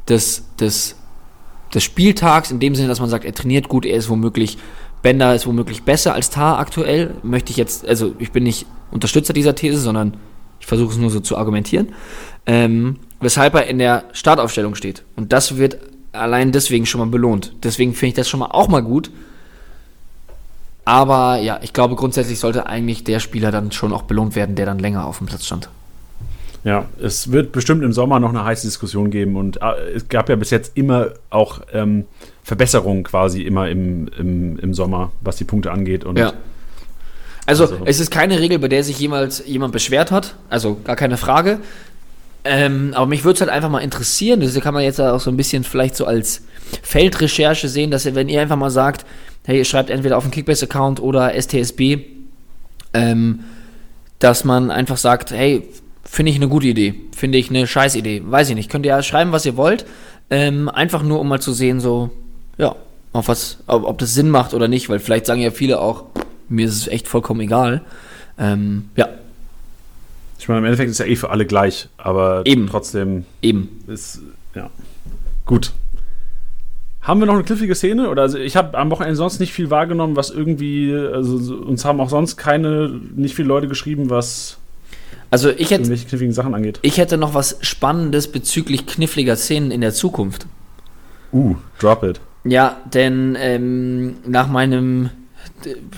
des, 0.08 0.44
des, 0.60 0.96
des 1.74 1.82
Spieltags, 1.82 2.50
in 2.50 2.60
dem 2.60 2.76
Sinne, 2.76 2.88
dass 2.88 3.00
man 3.00 3.08
sagt, 3.08 3.24
er 3.24 3.34
trainiert 3.34 3.68
gut, 3.68 3.84
er 3.84 3.96
ist 3.96 4.08
womöglich, 4.08 4.56
Bender 5.02 5.34
ist 5.34 5.48
womöglich 5.48 5.82
besser 5.82 6.14
als 6.14 6.30
Tar 6.30 6.58
aktuell. 6.58 7.14
Möchte 7.22 7.50
ich 7.50 7.56
jetzt, 7.56 7.86
also 7.88 8.14
ich 8.18 8.30
bin 8.30 8.44
nicht 8.44 8.66
Unterstützer 8.92 9.32
dieser 9.32 9.54
These, 9.56 9.78
sondern 9.78 10.16
ich 10.60 10.66
versuche 10.66 10.92
es 10.92 10.98
nur 10.98 11.10
so 11.10 11.20
zu 11.20 11.36
argumentieren. 11.36 11.88
Ähm, 12.46 13.00
weshalb 13.20 13.54
er 13.54 13.66
in 13.66 13.78
der 13.78 14.04
Startaufstellung 14.12 14.74
steht. 14.74 15.04
Und 15.16 15.32
das 15.32 15.56
wird 15.56 15.78
allein 16.18 16.52
deswegen 16.52 16.86
schon 16.86 17.00
mal 17.00 17.06
belohnt. 17.08 17.52
Deswegen 17.62 17.94
finde 17.94 18.08
ich 18.08 18.14
das 18.14 18.28
schon 18.28 18.40
mal 18.40 18.46
auch 18.50 18.68
mal 18.68 18.82
gut. 18.82 19.10
Aber 20.84 21.38
ja, 21.38 21.58
ich 21.62 21.72
glaube, 21.72 21.96
grundsätzlich 21.96 22.38
sollte 22.38 22.66
eigentlich 22.66 23.02
der 23.04 23.18
Spieler 23.20 23.50
dann 23.50 23.72
schon 23.72 23.92
auch 23.92 24.02
belohnt 24.02 24.36
werden, 24.36 24.54
der 24.54 24.66
dann 24.66 24.78
länger 24.78 25.04
auf 25.06 25.18
dem 25.18 25.26
Platz 25.26 25.44
stand. 25.44 25.68
Ja, 26.62 26.86
es 27.00 27.30
wird 27.30 27.52
bestimmt 27.52 27.82
im 27.84 27.92
Sommer 27.92 28.18
noch 28.18 28.30
eine 28.30 28.44
heiße 28.44 28.66
Diskussion 28.66 29.10
geben 29.10 29.36
und 29.36 29.62
äh, 29.62 29.90
es 29.94 30.08
gab 30.08 30.28
ja 30.28 30.34
bis 30.36 30.50
jetzt 30.50 30.76
immer 30.76 31.10
auch 31.30 31.60
ähm, 31.72 32.06
Verbesserungen 32.42 33.04
quasi 33.04 33.42
immer 33.42 33.68
im, 33.68 34.08
im, 34.18 34.58
im 34.58 34.74
Sommer, 34.74 35.12
was 35.20 35.36
die 35.36 35.44
Punkte 35.44 35.70
angeht. 35.70 36.04
Und 36.04 36.18
Ja. 36.18 36.32
Also, 37.46 37.64
Also- 37.64 37.78
es 37.84 38.00
ist 38.00 38.10
keine 38.10 38.40
Regel, 38.40 38.58
bei 38.58 38.66
der 38.68 38.82
sich 38.82 38.98
jemals 38.98 39.44
jemand 39.46 39.72
beschwert 39.72 40.10
hat. 40.10 40.34
Also, 40.50 40.76
gar 40.82 40.96
keine 40.96 41.16
Frage. 41.16 41.60
Ähm, 42.46 42.92
aber 42.94 43.06
mich 43.06 43.24
würde 43.24 43.34
es 43.34 43.40
halt 43.40 43.50
einfach 43.50 43.68
mal 43.68 43.80
interessieren. 43.80 44.40
Das 44.40 44.54
kann 44.60 44.74
man 44.74 44.82
jetzt 44.82 45.00
auch 45.00 45.20
so 45.20 45.30
ein 45.30 45.36
bisschen 45.36 45.64
vielleicht 45.64 45.96
so 45.96 46.06
als 46.06 46.42
Feldrecherche 46.82 47.68
sehen, 47.68 47.90
dass 47.90 48.06
ihr, 48.06 48.14
wenn 48.14 48.28
ihr 48.28 48.40
einfach 48.40 48.56
mal 48.56 48.70
sagt, 48.70 49.04
hey, 49.44 49.58
ihr 49.58 49.64
schreibt 49.64 49.90
entweder 49.90 50.16
auf 50.16 50.24
den 50.24 50.30
Kickbase-Account 50.30 51.00
oder 51.00 51.34
STSB, 51.40 51.98
ähm, 52.94 53.40
dass 54.18 54.44
man 54.44 54.70
einfach 54.70 54.96
sagt, 54.96 55.30
hey, 55.30 55.68
finde 56.04 56.30
ich 56.30 56.36
eine 56.36 56.48
gute 56.48 56.68
Idee, 56.68 56.94
finde 57.14 57.38
ich 57.38 57.50
eine 57.50 57.66
scheiß 57.66 57.96
Idee, 57.96 58.22
weiß 58.24 58.48
ich 58.48 58.54
nicht. 58.54 58.70
Könnt 58.70 58.86
ihr 58.86 58.90
ja 58.90 59.02
schreiben, 59.02 59.32
was 59.32 59.44
ihr 59.44 59.56
wollt. 59.56 59.84
Ähm, 60.30 60.68
einfach 60.68 61.02
nur, 61.02 61.20
um 61.20 61.28
mal 61.28 61.40
zu 61.40 61.52
sehen, 61.52 61.80
so, 61.80 62.10
ja, 62.58 62.74
auf 63.12 63.28
was, 63.28 63.58
ob, 63.66 63.84
ob 63.84 63.98
das 63.98 64.14
Sinn 64.14 64.30
macht 64.30 64.54
oder 64.54 64.68
nicht, 64.68 64.88
weil 64.88 64.98
vielleicht 64.98 65.26
sagen 65.26 65.40
ja 65.40 65.50
viele 65.50 65.80
auch, 65.80 66.04
mir 66.48 66.66
ist 66.66 66.76
es 66.76 66.88
echt 66.88 67.08
vollkommen 67.08 67.40
egal. 67.40 67.82
Ähm, 68.38 68.90
ja, 68.96 69.08
ich 70.38 70.48
meine, 70.48 70.58
im 70.60 70.64
Endeffekt 70.64 70.90
ist 70.90 70.98
ja 70.98 71.06
eh 71.06 71.16
für 71.16 71.30
alle 71.30 71.46
gleich, 71.46 71.88
aber 71.96 72.42
Eben. 72.44 72.66
trotzdem 72.68 73.24
eben. 73.42 73.68
ist, 73.86 74.20
ja, 74.54 74.70
gut. 75.44 75.72
Haben 77.02 77.20
wir 77.20 77.26
noch 77.26 77.34
eine 77.34 77.44
kliffige 77.44 77.74
Szene? 77.74 78.08
Oder 78.10 78.22
also 78.22 78.36
ich 78.38 78.56
habe 78.56 78.76
am 78.76 78.90
Wochenende 78.90 79.16
sonst 79.16 79.38
nicht 79.38 79.52
viel 79.52 79.70
wahrgenommen, 79.70 80.16
was 80.16 80.30
irgendwie, 80.30 80.92
also 80.94 81.38
so- 81.38 81.54
uns 81.56 81.84
haben 81.84 82.00
auch 82.00 82.10
sonst 82.10 82.36
keine, 82.36 82.88
nicht 83.14 83.34
viele 83.36 83.46
Leute 83.48 83.68
geschrieben, 83.68 84.10
was 84.10 84.58
Also 85.30 85.50
ich 85.50 85.70
hätte, 85.70 85.74
irgendwelche 85.82 86.06
kniffigen 86.08 86.32
Sachen 86.34 86.54
angeht. 86.54 86.80
ich 86.82 86.98
hätte 86.98 87.16
noch 87.16 87.32
was 87.34 87.58
Spannendes 87.60 88.26
bezüglich 88.32 88.86
kniffliger 88.86 89.36
Szenen 89.36 89.70
in 89.70 89.80
der 89.82 89.92
Zukunft. 89.94 90.46
Uh, 91.32 91.54
drop 91.78 92.02
it. 92.02 92.20
Ja, 92.44 92.76
denn 92.92 93.36
ähm, 93.38 94.16
nach 94.26 94.48
meinem 94.48 95.10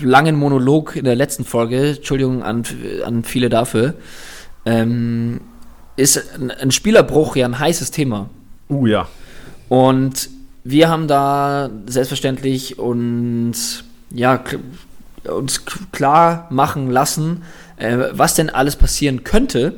langen 0.01 0.35
Monolog 0.35 0.95
in 0.95 1.05
der 1.05 1.15
letzten 1.15 1.45
Folge, 1.45 1.95
Entschuldigung 1.97 2.43
an, 2.43 2.63
an 3.05 3.23
viele 3.23 3.49
dafür, 3.49 3.95
ähm, 4.65 5.41
ist 5.95 6.23
ein, 6.37 6.71
Spielerbruch 6.71 7.35
ja 7.35 7.45
ein 7.45 7.59
heißes 7.59 7.91
Thema. 7.91 8.29
Uh, 8.69 8.87
ja. 8.87 9.07
Und 9.67 10.29
wir 10.63 10.89
haben 10.89 11.07
da 11.07 11.69
selbstverständlich 11.87 12.79
uns, 12.79 13.83
ja, 14.11 14.43
uns 15.25 15.63
klar 15.91 16.47
machen 16.49 16.89
lassen, 16.89 17.43
äh, 17.77 17.97
was 18.11 18.35
denn 18.35 18.49
alles 18.49 18.75
passieren 18.75 19.23
könnte, 19.23 19.75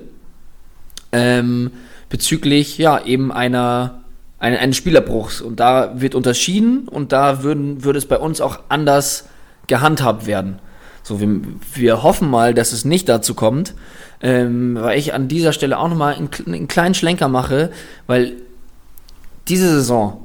ähm, 1.12 1.72
bezüglich 2.10 2.78
ja 2.78 3.04
eben 3.04 3.32
einer 3.32 4.02
ein, 4.42 4.58
eines 4.58 4.76
Spielerbruchs. 4.76 5.40
Und 5.40 5.60
da 5.60 6.02
wird 6.02 6.16
unterschieden 6.16 6.88
und 6.88 7.12
da 7.12 7.44
würden, 7.44 7.84
würde 7.84 8.00
es 8.00 8.06
bei 8.06 8.18
uns 8.18 8.42
auch 8.42 8.60
anders 8.70 9.28
gehandhabt 9.72 10.28
werden. 10.28 10.60
So, 11.02 11.22
wir, 11.22 11.30
wir 11.74 12.04
hoffen 12.04 12.30
mal, 12.30 12.54
dass 12.54 12.74
es 12.74 12.84
nicht 12.84 13.08
dazu 13.08 13.36
kommt, 13.36 13.74
ähm, 14.22 14.78
weil 14.78 15.00
ich 15.00 15.14
an 15.14 15.30
dieser 15.30 15.54
Stelle 15.54 15.80
auch 15.80 15.88
nochmal 15.88 16.16
einen, 16.16 16.30
einen 16.46 16.68
kleinen 16.68 16.94
Schlenker 16.94 17.30
mache, 17.30 17.72
weil 18.06 18.34
diese 19.48 19.70
Saison, 19.70 20.22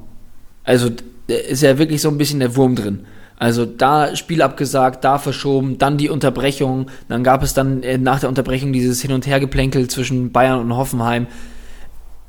also 0.65 0.91
ist 1.29 1.63
ja 1.63 1.79
wirklich 1.79 2.03
so 2.03 2.09
ein 2.09 2.19
bisschen 2.19 2.41
der 2.41 2.57
Wurm 2.57 2.75
drin. 2.75 3.07
Also 3.39 3.67
da 3.67 4.17
Spiel 4.17 4.43
abgesagt, 4.43 5.05
da 5.05 5.19
verschoben, 5.19 5.79
dann 5.79 5.97
die 5.97 6.11
Unterbrechung, 6.11 6.91
dann 7.09 7.23
gab 7.23 7.45
es 7.45 7.55
dann 7.55 7.85
äh, 7.85 7.99
nach 7.99 8.19
der 8.19 8.29
Unterbrechung 8.29 8.73
dieses 8.73 9.01
Hin- 9.01 9.13
und 9.13 9.27
Hergeplänkel 9.27 9.87
zwischen 9.89 10.33
Bayern 10.33 10.59
und 10.59 10.77
Hoffenheim. 10.77 11.29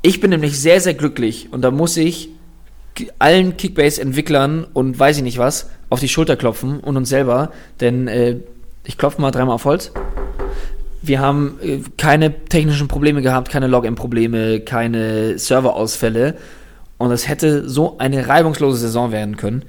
Ich 0.04 0.22
bin 0.22 0.30
nämlich 0.30 0.60
sehr, 0.60 0.82
sehr 0.82 0.94
glücklich 0.94 1.48
und 1.52 1.62
da 1.62 1.72
muss 1.72 1.98
ich 1.98 2.30
allen 3.18 3.58
Kickbase-Entwicklern 3.58 4.68
und 4.74 5.00
weiß 5.00 5.18
ich 5.18 5.24
nicht 5.24 5.40
was 5.40 5.70
auf 5.90 6.00
die 6.00 6.10
Schulter 6.10 6.36
klopfen 6.36 6.80
und 6.80 6.98
uns 6.98 7.10
selber, 7.10 7.52
denn 7.80 8.08
äh, 8.08 8.38
ich 8.84 8.98
klopfe 8.98 9.22
mal 9.22 9.32
dreimal 9.32 9.56
auf 9.56 9.66
Holz. 9.66 9.92
Wir 11.02 11.20
haben 11.20 11.60
äh, 11.62 11.80
keine 11.98 12.46
technischen 12.46 12.88
Probleme 12.88 13.22
gehabt, 13.22 13.50
keine 13.50 13.68
Login-Probleme, 13.68 14.62
keine 14.62 15.38
Serverausfälle 15.38 16.36
und 16.98 17.12
es 17.12 17.28
hätte 17.28 17.70
so 17.70 17.98
eine 17.98 18.28
reibungslose 18.28 18.80
Saison 18.80 19.12
werden 19.12 19.38
können. 19.38 19.64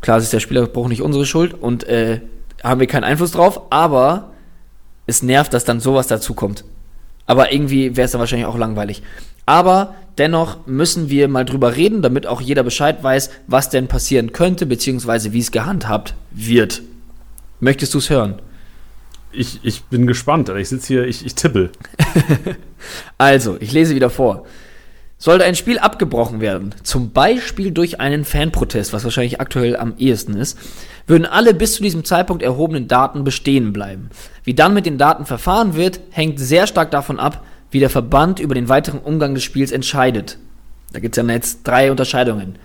Klar, 0.00 0.18
es 0.18 0.24
ist 0.24 0.32
der 0.32 0.40
Spielerbruch 0.40 0.88
nicht 0.88 1.02
unsere 1.02 1.26
Schuld 1.26 1.54
und 1.54 1.84
äh, 1.84 2.20
haben 2.62 2.80
wir 2.80 2.86
keinen 2.86 3.04
Einfluss 3.04 3.32
drauf, 3.32 3.62
aber 3.70 4.32
es 5.06 5.22
nervt, 5.22 5.52
dass 5.54 5.64
dann 5.64 5.80
sowas 5.80 6.06
dazu 6.06 6.34
kommt. 6.34 6.64
Aber 7.26 7.52
irgendwie 7.52 7.96
wäre 7.96 8.06
es 8.06 8.12
dann 8.12 8.20
wahrscheinlich 8.20 8.46
auch 8.46 8.58
langweilig. 8.58 9.02
Aber 9.46 9.94
dennoch 10.18 10.66
müssen 10.66 11.08
wir 11.08 11.28
mal 11.28 11.44
drüber 11.44 11.76
reden, 11.76 12.02
damit 12.02 12.26
auch 12.26 12.40
jeder 12.40 12.62
Bescheid 12.62 13.02
weiß, 13.02 13.30
was 13.46 13.70
denn 13.70 13.88
passieren 13.88 14.32
könnte, 14.32 14.66
beziehungsweise 14.66 15.32
wie 15.32 15.40
es 15.40 15.50
gehandhabt 15.50 16.14
wird. 16.30 16.82
Möchtest 17.60 17.94
du 17.94 17.98
es 17.98 18.10
hören? 18.10 18.40
Ich, 19.32 19.60
ich 19.62 19.84
bin 19.84 20.06
gespannt. 20.06 20.48
Ich 20.48 20.68
sitze 20.68 20.86
hier, 20.86 21.06
ich, 21.06 21.24
ich 21.24 21.34
tippel. 21.34 21.70
also, 23.18 23.56
ich 23.60 23.72
lese 23.72 23.94
wieder 23.94 24.10
vor. 24.10 24.46
Sollte 25.20 25.44
ein 25.44 25.56
Spiel 25.56 25.80
abgebrochen 25.80 26.40
werden, 26.40 26.76
zum 26.84 27.10
Beispiel 27.10 27.72
durch 27.72 27.98
einen 27.98 28.24
Fanprotest, 28.24 28.92
was 28.92 29.02
wahrscheinlich 29.02 29.40
aktuell 29.40 29.76
am 29.76 29.94
ehesten 29.98 30.34
ist, 30.34 30.56
würden 31.08 31.26
alle 31.26 31.54
bis 31.54 31.74
zu 31.74 31.82
diesem 31.82 32.04
Zeitpunkt 32.04 32.40
erhobenen 32.40 32.86
Daten 32.86 33.24
bestehen 33.24 33.72
bleiben. 33.72 34.10
Wie 34.44 34.54
dann 34.54 34.74
mit 34.74 34.86
den 34.86 34.96
Daten 34.96 35.26
verfahren 35.26 35.74
wird, 35.74 35.98
hängt 36.10 36.38
sehr 36.38 36.68
stark 36.68 36.92
davon 36.92 37.18
ab, 37.18 37.44
wie 37.70 37.80
der 37.80 37.90
Verband 37.90 38.40
über 38.40 38.54
den 38.54 38.68
weiteren 38.68 39.00
Umgang 39.00 39.34
des 39.34 39.44
Spiels 39.44 39.72
entscheidet. 39.72 40.38
Da 40.92 41.00
gibt 41.00 41.16
es 41.16 41.22
ja 41.22 41.32
jetzt 41.32 41.64
drei 41.64 41.90
Unterscheidungen. 41.90 42.56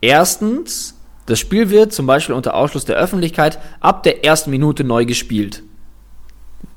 Erstens, 0.00 0.96
das 1.26 1.38
Spiel 1.38 1.70
wird 1.70 1.92
zum 1.92 2.06
Beispiel 2.06 2.34
unter 2.34 2.54
Ausschluss 2.54 2.84
der 2.84 2.96
Öffentlichkeit 2.96 3.58
ab 3.80 4.02
der 4.02 4.24
ersten 4.24 4.50
Minute 4.50 4.82
neu 4.84 5.04
gespielt. 5.04 5.62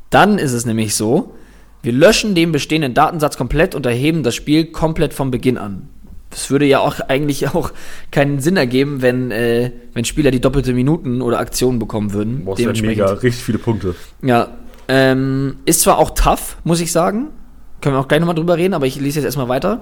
Dann 0.10 0.38
ist 0.38 0.54
es 0.54 0.66
nämlich 0.66 0.96
so, 0.96 1.34
wir 1.82 1.94
löschen 1.94 2.36
den 2.36 2.52
bestehenden 2.52 2.94
Datensatz 2.94 3.38
komplett 3.38 3.76
und 3.76 3.86
erheben 3.86 4.24
das 4.24 4.36
Spiel 4.36 4.66
komplett 4.66 5.14
vom 5.14 5.32
Beginn 5.32 5.58
an. 5.58 5.90
Das 6.30 6.50
würde 6.50 6.66
ja 6.66 6.80
auch 6.80 7.00
eigentlich 7.00 7.48
auch 7.50 7.72
keinen 8.12 8.40
Sinn 8.40 8.58
ergeben, 8.58 9.02
wenn, 9.02 9.32
äh, 9.32 9.72
wenn 9.94 10.06
Spieler 10.06 10.32
die 10.32 10.42
doppelte 10.42 10.74
Minuten 10.74 11.22
oder 11.22 11.40
Aktionen 11.40 11.80
bekommen 11.80 12.14
würden. 12.14 12.46
Boah, 12.46 12.56
das 12.56 12.82
mega, 12.82 13.06
richtig 13.06 13.44
viele 13.44 13.60
Punkte. 13.60 13.96
Ja, 14.22 14.50
ähm, 14.88 15.58
ist 15.66 15.82
zwar 15.82 15.98
auch 15.98 16.12
tough, 16.12 16.58
muss 16.64 16.80
ich 16.80 16.92
sagen. 16.92 17.30
Können 17.84 17.98
wir 17.98 18.00
auch 18.00 18.08
gleich 18.08 18.22
nochmal 18.22 18.36
drüber 18.36 18.56
reden, 18.56 18.74
aber 18.76 18.86
ich 18.86 18.96
lese 18.96 19.20
jetzt 19.20 19.26
erstmal 19.26 19.50
weiter. 19.50 19.82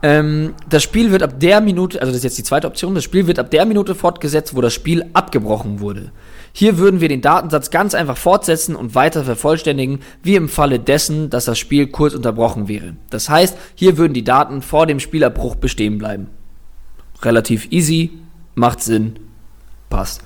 Ähm, 0.00 0.54
das 0.70 0.84
Spiel 0.84 1.10
wird 1.10 1.24
ab 1.24 1.40
der 1.40 1.60
Minute, 1.60 2.00
also 2.00 2.12
das 2.12 2.18
ist 2.18 2.22
jetzt 2.22 2.38
die 2.38 2.44
zweite 2.44 2.68
Option, 2.68 2.94
das 2.94 3.02
Spiel 3.02 3.26
wird 3.26 3.40
ab 3.40 3.50
der 3.50 3.64
Minute 3.66 3.96
fortgesetzt, 3.96 4.54
wo 4.54 4.60
das 4.60 4.72
Spiel 4.72 5.06
abgebrochen 5.12 5.80
wurde. 5.80 6.12
Hier 6.52 6.78
würden 6.78 7.00
wir 7.00 7.08
den 7.08 7.20
Datensatz 7.20 7.72
ganz 7.72 7.96
einfach 7.96 8.16
fortsetzen 8.16 8.76
und 8.76 8.94
weiter 8.94 9.24
vervollständigen, 9.24 10.02
wie 10.22 10.36
im 10.36 10.48
Falle 10.48 10.78
dessen, 10.78 11.30
dass 11.30 11.46
das 11.46 11.58
Spiel 11.58 11.88
kurz 11.88 12.14
unterbrochen 12.14 12.68
wäre. 12.68 12.94
Das 13.10 13.28
heißt, 13.28 13.58
hier 13.74 13.98
würden 13.98 14.14
die 14.14 14.22
Daten 14.22 14.62
vor 14.62 14.86
dem 14.86 15.00
Spielabbruch 15.00 15.56
bestehen 15.56 15.98
bleiben. 15.98 16.28
Relativ 17.22 17.72
easy, 17.72 18.12
macht 18.54 18.84
Sinn, 18.84 19.16
passt. 19.90 20.22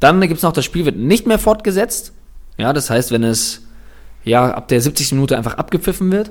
Dann 0.00 0.20
gibt 0.20 0.36
es 0.36 0.42
noch, 0.42 0.52
das 0.52 0.66
Spiel 0.66 0.84
wird 0.84 0.96
nicht 0.98 1.26
mehr 1.26 1.38
fortgesetzt. 1.38 2.12
Ja, 2.58 2.74
das 2.74 2.90
heißt, 2.90 3.10
wenn 3.10 3.24
es 3.24 3.61
ja 4.24 4.52
ab 4.52 4.68
der 4.68 4.80
70. 4.80 5.12
Minute 5.12 5.36
einfach 5.36 5.54
abgepfiffen 5.54 6.12
wird. 6.12 6.30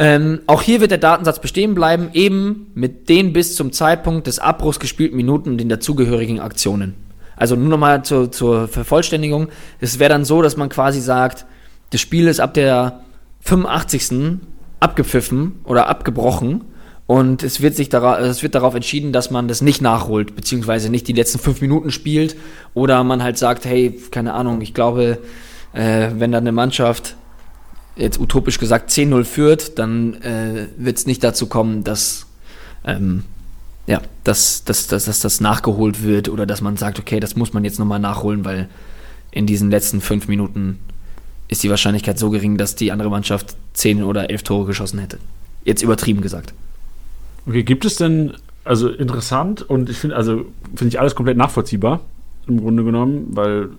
Ähm, 0.00 0.40
auch 0.46 0.62
hier 0.62 0.80
wird 0.80 0.92
der 0.92 0.98
Datensatz 0.98 1.40
bestehen 1.40 1.74
bleiben, 1.74 2.10
eben 2.12 2.70
mit 2.74 3.08
den 3.08 3.32
bis 3.32 3.56
zum 3.56 3.72
Zeitpunkt 3.72 4.28
des 4.28 4.38
Abbruchs 4.38 4.78
gespielten 4.78 5.16
Minuten 5.16 5.50
und 5.50 5.58
den 5.58 5.68
dazugehörigen 5.68 6.38
Aktionen. 6.38 6.94
Also 7.34 7.56
nur 7.56 7.68
nochmal 7.68 8.04
zur, 8.04 8.30
zur 8.30 8.68
Vervollständigung. 8.68 9.48
Es 9.80 9.98
wäre 9.98 10.10
dann 10.10 10.24
so, 10.24 10.40
dass 10.40 10.56
man 10.56 10.68
quasi 10.68 11.00
sagt, 11.00 11.46
das 11.90 12.00
Spiel 12.00 12.28
ist 12.28 12.40
ab 12.40 12.54
der 12.54 13.00
85. 13.40 14.38
abgepfiffen 14.80 15.60
oder 15.64 15.88
abgebrochen 15.88 16.64
und 17.08 17.42
es 17.42 17.60
wird 17.62 17.74
sich 17.74 17.92
es 17.92 18.42
wird 18.42 18.54
darauf 18.54 18.74
entschieden, 18.74 19.12
dass 19.12 19.30
man 19.30 19.48
das 19.48 19.62
nicht 19.62 19.80
nachholt, 19.80 20.36
beziehungsweise 20.36 20.90
nicht 20.90 21.08
die 21.08 21.14
letzten 21.14 21.38
fünf 21.38 21.60
Minuten 21.60 21.90
spielt 21.90 22.36
oder 22.74 23.02
man 23.02 23.22
halt 23.22 23.38
sagt, 23.38 23.64
hey, 23.64 23.98
keine 24.10 24.34
Ahnung, 24.34 24.60
ich 24.60 24.74
glaube, 24.74 25.18
äh, 25.78 26.10
wenn 26.18 26.32
dann 26.32 26.42
eine 26.42 26.52
Mannschaft 26.52 27.14
jetzt 27.94 28.18
utopisch 28.18 28.58
gesagt 28.58 28.90
10-0 28.90 29.24
führt, 29.24 29.78
dann 29.78 30.14
äh, 30.22 30.66
wird 30.76 30.98
es 30.98 31.06
nicht 31.06 31.22
dazu 31.22 31.46
kommen, 31.46 31.84
dass 31.84 32.26
ähm, 32.84 33.24
ja, 33.86 34.02
dass, 34.24 34.64
dass, 34.64 34.88
dass, 34.88 35.06
dass 35.06 35.20
das 35.20 35.40
nachgeholt 35.40 36.02
wird 36.02 36.28
oder 36.28 36.46
dass 36.46 36.60
man 36.60 36.76
sagt, 36.76 36.98
okay, 36.98 37.20
das 37.20 37.36
muss 37.36 37.52
man 37.54 37.64
jetzt 37.64 37.78
nochmal 37.78 38.00
nachholen, 38.00 38.44
weil 38.44 38.68
in 39.30 39.46
diesen 39.46 39.70
letzten 39.70 40.00
fünf 40.00 40.28
Minuten 40.28 40.80
ist 41.46 41.62
die 41.62 41.70
Wahrscheinlichkeit 41.70 42.18
so 42.18 42.28
gering, 42.30 42.58
dass 42.58 42.74
die 42.74 42.92
andere 42.92 43.08
Mannschaft 43.08 43.56
zehn 43.72 44.02
oder 44.02 44.30
elf 44.30 44.42
Tore 44.42 44.66
geschossen 44.66 44.98
hätte. 44.98 45.18
Jetzt 45.64 45.82
übertrieben 45.82 46.20
gesagt. 46.20 46.52
Okay, 47.46 47.62
gibt 47.62 47.84
es 47.84 47.96
denn, 47.96 48.34
also 48.64 48.88
interessant 48.88 49.62
und 49.62 49.88
ich 49.88 49.96
finde, 49.96 50.16
also 50.16 50.44
finde 50.74 50.88
ich 50.88 51.00
alles 51.00 51.14
komplett 51.14 51.38
nachvollziehbar 51.38 52.00
im 52.46 52.60
Grunde 52.60 52.84
genommen, 52.84 53.28
weil 53.30 53.70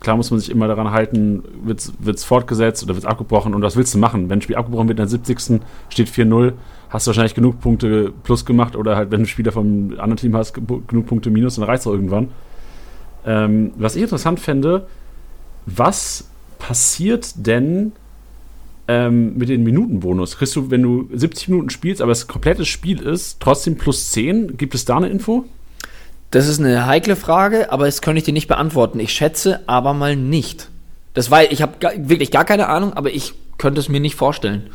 klar 0.00 0.16
muss 0.16 0.30
man 0.30 0.40
sich 0.40 0.50
immer 0.50 0.68
daran 0.68 0.90
halten, 0.90 1.42
wird 1.62 1.90
es 2.06 2.24
fortgesetzt 2.24 2.82
oder 2.82 2.94
wird 2.94 3.04
es 3.04 3.10
abgebrochen 3.10 3.54
und 3.54 3.62
was 3.62 3.76
willst 3.76 3.94
du 3.94 3.98
machen? 3.98 4.28
Wenn 4.28 4.38
ein 4.38 4.42
Spiel 4.42 4.56
abgebrochen 4.56 4.88
wird, 4.88 4.98
in 4.98 5.02
der 5.02 5.08
70. 5.08 5.60
steht 5.88 6.08
4-0, 6.08 6.52
hast 6.90 7.06
du 7.06 7.08
wahrscheinlich 7.08 7.34
genug 7.34 7.60
Punkte 7.60 8.12
plus 8.22 8.44
gemacht 8.44 8.76
oder 8.76 8.96
halt, 8.96 9.10
wenn 9.10 9.20
du 9.20 9.26
Spieler 9.26 9.52
vom 9.52 9.90
anderen 9.92 10.16
Team 10.16 10.36
hast, 10.36 10.54
genug 10.54 11.06
Punkte 11.06 11.30
minus, 11.30 11.56
dann 11.56 11.64
reicht 11.64 11.80
es 11.80 11.86
irgendwann. 11.86 12.28
Ähm, 13.26 13.72
was 13.76 13.96
ich 13.96 14.02
interessant 14.02 14.40
fände, 14.40 14.86
was 15.66 16.28
passiert 16.58 17.46
denn 17.46 17.92
ähm, 18.86 19.36
mit 19.36 19.48
den 19.48 19.64
Minutenbonus? 19.64 20.36
Kriegst 20.36 20.56
du, 20.56 20.70
wenn 20.70 20.82
du 20.82 21.08
70 21.12 21.48
Minuten 21.48 21.70
spielst, 21.70 22.00
aber 22.00 22.12
es 22.12 22.26
komplettes 22.26 22.68
Spiel 22.68 23.00
ist, 23.00 23.40
trotzdem 23.40 23.76
plus 23.76 24.10
10? 24.12 24.56
Gibt 24.56 24.74
es 24.74 24.84
da 24.84 24.96
eine 24.96 25.08
Info? 25.08 25.44
Das 26.30 26.46
ist 26.46 26.60
eine 26.60 26.86
heikle 26.86 27.16
Frage, 27.16 27.72
aber 27.72 27.86
das 27.86 28.02
könnte 28.02 28.18
ich 28.18 28.24
dir 28.24 28.32
nicht 28.32 28.48
beantworten. 28.48 29.00
Ich 29.00 29.12
schätze 29.12 29.60
aber 29.66 29.94
mal 29.94 30.14
nicht. 30.14 30.68
Das 31.14 31.30
war, 31.30 31.50
ich 31.50 31.62
habe 31.62 31.72
wirklich 31.96 32.30
gar 32.30 32.44
keine 32.44 32.68
Ahnung, 32.68 32.92
aber 32.92 33.10
ich 33.10 33.34
könnte 33.56 33.80
es 33.80 33.88
mir 33.88 34.00
nicht 34.00 34.14
vorstellen. 34.14 34.70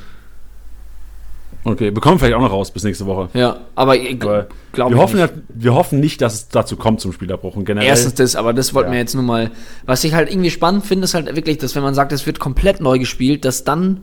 Okay, 1.66 1.92
bekommen 1.92 2.16
wir 2.16 2.20
vielleicht 2.20 2.36
auch 2.36 2.42
noch 2.42 2.52
raus 2.52 2.72
bis 2.72 2.84
nächste 2.84 3.06
Woche. 3.06 3.30
Ja, 3.34 3.62
aber 3.76 3.96
ich 3.96 4.20
glaube 4.20 4.50
wir 4.74 4.98
hoffen, 4.98 5.22
nicht. 5.22 5.34
wir 5.48 5.74
hoffen 5.74 6.00
nicht, 6.02 6.22
dass 6.22 6.34
es 6.34 6.50
dazu 6.50 6.76
kommt 6.76 7.00
zum 7.00 7.14
Spielabbruch. 7.14 7.56
Und 7.56 7.64
generell, 7.64 7.88
Erstens 7.88 8.16
das, 8.16 8.36
aber 8.36 8.52
das 8.52 8.74
wollten 8.74 8.90
ja. 8.90 8.94
wir 8.94 9.00
jetzt 9.00 9.14
nur 9.14 9.24
mal. 9.24 9.52
Was 9.86 10.04
ich 10.04 10.14
halt 10.14 10.30
irgendwie 10.30 10.52
spannend 10.52 10.86
finde, 10.86 11.06
ist 11.06 11.14
halt 11.14 11.34
wirklich, 11.34 11.60
dass 11.60 11.76
wenn 11.76 11.84
man 11.84 11.94
sagt, 11.94 12.12
es 12.12 12.26
wird 12.26 12.40
komplett 12.40 12.82
neu 12.82 13.00
gespielt, 13.00 13.46
dass 13.46 13.64
dann 13.64 14.02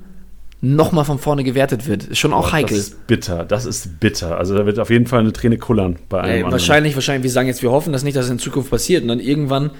nochmal 0.60 1.04
von 1.04 1.18
vorne 1.18 1.44
gewertet 1.44 1.88
wird. 1.88 2.04
Ist 2.04 2.18
schon 2.18 2.32
auch 2.32 2.48
oh, 2.48 2.52
heikel. 2.52 2.76
Das 2.76 2.88
ist 2.88 3.06
bitter, 3.06 3.44
das 3.44 3.64
ist 3.64 4.00
bitter. 4.00 4.38
Also 4.38 4.56
da 4.56 4.66
wird 4.66 4.78
auf 4.78 4.90
jeden 4.90 5.06
Fall 5.06 5.20
eine 5.20 5.32
Träne 5.32 5.58
kullern 5.58 5.96
bei 6.08 6.20
einem. 6.20 6.46
Ja, 6.46 6.52
wahrscheinlich, 6.52 6.94
wahrscheinlich, 6.94 7.24
wir 7.24 7.30
sagen 7.30 7.48
jetzt, 7.48 7.62
wir 7.62 7.70
hoffen 7.70 7.92
das 7.92 8.02
nicht, 8.02 8.16
dass 8.16 8.26
es 8.26 8.30
in 8.30 8.38
Zukunft 8.38 8.70
passiert. 8.70 9.02
Und 9.02 9.08
dann 9.08 9.20
irgendwann 9.20 9.70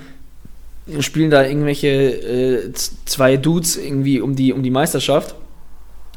spielen 1.01 1.31
da 1.31 1.45
irgendwelche 1.45 1.89
äh, 1.89 2.73
zwei 2.73 3.37
Dudes 3.37 3.77
irgendwie 3.77 4.21
um 4.21 4.35
die, 4.35 4.53
um 4.53 4.63
die 4.63 4.71
Meisterschaft 4.71 5.35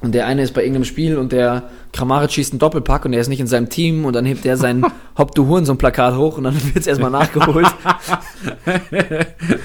und 0.04 0.14
der 0.14 0.28
eine 0.28 0.44
ist 0.44 0.54
bei 0.54 0.62
irgendeinem 0.62 0.84
Spiel 0.84 1.18
und 1.18 1.32
der 1.32 1.64
Kramaric 1.94 2.30
schießt 2.30 2.52
einen 2.52 2.60
Doppelpack 2.60 3.06
und 3.06 3.14
er 3.14 3.22
ist 3.22 3.30
nicht 3.30 3.40
in 3.40 3.48
seinem 3.48 3.70
Team 3.70 4.04
und 4.04 4.12
dann 4.14 4.26
hebt 4.26 4.46
er 4.46 4.58
sein 4.58 4.86
Hop 5.18 5.34
du 5.34 5.48
Huren 5.48 5.64
so 5.64 5.72
ein 5.72 5.78
Plakat 5.78 6.18
hoch 6.18 6.38
und 6.38 6.44
dann 6.44 6.56
wird 6.66 6.76
es 6.76 6.88
erstmal 6.88 7.10
nachgeholt. 7.10 7.66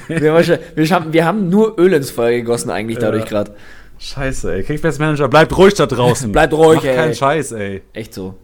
wir, 0.07 0.33
haben, 0.33 0.59
wir, 0.77 0.87
haben, 0.91 1.13
wir, 1.13 1.25
haben, 1.25 1.49
nur 1.49 1.77
Öl 1.77 1.93
ins 1.93 2.13
Feuer 2.13 2.37
gegossen 2.37 2.71
eigentlich 2.71 2.99
dadurch 2.99 3.25
ja. 3.25 3.29
gerade. 3.29 3.57
Scheiße, 3.99 4.55
ey. 4.55 4.63
Kickbase 4.63 5.01
Manager, 5.01 5.29
bleibt 5.29 5.57
ruhig 5.57 5.75
da 5.75 5.87
draußen. 5.87 6.31
bleibt 6.33 6.53
ruhig, 6.53 6.77
Mach 6.77 6.85
ey. 6.85 6.97
keinen 6.97 7.15
Scheiß, 7.15 7.53
ey. 7.53 7.83
Echt 7.93 8.15
so. 8.15 8.35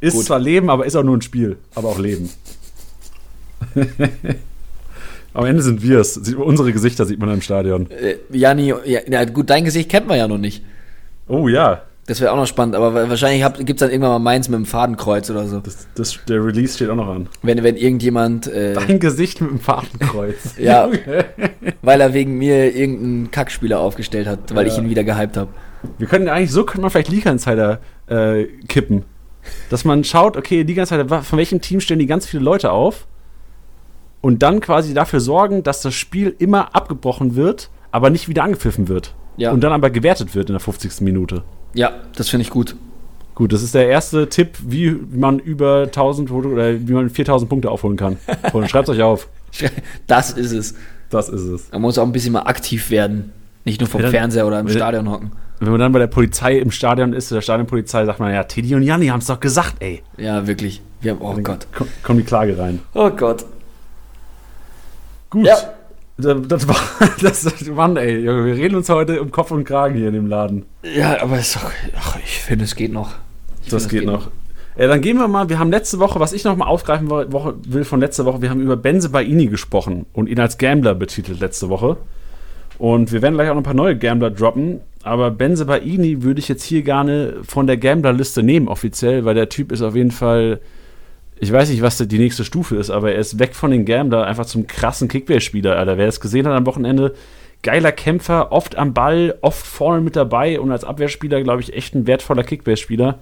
Ist 0.00 0.14
Gut. 0.14 0.24
zwar 0.26 0.38
Leben, 0.38 0.70
aber 0.70 0.86
ist 0.86 0.96
auch 0.96 1.02
nur 1.02 1.16
ein 1.16 1.22
Spiel. 1.22 1.58
Aber 1.74 1.88
auch 1.88 1.98
Leben. 1.98 2.30
Am 5.32 5.44
Ende 5.44 5.62
sind 5.62 5.82
wir 5.82 6.00
es. 6.00 6.16
Unsere 6.16 6.72
Gesichter 6.72 7.06
sieht 7.06 7.18
man 7.20 7.30
im 7.30 7.42
Stadion. 7.42 7.90
Äh, 7.90 8.16
Jani, 8.30 8.74
ja, 8.84 9.00
ja, 9.06 9.24
gut, 9.24 9.50
dein 9.50 9.64
Gesicht 9.64 9.88
kennt 9.88 10.08
man 10.08 10.18
ja 10.18 10.26
noch 10.26 10.38
nicht. 10.38 10.64
Oh 11.28 11.48
ja. 11.48 11.82
Das 12.10 12.20
wäre 12.20 12.32
auch 12.32 12.36
noch 12.36 12.46
spannend, 12.48 12.74
aber 12.74 12.92
wa- 12.92 13.08
wahrscheinlich 13.08 13.46
gibt 13.64 13.70
es 13.70 13.76
dann 13.78 13.90
irgendwann 13.90 14.10
mal 14.10 14.18
Mainz 14.18 14.48
mit 14.48 14.56
dem 14.58 14.66
Fadenkreuz 14.66 15.30
oder 15.30 15.46
so. 15.46 15.60
Das, 15.60 15.86
das, 15.94 16.18
der 16.26 16.44
Release 16.44 16.74
steht 16.74 16.90
auch 16.90 16.96
noch 16.96 17.06
an. 17.06 17.28
Wenn, 17.42 17.62
wenn 17.62 17.76
irgendjemand, 17.76 18.48
äh, 18.48 18.74
Dein 18.74 18.98
Gesicht 18.98 19.40
mit 19.40 19.48
dem 19.50 19.60
Fadenkreuz. 19.60 20.56
Ja. 20.58 20.88
Weil 21.82 22.00
er 22.00 22.12
wegen 22.12 22.36
mir 22.36 22.74
irgendeinen 22.74 23.30
Kackspieler 23.30 23.78
aufgestellt 23.78 24.26
hat, 24.26 24.52
weil 24.56 24.66
ich 24.66 24.76
ihn 24.76 24.90
wieder 24.90 25.04
gehypt 25.04 25.36
habe. 25.36 25.52
Wir 25.98 26.08
können 26.08 26.28
eigentlich, 26.28 26.50
so 26.50 26.64
könnte 26.64 26.80
man 26.80 26.90
vielleicht 26.90 27.10
Liga 27.10 27.30
Insider 27.30 27.78
äh, 28.08 28.46
kippen. 28.66 29.04
Dass 29.70 29.84
man 29.84 30.02
schaut, 30.02 30.36
okay, 30.36 30.62
Liga 30.62 30.82
Insider, 30.82 31.22
von 31.22 31.38
welchem 31.38 31.60
Team 31.60 31.78
stellen 31.78 32.00
die 32.00 32.06
ganz 32.06 32.26
viele 32.26 32.42
Leute 32.42 32.72
auf? 32.72 33.06
Und 34.20 34.42
dann 34.42 34.58
quasi 34.58 34.94
dafür 34.94 35.20
sorgen, 35.20 35.62
dass 35.62 35.80
das 35.80 35.94
Spiel 35.94 36.34
immer 36.40 36.74
abgebrochen 36.74 37.36
wird, 37.36 37.70
aber 37.92 38.10
nicht 38.10 38.28
wieder 38.28 38.42
angepfiffen 38.42 38.88
wird. 38.88 39.14
Ja. 39.36 39.52
Und 39.52 39.60
dann 39.62 39.72
aber 39.72 39.90
gewertet 39.90 40.34
wird 40.34 40.48
in 40.50 40.54
der 40.54 40.60
50. 40.60 41.02
Minute. 41.02 41.44
Ja, 41.74 41.92
das 42.16 42.28
finde 42.28 42.42
ich 42.42 42.50
gut. 42.50 42.76
Gut, 43.34 43.52
das 43.52 43.62
ist 43.62 43.74
der 43.74 43.88
erste 43.88 44.28
Tipp, 44.28 44.58
wie 44.62 44.90
man 45.12 45.38
über 45.38 45.82
1000 45.84 46.28
Punkte 46.28 46.48
oder 46.50 46.74
wie 46.86 46.92
man 46.92 47.08
4000 47.08 47.48
Punkte 47.48 47.70
aufholen 47.70 47.96
kann. 47.96 48.18
Und 48.52 48.68
schreibt 48.70 48.88
euch 48.88 49.02
auf. 49.02 49.28
Das 50.06 50.32
ist 50.32 50.52
es. 50.52 50.74
Das 51.08 51.28
ist 51.28 51.42
es. 51.42 51.72
Man 51.72 51.80
muss 51.82 51.96
auch 51.98 52.04
ein 52.04 52.12
bisschen 52.12 52.32
mal 52.32 52.42
aktiv 52.42 52.90
werden. 52.90 53.32
Nicht 53.64 53.80
nur 53.80 53.88
vom 53.88 54.02
dann- 54.02 54.10
Fernseher 54.10 54.46
oder 54.46 54.60
im 54.60 54.68
Stadion 54.68 55.10
hocken. 55.10 55.32
Wenn 55.58 55.72
man 55.72 55.80
dann 55.80 55.92
bei 55.92 55.98
der 55.98 56.06
Polizei 56.06 56.56
im 56.58 56.70
Stadion 56.70 57.12
ist, 57.12 57.30
der 57.30 57.42
Stadionpolizei, 57.42 58.06
sagt 58.06 58.18
man, 58.18 58.32
ja, 58.32 58.44
Teddy 58.44 58.74
und 58.74 58.82
Janni 58.82 59.08
haben 59.08 59.18
es 59.20 59.26
doch 59.26 59.40
gesagt, 59.40 59.76
ey. 59.80 60.02
Ja, 60.16 60.46
wirklich. 60.46 60.80
Wir 61.02 61.12
haben, 61.12 61.20
oh 61.20 61.34
Dann 61.34 61.44
Gott. 61.44 61.66
ko- 61.74 61.86
Kommt 62.02 62.20
die 62.20 62.24
Klage 62.24 62.56
rein. 62.56 62.78
Oh 62.94 63.10
Gott. 63.10 63.44
Gut. 65.28 65.46
Ja. 65.46 65.56
Das, 66.20 66.68
war, 66.68 66.76
das, 67.22 67.66
Mann, 67.68 67.96
ey, 67.96 68.22
wir 68.24 68.56
reden 68.56 68.76
uns 68.76 68.88
heute 68.88 69.20
um 69.20 69.30
Kopf 69.30 69.50
und 69.50 69.64
Kragen 69.64 69.96
hier 69.96 70.08
in 70.08 70.14
dem 70.14 70.26
Laden. 70.26 70.64
Ja, 70.82 71.22
aber 71.22 71.38
ist 71.38 71.56
doch, 71.56 71.70
ach, 71.96 72.18
ich 72.24 72.38
finde, 72.38 72.64
es 72.64 72.74
geht 72.74 72.92
noch. 72.92 73.14
Ich 73.62 73.70
Das 73.70 73.86
finde, 73.86 74.00
geht 74.00 74.06
noch. 74.06 74.28
Ja, 74.78 74.86
dann 74.86 75.00
gehen 75.00 75.18
wir 75.18 75.28
mal, 75.28 75.48
wir 75.48 75.58
haben 75.58 75.70
letzte 75.70 75.98
Woche, 75.98 76.20
was 76.20 76.32
ich 76.32 76.44
noch 76.44 76.56
mal 76.56 76.66
aufgreifen 76.66 77.10
will 77.10 77.84
von 77.84 78.00
letzter 78.00 78.24
Woche, 78.24 78.40
wir 78.40 78.50
haben 78.50 78.60
über 78.60 78.76
Benze 78.76 79.10
Baini 79.10 79.46
gesprochen 79.46 80.06
und 80.12 80.28
ihn 80.28 80.40
als 80.40 80.58
Gambler 80.58 80.94
betitelt 80.94 81.40
letzte 81.40 81.68
Woche. 81.68 81.96
Und 82.78 83.12
wir 83.12 83.20
werden 83.20 83.34
gleich 83.34 83.50
auch 83.50 83.54
noch 83.54 83.60
ein 83.60 83.64
paar 83.64 83.74
neue 83.74 83.96
Gambler 83.96 84.30
droppen. 84.30 84.80
Aber 85.02 85.30
Benze 85.30 85.66
Baini 85.66 86.22
würde 86.22 86.40
ich 86.40 86.48
jetzt 86.48 86.62
hier 86.62 86.82
gerne 86.82 87.34
von 87.42 87.66
der 87.66 87.76
Gambler-Liste 87.76 88.42
nehmen, 88.42 88.68
offiziell, 88.68 89.24
weil 89.24 89.34
der 89.34 89.50
Typ 89.50 89.70
ist 89.70 89.82
auf 89.82 89.94
jeden 89.94 90.10
Fall, 90.10 90.60
ich 91.40 91.50
weiß 91.50 91.70
nicht, 91.70 91.80
was 91.80 91.96
die 91.96 92.18
nächste 92.18 92.44
Stufe 92.44 92.76
ist, 92.76 92.90
aber 92.90 93.12
er 93.12 93.18
ist 93.18 93.38
weg 93.38 93.54
von 93.54 93.70
den 93.70 93.86
Gambler, 93.86 94.26
einfach 94.26 94.44
zum 94.44 94.66
krassen 94.66 95.08
Kickbase-Spieler, 95.08 95.76
Alter. 95.76 95.96
Wer 95.96 96.06
das 96.06 96.20
gesehen 96.20 96.46
hat 96.46 96.54
am 96.54 96.66
Wochenende, 96.66 97.14
geiler 97.62 97.92
Kämpfer, 97.92 98.52
oft 98.52 98.76
am 98.76 98.92
Ball, 98.92 99.34
oft 99.40 99.66
vorne 99.66 100.02
mit 100.02 100.16
dabei 100.16 100.60
und 100.60 100.70
als 100.70 100.84
Abwehrspieler, 100.84 101.42
glaube 101.42 101.62
ich, 101.62 101.72
echt 101.74 101.94
ein 101.94 102.06
wertvoller 102.06 102.44
Kickbase-Spieler. 102.44 103.18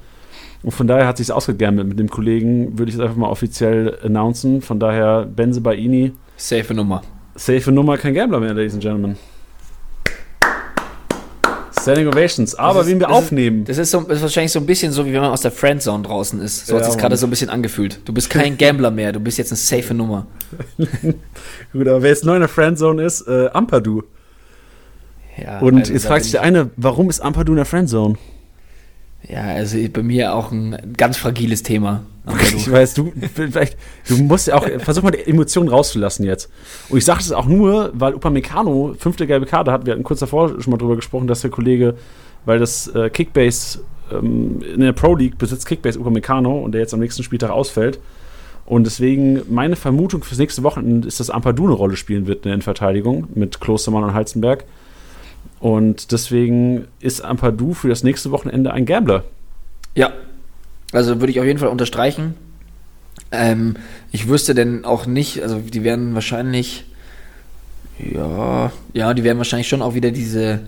Und 0.64 0.72
von 0.72 0.88
daher 0.88 1.06
hat 1.06 1.18
sich 1.18 1.30
ausgegambelt 1.30 1.86
mit 1.86 2.00
dem 2.00 2.10
Kollegen, 2.10 2.76
würde 2.76 2.90
ich 2.90 2.96
es 2.96 3.00
einfach 3.00 3.16
mal 3.16 3.28
offiziell 3.28 3.96
announcen. 4.02 4.62
Von 4.62 4.80
daher 4.80 5.24
Benze 5.24 5.60
Baini, 5.60 6.12
Safe 6.36 6.74
Nummer. 6.74 7.02
safe 7.36 7.70
Nummer, 7.70 7.96
kein 7.98 8.14
Gambler 8.14 8.40
mehr, 8.40 8.52
Ladies 8.54 8.74
and 8.74 8.82
Gentlemen. 8.82 9.16
Standing 11.82 12.08
Ovations, 12.08 12.54
aber 12.54 12.80
ist- 12.80 12.86
wen 12.88 13.00
wir 13.00 13.06
das 13.06 13.16
ist- 13.16 13.22
aufnehmen. 13.24 13.64
Das 13.64 13.78
ist, 13.78 13.90
so, 13.90 14.00
das 14.02 14.16
ist 14.18 14.22
wahrscheinlich 14.22 14.52
so 14.52 14.58
ein 14.60 14.66
bisschen 14.66 14.92
so, 14.92 15.06
wie 15.06 15.12
wenn 15.12 15.20
man 15.20 15.30
aus 15.30 15.40
der 15.42 15.50
Friendzone 15.52 16.02
draußen 16.02 16.40
ist. 16.40 16.66
So 16.66 16.74
hat 16.76 16.82
Ja, 16.82 16.90
sich 16.90 16.98
gerade 16.98 17.12
Mann. 17.14 17.18
so 17.18 17.26
ein 17.26 17.30
bisschen 17.30 17.50
angefühlt. 17.50 18.00
Du 18.04 18.12
bist 18.12 18.30
kein 18.30 18.56
Gambler 18.58 18.90
mehr, 18.90 19.12
du 19.12 19.20
bist 19.20 19.38
jetzt 19.38 19.50
eine 19.52 19.56
safe 19.58 19.94
Nummer. 19.94 20.26
Gut, 21.72 21.86
aber 21.88 22.02
wer 22.02 22.10
jetzt 22.10 22.24
neu 22.24 22.34
in 22.34 22.40
der 22.40 22.48
Friendzone 22.48 23.02
ist, 23.04 23.26
äh, 23.28 23.48
Ampadu. 23.52 24.02
Ja, 25.42 25.60
Und 25.60 25.78
also 25.80 25.92
jetzt 25.92 26.06
fragt 26.06 26.24
sich 26.24 26.32
der 26.32 26.42
eine, 26.42 26.70
warum 26.76 27.08
ist 27.10 27.20
Ampadu 27.20 27.52
in 27.52 27.56
der 27.56 27.64
Friendzone? 27.64 28.16
Ja, 29.26 29.42
also 29.42 29.76
bei 29.92 30.02
mir 30.02 30.34
auch 30.34 30.52
ein 30.52 30.94
ganz 30.96 31.16
fragiles 31.16 31.62
Thema. 31.62 32.02
Ich 32.54 32.70
weiß, 32.70 32.94
du, 32.94 33.12
vielleicht, 33.34 33.76
du 34.06 34.16
musst 34.18 34.48
ja 34.48 34.56
auch, 34.56 34.66
versuch 34.78 35.02
mal 35.02 35.10
die 35.10 35.26
Emotionen 35.26 35.68
rauszulassen 35.68 36.24
jetzt. 36.24 36.50
Und 36.88 36.98
ich 36.98 37.04
sage 37.04 37.20
das 37.20 37.32
auch 37.32 37.46
nur, 37.46 37.90
weil 37.94 38.14
Upamecano 38.14 38.94
fünfte 38.98 39.26
gelbe 39.26 39.46
Karte 39.46 39.72
hat. 39.72 39.86
Wir 39.86 39.94
hatten 39.94 40.02
kurz 40.02 40.20
davor 40.20 40.60
schon 40.60 40.70
mal 40.70 40.76
drüber 40.76 40.96
gesprochen, 40.96 41.26
dass 41.26 41.40
der 41.40 41.50
Kollege, 41.50 41.94
weil 42.44 42.58
das 42.58 42.88
äh, 42.88 43.10
Kickbase 43.10 43.80
ähm, 44.12 44.62
in 44.62 44.80
der 44.80 44.92
Pro 44.92 45.14
League 45.14 45.38
besitzt 45.38 45.66
Kickbase 45.66 45.98
Upamecano 45.98 46.58
und 46.58 46.72
der 46.72 46.82
jetzt 46.82 46.94
am 46.94 47.00
nächsten 47.00 47.22
Spieltag 47.22 47.50
ausfällt. 47.50 47.98
Und 48.66 48.84
deswegen 48.84 49.42
meine 49.48 49.76
Vermutung 49.76 50.22
fürs 50.22 50.38
nächste 50.38 50.62
Wochenende 50.62 51.08
ist, 51.08 51.20
dass 51.20 51.30
Ampadu 51.30 51.64
eine 51.64 51.74
Rolle 51.74 51.96
spielen 51.96 52.26
wird 52.26 52.38
in 52.38 52.42
der 52.44 52.52
Innenverteidigung 52.54 53.28
mit 53.34 53.60
Klostermann 53.60 54.04
und 54.04 54.12
Halzenberg. 54.12 54.64
Und 55.60 56.12
deswegen 56.12 56.86
ist 57.00 57.20
Ampadu 57.20 57.74
für 57.74 57.88
das 57.88 58.02
nächste 58.02 58.30
Wochenende 58.30 58.72
ein 58.72 58.86
Gambler. 58.86 59.24
ja, 59.94 60.12
also 60.92 61.20
würde 61.20 61.32
ich 61.32 61.40
auf 61.40 61.46
jeden 61.46 61.58
Fall 61.58 61.68
unterstreichen. 61.68 62.34
Ähm, 63.30 63.76
ich 64.10 64.28
wüsste 64.28 64.54
denn 64.54 64.84
auch 64.84 65.06
nicht, 65.06 65.42
also 65.42 65.58
die 65.58 65.84
werden 65.84 66.14
wahrscheinlich, 66.14 66.86
ja, 67.98 68.72
ja, 68.94 69.12
die 69.12 69.24
werden 69.24 69.38
wahrscheinlich 69.38 69.68
schon 69.68 69.82
auch 69.82 69.94
wieder 69.94 70.10
diese, 70.10 70.60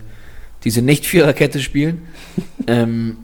diese 0.64 0.82
Nicht-Viererkette 0.82 1.60
spielen. 1.60 2.02
ähm, 2.66 3.16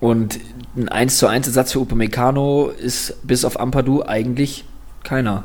und 0.00 0.40
ein 0.76 0.88
1 0.88 1.18
zu 1.18 1.26
1 1.26 1.46
Ersatz 1.46 1.72
für 1.72 1.80
Upamecano 1.80 2.68
ist 2.68 3.26
bis 3.26 3.44
auf 3.44 3.60
Ampadu 3.60 4.02
eigentlich 4.02 4.64
keiner. 5.04 5.44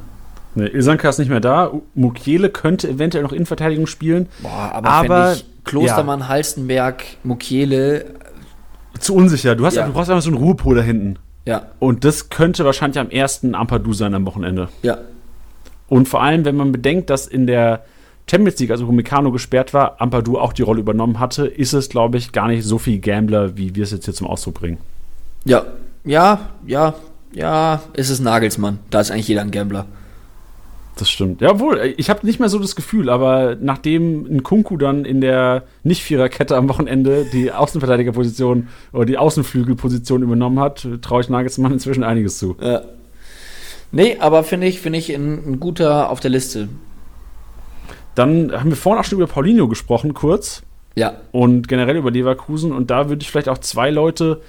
Ne, 0.55 0.67
Ilsanka 0.67 1.07
ist 1.09 1.19
nicht 1.19 1.29
mehr 1.29 1.39
da. 1.39 1.71
Mukiele 1.93 2.49
könnte 2.49 2.89
eventuell 2.89 3.23
noch 3.23 3.31
Innenverteidigung 3.31 3.85
spielen. 3.85 4.27
Boah, 4.41 4.71
aber, 4.73 4.89
Aber, 4.89 5.37
Klostermann, 5.67 6.27
Halstenberg, 6.27 7.03
Mukiele, 7.23 8.05
Zu 8.99 9.13
unsicher. 9.15 9.55
Du, 9.55 9.65
hast, 9.65 9.75
Ja. 9.75 9.85
du 9.85 9.93
brauchst 9.93 10.09
einfach 10.09 10.23
so 10.23 10.29
einen 10.29 10.37
Ruhepol 10.39 10.75
da 10.75 10.81
hinten. 10.81 11.19
ja, 11.45 11.67
Und 11.79 12.03
das 12.03 12.29
könnte 12.29 12.65
wahrscheinlich 12.65 12.99
am 12.99 13.09
ersten 13.09 13.53
Ampadu 13.55 13.93
sein 13.93 14.13
am 14.15 14.25
Wochenende. 14.25 14.69
ja, 14.81 14.97
Und 15.87 16.07
vor 16.07 16.21
allem, 16.23 16.43
wenn 16.45 16.55
man 16.55 16.71
bedenkt, 16.71 17.09
dass 17.09 17.27
in 17.27 17.45
der 17.47 17.83
Champions 18.29 18.59
League, 18.59 18.71
also 18.71 18.87
wo 18.87 18.91
Meccano 18.91 19.31
gesperrt 19.31 19.73
war, 19.73 20.01
Ampadu 20.01 20.37
auch 20.37 20.51
die 20.51 20.63
Rolle 20.63 20.79
übernommen 20.81 21.19
hatte, 21.19 21.45
ist 21.47 21.71
es, 21.73 21.87
glaube 21.89 22.17
ich, 22.17 22.31
gar 22.33 22.47
nicht 22.47 22.65
so 22.65 22.77
viel 22.77 22.99
Gambler, 22.99 23.55
wie 23.55 23.73
wir 23.75 23.83
es 23.83 23.91
jetzt 23.91 24.05
hier 24.05 24.13
zum 24.13 24.27
Ausdruck 24.27 24.55
bringen. 24.55 24.77
ja, 25.45 25.63
ja, 26.03 26.39
ja, 26.65 26.93
ja, 27.33 27.81
ist 27.93 28.09
es 28.09 28.19
Nagelsmann. 28.19 28.79
Da 28.89 28.99
ist 29.01 29.11
eigentlich 29.11 29.27
jeder 29.27 29.41
ein 29.41 29.51
Gambler. 29.51 29.85
Das 30.97 31.09
stimmt. 31.09 31.41
Jawohl, 31.41 31.93
ich 31.97 32.09
habe 32.09 32.25
nicht 32.25 32.39
mehr 32.39 32.49
so 32.49 32.59
das 32.59 32.75
Gefühl, 32.75 33.09
aber 33.09 33.55
nachdem 33.59 34.25
ein 34.25 34.43
Kunku 34.43 34.77
dann 34.77 35.05
in 35.05 35.21
der 35.21 35.63
Nicht-Viererkette 35.83 36.55
am 36.55 36.67
Wochenende 36.69 37.25
die 37.31 37.51
Außenverteidigerposition 37.51 38.67
oder 38.93 39.05
die 39.05 39.17
Außenflügelposition 39.17 40.23
übernommen 40.23 40.59
hat, 40.59 40.87
traue 41.01 41.21
ich 41.21 41.29
Nagelsmann 41.29 41.71
inzwischen 41.71 42.03
einiges 42.03 42.39
zu. 42.39 42.55
Ja. 42.61 42.81
Nee, 43.91 44.17
aber 44.19 44.43
finde 44.43 44.67
ich, 44.67 44.81
finde 44.81 44.99
ich 44.99 45.13
ein, 45.13 45.43
ein 45.45 45.59
guter 45.59 46.09
auf 46.09 46.19
der 46.19 46.31
Liste. 46.31 46.67
Dann 48.15 48.51
haben 48.51 48.69
wir 48.69 48.77
vorhin 48.77 48.99
auch 48.99 49.05
schon 49.05 49.19
über 49.19 49.27
Paulinho 49.27 49.67
gesprochen, 49.67 50.13
kurz. 50.13 50.63
Ja, 50.95 51.17
und 51.31 51.67
generell 51.67 51.95
über 51.97 52.09
Leverkusen. 52.09 52.71
Und 52.71 52.89
da 52.89 53.09
würde 53.09 53.21
ich 53.21 53.29
vielleicht 53.29 53.49
auch 53.49 53.59
zwei 53.59 53.91
Leute 53.91 54.41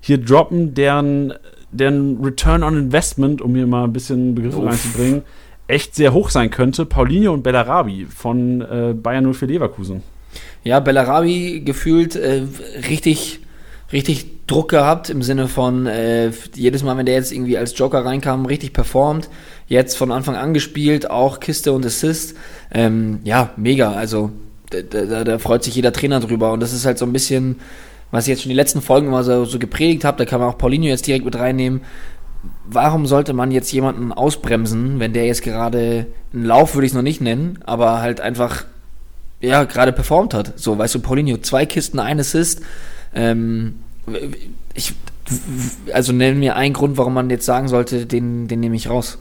hier 0.00 0.18
droppen, 0.18 0.74
deren, 0.74 1.34
deren 1.72 2.24
Return 2.24 2.62
on 2.62 2.76
Investment, 2.78 3.42
um 3.42 3.56
hier 3.56 3.66
mal 3.66 3.84
ein 3.84 3.92
bisschen 3.92 4.36
Begriffe 4.36 4.58
Uff. 4.58 4.66
reinzubringen, 4.66 5.22
echt 5.68 5.94
sehr 5.94 6.12
hoch 6.12 6.30
sein 6.30 6.50
könnte. 6.50 6.86
Paulinho 6.86 7.32
und 7.32 7.42
Bellarabi 7.42 8.06
von 8.06 8.60
äh, 8.60 8.94
Bayern 8.94 9.32
04 9.32 9.48
Leverkusen. 9.48 10.02
ja, 10.64 10.80
Bellarabi 10.80 11.62
gefühlt 11.64 12.16
äh, 12.16 12.42
richtig, 12.88 13.40
richtig 13.92 14.46
Druck 14.46 14.68
gehabt 14.70 15.10
im 15.10 15.22
Sinne 15.22 15.48
von 15.48 15.86
äh, 15.86 16.30
jedes 16.54 16.84
Mal, 16.84 16.96
wenn 16.96 17.06
der 17.06 17.16
jetzt 17.16 17.32
irgendwie 17.32 17.58
als 17.58 17.76
Joker 17.76 18.04
reinkam, 18.04 18.46
richtig 18.46 18.72
performt. 18.72 19.28
Jetzt 19.66 19.96
von 19.96 20.12
Anfang 20.12 20.36
an 20.36 20.54
gespielt, 20.54 21.10
auch 21.10 21.40
Kiste 21.40 21.72
und 21.72 21.84
Assist. 21.84 22.36
Ähm, 22.72 23.18
ja, 23.24 23.50
mega. 23.56 23.92
Also 23.92 24.30
da, 24.70 24.82
da, 24.82 25.24
da 25.24 25.38
freut 25.38 25.64
sich 25.64 25.74
jeder 25.74 25.92
Trainer 25.92 26.20
drüber. 26.20 26.52
Und 26.52 26.60
das 26.60 26.72
ist 26.72 26.86
halt 26.86 26.98
so 26.98 27.06
ein 27.06 27.12
bisschen, 27.12 27.56
was 28.12 28.24
ich 28.24 28.28
jetzt 28.28 28.42
schon 28.42 28.50
die 28.50 28.56
letzten 28.56 28.82
Folgen 28.82 29.08
immer 29.08 29.24
so, 29.24 29.44
so 29.44 29.58
gepredigt 29.58 30.04
habe. 30.04 30.18
Da 30.18 30.24
kann 30.24 30.38
man 30.38 30.48
auch 30.48 30.58
Paulinho 30.58 30.86
jetzt 30.86 31.06
direkt 31.06 31.24
mit 31.24 31.36
reinnehmen. 31.36 31.80
Warum 32.68 33.06
sollte 33.06 33.32
man 33.32 33.52
jetzt 33.52 33.70
jemanden 33.72 34.12
ausbremsen, 34.12 34.98
wenn 34.98 35.12
der 35.12 35.26
jetzt 35.26 35.42
gerade 35.42 36.06
einen 36.32 36.44
Lauf 36.44 36.74
würde 36.74 36.86
ich 36.86 36.92
es 36.92 36.96
noch 36.96 37.02
nicht 37.02 37.20
nennen, 37.20 37.58
aber 37.64 38.00
halt 38.00 38.20
einfach 38.20 38.64
ja, 39.40 39.64
gerade 39.64 39.92
performt 39.92 40.34
hat. 40.34 40.58
So, 40.58 40.76
weißt 40.76 40.94
du, 40.94 41.00
Paulinho, 41.00 41.38
zwei 41.38 41.66
Kisten, 41.66 41.98
ein 41.98 42.18
Assist. 42.18 42.62
Ähm, 43.14 43.76
ich, 44.74 44.94
also 45.92 46.12
nenn 46.12 46.38
mir 46.38 46.56
einen 46.56 46.74
Grund, 46.74 46.96
warum 46.96 47.14
man 47.14 47.30
jetzt 47.30 47.46
sagen 47.46 47.68
sollte, 47.68 48.06
den, 48.06 48.48
den 48.48 48.60
nehme 48.60 48.76
ich 48.76 48.88
raus. 48.88 49.18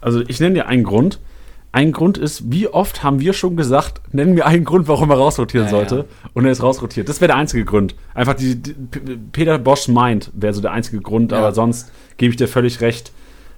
Also 0.00 0.22
ich 0.26 0.40
nenne 0.40 0.54
dir 0.54 0.66
einen 0.66 0.84
Grund. 0.84 1.18
Ein 1.74 1.92
Grund 1.92 2.18
ist, 2.18 2.52
wie 2.52 2.68
oft 2.68 3.02
haben 3.02 3.20
wir 3.20 3.32
schon 3.32 3.56
gesagt, 3.56 4.02
nennen 4.12 4.36
wir 4.36 4.46
einen 4.46 4.64
Grund, 4.64 4.88
warum 4.88 5.10
er 5.10 5.16
rausrotieren 5.16 5.66
Ja, 5.66 5.70
sollte. 5.70 5.96
ja. 5.96 6.04
Und 6.34 6.44
er 6.44 6.52
ist 6.52 6.62
rausrotiert. 6.62 7.08
Das 7.08 7.20
wäre 7.22 7.28
der 7.28 7.36
einzige 7.36 7.64
Grund. 7.64 7.94
Einfach 8.14 8.34
die, 8.34 8.56
die 8.56 8.74
Peter 9.32 9.58
Bosch 9.58 9.88
meint, 9.88 10.30
wäre 10.34 10.52
so 10.52 10.60
der 10.60 10.72
einzige 10.72 11.00
Grund, 11.00 11.32
Ja. 11.32 11.38
aber 11.38 11.52
sonst 11.52 11.90
gebe 12.18 12.30
ich 12.30 12.36
dir 12.36 12.46
völlig 12.46 12.82
recht. 12.82 13.12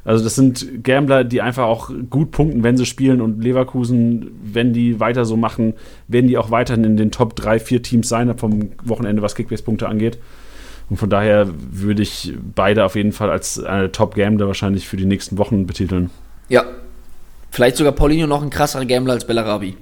Also 0.04 0.22
das 0.22 0.34
sind 0.36 0.84
Gambler, 0.84 1.24
die 1.24 1.40
einfach 1.40 1.64
auch 1.64 1.90
gut 2.10 2.30
punkten, 2.30 2.62
wenn 2.62 2.76
sie 2.76 2.84
spielen 2.86 3.20
und 3.22 3.42
Leverkusen, 3.42 4.30
wenn 4.44 4.72
die 4.74 5.00
weiter 5.00 5.24
so 5.24 5.36
machen, 5.36 5.72
werden 6.08 6.28
die 6.28 6.36
auch 6.38 6.50
weiterhin 6.50 6.84
in 6.84 6.96
den 6.96 7.10
Top 7.10 7.34
3, 7.34 7.58
4 7.58 7.82
Teams 7.82 8.08
sein 8.08 8.36
vom 8.38 8.68
Wochenende, 8.84 9.22
was 9.22 9.34
Kickbase-Punkte 9.34 9.88
angeht. 9.88 10.18
Und 10.90 10.98
von 10.98 11.08
daher 11.08 11.48
würde 11.72 12.02
ich 12.02 12.34
beide 12.54 12.84
auf 12.84 12.94
jeden 12.94 13.12
Fall 13.12 13.30
als 13.30 13.58
eine 13.64 13.90
Top-Gambler 13.90 14.46
wahrscheinlich 14.46 14.86
für 14.86 14.98
die 14.98 15.06
nächsten 15.06 15.38
Wochen 15.38 15.66
betiteln. 15.66 16.10
Ja. 16.50 16.64
Vielleicht 17.54 17.76
sogar 17.76 17.92
Paulinho 17.92 18.26
noch 18.26 18.42
ein 18.42 18.50
krasserer 18.50 18.84
Gambler 18.84 19.12
als 19.12 19.28
Bellarabi. 19.28 19.76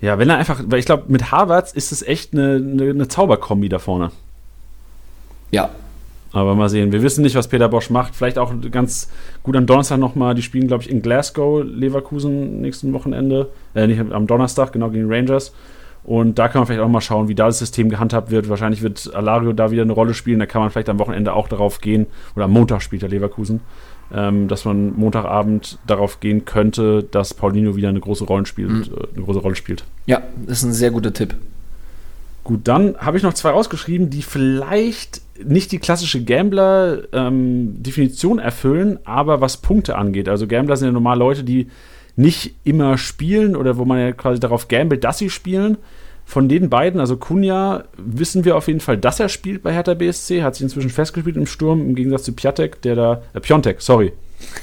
Ja, 0.00 0.18
wenn 0.18 0.28
er 0.30 0.36
einfach, 0.36 0.60
weil 0.66 0.80
ich 0.80 0.84
glaube, 0.84 1.04
mit 1.06 1.30
Harvards 1.30 1.72
ist 1.72 1.92
es 1.92 2.02
echt 2.02 2.32
eine, 2.32 2.56
eine, 2.56 2.90
eine 2.90 3.06
Zauberkombi 3.06 3.68
da 3.68 3.78
vorne. 3.78 4.10
Ja, 5.52 5.70
aber 6.32 6.56
mal 6.56 6.68
sehen. 6.68 6.90
Wir 6.90 7.00
wissen 7.02 7.22
nicht, 7.22 7.36
was 7.36 7.46
Peter 7.46 7.68
Bosch 7.68 7.88
macht. 7.90 8.16
Vielleicht 8.16 8.36
auch 8.36 8.52
ganz 8.72 9.12
gut 9.44 9.54
am 9.54 9.66
Donnerstag 9.66 9.98
nochmal. 9.98 10.34
Die 10.34 10.42
spielen, 10.42 10.66
glaube 10.66 10.82
ich, 10.82 10.90
in 10.90 11.00
Glasgow, 11.00 11.62
Leverkusen 11.64 12.62
nächsten 12.62 12.92
Wochenende. 12.92 13.48
Äh, 13.76 13.86
nicht 13.86 14.00
am 14.00 14.26
Donnerstag, 14.26 14.72
genau 14.72 14.90
gegen 14.90 15.08
Rangers. 15.08 15.54
Und 16.02 16.40
da 16.40 16.48
kann 16.48 16.62
man 16.62 16.66
vielleicht 16.66 16.82
auch 16.82 16.88
mal 16.88 17.00
schauen, 17.00 17.28
wie 17.28 17.36
da 17.36 17.46
das 17.46 17.60
System 17.60 17.90
gehandhabt 17.90 18.32
wird. 18.32 18.48
Wahrscheinlich 18.48 18.82
wird 18.82 19.14
Alario 19.14 19.52
da 19.52 19.70
wieder 19.70 19.82
eine 19.82 19.92
Rolle 19.92 20.14
spielen. 20.14 20.40
Da 20.40 20.46
kann 20.46 20.62
man 20.62 20.70
vielleicht 20.72 20.88
am 20.88 20.98
Wochenende 20.98 21.32
auch 21.32 21.46
darauf 21.46 21.80
gehen. 21.80 22.06
Oder 22.34 22.46
am 22.46 22.50
Montag 22.50 22.82
spielt 22.82 23.04
er 23.04 23.08
Leverkusen. 23.08 23.60
Ähm, 24.12 24.48
dass 24.48 24.64
man 24.64 24.96
Montagabend 24.96 25.78
darauf 25.86 26.18
gehen 26.20 26.46
könnte, 26.46 27.02
dass 27.02 27.34
Paulinho 27.34 27.76
wieder 27.76 27.90
eine 27.90 28.00
große 28.00 28.24
Rolle 28.24 28.46
spielt. 28.46 28.70
Mhm. 28.70 28.84
Äh, 28.84 29.06
eine 29.14 29.24
große 29.24 29.40
Rolle 29.40 29.54
spielt. 29.54 29.84
Ja, 30.06 30.22
das 30.46 30.58
ist 30.58 30.64
ein 30.64 30.72
sehr 30.72 30.90
guter 30.90 31.12
Tipp. 31.12 31.34
Gut, 32.42 32.60
dann 32.64 32.96
habe 32.96 33.18
ich 33.18 33.22
noch 33.22 33.34
zwei 33.34 33.50
rausgeschrieben, 33.50 34.08
die 34.08 34.22
vielleicht 34.22 35.20
nicht 35.44 35.70
die 35.70 35.78
klassische 35.78 36.24
Gambler-Definition 36.24 38.38
ähm, 38.38 38.44
erfüllen, 38.44 38.98
aber 39.04 39.42
was 39.42 39.58
Punkte 39.58 39.96
angeht. 39.96 40.30
Also 40.30 40.46
Gambler 40.46 40.78
sind 40.78 40.86
ja 40.86 40.92
normal 40.92 41.18
Leute, 41.18 41.44
die 41.44 41.66
nicht 42.16 42.54
immer 42.64 42.96
spielen 42.96 43.54
oder 43.54 43.76
wo 43.76 43.84
man 43.84 43.98
ja 43.98 44.12
quasi 44.12 44.40
darauf 44.40 44.68
gambelt, 44.68 45.04
dass 45.04 45.18
sie 45.18 45.28
spielen. 45.28 45.76
Von 46.28 46.46
den 46.46 46.68
beiden, 46.68 47.00
also 47.00 47.16
Kunja, 47.16 47.84
wissen 47.96 48.44
wir 48.44 48.58
auf 48.58 48.68
jeden 48.68 48.80
Fall, 48.80 48.98
dass 48.98 49.18
er 49.18 49.30
spielt 49.30 49.62
bei 49.62 49.72
Hertha 49.72 49.94
BSC, 49.94 50.42
hat 50.42 50.56
sich 50.56 50.62
inzwischen 50.62 50.90
festgespielt 50.90 51.38
im 51.38 51.46
Sturm, 51.46 51.80
im 51.80 51.94
Gegensatz 51.94 52.24
zu 52.24 52.34
Piatek, 52.34 52.82
der 52.82 52.96
da, 52.96 53.22
äh, 53.32 53.40
Piontek, 53.40 53.80
sorry. 53.80 54.12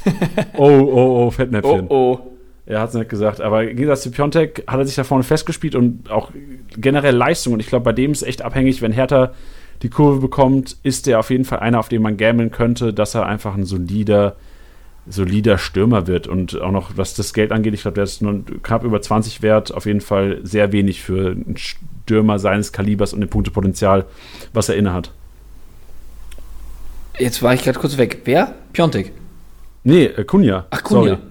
oh, 0.57 0.69
oh, 0.69 1.25
oh, 1.25 1.31
Fettnäpfchen. 1.31 1.87
Oh, 1.89 2.19
oh. 2.21 2.31
Er 2.67 2.81
hat 2.81 2.89
es 2.89 2.95
nicht 2.95 3.09
gesagt, 3.09 3.41
aber 3.41 3.63
im 3.63 3.69
Gegensatz 3.77 4.03
zu 4.03 4.11
Piontek 4.11 4.63
hat 4.67 4.77
er 4.77 4.85
sich 4.85 4.93
da 4.93 5.03
vorne 5.03 5.23
festgespielt 5.23 5.73
und 5.73 6.11
auch 6.11 6.29
generell 6.77 7.15
Leistung. 7.15 7.53
Und 7.53 7.61
ich 7.61 7.67
glaube, 7.67 7.85
bei 7.85 7.93
dem 7.93 8.11
ist 8.11 8.21
echt 8.21 8.43
abhängig, 8.43 8.83
wenn 8.83 8.91
Hertha 8.91 9.33
die 9.81 9.89
Kurve 9.89 10.19
bekommt, 10.19 10.77
ist 10.83 11.07
er 11.07 11.17
auf 11.17 11.31
jeden 11.31 11.45
Fall 11.45 11.61
einer, 11.61 11.79
auf 11.79 11.89
den 11.89 12.03
man 12.03 12.15
gambeln 12.15 12.51
könnte, 12.51 12.93
dass 12.93 13.15
er 13.15 13.25
einfach 13.25 13.55
ein 13.55 13.65
solider, 13.65 14.35
solider 15.07 15.57
Stürmer 15.57 16.07
wird. 16.07 16.27
Und 16.27 16.59
auch 16.59 16.71
noch, 16.71 16.97
was 16.97 17.13
das 17.13 17.33
Geld 17.33 17.51
angeht, 17.51 17.73
ich 17.73 17.81
glaube, 17.81 17.95
der 17.95 18.03
ist 18.03 18.21
nur 18.21 18.43
knapp 18.63 18.83
über 18.83 19.01
20 19.01 19.41
wert, 19.41 19.73
auf 19.73 19.85
jeden 19.85 20.01
Fall 20.01 20.39
sehr 20.43 20.71
wenig 20.71 21.01
für 21.01 21.31
einen 21.31 21.55
Stürmer 21.57 22.39
seines 22.39 22.71
Kalibers 22.71 23.13
und 23.13 23.21
dem 23.21 23.29
Punktepotenzial, 23.29 24.05
was 24.53 24.69
er 24.69 24.75
innehat. 24.75 25.11
Jetzt 27.17 27.41
war 27.41 27.53
ich 27.53 27.63
gerade 27.63 27.79
kurz 27.79 27.97
weg. 27.97 28.21
Wer? 28.25 28.55
Piontek? 28.73 29.11
Nee, 29.83 30.05
äh, 30.05 30.23
Kunja. 30.23 30.65
Ach, 30.69 30.83
Kunja. 30.83 31.15
Sorry. 31.15 31.21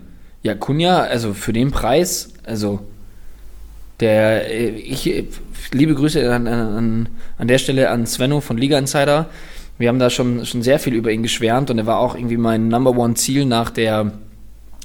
Ja, 0.43 0.55
Kunja, 0.55 0.99
also 1.01 1.35
für 1.35 1.53
den 1.53 1.71
Preis, 1.71 2.33
also 2.45 2.81
der, 4.01 4.51
äh, 4.51 4.69
ich, 4.71 5.27
liebe 5.73 5.95
Grüße 5.95 6.33
an, 6.33 6.47
an, 6.47 7.09
an 7.39 7.49
der 7.49 7.59
Stelle 7.59 7.91
an 7.91 8.07
Svenno 8.07 8.41
von 8.41 8.57
Liga 8.57 8.79
Insider. 8.79 9.27
Wir 9.79 9.89
haben 9.89 9.99
da 9.99 10.11
schon, 10.11 10.47
schon 10.47 10.63
sehr 10.63 10.79
viel 10.79 10.95
über 10.95 11.11
ihn 11.11 11.23
geschwärmt 11.23 11.71
und 11.71 11.79
er 11.79 11.87
war 11.87 11.99
auch 11.99 12.15
irgendwie 12.15 12.37
mein 12.37 12.69
Number 12.69 12.97
One 12.97 13.15
Ziel 13.15 13.45
nach 13.45 13.71
der, 13.71 14.13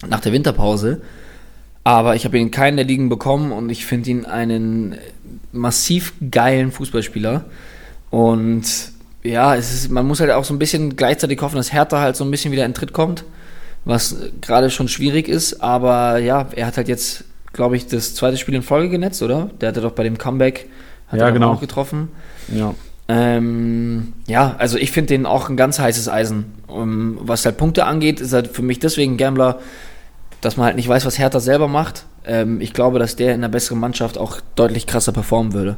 nach 0.07 0.19
der 0.19 0.33
Winterpause. 0.33 1.01
Aber 1.83 2.15
ich 2.15 2.25
habe 2.25 2.37
ihn 2.37 2.47
in 2.47 2.51
keinen 2.51 2.77
der 2.77 2.85
Ligen 2.85 3.09
bekommen 3.09 3.51
und 3.51 3.69
ich 3.69 3.85
finde 3.85 4.09
ihn 4.09 4.25
einen 4.25 4.95
massiv 5.51 6.13
geilen 6.31 6.71
Fußballspieler. 6.71 7.45
Und 8.09 8.63
ja, 9.23 9.55
es 9.55 9.73
ist, 9.73 9.91
man 9.91 10.07
muss 10.07 10.19
halt 10.19 10.31
auch 10.31 10.43
so 10.43 10.53
ein 10.53 10.59
bisschen 10.59 10.95
gleichzeitig 10.95 11.41
hoffen, 11.41 11.57
dass 11.57 11.73
Hertha 11.73 11.99
halt 11.99 12.15
so 12.15 12.23
ein 12.23 12.31
bisschen 12.31 12.51
wieder 12.51 12.65
in 12.65 12.73
Tritt 12.73 12.93
kommt 12.93 13.23
was 13.85 14.15
gerade 14.41 14.69
schon 14.69 14.87
schwierig 14.87 15.27
ist, 15.27 15.61
aber 15.61 16.17
ja, 16.19 16.47
er 16.55 16.67
hat 16.67 16.77
halt 16.77 16.87
jetzt, 16.87 17.23
glaube 17.53 17.75
ich, 17.75 17.87
das 17.87 18.15
zweite 18.15 18.37
Spiel 18.37 18.55
in 18.55 18.61
Folge 18.61 18.89
genetzt, 18.89 19.21
oder? 19.21 19.49
Der 19.61 19.69
hatte 19.69 19.81
doch 19.81 19.91
bei 19.91 20.03
dem 20.03 20.17
Comeback 20.17 20.67
hat 21.07 21.19
ja, 21.19 21.25
er 21.25 21.31
genau. 21.31 21.53
auch 21.53 21.59
getroffen. 21.59 22.09
Ja. 22.53 22.75
Ähm, 23.11 24.13
ja, 24.27 24.55
also 24.59 24.77
ich 24.77 24.91
finde 24.91 25.07
den 25.07 25.25
auch 25.25 25.49
ein 25.49 25.57
ganz 25.57 25.79
heißes 25.79 26.07
Eisen. 26.07 26.53
Um, 26.67 27.17
was 27.21 27.43
halt 27.43 27.57
Punkte 27.57 27.85
angeht, 27.85 28.21
ist 28.21 28.33
halt 28.33 28.49
für 28.49 28.61
mich 28.61 28.77
deswegen 28.77 29.17
Gambler, 29.17 29.59
dass 30.41 30.57
man 30.57 30.67
halt 30.67 30.75
nicht 30.75 30.87
weiß, 30.87 31.07
was 31.07 31.17
Hertha 31.17 31.39
selber 31.39 31.67
macht. 31.67 32.05
Ähm, 32.23 32.61
ich 32.61 32.71
glaube, 32.71 32.99
dass 32.99 33.15
der 33.15 33.33
in 33.33 33.39
einer 33.39 33.49
besseren 33.49 33.79
Mannschaft 33.79 34.19
auch 34.19 34.39
deutlich 34.55 34.85
krasser 34.85 35.11
performen 35.11 35.53
würde. 35.53 35.75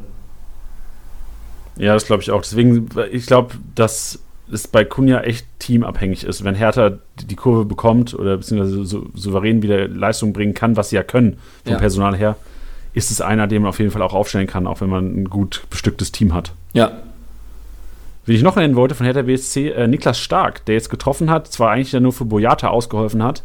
Ja, 1.78 1.94
das 1.94 2.04
glaube 2.04 2.22
ich 2.22 2.30
auch. 2.30 2.42
Deswegen, 2.42 2.90
ich 3.10 3.24
glaube, 3.24 3.54
dass 3.74 4.18
es 4.52 4.68
bei 4.68 4.84
Kunja 4.84 5.22
echt 5.22 5.46
teamabhängig 5.58 6.24
ist. 6.24 6.44
Wenn 6.44 6.54
Hertha 6.54 6.98
die 7.18 7.36
Kurve 7.36 7.64
bekommt 7.64 8.12
oder 8.12 8.36
beziehungsweise 8.36 8.84
so, 8.84 9.06
souverän 9.14 9.62
wieder 9.62 9.88
Leistung 9.88 10.34
bringen 10.34 10.52
kann, 10.52 10.76
was 10.76 10.90
sie 10.90 10.96
ja 10.96 11.02
können 11.02 11.38
vom 11.64 11.72
ja. 11.72 11.78
Personal 11.78 12.14
her, 12.14 12.36
ist 12.92 13.10
es 13.10 13.22
einer, 13.22 13.46
den 13.46 13.62
man 13.62 13.70
auf 13.70 13.78
jeden 13.78 13.90
Fall 13.90 14.02
auch 14.02 14.12
aufstellen 14.12 14.46
kann, 14.46 14.66
auch 14.66 14.82
wenn 14.82 14.90
man 14.90 15.22
ein 15.22 15.30
gut 15.30 15.62
bestücktes 15.70 16.12
Team 16.12 16.34
hat. 16.34 16.52
Ja. 16.74 16.92
Wie 18.24 18.34
ich 18.34 18.42
noch 18.42 18.56
nennen 18.56 18.76
wollte 18.76 18.94
von 18.94 19.04
Hertha 19.04 19.22
BSC, 19.22 19.70
äh, 19.70 19.88
Niklas 19.88 20.18
Stark, 20.18 20.64
der 20.66 20.76
jetzt 20.76 20.90
getroffen 20.90 21.30
hat, 21.30 21.48
zwar 21.48 21.70
eigentlich 21.70 21.92
ja 21.92 22.00
nur 22.00 22.12
für 22.12 22.24
Boyata 22.24 22.68
ausgeholfen 22.68 23.22
hat, 23.22 23.42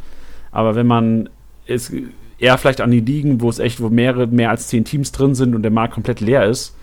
aber 0.51 0.75
wenn 0.75 0.87
man 0.87 1.29
es 1.65 1.91
eher 2.39 2.57
vielleicht 2.57 2.81
an 2.81 2.91
die 2.91 2.99
Ligen, 2.99 3.41
wo 3.41 3.49
es 3.49 3.59
echt, 3.59 3.81
wo 3.81 3.89
mehrere, 3.89 4.27
mehr 4.27 4.51
als 4.51 4.67
zehn 4.67 4.85
Teams 4.85 5.11
drin 5.11 5.35
sind 5.35 5.55
und 5.55 5.63
der 5.63 5.71
Markt 5.71 5.95
komplett 5.95 6.19
leer 6.19 6.45
ist, 6.45 6.75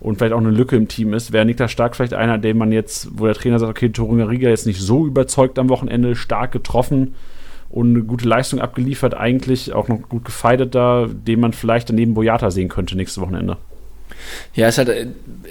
und 0.00 0.18
vielleicht 0.18 0.34
auch 0.34 0.38
eine 0.38 0.50
Lücke 0.50 0.76
im 0.76 0.86
Team 0.86 1.14
ist, 1.14 1.32
wäre 1.32 1.46
Niklas 1.46 1.72
Stark 1.72 1.96
vielleicht 1.96 2.12
einer, 2.12 2.36
den 2.36 2.58
man 2.58 2.72
jetzt, 2.72 3.08
wo 3.18 3.24
der 3.24 3.34
Trainer 3.34 3.58
sagt, 3.58 3.70
okay, 3.70 3.88
Torunga 3.88 4.24
Riga 4.24 4.50
jetzt 4.50 4.66
nicht 4.66 4.80
so 4.80 5.06
überzeugt 5.06 5.58
am 5.58 5.70
Wochenende, 5.70 6.14
stark 6.14 6.52
getroffen 6.52 7.14
und 7.70 7.90
eine 7.90 8.04
gute 8.04 8.28
Leistung 8.28 8.60
abgeliefert, 8.60 9.14
eigentlich 9.14 9.72
auch 9.72 9.88
noch 9.88 10.02
gut 10.02 10.26
gefeidet 10.26 10.74
da, 10.74 11.08
den 11.10 11.40
man 11.40 11.54
vielleicht 11.54 11.88
daneben 11.88 12.12
Boyata 12.12 12.50
sehen 12.50 12.68
könnte 12.68 12.96
nächstes 12.96 13.22
Wochenende. 13.22 13.56
Ja, 14.54 14.68
ist 14.68 14.78
halt, 14.78 15.08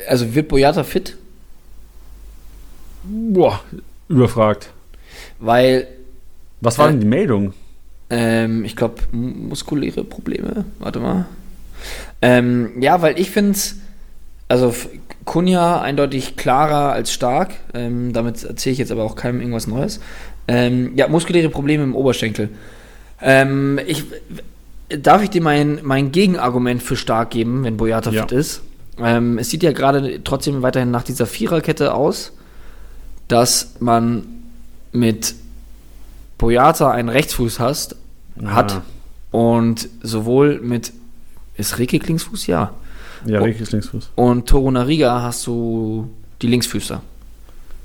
also 0.08 0.36
wird 0.36 0.50
Boyata 0.50 0.84
fit? 0.84 1.18
Boah, 3.04 3.62
überfragt. 4.08 4.72
Weil. 5.40 5.88
Was 6.62 6.78
war 6.78 6.88
äh, 6.88 6.92
denn 6.92 7.02
die 7.02 7.08
Meldung? 7.08 7.54
Ähm, 8.10 8.64
ich 8.66 8.76
glaube, 8.76 8.96
muskuläre 9.12 10.04
Probleme. 10.04 10.66
Warte 10.80 11.00
mal. 11.00 11.26
Ähm, 12.22 12.82
ja, 12.82 13.02
weil 13.02 13.20
ich 13.20 13.32
finde 13.32 13.52
es 13.52 13.78
also 14.48 14.74
Kunja 15.26 15.82
eindeutig 15.82 16.36
klarer 16.36 16.94
als 16.94 17.12
stark. 17.12 17.52
Ähm, 17.74 18.14
damit 18.14 18.44
erzähle 18.44 18.74
ich 18.74 18.80
jetzt 18.80 18.92
aber 18.92 19.04
auch 19.04 19.16
keinem 19.16 19.40
irgendwas 19.40 19.68
Neues. 19.68 20.00
Ähm, 20.48 20.92
ja, 20.96 21.08
muskuläre 21.08 21.50
Probleme 21.50 21.84
im 21.84 21.96
Oberschenkel. 21.96 22.50
Ähm, 23.22 23.80
ich, 23.88 24.04
darf 24.90 25.24
ich 25.24 25.30
dir 25.30 25.42
mein, 25.42 25.80
mein 25.84 26.12
Gegenargument 26.12 26.84
für 26.84 26.96
stark 26.96 27.32
geben, 27.32 27.64
wenn 27.64 27.78
Boyata 27.78 28.12
ja. 28.12 28.22
fit 28.22 28.32
ist? 28.34 28.62
Ähm, 29.00 29.38
es 29.38 29.50
sieht 29.50 29.64
ja 29.64 29.72
gerade 29.72 30.24
trotzdem 30.24 30.62
weiterhin 30.62 30.92
nach 30.92 31.04
dieser 31.04 31.26
Viererkette 31.26 31.94
aus, 31.94 32.34
dass 33.34 33.74
man 33.80 34.24
mit 34.92 35.34
Boyata 36.38 36.92
einen 36.92 37.10
Rechtsfuß 37.10 37.60
hast, 37.60 37.96
ja. 38.40 38.52
hat 38.52 38.82
und 39.32 39.90
sowohl 40.04 40.60
mit 40.62 40.94
ist 41.58 41.80
Reke 41.80 41.98
Klingsfuß? 41.98 42.46
Ja. 42.46 42.74
Ja, 43.26 43.40
Ricky 43.40 43.64
ist 43.64 43.72
Linksfuß. 43.72 44.12
Und 44.16 44.48
Torunariga 44.48 45.22
hast 45.22 45.48
du 45.48 46.10
die 46.42 46.48
Linksfüßer. 46.48 47.02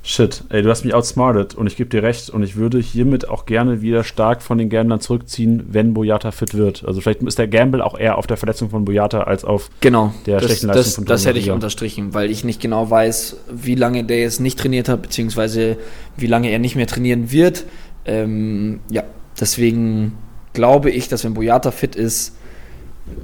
Shit, 0.03 0.44
ey, 0.49 0.62
du 0.62 0.70
hast 0.70 0.84
mich 0.84 0.94
outsmartet 0.94 1.55
und 1.55 1.66
ich 1.66 1.76
gebe 1.76 1.90
dir 1.90 2.03
recht 2.03 2.30
und 2.30 2.42
ich 2.42 2.57
würde 2.57 2.78
hiermit 2.78 3.28
auch 3.28 3.46
gerne 3.46 3.82
wieder 3.82 4.05
stark 4.05 4.40
von 4.42 4.57
den 4.57 4.70
Gamblern 4.70 5.01
zurückziehen, 5.01 5.66
wenn 5.70 5.92
Boyata 5.92 6.30
fit 6.30 6.55
wird. 6.55 6.84
Also 6.86 7.01
vielleicht 7.01 7.22
ist 7.22 7.38
der 7.38 7.49
Gamble 7.49 7.84
auch 7.84 7.99
eher 7.99 8.16
auf 8.16 8.26
der 8.26 8.36
Verletzung 8.36 8.70
von 8.70 8.84
Boyata 8.84 9.22
als 9.22 9.44
auf 9.44 9.68
genau, 9.80 10.14
der 10.24 10.36
das, 10.36 10.46
schlechten 10.46 10.68
Leistung 10.68 10.82
das, 10.82 10.94
von 10.94 11.05
Das 11.05 11.26
hätte 11.26 11.38
ich 11.38 11.51
unterstrichen, 11.51 12.14
weil 12.14 12.30
ich 12.30 12.42
nicht 12.42 12.61
genau 12.61 12.88
weiß, 12.88 13.36
wie 13.53 13.74
lange 13.74 14.05
der 14.05 14.20
jetzt 14.20 14.40
nicht 14.40 14.59
trainiert 14.59 14.88
hat, 14.88 15.03
beziehungsweise 15.03 15.76
wie 16.16 16.26
lange 16.26 16.49
er 16.49 16.59
nicht 16.59 16.76
mehr 16.76 16.86
trainieren 16.86 17.30
wird. 17.30 17.64
Ähm, 18.07 18.80
ja, 18.90 19.03
deswegen 19.38 20.12
glaube 20.55 20.90
ich, 20.90 21.09
dass 21.09 21.24
wenn 21.24 21.34
Boyata 21.34 21.70
fit 21.70 21.96
ist, 21.96 22.34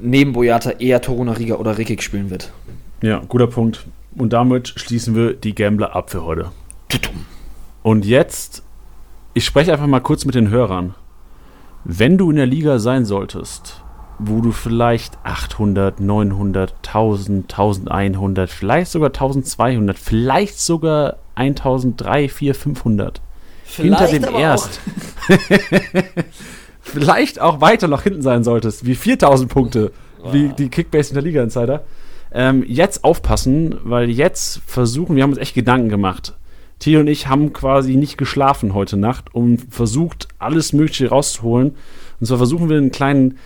neben 0.02 0.32
Boyata 0.32 0.70
eher 0.72 1.00
Torunariga 1.00 1.54
oder 1.54 1.78
Rekik 1.78 2.02
spielen 2.02 2.30
wird. 2.30 2.52
Ja, 3.00 3.22
guter 3.26 3.46
Punkt. 3.46 3.86
Und 4.16 4.32
damit 4.32 4.68
schließen 4.76 5.14
wir 5.14 5.32
die 5.32 5.54
Gambler 5.54 5.96
ab 5.96 6.10
für 6.10 6.24
heute. 6.24 6.50
Und 7.82 8.04
jetzt, 8.04 8.62
ich 9.34 9.44
spreche 9.44 9.72
einfach 9.72 9.86
mal 9.86 10.00
kurz 10.00 10.24
mit 10.24 10.34
den 10.34 10.48
Hörern. 10.48 10.94
Wenn 11.84 12.16
du 12.16 12.30
in 12.30 12.36
der 12.36 12.46
Liga 12.46 12.78
sein 12.78 13.04
solltest, 13.04 13.82
wo 14.18 14.40
du 14.40 14.52
vielleicht 14.52 15.18
800, 15.22 16.00
900, 16.00 16.74
1000, 16.86 17.52
1100, 17.52 18.48
vielleicht 18.48 18.90
sogar 18.90 19.08
1200, 19.08 19.98
vielleicht 19.98 20.58
sogar 20.60 21.16
1300, 21.34 22.30
400, 22.30 22.56
500 22.56 23.20
hinter 23.64 24.06
dem 24.06 24.24
Erst. 24.34 24.80
Vielleicht 26.80 27.40
auch 27.40 27.60
weiter 27.60 27.88
noch 27.88 28.02
hinten 28.02 28.22
sein 28.22 28.44
solltest, 28.44 28.84
wie 28.84 28.94
4000 28.94 29.50
Punkte, 29.50 29.92
wow. 30.20 30.32
wie 30.32 30.48
die 30.48 30.68
Kickbase 30.68 31.10
in 31.10 31.14
der 31.14 31.22
Liga 31.22 31.42
Insider. 31.42 31.84
Ähm, 32.32 32.64
jetzt 32.66 33.04
aufpassen, 33.04 33.78
weil 33.84 34.10
jetzt 34.10 34.60
versuchen, 34.66 35.16
wir 35.16 35.22
haben 35.22 35.30
uns 35.30 35.38
echt 35.38 35.54
Gedanken 35.54 35.88
gemacht. 35.88 36.34
Theo 36.78 37.00
und 37.00 37.06
ich 37.06 37.28
haben 37.28 37.52
quasi 37.52 37.96
nicht 37.96 38.18
geschlafen 38.18 38.74
heute 38.74 38.96
Nacht 38.96 39.34
und 39.34 39.66
versucht, 39.70 40.28
alles 40.38 40.72
Mögliche 40.72 41.08
rauszuholen. 41.08 41.74
Und 42.20 42.26
zwar 42.26 42.38
versuchen 42.38 42.68
wir 42.68 42.76
ein 42.76 42.90
kleinen, 42.90 43.38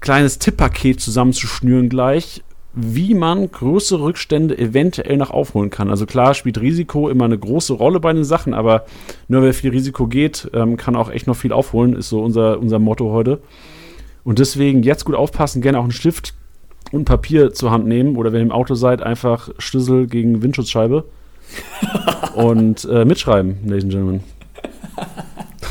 kleines 0.00 0.38
Tipppaket 0.38 1.00
zusammenzuschnüren 1.00 1.88
gleich, 1.88 2.42
wie 2.74 3.14
man 3.14 3.50
größere 3.50 4.02
Rückstände 4.02 4.56
eventuell 4.56 5.16
noch 5.16 5.30
aufholen 5.30 5.70
kann. 5.70 5.90
Also 5.90 6.06
klar 6.06 6.34
spielt 6.34 6.60
Risiko 6.60 7.08
immer 7.08 7.24
eine 7.24 7.38
große 7.38 7.72
Rolle 7.72 7.98
bei 7.98 8.12
den 8.12 8.24
Sachen, 8.24 8.54
aber 8.54 8.84
nur 9.26 9.42
wer 9.42 9.54
viel 9.54 9.70
Risiko 9.70 10.06
geht, 10.06 10.50
ähm, 10.52 10.76
kann 10.76 10.94
auch 10.94 11.10
echt 11.10 11.26
noch 11.26 11.36
viel 11.36 11.52
aufholen, 11.52 11.94
ist 11.94 12.08
so 12.08 12.22
unser, 12.22 12.58
unser 12.60 12.78
Motto 12.78 13.10
heute. 13.10 13.40
Und 14.22 14.38
deswegen 14.38 14.82
jetzt 14.82 15.04
gut 15.04 15.14
aufpassen, 15.14 15.62
gerne 15.62 15.78
auch 15.78 15.84
einen 15.84 15.92
Stift 15.92 16.34
und 16.92 17.04
Papier 17.04 17.52
zur 17.52 17.70
Hand 17.70 17.86
nehmen 17.86 18.16
oder 18.16 18.32
wenn 18.32 18.40
ihr 18.40 18.46
im 18.46 18.52
Auto 18.52 18.74
seid, 18.74 19.02
einfach 19.02 19.48
Schlüssel 19.58 20.06
gegen 20.06 20.42
Windschutzscheibe 20.42 21.04
und 22.34 22.84
äh, 22.90 23.04
mitschreiben, 23.04 23.58
ladies 23.64 23.84
and 23.84 23.92
gentlemen. 23.92 24.24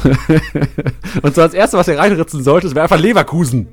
und 1.21 1.34
zwar 1.34 1.45
das 1.45 1.53
erste, 1.53 1.78
was 1.78 1.88
ihr 1.88 1.97
reinritzen 1.97 2.43
solltet, 2.43 2.75
wäre 2.75 2.84
einfach 2.84 2.99
Leverkusen. 2.99 3.67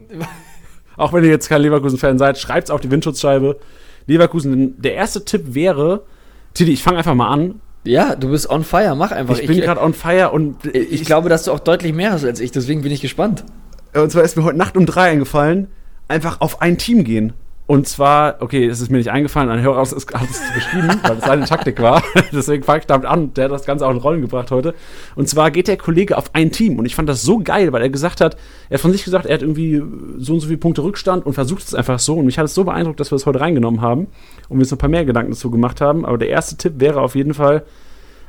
Auch 0.96 1.12
wenn 1.12 1.24
ihr 1.24 1.30
jetzt 1.30 1.48
kein 1.48 1.62
Leverkusen-Fan 1.62 2.18
seid, 2.18 2.38
schreibt 2.38 2.68
es 2.68 2.70
auf 2.70 2.80
die 2.80 2.90
Windschutzscheibe. 2.90 3.58
Leverkusen, 4.06 4.80
der 4.80 4.94
erste 4.94 5.24
Tipp 5.24 5.54
wäre, 5.54 6.02
Titi, 6.54 6.72
ich 6.72 6.82
fange 6.82 6.98
einfach 6.98 7.14
mal 7.14 7.28
an. 7.28 7.60
Ja, 7.84 8.14
du 8.16 8.30
bist 8.30 8.48
on 8.48 8.64
fire, 8.64 8.94
mach 8.94 9.12
einfach. 9.12 9.38
Ich 9.38 9.46
bin 9.46 9.60
gerade 9.60 9.82
on 9.82 9.92
fire 9.92 10.30
und 10.30 10.64
ich, 10.66 10.92
ich, 10.92 11.04
glaube, 11.04 11.28
dass 11.28 11.44
du 11.44 11.52
auch 11.52 11.60
deutlich 11.60 11.92
mehr 11.92 12.12
hast 12.12 12.24
als 12.24 12.40
ich, 12.40 12.50
deswegen 12.50 12.82
bin 12.82 12.92
ich 12.92 13.00
gespannt. 13.00 13.44
Und 13.94 14.10
zwar 14.10 14.22
ist 14.22 14.36
mir 14.36 14.44
heute 14.44 14.56
Nacht 14.56 14.76
um 14.76 14.86
drei 14.86 15.10
eingefallen, 15.10 15.68
einfach 16.08 16.40
auf 16.40 16.62
ein 16.62 16.78
Team 16.78 17.04
gehen. 17.04 17.34
Und 17.66 17.88
zwar, 17.88 18.36
okay, 18.40 18.66
es 18.66 18.82
ist 18.82 18.90
mir 18.90 18.98
nicht 18.98 19.10
eingefallen, 19.10 19.48
ein 19.48 19.62
Hörer 19.62 19.78
hat 19.78 19.92
es 19.92 20.06
geschrieben, 20.06 20.88
weil 21.02 21.16
es 21.16 21.24
seine 21.24 21.46
Taktik 21.46 21.80
war. 21.80 22.02
Deswegen 22.32 22.62
fange 22.62 22.80
ich 22.80 22.86
damit 22.86 23.06
an. 23.06 23.32
Der 23.32 23.44
hat 23.44 23.52
das 23.52 23.64
Ganze 23.64 23.86
auch 23.86 23.90
in 23.90 23.96
Rollen 23.96 24.20
gebracht 24.20 24.50
heute. 24.50 24.74
Und 25.14 25.30
zwar 25.30 25.50
geht 25.50 25.68
der 25.68 25.78
Kollege 25.78 26.18
auf 26.18 26.34
ein 26.34 26.52
Team. 26.52 26.78
Und 26.78 26.84
ich 26.84 26.94
fand 26.94 27.08
das 27.08 27.22
so 27.22 27.38
geil, 27.38 27.72
weil 27.72 27.80
er 27.80 27.88
gesagt 27.88 28.20
hat, 28.20 28.36
er 28.68 28.74
hat 28.74 28.80
von 28.82 28.92
sich 28.92 29.04
gesagt, 29.04 29.24
er 29.24 29.34
hat 29.34 29.42
irgendwie 29.42 29.82
so 30.18 30.34
und 30.34 30.40
so 30.40 30.46
viele 30.46 30.58
Punkte 30.58 30.82
Rückstand 30.82 31.24
und 31.24 31.32
versucht 31.32 31.62
es 31.62 31.74
einfach 31.74 31.98
so. 31.98 32.16
Und 32.16 32.26
mich 32.26 32.38
hat 32.38 32.44
es 32.44 32.54
so 32.54 32.64
beeindruckt, 32.64 33.00
dass 33.00 33.10
wir 33.10 33.16
es 33.16 33.24
heute 33.24 33.40
reingenommen 33.40 33.80
haben 33.80 34.08
und 34.50 34.58
wir 34.58 34.60
uns 34.60 34.70
noch 34.70 34.76
ein 34.76 34.80
paar 34.80 34.90
mehr 34.90 35.06
Gedanken 35.06 35.32
dazu 35.32 35.50
gemacht 35.50 35.80
haben. 35.80 36.04
Aber 36.04 36.18
der 36.18 36.28
erste 36.28 36.56
Tipp 36.58 36.74
wäre 36.76 37.00
auf 37.00 37.14
jeden 37.14 37.32
Fall, 37.32 37.64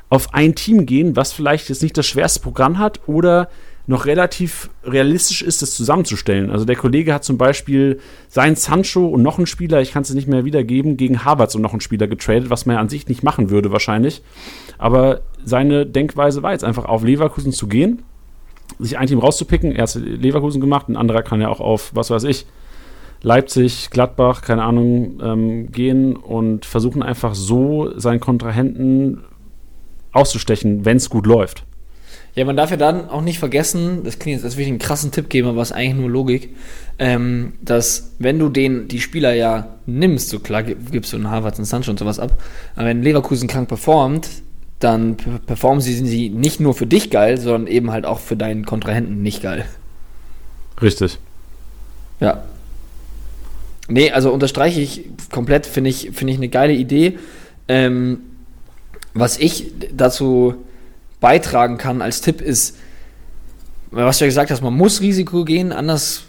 auf 0.07 0.33
ein 0.33 0.55
Team 0.55 0.85
gehen, 0.85 1.15
was 1.15 1.33
vielleicht 1.33 1.67
jetzt 1.67 1.83
nicht 1.83 1.97
das 1.97 2.05
schwerste 2.05 2.39
Programm 2.39 2.79
hat 2.79 3.01
oder 3.07 3.49
noch 3.87 4.05
relativ 4.05 4.69
realistisch 4.83 5.41
ist, 5.41 5.61
es 5.61 5.75
zusammenzustellen. 5.75 6.49
Also 6.49 6.65
der 6.65 6.75
Kollege 6.75 7.13
hat 7.13 7.23
zum 7.23 7.37
Beispiel 7.37 7.99
sein 8.27 8.55
Sancho 8.55 9.05
und 9.05 9.21
noch 9.21 9.37
einen 9.37 9.47
Spieler, 9.47 9.81
ich 9.81 9.91
kann 9.91 10.01
es 10.01 10.13
nicht 10.13 10.27
mehr 10.27 10.45
wiedergeben, 10.45 10.97
gegen 10.97 11.23
Harvards 11.23 11.55
und 11.55 11.61
noch 11.61 11.71
einen 11.71 11.81
Spieler 11.81 12.07
getradet, 12.07 12.49
was 12.49 12.65
man 12.65 12.75
ja 12.75 12.81
an 12.81 12.89
sich 12.89 13.07
nicht 13.07 13.23
machen 13.23 13.49
würde 13.49 13.71
wahrscheinlich. 13.71 14.23
Aber 14.77 15.21
seine 15.43 15.85
Denkweise 15.85 16.41
war 16.41 16.51
jetzt 16.51 16.63
einfach 16.63 16.85
auf 16.85 17.03
Leverkusen 17.03 17.51
zu 17.51 17.67
gehen, 17.67 18.01
sich 18.79 18.97
ein 18.97 19.07
Team 19.07 19.19
rauszupicken. 19.19 19.71
Er 19.71 19.83
hat 19.83 19.95
Leverkusen 19.95 20.61
gemacht, 20.61 20.89
ein 20.89 20.97
anderer 20.97 21.21
kann 21.21 21.41
ja 21.41 21.49
auch 21.49 21.59
auf, 21.59 21.91
was 21.93 22.09
weiß 22.09 22.23
ich, 22.23 22.47
Leipzig, 23.21 23.89
Gladbach, 23.91 24.41
keine 24.41 24.63
Ahnung, 24.63 25.19
ähm, 25.21 25.71
gehen 25.71 26.15
und 26.15 26.65
versuchen 26.65 27.01
einfach 27.01 27.33
so 27.35 27.97
seinen 27.97 28.19
Kontrahenten 28.19 29.23
auszustechen, 30.11 30.85
wenn 30.85 30.97
es 30.97 31.09
gut 31.09 31.25
läuft. 31.25 31.65
Ja, 32.35 32.43
man 32.43 32.57
darf 32.57 32.69
ja 32.69 32.77
dann 32.77 33.09
auch 33.09 33.21
nicht 33.21 33.39
vergessen, 33.39 34.03
das 34.03 34.19
klingt 34.19 34.35
jetzt, 34.37 34.43
als 34.43 34.55
würde 34.55 34.63
ich 34.63 34.69
einen 34.69 34.79
krassen 34.79 35.11
Tipp 35.11 35.29
geben, 35.29 35.47
aber 35.47 35.61
es 35.61 35.71
ist 35.71 35.77
eigentlich 35.77 35.95
nur 35.95 36.09
Logik, 36.09 36.53
ähm, 36.99 37.53
dass 37.61 38.11
wenn 38.19 38.39
du 38.39 38.49
den, 38.49 38.89
die 38.89 38.99
Spieler 38.99 39.33
ja 39.33 39.75
nimmst, 39.85 40.29
so 40.29 40.39
klar 40.39 40.63
gibst 40.63 41.13
du 41.13 41.17
einen 41.17 41.29
Harvard 41.29 41.57
und 41.57 41.65
Sancho 41.65 41.91
und 41.91 41.99
sowas 41.99 42.19
ab, 42.19 42.37
aber 42.75 42.87
wenn 42.87 43.01
Leverkusen 43.01 43.47
krank 43.47 43.69
performt, 43.69 44.29
dann 44.79 45.15
performen 45.45 45.79
sie, 45.79 45.93
sind 45.93 46.07
sie 46.07 46.29
nicht 46.29 46.59
nur 46.59 46.73
für 46.73 46.85
dich 46.85 47.09
geil, 47.09 47.39
sondern 47.39 47.67
eben 47.67 47.91
halt 47.91 48.05
auch 48.05 48.19
für 48.19 48.35
deinen 48.35 48.65
Kontrahenten 48.65 49.21
nicht 49.21 49.41
geil. 49.41 49.65
Richtig. 50.81 51.17
Ja. 52.19 52.43
Nee, 53.87 54.11
also 54.11 54.31
unterstreiche 54.33 54.81
ich 54.81 55.05
komplett, 55.31 55.65
finde 55.65 55.89
ich, 55.89 56.11
finde 56.13 56.33
ich 56.33 56.39
eine 56.39 56.49
geile 56.49 56.73
Idee. 56.73 57.17
Ähm, 57.69 58.19
was 59.13 59.37
ich 59.37 59.71
dazu 59.95 60.55
beitragen 61.25 61.79
kann 61.79 62.03
als 62.03 62.21
Tipp 62.21 62.39
ist, 62.39 62.77
was 63.89 64.19
du 64.19 64.25
ja 64.25 64.27
gesagt 64.27 64.51
hast, 64.51 64.61
man 64.61 64.75
muss 64.75 65.01
Risiko 65.01 65.43
gehen, 65.43 65.71
anders 65.71 66.25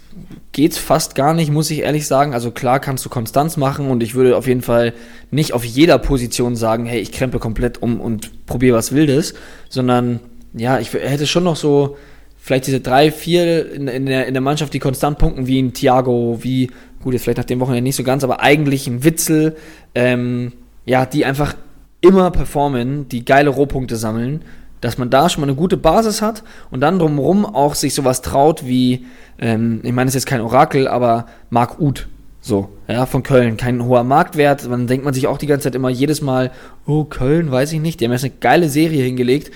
geht 0.51 0.71
es 0.71 0.79
fast 0.79 1.13
gar 1.13 1.35
nicht, 1.35 1.51
muss 1.51 1.69
ich 1.69 1.81
ehrlich 1.81 2.07
sagen. 2.07 2.33
Also 2.33 2.49
klar 2.49 2.79
kannst 2.79 3.05
du 3.05 3.09
Konstanz 3.09 3.57
machen 3.57 3.91
und 3.91 4.01
ich 4.01 4.15
würde 4.15 4.35
auf 4.35 4.47
jeden 4.47 4.63
Fall 4.63 4.95
nicht 5.29 5.53
auf 5.53 5.63
jeder 5.63 5.99
Position 5.99 6.55
sagen, 6.55 6.87
hey, 6.87 6.99
ich 6.99 7.11
krempe 7.11 7.37
komplett 7.37 7.79
um 7.83 8.01
und 8.01 8.47
probiere 8.47 8.75
was 8.75 8.91
Wildes, 8.91 9.35
sondern 9.69 10.19
ja, 10.53 10.79
ich 10.79 10.91
hätte 10.91 11.27
schon 11.27 11.43
noch 11.43 11.57
so 11.57 11.95
vielleicht 12.39 12.65
diese 12.65 12.79
drei, 12.79 13.11
vier 13.11 13.71
in, 13.71 13.87
in, 13.87 14.07
der, 14.07 14.25
in 14.25 14.33
der 14.33 14.41
Mannschaft, 14.41 14.73
die 14.73 14.79
konstant 14.79 15.19
punkten, 15.19 15.45
wie 15.45 15.61
ein 15.61 15.73
Thiago, 15.73 16.39
wie, 16.41 16.71
gut, 17.03 17.13
jetzt 17.13 17.21
vielleicht 17.21 17.37
nach 17.37 17.45
dem 17.45 17.59
Wochenende 17.59 17.83
nicht 17.83 17.97
so 17.97 18.03
ganz, 18.03 18.23
aber 18.23 18.41
eigentlich 18.41 18.87
ein 18.87 19.03
Witzel, 19.03 19.57
ähm, 19.93 20.53
ja, 20.87 21.05
die 21.05 21.23
einfach 21.23 21.53
immer 22.01 22.31
performen, 22.31 23.07
die 23.09 23.25
geile 23.25 23.51
Rohpunkte 23.51 23.95
sammeln 23.95 24.41
dass 24.81 24.97
man 24.97 25.09
da 25.09 25.29
schon 25.29 25.41
mal 25.41 25.47
eine 25.47 25.55
gute 25.55 25.77
Basis 25.77 26.21
hat 26.21 26.43
und 26.71 26.81
dann 26.81 26.99
drumherum 26.99 27.45
auch 27.45 27.75
sich 27.75 27.93
sowas 27.93 28.21
traut 28.21 28.65
wie, 28.65 29.05
ähm, 29.39 29.79
ich 29.83 29.91
meine, 29.91 30.07
es 30.07 30.15
ist 30.15 30.23
jetzt 30.23 30.29
kein 30.29 30.41
Orakel, 30.41 30.87
aber 30.87 31.25
Marc 31.49 31.79
Uth, 31.79 32.07
so, 32.47 32.69
ja, 32.87 33.05
von 33.05 33.23
Köln. 33.23 33.57
Kein 33.57 33.83
hoher 33.83 34.03
Marktwert. 34.03 34.65
Dann 34.65 34.87
denkt 34.87 35.03
man 35.03 35.13
sich 35.13 35.27
auch 35.27 35.37
die 35.37 35.47
ganze 35.47 35.65
Zeit 35.65 35.75
immer 35.75 35.89
jedes 35.89 36.21
Mal, 36.21 36.51
oh, 36.85 37.03
Köln, 37.03 37.51
weiß 37.51 37.73
ich 37.73 37.81
nicht. 37.81 37.99
Die 37.99 38.05
haben 38.05 38.13
jetzt 38.13 38.23
eine 38.23 38.33
geile 38.39 38.69
Serie 38.69 39.03
hingelegt. 39.03 39.51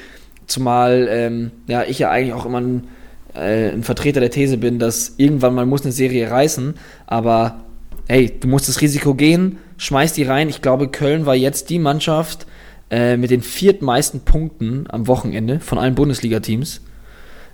Zumal, 0.45 1.07
ähm, 1.09 1.51
ja, 1.67 1.83
ich 1.83 1.99
ja 1.99 2.09
eigentlich 2.09 2.33
auch 2.33 2.45
immer 2.45 2.59
ein, 2.59 2.87
äh, 3.33 3.69
ein 3.69 3.83
Vertreter 3.83 4.19
der 4.19 4.29
These 4.29 4.57
bin, 4.57 4.77
dass 4.77 5.13
irgendwann 5.15 5.55
mal 5.55 5.65
muss 5.65 5.83
eine 5.83 5.93
Serie 5.93 6.29
reißen. 6.29 6.73
Aber, 7.07 7.61
hey, 8.09 8.33
du 8.37 8.49
musst 8.49 8.67
das 8.67 8.81
Risiko 8.81 9.13
gehen, 9.13 9.59
schmeiß 9.77 10.11
die 10.11 10.23
rein. 10.23 10.49
Ich 10.49 10.61
glaube, 10.61 10.89
Köln 10.89 11.25
war 11.25 11.35
jetzt 11.35 11.69
die 11.69 11.79
Mannschaft, 11.79 12.45
äh, 12.91 13.17
mit 13.17 13.31
den 13.31 13.41
viertmeisten 13.41 14.19
Punkten 14.19 14.85
am 14.89 15.07
Wochenende 15.07 15.61
von 15.61 15.77
allen 15.77 15.95
Bundesliga-Teams. 15.95 16.81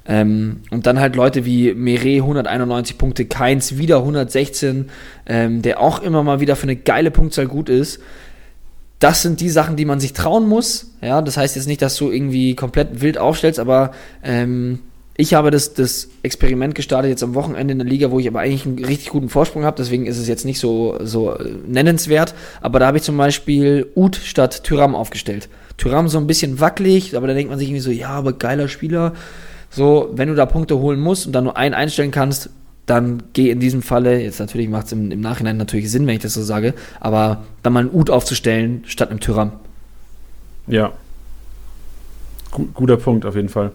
Ähm, 0.08 0.62
und 0.72 0.88
dann 0.88 1.00
halt 1.00 1.16
Leute 1.16 1.46
wie 1.46 1.74
Meret 1.74 2.22
191 2.22 2.98
Punkte, 2.98 3.26
Keins 3.26 3.78
wieder 3.78 3.98
116, 3.98 4.90
ähm, 5.28 5.62
der 5.62 5.80
auch 5.80 6.02
immer 6.02 6.24
mal 6.24 6.40
wieder 6.40 6.56
für 6.56 6.64
eine 6.64 6.76
geile 6.76 7.12
Punktzahl 7.12 7.48
gut 7.48 7.70
ist. 7.70 8.00
Das 9.00 9.22
sind 9.22 9.42
die 9.42 9.50
Sachen, 9.50 9.76
die 9.76 9.86
man 9.86 10.00
sich 10.00 10.14
trauen 10.14 10.48
muss. 10.48 10.94
Ja, 11.02 11.22
das 11.22 11.38
heißt 11.38 11.56
jetzt 11.56 11.68
nicht, 11.68 11.82
dass 11.84 11.98
du 11.98 12.10
irgendwie 12.10 12.56
komplett 12.56 13.02
wild 13.02 13.20
aufstellst, 13.20 13.60
aber 13.60 13.92
ähm, 14.24 14.80
ich 15.20 15.34
habe 15.34 15.50
das, 15.50 15.74
das 15.74 16.10
Experiment 16.22 16.76
gestartet 16.76 17.10
jetzt 17.10 17.24
am 17.24 17.34
Wochenende 17.34 17.72
in 17.72 17.80
der 17.80 17.88
Liga, 17.88 18.12
wo 18.12 18.20
ich 18.20 18.28
aber 18.28 18.40
eigentlich 18.40 18.68
einen 18.68 18.86
richtig 18.86 19.10
guten 19.10 19.30
Vorsprung 19.30 19.66
habe, 19.66 19.76
deswegen 19.78 20.06
ist 20.06 20.20
es 20.20 20.28
jetzt 20.28 20.46
nicht 20.46 20.60
so, 20.60 21.00
so 21.02 21.34
äh, 21.34 21.54
nennenswert. 21.68 22.36
Aber 22.62 22.78
da 22.80 22.86
habe 22.86 22.98
ich 22.98 23.04
zum 23.04 23.18
Beispiel 23.18 23.88
Ut 23.96 24.16
statt 24.16 24.64
Tyram 24.64 24.94
aufgestellt. 24.94 25.50
Tyram 25.78 26.08
so 26.08 26.20
ein 26.20 26.28
bisschen 26.28 26.60
wackelig, 26.60 27.18
aber 27.18 27.26
da 27.26 27.34
denkt 27.34 27.50
man 27.50 27.58
sich 27.58 27.68
irgendwie 27.68 27.82
so, 27.82 27.90
ja, 27.90 28.10
aber 28.10 28.34
geiler 28.34 28.68
Spieler. 28.68 29.14
So, 29.72 30.12
wenn 30.14 30.30
du 30.30 30.36
da 30.36 30.46
Punkte 30.46 30.78
holen 30.78 31.00
musst 31.00 31.26
und 31.26 31.34
dann 31.34 31.46
nur 31.46 31.58
einen 31.58 31.74
einstellen 31.74 32.12
kannst, 32.12 32.52
dann 32.86 33.24
geh 33.34 33.50
in 33.50 33.60
diesem 33.60 33.82
Falle, 33.82 34.22
jetzt 34.22 34.40
natürlich 34.40 34.70
macht 34.70 34.86
es 34.86 34.92
im, 34.92 35.12
im, 35.12 35.20
Nachhinein 35.20 35.58
natürlich 35.58 35.92
Sinn, 35.92 36.06
wenn 36.06 36.16
ich 36.16 36.22
das 36.22 36.36
so 36.36 36.44
sage, 36.44 36.76
aber 37.00 37.44
dann 37.64 37.74
mal 37.74 37.82
einen 37.82 37.94
Ut 37.94 38.12
aufzustellen 38.12 38.84
statt 38.86 39.10
einem 39.10 39.20
Tyram. 39.20 39.52
Ja. 40.68 40.94
Guter 42.74 42.98
Punkt 42.98 43.26
auf 43.26 43.36
jeden 43.36 43.50
Fall. 43.50 43.72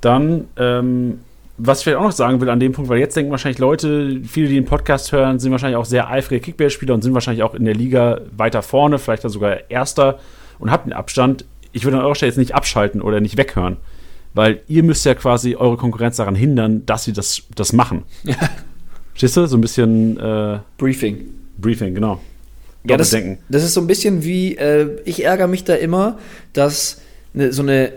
Dann, 0.00 0.48
ähm, 0.56 1.20
was 1.58 1.78
ich 1.78 1.84
vielleicht 1.84 1.98
auch 1.98 2.04
noch 2.04 2.12
sagen 2.12 2.40
will 2.40 2.50
an 2.50 2.60
dem 2.60 2.72
Punkt, 2.72 2.90
weil 2.90 2.98
jetzt 2.98 3.16
denken 3.16 3.30
wahrscheinlich 3.30 3.58
Leute, 3.58 4.20
viele, 4.24 4.48
die 4.48 4.54
den 4.54 4.66
Podcast 4.66 5.12
hören, 5.12 5.38
sind 5.38 5.52
wahrscheinlich 5.52 5.76
auch 5.76 5.84
sehr 5.84 6.10
eifrige 6.10 6.40
Kickbase-Spieler 6.40 6.94
und 6.94 7.02
sind 7.02 7.14
wahrscheinlich 7.14 7.42
auch 7.42 7.54
in 7.54 7.64
der 7.64 7.74
Liga 7.74 8.20
weiter 8.36 8.62
vorne, 8.62 8.98
vielleicht 8.98 9.22
sogar 9.22 9.70
Erster 9.70 10.18
und 10.58 10.70
habt 10.70 10.84
einen 10.84 10.92
Abstand. 10.92 11.44
Ich 11.72 11.84
würde 11.84 11.98
an 11.98 12.04
eurer 12.04 12.14
Stelle 12.14 12.30
jetzt 12.30 12.38
nicht 12.38 12.54
abschalten 12.54 13.00
oder 13.00 13.20
nicht 13.20 13.36
weghören, 13.36 13.78
weil 14.34 14.60
ihr 14.68 14.82
müsst 14.82 15.04
ja 15.06 15.14
quasi 15.14 15.56
eure 15.56 15.76
Konkurrenz 15.76 16.16
daran 16.16 16.34
hindern, 16.34 16.84
dass 16.84 17.04
sie 17.04 17.12
das, 17.12 17.42
das 17.54 17.72
machen. 17.72 18.04
Ja. 18.24 18.36
Stehst 19.14 19.34
du? 19.38 19.46
So 19.46 19.56
ein 19.56 19.62
bisschen 19.62 20.20
äh, 20.20 20.58
Briefing. 20.76 21.24
Briefing, 21.56 21.94
genau. 21.94 22.20
Ja, 22.84 22.98
das, 22.98 23.16
das, 23.48 23.64
ist 23.64 23.72
so 23.72 23.80
ein 23.80 23.86
bisschen 23.86 24.22
wie, 24.22 24.56
äh, 24.56 25.00
ich 25.06 25.24
ärgere 25.24 25.48
mich 25.48 25.64
da 25.64 25.74
immer, 25.74 26.18
dass 26.52 27.00
ne, 27.32 27.50
so 27.50 27.62
eine 27.62 27.92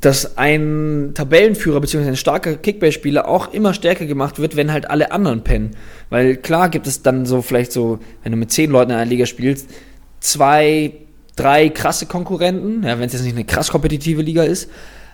dass 0.00 0.36
ein 0.36 1.12
Tabellenführer 1.14 1.80
bzw. 1.80 2.08
ein 2.08 2.16
starker 2.16 2.56
Kickbase-Spieler 2.56 3.28
auch 3.28 3.52
immer 3.52 3.72
stärker 3.72 4.04
gemacht 4.04 4.38
wird, 4.38 4.56
wenn 4.56 4.72
halt 4.72 4.90
alle 4.90 5.10
anderen 5.10 5.42
pennen. 5.42 5.70
Weil 6.10 6.36
klar 6.36 6.68
gibt 6.68 6.86
es 6.86 7.02
dann 7.02 7.24
so 7.24 7.40
vielleicht 7.40 7.72
so, 7.72 7.98
wenn 8.22 8.32
du 8.32 8.38
mit 8.38 8.50
zehn 8.50 8.70
Leuten 8.70 8.90
in 8.90 8.96
einer 8.96 9.08
Liga 9.08 9.24
spielst, 9.26 9.70
zwei, 10.20 10.92
drei 11.34 11.70
krasse 11.70 12.06
Konkurrenten, 12.06 12.82
ja, 12.82 12.98
wenn 12.98 13.06
es 13.06 13.14
jetzt 13.14 13.22
nicht 13.22 13.34
eine 13.34 13.44
krass 13.44 13.70
kompetitive 13.70 14.22
Liga 14.22 14.42
ist. 14.42 14.70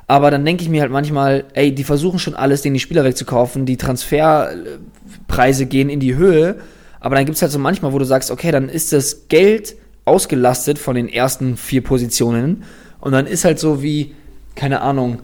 Aber 0.09 0.31
dann 0.31 0.45
denke 0.45 0.65
ich 0.65 0.69
mir 0.69 0.81
halt 0.81 0.91
manchmal, 0.91 1.45
ey, 1.55 1.73
die 1.73 1.85
versuchen 1.85 2.19
schon 2.19 2.35
alles, 2.35 2.63
denen 2.63 2.75
die 2.75 2.81
Spieler 2.81 3.05
wegzukaufen, 3.05 3.67
die 3.67 3.77
Transferpreise 3.77 5.67
gehen 5.67 5.91
in 5.91 6.01
die 6.01 6.17
Höhe. 6.17 6.57
Aber 6.99 7.15
dann 7.15 7.25
gibt 7.25 7.37
es 7.37 7.43
halt 7.43 7.53
so 7.53 7.59
manchmal, 7.59 7.93
wo 7.93 7.99
du 7.99 8.05
sagst, 8.05 8.31
okay, 8.31 8.51
dann 8.51 8.69
ist 8.69 8.93
das 8.93 9.29
Geld 9.29 9.77
ausgelastet 10.05 10.79
von 10.79 10.97
den 10.97 11.09
ersten 11.09 11.57
vier 11.57 11.83
Positionen. 11.83 12.65
Und 13.01 13.13
dann 13.13 13.27
ist 13.27 13.45
halt 13.45 13.59
so 13.59 13.83
wie, 13.83 14.15
keine 14.55 14.81
Ahnung, 14.81 15.21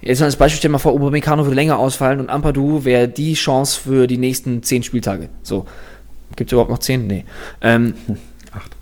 jetzt 0.00 0.20
mal 0.20 0.26
als 0.26 0.36
Beispiel, 0.36 0.58
stell 0.58 0.70
mal 0.70 0.78
vor, 0.78 0.94
Upamecano 0.94 1.44
würde 1.44 1.54
länger 1.54 1.78
ausfallen 1.78 2.20
und 2.20 2.30
Ampadu 2.30 2.84
wäre 2.84 3.08
die 3.08 3.34
Chance 3.34 3.80
für 3.80 4.06
die 4.06 4.18
nächsten 4.18 4.62
zehn 4.62 4.82
Spieltage. 4.82 5.28
So. 5.42 5.66
Gibt 6.36 6.50
es 6.50 6.52
überhaupt 6.52 6.70
noch 6.70 6.78
zehn? 6.78 7.06
Nee. 7.06 7.24
Ähm, 7.60 7.94
Acht. 8.52 8.72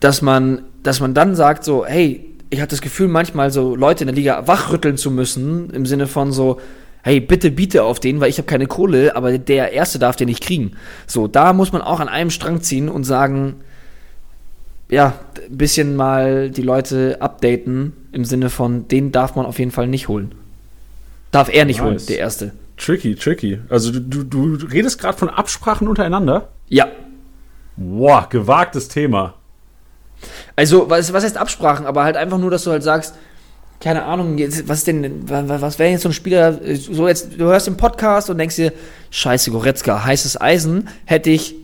Dass 0.00 0.22
man, 0.22 0.62
dass 0.82 1.00
man 1.00 1.14
dann 1.14 1.34
sagt 1.34 1.64
so, 1.64 1.86
hey, 1.86 2.34
ich 2.50 2.60
hatte 2.60 2.70
das 2.70 2.82
Gefühl, 2.82 3.08
manchmal 3.08 3.50
so 3.50 3.74
Leute 3.74 4.04
in 4.04 4.08
der 4.08 4.14
Liga 4.14 4.46
wachrütteln 4.46 4.96
zu 4.96 5.10
müssen, 5.10 5.70
im 5.70 5.86
Sinne 5.86 6.06
von 6.06 6.32
so, 6.32 6.60
hey, 7.02 7.20
bitte 7.20 7.50
biete 7.50 7.84
auf 7.84 8.00
den, 8.00 8.20
weil 8.20 8.30
ich 8.30 8.38
habe 8.38 8.46
keine 8.46 8.66
Kohle, 8.66 9.14
aber 9.14 9.38
der 9.38 9.72
Erste 9.72 9.98
darf 9.98 10.16
den 10.16 10.26
nicht 10.26 10.42
kriegen. 10.42 10.72
So, 11.06 11.28
da 11.28 11.52
muss 11.52 11.72
man 11.72 11.82
auch 11.82 12.00
an 12.00 12.08
einem 12.08 12.30
Strang 12.30 12.62
ziehen 12.62 12.88
und 12.88 13.04
sagen, 13.04 13.56
ja, 14.88 15.14
ein 15.48 15.56
bisschen 15.56 15.96
mal 15.96 16.50
die 16.50 16.62
Leute 16.62 17.18
updaten, 17.20 17.92
im 18.12 18.24
Sinne 18.24 18.50
von, 18.50 18.88
den 18.88 19.12
darf 19.12 19.34
man 19.34 19.46
auf 19.46 19.58
jeden 19.58 19.70
Fall 19.70 19.88
nicht 19.88 20.08
holen. 20.08 20.34
Darf 21.32 21.52
er 21.52 21.64
nicht 21.64 21.80
nice. 21.80 21.86
holen, 21.86 22.02
der 22.08 22.18
Erste. 22.18 22.52
Tricky, 22.76 23.14
tricky. 23.14 23.60
Also 23.68 23.90
du, 23.90 24.22
du, 24.22 24.56
du 24.56 24.66
redest 24.66 24.98
gerade 25.00 25.18
von 25.18 25.28
Absprachen 25.28 25.88
untereinander? 25.88 26.48
Ja. 26.68 26.88
Boah, 27.76 28.28
gewagtes 28.28 28.88
Thema. 28.88 29.34
Also, 30.54 30.88
was, 30.88 31.12
was 31.12 31.24
heißt 31.24 31.36
Absprachen? 31.36 31.86
Aber 31.86 32.04
halt 32.04 32.16
einfach 32.16 32.38
nur, 32.38 32.50
dass 32.50 32.64
du 32.64 32.70
halt 32.70 32.82
sagst, 32.82 33.14
keine 33.80 34.04
Ahnung, 34.04 34.38
jetzt, 34.38 34.68
was 34.68 34.78
ist 34.78 34.86
denn, 34.86 35.28
was 35.28 35.78
wäre 35.78 35.90
jetzt 35.90 36.02
so 36.02 36.08
ein 36.08 36.14
Spieler, 36.14 36.58
so 36.74 37.08
jetzt, 37.08 37.38
du 37.38 37.44
hörst 37.44 37.66
den 37.66 37.76
Podcast 37.76 38.30
und 38.30 38.38
denkst 38.38 38.56
dir, 38.56 38.72
scheiße, 39.10 39.50
Goretzka, 39.50 40.04
heißes 40.04 40.40
Eisen, 40.40 40.88
hätte 41.04 41.30
ich 41.30 41.56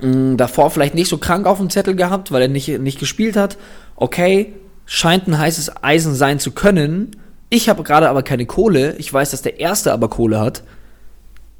mh, 0.00 0.36
davor 0.36 0.70
vielleicht 0.70 0.94
nicht 0.94 1.08
so 1.08 1.18
krank 1.18 1.46
auf 1.46 1.58
dem 1.58 1.70
Zettel 1.70 1.94
gehabt, 1.94 2.32
weil 2.32 2.42
er 2.42 2.48
nicht, 2.48 2.68
nicht 2.80 2.98
gespielt 2.98 3.36
hat. 3.36 3.56
Okay, 3.96 4.52
scheint 4.84 5.26
ein 5.26 5.38
heißes 5.38 5.82
Eisen 5.82 6.14
sein 6.14 6.38
zu 6.38 6.52
können. 6.52 7.16
Ich 7.50 7.68
habe 7.68 7.82
gerade 7.82 8.08
aber 8.08 8.22
keine 8.22 8.46
Kohle. 8.46 8.96
Ich 8.98 9.12
weiß, 9.12 9.30
dass 9.30 9.42
der 9.42 9.60
Erste 9.60 9.92
aber 9.92 10.08
Kohle 10.08 10.40
hat. 10.40 10.62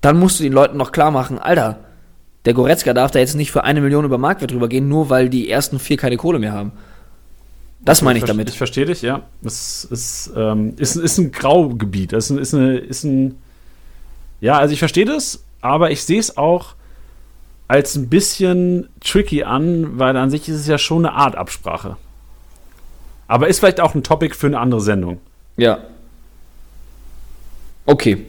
Dann 0.00 0.18
musst 0.18 0.38
du 0.38 0.44
den 0.44 0.52
Leuten 0.52 0.76
noch 0.76 0.92
klar 0.92 1.10
machen, 1.10 1.38
Alter, 1.38 1.80
der 2.44 2.54
Goretzka 2.54 2.94
darf 2.94 3.10
da 3.10 3.18
jetzt 3.18 3.34
nicht 3.34 3.50
für 3.50 3.64
eine 3.64 3.80
Million 3.80 4.04
über 4.04 4.18
Marktwert 4.18 4.52
drüber 4.52 4.68
gehen, 4.68 4.88
nur 4.88 5.10
weil 5.10 5.28
die 5.28 5.50
ersten 5.50 5.80
vier 5.80 5.96
keine 5.96 6.16
Kohle 6.16 6.38
mehr 6.38 6.52
haben. 6.52 6.72
Das 7.80 8.02
meine 8.02 8.20
ich 8.20 8.24
damit. 8.24 8.48
Ich 8.48 8.56
verstehe 8.56 8.86
dich, 8.86 9.02
ja. 9.02 9.22
Es 9.44 9.84
ist, 9.84 10.30
ähm, 10.36 10.74
ist, 10.76 10.94
ist 10.94 11.18
ein 11.18 11.32
Graugebiet. 11.32 12.12
Es 12.12 12.30
ist, 12.30 12.38
ist, 12.38 12.54
eine, 12.54 12.78
ist 12.78 13.04
ein. 13.04 13.36
Ja, 14.40 14.58
also 14.58 14.72
ich 14.72 14.78
verstehe 14.78 15.04
das, 15.04 15.44
aber 15.60 15.90
ich 15.90 16.04
sehe 16.04 16.20
es 16.20 16.36
auch 16.36 16.75
als 17.68 17.96
ein 17.96 18.08
bisschen 18.08 18.88
tricky 19.00 19.42
an, 19.42 19.98
weil 19.98 20.16
an 20.16 20.30
sich 20.30 20.48
ist 20.48 20.56
es 20.56 20.66
ja 20.66 20.78
schon 20.78 21.04
eine 21.04 21.16
Art 21.16 21.36
Absprache. 21.36 21.96
Aber 23.28 23.48
ist 23.48 23.58
vielleicht 23.58 23.80
auch 23.80 23.94
ein 23.94 24.02
Topic 24.02 24.34
für 24.34 24.46
eine 24.46 24.60
andere 24.60 24.80
Sendung. 24.80 25.18
Ja. 25.56 25.78
Okay. 27.84 28.24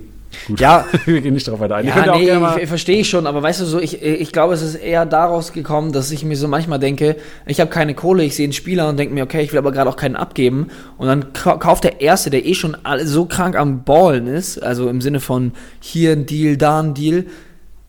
Gut. 0.47 0.59
Ja, 0.59 0.85
wir 1.05 1.21
gehen 1.21 1.33
nicht 1.33 1.47
darauf 1.47 1.59
weiter 1.59 1.75
ein. 1.77 1.87
Ja, 1.87 2.15
nee, 2.15 2.65
verstehe 2.65 2.99
ich 2.99 3.09
schon, 3.09 3.27
aber 3.27 3.41
weißt 3.41 3.61
du 3.61 3.65
so, 3.65 3.79
ich, 3.79 4.01
ich 4.01 4.31
glaube, 4.31 4.53
es 4.53 4.61
ist 4.61 4.75
eher 4.75 5.05
daraus 5.05 5.53
gekommen, 5.53 5.93
dass 5.93 6.11
ich 6.11 6.23
mir 6.25 6.35
so 6.35 6.47
manchmal 6.47 6.79
denke, 6.79 7.15
ich 7.45 7.59
habe 7.59 7.69
keine 7.69 7.95
Kohle, 7.95 8.23
ich 8.23 8.35
sehe 8.35 8.45
einen 8.45 8.53
Spieler 8.53 8.89
und 8.89 8.97
denke 8.97 9.13
mir, 9.13 9.23
okay, 9.23 9.41
ich 9.41 9.51
will 9.51 9.59
aber 9.59 9.71
gerade 9.71 9.89
auch 9.89 9.95
keinen 9.95 10.15
abgeben. 10.15 10.67
Und 10.97 11.07
dann 11.07 11.33
kauft 11.33 11.83
der 11.83 12.01
Erste, 12.01 12.29
der 12.29 12.45
eh 12.45 12.53
schon 12.53 12.77
so 13.03 13.25
krank 13.25 13.55
am 13.55 13.83
Ballen 13.83 14.27
ist, 14.27 14.61
also 14.61 14.89
im 14.89 15.01
Sinne 15.01 15.19
von 15.19 15.53
hier 15.79 16.11
ein 16.11 16.25
Deal, 16.25 16.57
da 16.57 16.81
ein 16.81 16.93
Deal, 16.93 17.25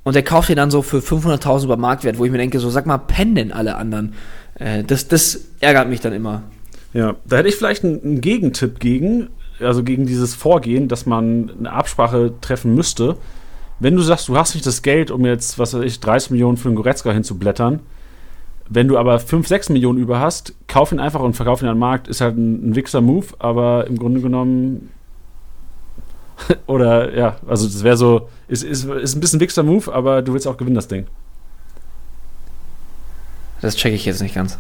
und 0.08 0.14
der 0.14 0.22
kauft 0.22 0.48
ihn 0.48 0.56
dann 0.56 0.70
so 0.70 0.80
für 0.80 1.00
500.000 1.00 1.64
über 1.64 1.76
Marktwert, 1.76 2.16
wo 2.16 2.24
ich 2.24 2.30
mir 2.30 2.38
denke, 2.38 2.60
so 2.60 2.70
sag 2.70 2.86
mal, 2.86 2.96
pennen 2.96 3.34
denn 3.34 3.52
alle 3.52 3.76
anderen? 3.76 4.14
Äh, 4.54 4.82
das, 4.82 5.06
das 5.06 5.48
ärgert 5.60 5.90
mich 5.90 6.00
dann 6.00 6.14
immer. 6.14 6.44
Ja, 6.94 7.16
da 7.26 7.36
hätte 7.36 7.50
ich 7.50 7.56
vielleicht 7.56 7.84
einen, 7.84 8.02
einen 8.02 8.20
Gegentipp 8.22 8.80
gegen, 8.80 9.28
also 9.60 9.84
gegen 9.84 10.06
dieses 10.06 10.34
Vorgehen, 10.34 10.88
dass 10.88 11.04
man 11.04 11.50
eine 11.58 11.70
Absprache 11.70 12.32
treffen 12.40 12.74
müsste. 12.74 13.18
Wenn 13.80 13.96
du 13.96 14.00
sagst, 14.00 14.28
du 14.28 14.36
hast 14.38 14.54
nicht 14.54 14.64
das 14.64 14.80
Geld, 14.80 15.10
um 15.10 15.26
jetzt, 15.26 15.58
was 15.58 15.74
weiß 15.74 15.84
ich, 15.84 16.00
30 16.00 16.30
Millionen 16.30 16.56
für 16.56 16.68
einen 16.68 16.76
Goretzka 16.76 17.12
hinzublättern, 17.12 17.80
wenn 18.70 18.88
du 18.88 18.96
aber 18.96 19.18
5, 19.18 19.46
6 19.46 19.68
Millionen 19.68 19.98
über 19.98 20.20
hast, 20.20 20.54
kauf 20.68 20.90
ihn 20.90 21.00
einfach 21.00 21.20
und 21.20 21.36
verkauf 21.36 21.60
ihn 21.60 21.68
an 21.68 21.74
den 21.74 21.80
Markt, 21.80 22.08
ist 22.08 22.22
halt 22.22 22.38
ein, 22.38 22.70
ein 22.70 22.76
Wichser-Move, 22.76 23.26
aber 23.40 23.86
im 23.86 23.98
Grunde 23.98 24.22
genommen 24.22 24.88
oder 26.66 27.16
ja, 27.16 27.36
also 27.46 27.66
das 27.66 27.82
wäre 27.82 27.96
so, 27.96 28.28
ist, 28.48 28.62
ist, 28.62 28.84
ist 28.84 29.14
ein 29.14 29.20
bisschen 29.20 29.40
Wichser-Move, 29.40 29.92
aber 29.92 30.22
du 30.22 30.32
willst 30.32 30.46
auch 30.46 30.56
gewinnen, 30.56 30.76
das 30.76 30.88
Ding. 30.88 31.06
Das 33.60 33.76
checke 33.76 33.94
ich 33.94 34.04
jetzt 34.04 34.22
nicht 34.22 34.34
ganz. 34.34 34.58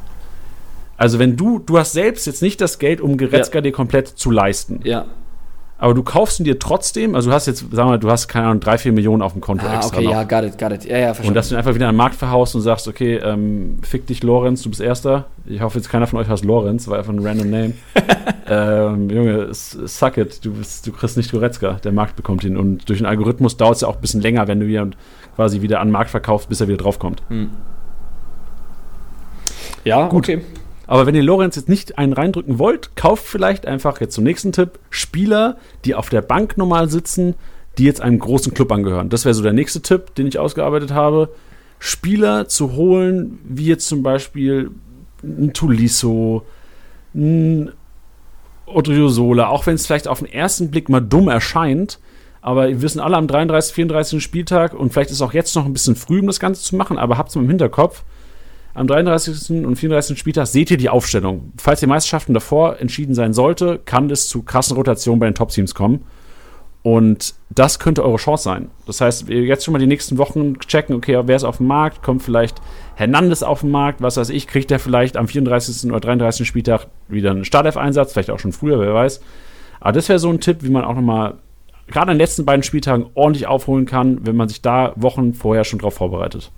Also 0.96 1.20
wenn 1.20 1.36
du, 1.36 1.60
du 1.60 1.78
hast 1.78 1.92
selbst 1.92 2.26
jetzt 2.26 2.42
nicht 2.42 2.60
das 2.60 2.78
Geld, 2.78 3.00
um 3.00 3.16
Geretzka 3.16 3.58
ja. 3.58 3.62
dir 3.62 3.72
komplett 3.72 4.08
zu 4.08 4.30
leisten. 4.30 4.80
Ja. 4.82 5.06
Aber 5.80 5.94
du 5.94 6.02
kaufst 6.02 6.40
ihn 6.40 6.44
dir 6.44 6.58
trotzdem, 6.58 7.14
also 7.14 7.30
du 7.30 7.34
hast 7.34 7.46
jetzt, 7.46 7.60
sagen 7.60 7.76
wir 7.76 7.84
mal, 7.84 7.98
du 8.00 8.10
hast 8.10 8.26
keine 8.26 8.46
Ahnung, 8.46 8.58
drei, 8.58 8.78
vier 8.78 8.90
Millionen 8.90 9.22
auf 9.22 9.32
dem 9.32 9.40
Konto 9.40 9.64
ah, 9.64 9.76
extra. 9.76 9.98
Okay, 9.98 10.06
noch. 10.06 10.12
ja, 10.12 10.24
got 10.24 10.42
it, 10.42 10.58
got 10.58 10.72
it. 10.72 10.84
Ja, 10.84 10.98
ja, 10.98 11.06
verstanden. 11.06 11.28
Und 11.28 11.34
dass 11.34 11.48
du 11.48 11.54
ihn 11.54 11.58
einfach 11.58 11.74
wieder 11.74 11.86
an 11.86 11.94
den 11.94 11.98
Markt 11.98 12.16
verhaust 12.16 12.56
und 12.56 12.62
sagst, 12.62 12.88
okay, 12.88 13.16
ähm, 13.18 13.78
fick 13.82 14.04
dich, 14.08 14.24
Lorenz, 14.24 14.62
du 14.62 14.70
bist 14.70 14.80
Erster. 14.80 15.26
Ich 15.46 15.60
hoffe 15.60 15.78
jetzt 15.78 15.88
keiner 15.88 16.08
von 16.08 16.18
euch 16.18 16.28
heißt 16.28 16.44
Lorenz, 16.44 16.88
war 16.88 16.98
einfach 16.98 17.12
ein 17.12 17.24
random 17.24 17.50
Name. 17.50 17.74
ähm, 18.48 19.08
Junge, 19.08 19.48
suck 19.52 20.16
it, 20.16 20.44
du, 20.44 20.52
bist, 20.54 20.84
du 20.84 20.90
kriegst 20.90 21.16
nicht 21.16 21.30
Goretzka, 21.30 21.74
der 21.74 21.92
Markt 21.92 22.16
bekommt 22.16 22.42
ihn. 22.42 22.56
Und 22.56 22.88
durch 22.88 22.98
den 22.98 23.06
Algorithmus 23.06 23.56
dauert 23.56 23.76
es 23.76 23.82
ja 23.82 23.88
auch 23.88 23.94
ein 23.94 24.00
bisschen 24.00 24.20
länger, 24.20 24.48
wenn 24.48 24.58
du 24.58 24.66
ihn 24.66 24.96
quasi 25.36 25.62
wieder 25.62 25.78
an 25.78 25.88
den 25.88 25.92
Markt 25.92 26.10
verkaufst, 26.10 26.48
bis 26.48 26.60
er 26.60 26.66
wieder 26.66 26.78
draufkommt. 26.78 27.22
Hm. 27.28 27.50
Ja, 29.84 30.08
gut. 30.08 30.24
Okay. 30.24 30.42
Aber 30.88 31.04
wenn 31.06 31.14
ihr 31.14 31.22
Lorenz 31.22 31.54
jetzt 31.54 31.68
nicht 31.68 31.98
einen 31.98 32.14
reindrücken 32.14 32.58
wollt, 32.58 32.96
kauft 32.96 33.26
vielleicht 33.26 33.66
einfach 33.66 34.00
jetzt 34.00 34.14
zum 34.14 34.24
nächsten 34.24 34.52
Tipp 34.52 34.78
Spieler, 34.88 35.58
die 35.84 35.94
auf 35.94 36.08
der 36.08 36.22
Bank 36.22 36.56
normal 36.56 36.88
sitzen, 36.88 37.34
die 37.76 37.84
jetzt 37.84 38.00
einem 38.00 38.18
großen 38.18 38.54
Club 38.54 38.72
angehören. 38.72 39.10
Das 39.10 39.26
wäre 39.26 39.34
so 39.34 39.42
der 39.42 39.52
nächste 39.52 39.82
Tipp, 39.82 40.14
den 40.14 40.26
ich 40.26 40.38
ausgearbeitet 40.38 40.90
habe. 40.90 41.28
Spieler 41.78 42.48
zu 42.48 42.72
holen, 42.72 43.38
wie 43.44 43.66
jetzt 43.66 43.86
zum 43.86 44.02
Beispiel 44.02 44.70
ein 45.22 45.52
Tuliso, 45.52 46.46
ein 47.14 47.70
Odriozola, 48.64 49.48
auch 49.48 49.66
wenn 49.66 49.74
es 49.74 49.86
vielleicht 49.86 50.08
auf 50.08 50.20
den 50.20 50.32
ersten 50.32 50.70
Blick 50.70 50.88
mal 50.88 51.00
dumm 51.00 51.28
erscheint, 51.28 51.98
aber 52.40 52.68
wir 52.68 52.80
wissen 52.80 53.00
alle 53.00 53.16
am 53.16 53.28
33, 53.28 53.74
34. 53.74 54.22
Spieltag 54.22 54.72
und 54.72 54.92
vielleicht 54.92 55.10
ist 55.10 55.20
auch 55.20 55.34
jetzt 55.34 55.54
noch 55.54 55.66
ein 55.66 55.72
bisschen 55.74 55.96
früh, 55.96 56.20
um 56.20 56.26
das 56.26 56.40
Ganze 56.40 56.62
zu 56.62 56.76
machen, 56.76 56.96
aber 56.96 57.18
habt 57.18 57.28
es 57.28 57.36
mal 57.36 57.42
im 57.42 57.48
Hinterkopf, 57.48 58.04
am 58.78 58.86
33. 58.86 59.64
und 59.66 59.76
34. 59.76 60.18
Spieltag 60.18 60.46
seht 60.46 60.70
ihr 60.70 60.76
die 60.76 60.88
Aufstellung. 60.88 61.52
Falls 61.56 61.80
die 61.80 61.86
Meisterschaften 61.86 62.32
davor 62.32 62.78
entschieden 62.80 63.14
sein 63.14 63.32
sollte, 63.32 63.80
kann 63.84 64.08
es 64.10 64.28
zu 64.28 64.42
krassen 64.42 64.76
Rotationen 64.76 65.18
bei 65.18 65.26
den 65.26 65.34
Top-Teams 65.34 65.74
kommen. 65.74 66.04
Und 66.82 67.34
das 67.50 67.80
könnte 67.80 68.04
eure 68.04 68.18
Chance 68.18 68.44
sein. 68.44 68.70
Das 68.86 69.00
heißt, 69.00 69.28
jetzt 69.28 69.64
schon 69.64 69.72
mal 69.72 69.78
die 69.78 69.86
nächsten 69.86 70.16
Wochen 70.16 70.58
checken, 70.60 70.94
okay, 70.94 71.20
wer 71.24 71.36
ist 71.36 71.44
auf 71.44 71.56
dem 71.56 71.66
Markt, 71.66 72.02
kommt 72.02 72.22
vielleicht 72.22 72.62
Hernandez 72.94 73.42
auf 73.42 73.60
den 73.60 73.70
Markt, 73.70 74.00
was 74.00 74.16
weiß 74.16 74.30
ich, 74.30 74.46
kriegt 74.46 74.70
der 74.70 74.78
vielleicht 74.78 75.16
am 75.16 75.26
34. 75.26 75.90
oder 75.90 76.00
33. 76.00 76.46
Spieltag 76.46 76.86
wieder 77.08 77.32
einen 77.32 77.44
Startelf-Einsatz, 77.44 78.12
vielleicht 78.12 78.30
auch 78.30 78.38
schon 78.38 78.52
früher, 78.52 78.78
wer 78.78 78.94
weiß. 78.94 79.20
Aber 79.80 79.92
das 79.92 80.08
wäre 80.08 80.20
so 80.20 80.30
ein 80.30 80.40
Tipp, 80.40 80.58
wie 80.62 80.70
man 80.70 80.84
auch 80.84 80.94
nochmal 80.94 81.34
gerade 81.88 82.12
an 82.12 82.16
den 82.16 82.20
letzten 82.20 82.44
beiden 82.44 82.62
Spieltagen 82.62 83.06
ordentlich 83.14 83.48
aufholen 83.48 83.86
kann, 83.86 84.24
wenn 84.24 84.36
man 84.36 84.48
sich 84.48 84.62
da 84.62 84.92
Wochen 84.94 85.34
vorher 85.34 85.64
schon 85.64 85.80
drauf 85.80 85.94
vorbereitet. 85.94 86.52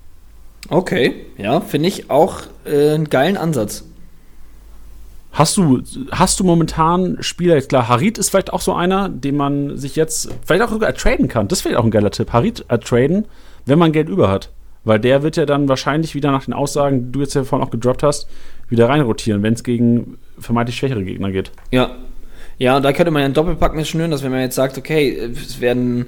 Okay, 0.69 1.25
ja, 1.37 1.59
finde 1.59 1.89
ich 1.89 2.09
auch 2.09 2.41
äh, 2.65 2.93
einen 2.93 3.09
geilen 3.09 3.37
Ansatz. 3.37 3.85
Hast 5.33 5.55
du, 5.55 5.81
hast 6.11 6.39
du 6.39 6.43
momentan 6.43 7.17
Spieler, 7.21 7.55
jetzt 7.55 7.69
klar, 7.69 7.87
Harit 7.87 8.17
ist 8.17 8.29
vielleicht 8.29 8.51
auch 8.51 8.59
so 8.59 8.73
einer, 8.73 9.07
den 9.07 9.37
man 9.37 9.77
sich 9.77 9.95
jetzt 9.95 10.29
vielleicht 10.45 10.61
auch 10.61 10.71
sogar 10.71 10.93
traden 10.93 11.29
kann. 11.29 11.47
Das 11.47 11.63
wäre 11.63 11.79
auch 11.79 11.85
ein 11.85 11.91
geiler 11.91 12.11
Tipp. 12.11 12.33
Harit 12.33 12.65
traden, 12.67 13.25
wenn 13.65 13.79
man 13.79 13.93
Geld 13.93 14.09
über 14.09 14.29
hat. 14.29 14.49
Weil 14.83 14.99
der 14.99 15.23
wird 15.23 15.37
ja 15.37 15.45
dann 15.45 15.69
wahrscheinlich 15.69 16.15
wieder 16.15 16.31
nach 16.31 16.45
den 16.45 16.53
Aussagen, 16.53 17.05
die 17.05 17.11
du 17.13 17.21
jetzt 17.21 17.35
ja 17.35 17.43
vorhin 17.43 17.65
auch 17.65 17.71
gedroppt 17.71 18.03
hast, 18.03 18.27
wieder 18.67 18.89
reinrotieren, 18.89 19.41
wenn 19.43 19.53
es 19.53 19.63
gegen 19.63 20.17
vermeintlich 20.37 20.77
schwächere 20.77 21.03
Gegner 21.03 21.31
geht. 21.31 21.51
Ja. 21.71 21.95
Ja, 22.57 22.77
und 22.77 22.83
da 22.83 22.91
könnte 22.93 23.11
man 23.11 23.21
ja 23.21 23.25
einen 23.25 23.33
Doppelpack 23.33 23.73
mit 23.73 23.87
schnüren, 23.87 24.11
dass 24.11 24.23
wenn 24.23 24.31
man 24.31 24.41
jetzt 24.41 24.55
sagt, 24.55 24.77
okay, 24.77 25.17
es 25.33 25.61
werden 25.61 26.07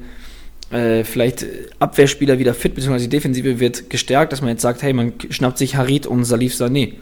äh, 0.74 1.04
vielleicht 1.04 1.46
Abwehrspieler 1.80 2.40
wieder 2.40 2.54
fit, 2.54 2.74
beziehungsweise 2.74 3.08
die 3.08 3.16
Defensive 3.16 3.60
wird 3.60 3.90
gestärkt, 3.90 4.32
dass 4.32 4.42
man 4.42 4.50
jetzt 4.50 4.62
sagt, 4.62 4.82
hey, 4.82 4.92
man 4.92 5.14
schnappt 5.30 5.58
sich 5.58 5.76
Harit 5.76 6.08
und 6.08 6.24
Salif 6.26 6.56
Sané. 6.56 6.94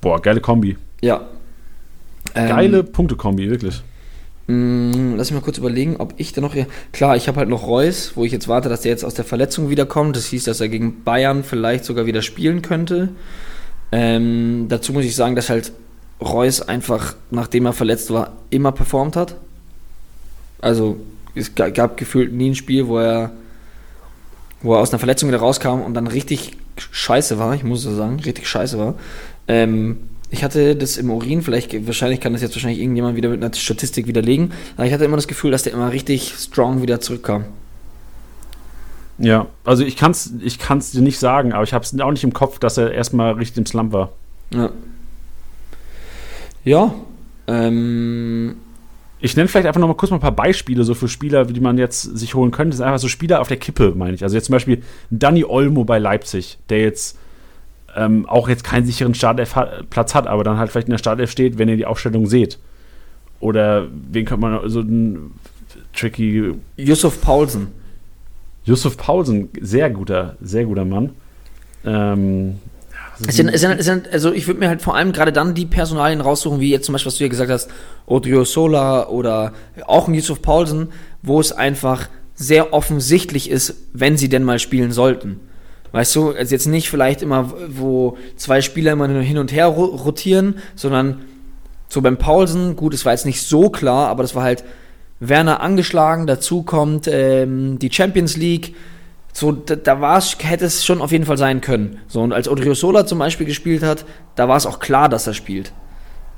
Boah, 0.00 0.22
geile 0.22 0.40
Kombi. 0.40 0.76
Ja. 1.02 1.26
Geile 2.34 2.78
ähm, 2.78 2.92
Punkte-Kombi, 2.92 3.50
wirklich. 3.50 3.82
Mh, 4.46 4.54
mm, 4.54 5.16
lass 5.16 5.30
mich 5.30 5.40
mal 5.40 5.44
kurz 5.44 5.58
überlegen, 5.58 5.96
ob 5.96 6.14
ich 6.18 6.32
da 6.32 6.40
noch. 6.40 6.54
Klar, 6.92 7.16
ich 7.16 7.26
habe 7.26 7.38
halt 7.38 7.48
noch 7.48 7.66
Reus, 7.66 8.12
wo 8.14 8.24
ich 8.24 8.30
jetzt 8.30 8.46
warte, 8.46 8.68
dass 8.68 8.82
der 8.82 8.92
jetzt 8.92 9.04
aus 9.04 9.14
der 9.14 9.24
Verletzung 9.24 9.68
wiederkommt. 9.68 10.14
Das 10.14 10.26
hieß, 10.26 10.44
dass 10.44 10.60
er 10.60 10.68
gegen 10.68 11.02
Bayern 11.02 11.42
vielleicht 11.42 11.84
sogar 11.84 12.06
wieder 12.06 12.22
spielen 12.22 12.62
könnte. 12.62 13.08
Ähm, 13.90 14.66
dazu 14.68 14.92
muss 14.92 15.04
ich 15.04 15.16
sagen, 15.16 15.34
dass 15.34 15.50
halt 15.50 15.72
Reus 16.20 16.62
einfach, 16.62 17.16
nachdem 17.30 17.66
er 17.66 17.72
verletzt 17.72 18.12
war, 18.12 18.32
immer 18.50 18.72
performt 18.72 19.16
hat. 19.16 19.34
Also 20.60 20.98
es 21.36 21.54
gab 21.54 21.96
gefühlt 21.96 22.32
nie 22.32 22.50
ein 22.50 22.54
Spiel, 22.54 22.88
wo 22.88 22.98
er, 22.98 23.32
wo 24.62 24.74
er 24.74 24.80
aus 24.80 24.90
einer 24.90 24.98
Verletzung 24.98 25.28
wieder 25.28 25.38
rauskam 25.38 25.82
und 25.82 25.94
dann 25.94 26.06
richtig 26.06 26.56
scheiße 26.76 27.38
war, 27.38 27.54
ich 27.54 27.64
muss 27.64 27.82
so 27.82 27.94
sagen, 27.94 28.20
richtig 28.20 28.48
scheiße 28.48 28.78
war. 28.78 28.94
Ähm, 29.48 29.98
ich 30.30 30.42
hatte 30.42 30.74
das 30.74 30.96
im 30.96 31.10
Urin, 31.10 31.42
vielleicht, 31.42 31.86
wahrscheinlich 31.86 32.20
kann 32.20 32.32
das 32.32 32.42
jetzt 32.42 32.54
wahrscheinlich 32.56 32.80
irgendjemand 32.80 33.16
wieder 33.16 33.28
mit 33.28 33.42
einer 33.42 33.54
Statistik 33.54 34.06
widerlegen, 34.06 34.52
aber 34.76 34.86
ich 34.86 34.92
hatte 34.92 35.04
immer 35.04 35.16
das 35.16 35.28
Gefühl, 35.28 35.50
dass 35.50 35.62
der 35.62 35.72
immer 35.72 35.92
richtig 35.92 36.34
strong 36.36 36.82
wieder 36.82 37.00
zurückkam. 37.00 37.44
Ja, 39.18 39.46
also 39.64 39.84
ich 39.84 39.96
kann 39.96 40.10
es 40.10 40.32
ich 40.42 40.58
kann's 40.58 40.90
dir 40.90 41.00
nicht 41.00 41.18
sagen, 41.18 41.52
aber 41.52 41.62
ich 41.62 41.72
habe 41.72 41.84
es 41.84 41.98
auch 41.98 42.10
nicht 42.10 42.24
im 42.24 42.34
Kopf, 42.34 42.58
dass 42.58 42.76
er 42.76 42.92
erstmal 42.92 43.32
richtig 43.34 43.58
im 43.58 43.66
Slump 43.66 43.92
war. 43.92 44.12
Ja. 44.50 44.70
Ja. 46.64 46.94
Ähm, 47.46 48.56
ich 49.18 49.36
nenne 49.36 49.48
vielleicht 49.48 49.66
einfach 49.66 49.80
noch 49.80 49.88
mal 49.88 49.94
kurz 49.94 50.10
mal 50.10 50.18
ein 50.18 50.22
paar 50.22 50.32
Beispiele 50.32 50.84
so 50.84 50.94
für 50.94 51.08
Spieler, 51.08 51.44
die 51.46 51.60
man 51.60 51.78
jetzt 51.78 52.02
sich 52.02 52.34
holen 52.34 52.50
könnte. 52.50 52.70
Das 52.70 52.76
sind 52.78 52.86
einfach 52.86 52.98
so 53.00 53.08
Spieler 53.08 53.40
auf 53.40 53.48
der 53.48 53.56
Kippe, 53.56 53.92
meine 53.96 54.14
ich. 54.14 54.22
Also 54.22 54.36
jetzt 54.36 54.46
zum 54.46 54.52
Beispiel 54.52 54.82
Danny 55.10 55.44
Olmo 55.44 55.84
bei 55.84 55.98
Leipzig, 55.98 56.58
der 56.68 56.80
jetzt 56.82 57.18
ähm, 57.96 58.26
auch 58.26 58.48
jetzt 58.48 58.62
keinen 58.62 58.84
sicheren 58.84 59.14
Startelf-Platz 59.14 60.14
hat, 60.14 60.26
aber 60.26 60.44
dann 60.44 60.58
halt 60.58 60.70
vielleicht 60.70 60.88
in 60.88 60.92
der 60.92 60.98
Startelf 60.98 61.30
steht, 61.30 61.56
wenn 61.56 61.68
ihr 61.68 61.76
die 61.76 61.86
Aufstellung 61.86 62.26
seht. 62.26 62.58
Oder 63.40 63.86
wen 64.12 64.26
könnte 64.26 64.40
man 64.40 64.68
so 64.68 64.80
ein 64.80 65.32
tricky. 65.94 66.52
Yusuf 66.76 67.20
Paulsen. 67.20 67.68
Yusuf 68.64 68.96
Paulsen, 68.96 69.48
sehr 69.60 69.90
guter, 69.90 70.36
sehr 70.40 70.64
guter 70.64 70.84
Mann. 70.84 71.10
Ähm, 71.84 72.56
es 73.26 73.36
sind, 73.36 73.48
es 73.48 73.60
sind, 73.60 73.78
es 73.78 73.86
sind, 73.86 74.12
also 74.12 74.32
ich 74.32 74.46
würde 74.46 74.60
mir 74.60 74.68
halt 74.68 74.82
vor 74.82 74.94
allem 74.94 75.12
gerade 75.12 75.32
dann 75.32 75.54
die 75.54 75.66
Personalien 75.66 76.20
raussuchen, 76.20 76.60
wie 76.60 76.70
jetzt 76.70 76.86
zum 76.86 76.92
Beispiel, 76.92 77.10
was 77.10 77.18
du 77.18 77.24
ja 77.24 77.30
gesagt 77.30 77.50
hast, 77.50 77.70
Odrio 78.06 78.44
Sola 78.44 79.08
oder 79.08 79.52
auch 79.86 80.08
ein 80.08 80.14
Yusuf 80.14 80.42
Paulsen, 80.42 80.88
wo 81.22 81.40
es 81.40 81.52
einfach 81.52 82.08
sehr 82.34 82.74
offensichtlich 82.74 83.50
ist, 83.50 83.74
wenn 83.94 84.16
sie 84.16 84.28
denn 84.28 84.44
mal 84.44 84.58
spielen 84.58 84.92
sollten. 84.92 85.40
Weißt 85.92 86.14
du, 86.14 86.32
also 86.32 86.54
jetzt 86.54 86.66
nicht 86.66 86.90
vielleicht 86.90 87.22
immer, 87.22 87.54
wo 87.68 88.18
zwei 88.36 88.60
Spieler 88.60 88.92
immer 88.92 89.08
hin 89.08 89.38
und 89.38 89.52
her 89.52 89.66
rotieren, 89.66 90.56
sondern 90.74 91.22
so 91.88 92.02
beim 92.02 92.18
Paulsen, 92.18 92.76
gut, 92.76 92.92
es 92.92 93.04
war 93.04 93.12
jetzt 93.12 93.24
nicht 93.24 93.42
so 93.42 93.70
klar, 93.70 94.08
aber 94.08 94.22
das 94.22 94.34
war 94.34 94.42
halt 94.42 94.64
Werner 95.20 95.60
angeschlagen, 95.60 96.26
dazu 96.26 96.62
kommt 96.62 97.08
ähm, 97.08 97.78
die 97.78 97.90
Champions 97.90 98.36
League, 98.36 98.74
so, 99.36 99.52
da, 99.52 99.76
da 99.76 100.00
war 100.00 100.16
es, 100.16 100.34
hätte 100.40 100.64
es 100.64 100.82
schon 100.82 101.02
auf 101.02 101.12
jeden 101.12 101.26
Fall 101.26 101.36
sein 101.36 101.60
können. 101.60 101.98
So, 102.08 102.22
und 102.22 102.32
als 102.32 102.48
Odriozola 102.48 103.04
zum 103.04 103.18
Beispiel 103.18 103.44
gespielt 103.44 103.82
hat, 103.82 104.06
da 104.34 104.48
war 104.48 104.56
es 104.56 104.64
auch 104.64 104.78
klar, 104.78 105.10
dass 105.10 105.26
er 105.26 105.34
spielt. 105.34 105.74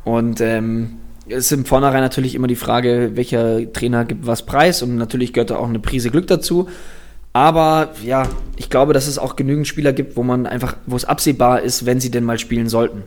Und 0.03 0.41
ähm, 0.41 0.97
es 1.29 1.47
ist 1.47 1.53
im 1.53 1.65
Vornherein 1.65 2.01
natürlich 2.01 2.35
immer 2.35 2.49
die 2.49 2.57
Frage, 2.57 3.13
welcher 3.15 3.73
Trainer 3.73 4.05
gibt 4.05 4.27
was 4.27 4.45
preis 4.45 4.83
und 4.83 4.97
natürlich 4.97 5.33
gehört 5.33 5.51
da 5.51 5.59
auch 5.59 5.69
eine 5.69 5.79
Prise 5.79 6.11
Glück 6.11 6.27
dazu. 6.27 6.69
Aber 7.33 7.91
ja, 8.05 8.27
ich 8.57 8.69
glaube, 8.69 8.95
dass 8.95 9.07
es 9.07 9.17
auch 9.17 9.37
genügend 9.37 9.69
Spieler 9.69 9.93
gibt, 9.93 10.17
wo 10.17 10.25
man 10.25 10.47
einfach, 10.47 10.75
wo 10.87 10.97
es 10.97 11.05
absehbar 11.05 11.61
ist, 11.63 11.87
wenn 11.87 12.01
sie 12.01 12.11
denn 12.11 12.25
mal 12.25 12.41
spielen 12.41 12.69
sollten. 12.69 13.05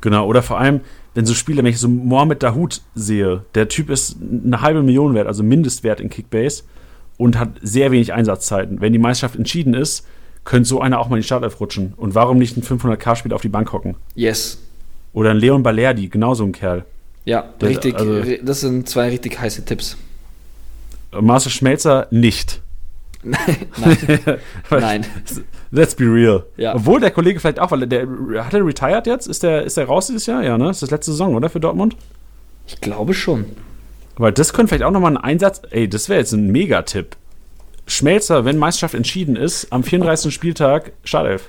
Genau, 0.00 0.26
oder 0.26 0.42
vor 0.42 0.58
allem, 0.58 0.80
wenn 1.14 1.26
so 1.26 1.34
Spieler, 1.34 1.58
wenn 1.58 1.70
ich 1.70 1.78
so 1.78 1.86
Mohamed 1.86 2.42
Dahoud 2.42 2.80
sehe, 2.96 3.44
der 3.54 3.68
Typ 3.68 3.88
ist 3.88 4.16
eine 4.20 4.62
halbe 4.62 4.82
Million 4.82 5.14
wert, 5.14 5.28
also 5.28 5.44
Mindestwert 5.44 6.00
in 6.00 6.10
Kickbase 6.10 6.64
und 7.16 7.38
hat 7.38 7.50
sehr 7.62 7.90
wenig 7.92 8.12
Einsatzzeiten. 8.12 8.80
Wenn 8.80 8.92
die 8.92 8.98
Meisterschaft 8.98 9.36
entschieden 9.36 9.74
ist, 9.74 10.06
könnte 10.44 10.68
so 10.68 10.80
einer 10.80 10.98
auch 10.98 11.08
mal 11.08 11.16
in 11.16 11.22
die 11.22 11.26
Startelf 11.26 11.60
rutschen. 11.60 11.94
Und 11.96 12.14
warum 12.14 12.38
nicht 12.38 12.56
ein 12.56 12.62
500k-Spieler 12.62 13.34
auf 13.34 13.42
die 13.42 13.48
Bank 13.48 13.72
hocken? 13.72 13.96
Yes. 14.14 14.58
Oder 15.12 15.30
ein 15.30 15.36
Leon 15.36 15.62
Balerdi, 15.62 16.08
genauso 16.08 16.44
ein 16.44 16.52
Kerl. 16.52 16.84
Ja, 17.24 17.44
Der, 17.60 17.68
richtig. 17.68 17.94
Also, 17.94 18.22
das 18.42 18.60
sind 18.60 18.88
zwei 18.88 19.08
richtig 19.10 19.38
heiße 19.38 19.64
Tipps. 19.64 19.96
Marcel 21.12 21.52
Schmelzer 21.52 22.08
nicht. 22.10 22.60
Nein. 23.22 23.56
Nein. 23.78 24.38
Nein. 24.70 25.06
Let's 25.70 25.94
be 25.94 26.04
real. 26.04 26.44
Ja. 26.56 26.74
Obwohl 26.74 26.98
der 26.98 27.12
Kollege 27.12 27.38
vielleicht 27.38 27.60
auch, 27.60 27.70
weil 27.70 27.86
der 27.86 28.08
hat 28.44 28.52
er 28.52 28.66
retired 28.66 29.06
jetzt? 29.06 29.28
Ist 29.28 29.44
der, 29.44 29.62
ist 29.62 29.76
der 29.76 29.86
raus 29.86 30.08
dieses 30.08 30.26
Jahr? 30.26 30.42
Ja, 30.42 30.58
ne? 30.58 30.70
Ist 30.70 30.82
das 30.82 30.90
letzte 30.90 31.12
Saison, 31.12 31.36
oder? 31.36 31.48
Für 31.48 31.60
Dortmund? 31.60 31.96
Ich 32.66 32.80
glaube 32.80 33.14
schon. 33.14 33.44
Weil 34.22 34.30
das 34.30 34.52
könnte 34.52 34.68
vielleicht 34.68 34.84
auch 34.84 34.92
nochmal 34.92 35.16
ein 35.16 35.22
Einsatz. 35.22 35.62
Ey, 35.70 35.88
das 35.88 36.08
wäre 36.08 36.20
jetzt 36.20 36.30
ein 36.30 36.52
Megatipp. 36.52 37.16
Schmelzer, 37.88 38.44
wenn 38.44 38.56
Meisterschaft 38.56 38.94
entschieden 38.94 39.34
ist, 39.34 39.72
am 39.72 39.82
34. 39.82 40.32
Spieltag 40.32 40.92
Startelf. 41.02 41.48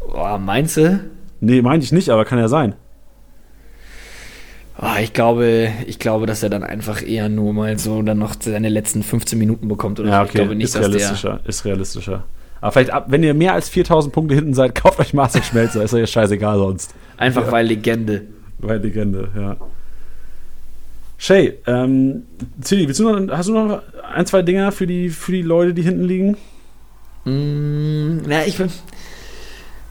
Boah, 0.00 0.36
meinst 0.36 0.76
du? 0.78 0.98
Nee, 1.38 1.62
meinte 1.62 1.84
ich 1.84 1.92
nicht, 1.92 2.08
aber 2.08 2.24
kann 2.24 2.40
ja 2.40 2.48
sein. 2.48 2.74
Oh, 4.80 4.98
ich 5.00 5.12
glaube, 5.12 5.70
ich 5.86 6.00
glaube, 6.00 6.26
dass 6.26 6.42
er 6.42 6.50
dann 6.50 6.64
einfach 6.64 7.06
eher 7.06 7.28
nur 7.28 7.52
mal 7.52 7.78
so 7.78 8.02
dann 8.02 8.18
noch 8.18 8.34
seine 8.40 8.68
letzten 8.68 9.04
15 9.04 9.38
Minuten 9.38 9.68
bekommt. 9.68 10.00
Oder 10.00 10.08
ja, 10.10 10.22
okay. 10.22 10.28
Ich 10.28 10.34
glaube 10.34 10.56
nicht, 10.56 10.64
ist 10.64 10.76
realistischer. 10.76 11.38
ist 11.44 11.64
realistischer. 11.64 12.24
Aber 12.60 12.72
vielleicht, 12.72 12.90
ab, 12.90 13.06
wenn 13.10 13.22
ihr 13.22 13.34
mehr 13.34 13.52
als 13.52 13.68
4000 13.68 14.12
Punkte 14.12 14.34
hinten 14.34 14.54
seid, 14.54 14.74
kauft 14.82 14.98
euch 14.98 15.14
Marcel 15.14 15.44
Schmelzer. 15.44 15.84
ist 15.84 15.92
ja 15.92 16.04
scheißegal 16.04 16.58
sonst. 16.58 16.96
Einfach 17.16 17.46
ja. 17.46 17.52
weil 17.52 17.66
Legende. 17.66 18.22
Weil 18.58 18.80
Legende, 18.80 19.28
ja. 19.36 19.56
Shay, 21.22 21.56
ähm, 21.68 22.24
Zilli, 22.62 22.88
willst 22.88 22.98
du 22.98 23.08
noch, 23.08 23.36
hast 23.36 23.48
du 23.48 23.52
noch 23.52 23.80
ein, 24.12 24.26
zwei 24.26 24.42
Dinger 24.42 24.72
für 24.72 24.88
die, 24.88 25.08
für 25.08 25.30
die 25.30 25.42
Leute, 25.42 25.72
die 25.72 25.82
hinten 25.82 26.02
liegen? 26.02 26.36
Mm, 27.24 28.22
na, 28.26 28.44
ich, 28.44 28.60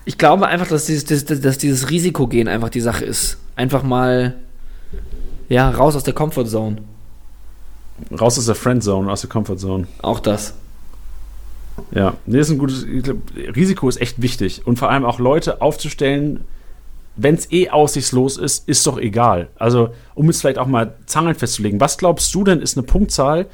ich 0.04 0.18
glaube 0.18 0.46
einfach, 0.48 0.68
dass 0.68 0.88
dieses, 0.88 1.06
dass, 1.06 1.40
dass 1.40 1.58
dieses 1.58 1.90
Risikogehen 1.90 2.50
einfach 2.50 2.68
die 2.68 2.82
Sache 2.82 3.06
ist. 3.06 3.38
Einfach 3.56 3.82
mal, 3.82 4.36
ja, 5.48 5.70
raus 5.70 5.96
aus 5.96 6.04
der 6.04 6.14
Comfortzone. 6.14 6.80
Raus 8.20 8.38
aus 8.38 8.48
der 8.48 8.56
Friendzone, 8.56 9.10
aus 9.10 9.22
der 9.22 9.30
Comfortzone. 9.30 9.88
Auch 10.02 10.20
das. 10.20 10.56
Ja, 11.96 12.16
nee, 12.26 12.40
ist 12.40 12.50
ein 12.50 12.58
gutes, 12.58 12.86
glaub, 13.04 13.20
Risiko 13.56 13.88
ist 13.88 14.02
echt 14.02 14.22
wichtig. 14.22 14.68
Und 14.68 14.80
vor 14.80 14.90
allem 14.90 15.06
auch 15.06 15.18
Leute 15.18 15.62
aufzustellen, 15.62 16.44
wenn 17.24 17.36
es 17.36 17.52
eh 17.52 17.70
aussichtslos 17.70 18.38
ist, 18.38 18.68
ist 18.68 18.86
doch 18.88 18.98
egal. 18.98 19.50
Also, 19.56 19.90
um 20.16 20.30
es 20.30 20.42
vielleicht 20.42 20.58
auch 20.58 20.68
mal 20.68 20.96
Zahlen 21.06 21.36
festzulegen, 21.36 21.80
was 21.80 21.98
glaubst 21.98 22.34
du 22.34 22.44
denn 22.44 22.62
ist 22.62 22.78
eine 22.78 22.86
Punktzahl, 22.86 23.48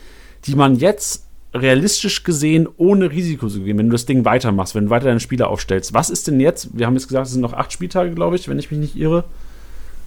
die 0.45 0.55
man 0.55 0.75
jetzt 0.75 1.25
realistisch 1.53 2.23
gesehen 2.23 2.67
ohne 2.77 3.11
Risiko 3.11 3.47
zu 3.47 3.61
gehen, 3.61 3.77
wenn 3.77 3.87
du 3.87 3.93
das 3.93 4.05
Ding 4.05 4.25
weitermachst, 4.25 4.75
wenn 4.75 4.85
du 4.85 4.89
weiter 4.89 5.05
deine 5.05 5.19
Spieler 5.19 5.49
aufstellst? 5.49 5.93
Was 5.93 6.09
ist 6.09 6.27
denn 6.27 6.39
jetzt? 6.39 6.77
Wir 6.77 6.85
haben 6.85 6.93
jetzt 6.93 7.07
gesagt, 7.07 7.27
es 7.27 7.33
sind 7.33 7.41
noch 7.41 7.53
acht 7.53 7.71
Spieltage, 7.71 8.11
glaube 8.11 8.35
ich, 8.35 8.47
wenn 8.47 8.59
ich 8.59 8.71
mich 8.71 8.79
nicht 8.79 8.95
irre. 8.95 9.23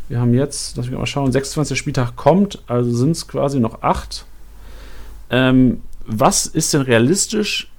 Wir 0.09 0.21
haben 0.21 0.35
jetzt, 0.35 0.77
lass 0.77 0.87
mich 0.87 0.99
mal 0.99 1.07
schauen, 1.07 1.31
26. 1.31 1.79
Spieltag 1.79 2.17
kommt, 2.17 2.63
also 2.67 2.91
sind 2.91 3.13
es 3.13 3.29
quasi 3.29 3.61
noch 3.61 3.83
acht. 3.83 4.27
Ähm, 5.31 5.83
was 6.05 6.47
ist 6.47 6.75
denn 6.75 6.83
realistisch, 6.83 7.71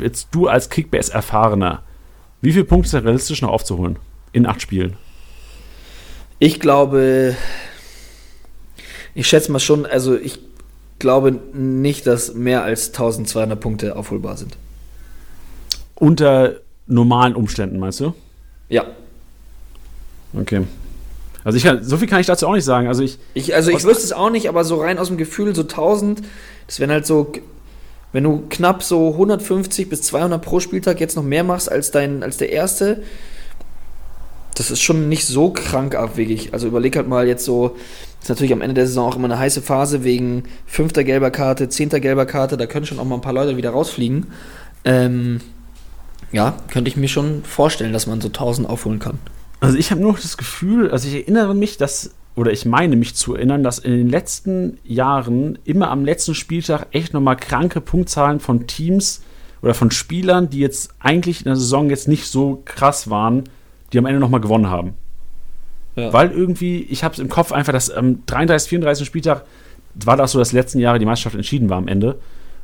jetzt 0.00 0.28
du 0.32 0.48
als 0.48 0.70
Kickbase-Erfahrener, 0.70 1.82
wie 2.40 2.52
viele 2.52 2.64
Punkte 2.64 2.86
ist 2.86 2.94
denn 2.94 3.04
realistisch 3.04 3.42
noch 3.42 3.50
aufzuholen 3.50 3.96
in 4.32 4.46
acht 4.46 4.60
Spielen? 4.60 4.96
Ich 6.38 6.60
glaube, 6.60 7.34
ich 9.14 9.26
schätze 9.26 9.50
mal 9.50 9.58
schon, 9.58 9.86
also 9.86 10.16
ich 10.16 10.38
glaube 10.98 11.32
nicht, 11.52 12.06
dass 12.06 12.34
mehr 12.34 12.62
als 12.62 12.88
1200 12.88 13.58
Punkte 13.58 13.96
aufholbar 13.96 14.36
sind. 14.36 14.56
Unter 15.94 16.60
normalen 16.86 17.34
Umständen, 17.34 17.78
meinst 17.78 18.00
du? 18.00 18.14
Ja. 18.68 18.86
Okay. 20.32 20.62
Also 21.44 21.56
ich 21.56 21.64
kann, 21.64 21.82
so 21.82 21.96
viel 21.96 22.08
kann 22.08 22.20
ich 22.20 22.26
dazu 22.26 22.46
auch 22.46 22.54
nicht 22.54 22.64
sagen. 22.64 22.88
Also 22.88 23.02
ich, 23.02 23.18
ich 23.34 23.54
also 23.54 23.70
ich 23.70 23.84
wüsste 23.84 24.04
es 24.04 24.12
auch 24.12 24.30
nicht, 24.30 24.48
aber 24.48 24.64
so 24.64 24.80
rein 24.80 24.98
aus 24.98 25.08
dem 25.08 25.16
Gefühl 25.16 25.54
so 25.54 25.62
1000, 25.62 26.22
das 26.66 26.78
wären 26.78 26.90
halt 26.90 27.06
so, 27.06 27.32
wenn 28.12 28.24
du 28.24 28.44
knapp 28.48 28.82
so 28.82 29.12
150 29.12 29.88
bis 29.88 30.02
200 30.02 30.42
pro 30.42 30.60
Spieltag 30.60 31.00
jetzt 31.00 31.16
noch 31.16 31.22
mehr 31.22 31.44
machst 31.44 31.70
als 31.70 31.90
dein, 31.90 32.22
als 32.22 32.36
der 32.36 32.50
erste, 32.50 33.02
das 34.58 34.70
ist 34.70 34.82
schon 34.82 35.08
nicht 35.08 35.26
so 35.26 35.50
krank 35.50 35.94
abwegig. 35.94 36.52
Also 36.52 36.66
überleg 36.66 36.96
halt 36.96 37.08
mal 37.08 37.26
jetzt 37.26 37.44
so, 37.44 37.76
ist 38.20 38.28
natürlich 38.28 38.52
am 38.52 38.60
Ende 38.60 38.74
der 38.74 38.86
Saison 38.86 39.08
auch 39.08 39.16
immer 39.16 39.26
eine 39.26 39.38
heiße 39.38 39.62
Phase 39.62 40.02
wegen 40.04 40.44
fünfter 40.66 41.04
gelber 41.04 41.30
Karte, 41.30 41.68
zehnter 41.68 42.00
gelber 42.00 42.26
Karte, 42.26 42.56
da 42.56 42.66
können 42.66 42.86
schon 42.86 42.98
auch 42.98 43.04
mal 43.04 43.16
ein 43.16 43.20
paar 43.20 43.32
Leute 43.32 43.56
wieder 43.56 43.70
rausfliegen. 43.70 44.26
Ähm, 44.84 45.40
ja, 46.32 46.56
könnte 46.70 46.88
ich 46.88 46.96
mir 46.96 47.08
schon 47.08 47.44
vorstellen, 47.44 47.92
dass 47.92 48.06
man 48.06 48.20
so 48.20 48.28
1000 48.28 48.68
aufholen 48.68 48.98
kann. 48.98 49.18
Also 49.60 49.78
ich 49.78 49.90
habe 49.90 50.00
nur 50.00 50.14
das 50.14 50.36
Gefühl, 50.36 50.90
also 50.90 51.08
ich 51.08 51.14
erinnere 51.14 51.54
mich, 51.54 51.78
dass, 51.78 52.10
oder 52.34 52.52
ich 52.52 52.64
meine 52.64 52.96
mich 52.96 53.14
zu 53.14 53.34
erinnern, 53.34 53.62
dass 53.62 53.78
in 53.78 53.92
den 53.92 54.08
letzten 54.08 54.78
Jahren 54.84 55.58
immer 55.64 55.90
am 55.90 56.04
letzten 56.04 56.34
Spieltag 56.34 56.86
echt 56.90 57.12
nochmal 57.14 57.36
kranke 57.36 57.80
Punktzahlen 57.80 58.40
von 58.40 58.66
Teams 58.66 59.22
oder 59.62 59.74
von 59.74 59.90
Spielern, 59.90 60.50
die 60.50 60.60
jetzt 60.60 60.90
eigentlich 61.00 61.40
in 61.40 61.46
der 61.46 61.56
Saison 61.56 61.90
jetzt 61.90 62.08
nicht 62.08 62.26
so 62.26 62.62
krass 62.64 63.10
waren, 63.10 63.44
die 63.92 63.98
am 63.98 64.06
Ende 64.06 64.20
nochmal 64.20 64.40
gewonnen 64.40 64.70
haben. 64.70 64.94
Ja. 65.96 66.12
Weil 66.12 66.30
irgendwie, 66.30 66.82
ich 66.82 67.02
habe 67.02 67.14
es 67.14 67.18
im 67.18 67.28
Kopf 67.28 67.52
einfach, 67.52 67.72
dass 67.72 67.90
am 67.90 68.24
33, 68.26 68.68
34. 68.70 69.06
Spieltag 69.06 69.44
war 69.94 70.16
das 70.16 70.32
so, 70.32 70.38
dass 70.38 70.52
letzten 70.52 70.78
Jahre 70.78 70.98
die 70.98 71.06
Meisterschaft 71.06 71.34
entschieden 71.34 71.68
war 71.70 71.78
am 71.78 71.88
Ende. 71.88 72.18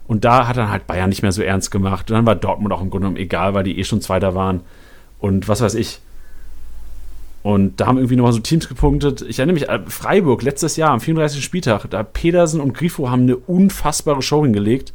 Und 0.06 0.24
da 0.24 0.46
hat 0.46 0.56
dann 0.56 0.70
halt 0.70 0.86
Bayern 0.86 1.08
nicht 1.08 1.22
mehr 1.22 1.32
so 1.32 1.42
ernst 1.42 1.70
gemacht. 1.70 2.10
Und 2.10 2.16
dann 2.16 2.26
war 2.26 2.36
Dortmund 2.36 2.72
auch 2.72 2.82
im 2.82 2.90
Grunde 2.90 3.06
genommen 3.06 3.16
egal, 3.16 3.54
weil 3.54 3.64
die 3.64 3.78
eh 3.78 3.84
schon 3.84 4.00
Zweiter 4.00 4.34
waren. 4.34 4.60
Und 5.18 5.48
was 5.48 5.60
weiß 5.60 5.74
ich. 5.74 6.00
Und 7.42 7.80
da 7.80 7.86
haben 7.86 7.98
irgendwie 7.98 8.16
nochmal 8.16 8.32
so 8.32 8.38
Teams 8.38 8.68
gepunktet. 8.68 9.22
Ich 9.22 9.38
erinnere 9.38 9.54
mich, 9.54 9.68
äh, 9.68 9.80
Freiburg 9.86 10.42
letztes 10.42 10.76
Jahr 10.76 10.90
am 10.90 11.00
34. 11.00 11.42
Spieltag, 11.44 11.88
da 11.90 12.02
Pedersen 12.02 12.60
und 12.60 12.72
Grifo 12.72 13.10
haben 13.10 13.22
eine 13.22 13.36
unfassbare 13.36 14.22
Show 14.22 14.44
hingelegt. 14.44 14.92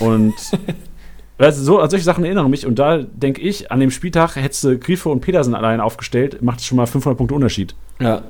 Und 0.00 0.34
also 1.46 1.62
so, 1.62 1.78
an 1.78 1.88
solche 1.88 2.04
Sachen 2.04 2.24
erinnere 2.24 2.48
mich. 2.48 2.66
Und 2.66 2.78
da 2.78 2.98
denke 2.98 3.40
ich, 3.40 3.70
an 3.70 3.80
dem 3.80 3.90
Spieltag 3.90 4.36
hättest 4.36 4.64
du 4.64 4.78
Grifo 4.78 5.12
und 5.12 5.20
Pedersen 5.20 5.54
allein 5.54 5.80
aufgestellt, 5.80 6.42
macht 6.42 6.60
es 6.60 6.66
schon 6.66 6.76
mal 6.76 6.86
500 6.86 7.16
Punkte 7.16 7.34
Unterschied. 7.34 7.74
Ja. 8.00 8.22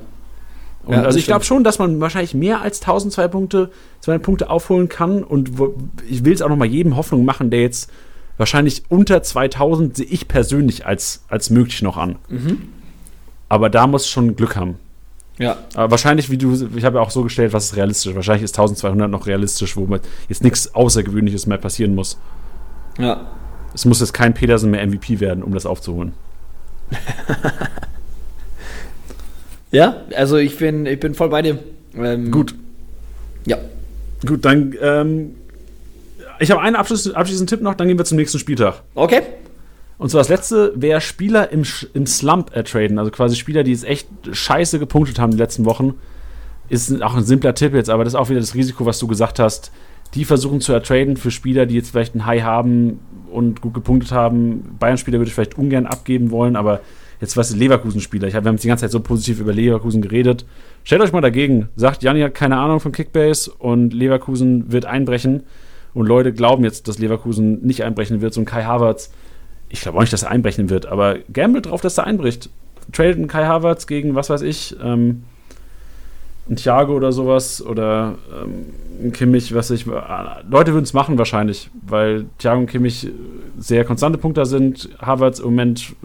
Und 0.83 0.93
Ja, 0.93 1.03
also 1.03 1.19
ich 1.19 1.25
glaube 1.25 1.43
schon, 1.43 1.63
dass 1.63 1.79
man 1.79 1.99
wahrscheinlich 1.99 2.33
mehr 2.33 2.61
als 2.61 2.81
1200 2.81 3.31
Punkte, 3.31 3.71
200 4.01 4.23
Punkte 4.23 4.49
aufholen 4.49 4.89
kann. 4.89 5.23
Und 5.23 5.51
ich 6.07 6.23
will 6.23 6.33
es 6.33 6.41
auch 6.41 6.49
noch 6.49 6.55
mal 6.55 6.65
jedem 6.65 6.95
Hoffnung 6.95 7.25
machen, 7.25 7.49
der 7.49 7.61
jetzt 7.61 7.91
wahrscheinlich 8.37 8.83
unter 8.89 9.21
2000 9.21 9.97
sehe 9.97 10.05
ich 10.05 10.27
persönlich 10.27 10.85
als, 10.85 11.25
als 11.27 11.49
möglich 11.49 11.81
noch 11.81 11.97
an. 11.97 12.15
Aber 13.49 13.69
da 13.69 13.87
muss 13.87 14.07
schon 14.07 14.35
Glück 14.35 14.55
haben. 14.55 14.75
Ja. 15.39 15.57
Aber 15.73 15.91
wahrscheinlich, 15.91 16.29
wie 16.29 16.37
du, 16.37 16.69
ich 16.75 16.85
habe 16.85 16.97
ja 16.97 17.01
auch 17.01 17.11
so 17.11 17.23
gestellt, 17.23 17.53
was 17.53 17.65
ist 17.65 17.75
realistisch. 17.75 18.13
Wahrscheinlich 18.13 18.43
ist 18.43 18.57
1200 18.57 19.09
noch 19.09 19.25
realistisch, 19.25 19.75
wo 19.75 19.87
jetzt 20.27 20.43
nichts 20.43 20.75
Außergewöhnliches 20.75 21.47
mehr 21.47 21.57
passieren 21.57 21.95
muss. 21.95 22.19
Ja. 22.99 23.27
Es 23.73 23.85
muss 23.85 23.99
jetzt 23.99 24.13
kein 24.13 24.33
Petersen 24.33 24.71
mehr 24.71 24.85
MVP 24.85 25.19
werden, 25.19 25.43
um 25.43 25.53
das 25.53 25.65
aufzuholen. 25.65 26.13
Ja, 29.71 29.97
also 30.15 30.37
ich 30.37 30.57
bin, 30.57 30.85
ich 30.85 30.99
bin 30.99 31.13
voll 31.13 31.29
bei 31.29 31.41
dir. 31.41 31.59
Ähm, 31.95 32.31
Gut. 32.31 32.55
Ja. 33.45 33.57
Gut, 34.25 34.43
dann, 34.43 34.75
ähm, 34.81 35.35
ich 36.39 36.51
habe 36.51 36.61
einen 36.61 36.75
Abschluss, 36.75 37.11
abschließenden 37.11 37.47
Tipp 37.47 37.63
noch, 37.63 37.75
dann 37.75 37.87
gehen 37.87 37.97
wir 37.97 38.05
zum 38.05 38.17
nächsten 38.17 38.39
Spieltag. 38.39 38.81
Okay. 38.95 39.21
Und 39.97 40.09
zwar 40.09 40.19
das 40.19 40.29
letzte, 40.29 40.73
wer 40.75 41.01
Spieler 41.01 41.51
im, 41.51 41.63
im 41.93 42.07
Slump 42.07 42.55
ertraden, 42.55 42.99
also 42.99 43.11
quasi 43.11 43.35
Spieler, 43.35 43.63
die 43.63 43.73
es 43.73 43.83
echt 43.83 44.07
scheiße 44.31 44.79
gepunktet 44.79 45.19
haben 45.19 45.31
die 45.31 45.37
letzten 45.37 45.65
Wochen, 45.65 45.95
ist 46.69 47.01
auch 47.01 47.15
ein 47.15 47.23
simpler 47.23 47.53
Tipp 47.53 47.73
jetzt, 47.73 47.89
aber 47.89 48.03
das 48.03 48.13
ist 48.13 48.19
auch 48.19 48.29
wieder 48.29 48.39
das 48.39 48.55
Risiko, 48.55 48.85
was 48.85 48.99
du 48.99 49.07
gesagt 49.07 49.39
hast. 49.39 49.71
Die 50.15 50.25
versuchen 50.25 50.61
zu 50.61 50.73
ertraden 50.73 51.17
für 51.17 51.31
Spieler, 51.31 51.65
die 51.65 51.75
jetzt 51.75 51.91
vielleicht 51.91 52.15
ein 52.15 52.25
High 52.25 52.43
haben 52.43 52.99
und 53.31 53.61
gut 53.61 53.73
gepunktet 53.73 54.11
haben. 54.11 54.77
Bayern-Spieler 54.79 55.19
würde 55.19 55.29
ich 55.29 55.35
vielleicht 55.35 55.57
ungern 55.57 55.85
abgeben 55.85 56.31
wollen, 56.31 56.55
aber 56.55 56.81
jetzt 57.21 57.37
was 57.37 57.55
Leverkusen-Spieler. 57.55 58.27
Ich 58.27 58.35
hab, 58.35 58.43
wir 58.43 58.47
haben 58.47 58.55
jetzt 58.55 58.63
die 58.63 58.69
ganze 58.69 58.85
Zeit 58.85 58.91
so 58.91 59.01
positiv 59.01 59.39
über 59.39 59.53
Leverkusen 59.53 60.01
geredet. 60.01 60.45
Stellt 60.83 61.01
euch 61.01 61.11
mal 61.11 61.21
dagegen. 61.21 61.69
Sagt, 61.75 62.01
Janni 62.01 62.21
hat 62.21 62.33
keine 62.33 62.57
Ahnung 62.57 62.79
von 62.79 62.91
Kickbase 62.91 63.51
und 63.51 63.93
Leverkusen 63.93 64.71
wird 64.71 64.85
einbrechen. 64.85 65.43
Und 65.93 66.07
Leute 66.07 66.33
glauben 66.33 66.63
jetzt, 66.63 66.87
dass 66.87 66.97
Leverkusen 66.97 67.65
nicht 67.65 67.83
einbrechen 67.83 68.21
wird. 68.21 68.33
So 68.33 68.41
ein 68.41 68.45
Kai 68.45 68.63
Havertz 68.63 69.11
ich 69.69 69.81
glaube 69.81 69.97
auch 69.97 70.01
nicht, 70.01 70.13
dass 70.13 70.23
er 70.23 70.31
einbrechen 70.31 70.69
wird, 70.69 70.87
aber 70.87 71.19
gamble 71.31 71.61
drauf, 71.61 71.81
dass 71.81 71.97
er 71.97 72.05
einbricht. 72.05 72.49
Tradet 72.91 73.17
einen 73.17 73.27
Kai 73.27 73.45
Havertz 73.45 73.85
gegen, 73.85 74.15
was 74.15 74.29
weiß 74.29 74.41
ich, 74.41 74.75
ähm, 74.83 75.23
ein 76.49 76.55
Thiago 76.55 76.93
oder 76.93 77.11
sowas 77.11 77.63
oder 77.63 78.15
ähm, 78.31 78.65
ein 79.03 79.11
Kimmich, 79.11 79.53
was 79.53 79.69
ich. 79.69 79.85
Äh, 79.87 79.91
Leute 80.49 80.73
würden 80.73 80.83
es 80.83 80.93
machen 80.93 81.17
wahrscheinlich, 81.17 81.69
weil 81.85 82.25
Thiago 82.39 82.61
und 82.61 82.67
Kimmich 82.67 83.07
sehr 83.57 83.85
konstante 83.85 84.17
Punkter 84.17 84.45
sind. 84.45 84.89
Havertz 84.99 85.39
im 85.39 85.45
Moment 85.45 85.95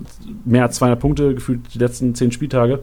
mehr 0.45 0.64
als 0.64 0.76
200 0.76 1.01
Punkte 1.01 1.34
gefühlt 1.34 1.61
die 1.74 1.78
letzten 1.78 2.14
10 2.14 2.32
Spieltage. 2.32 2.80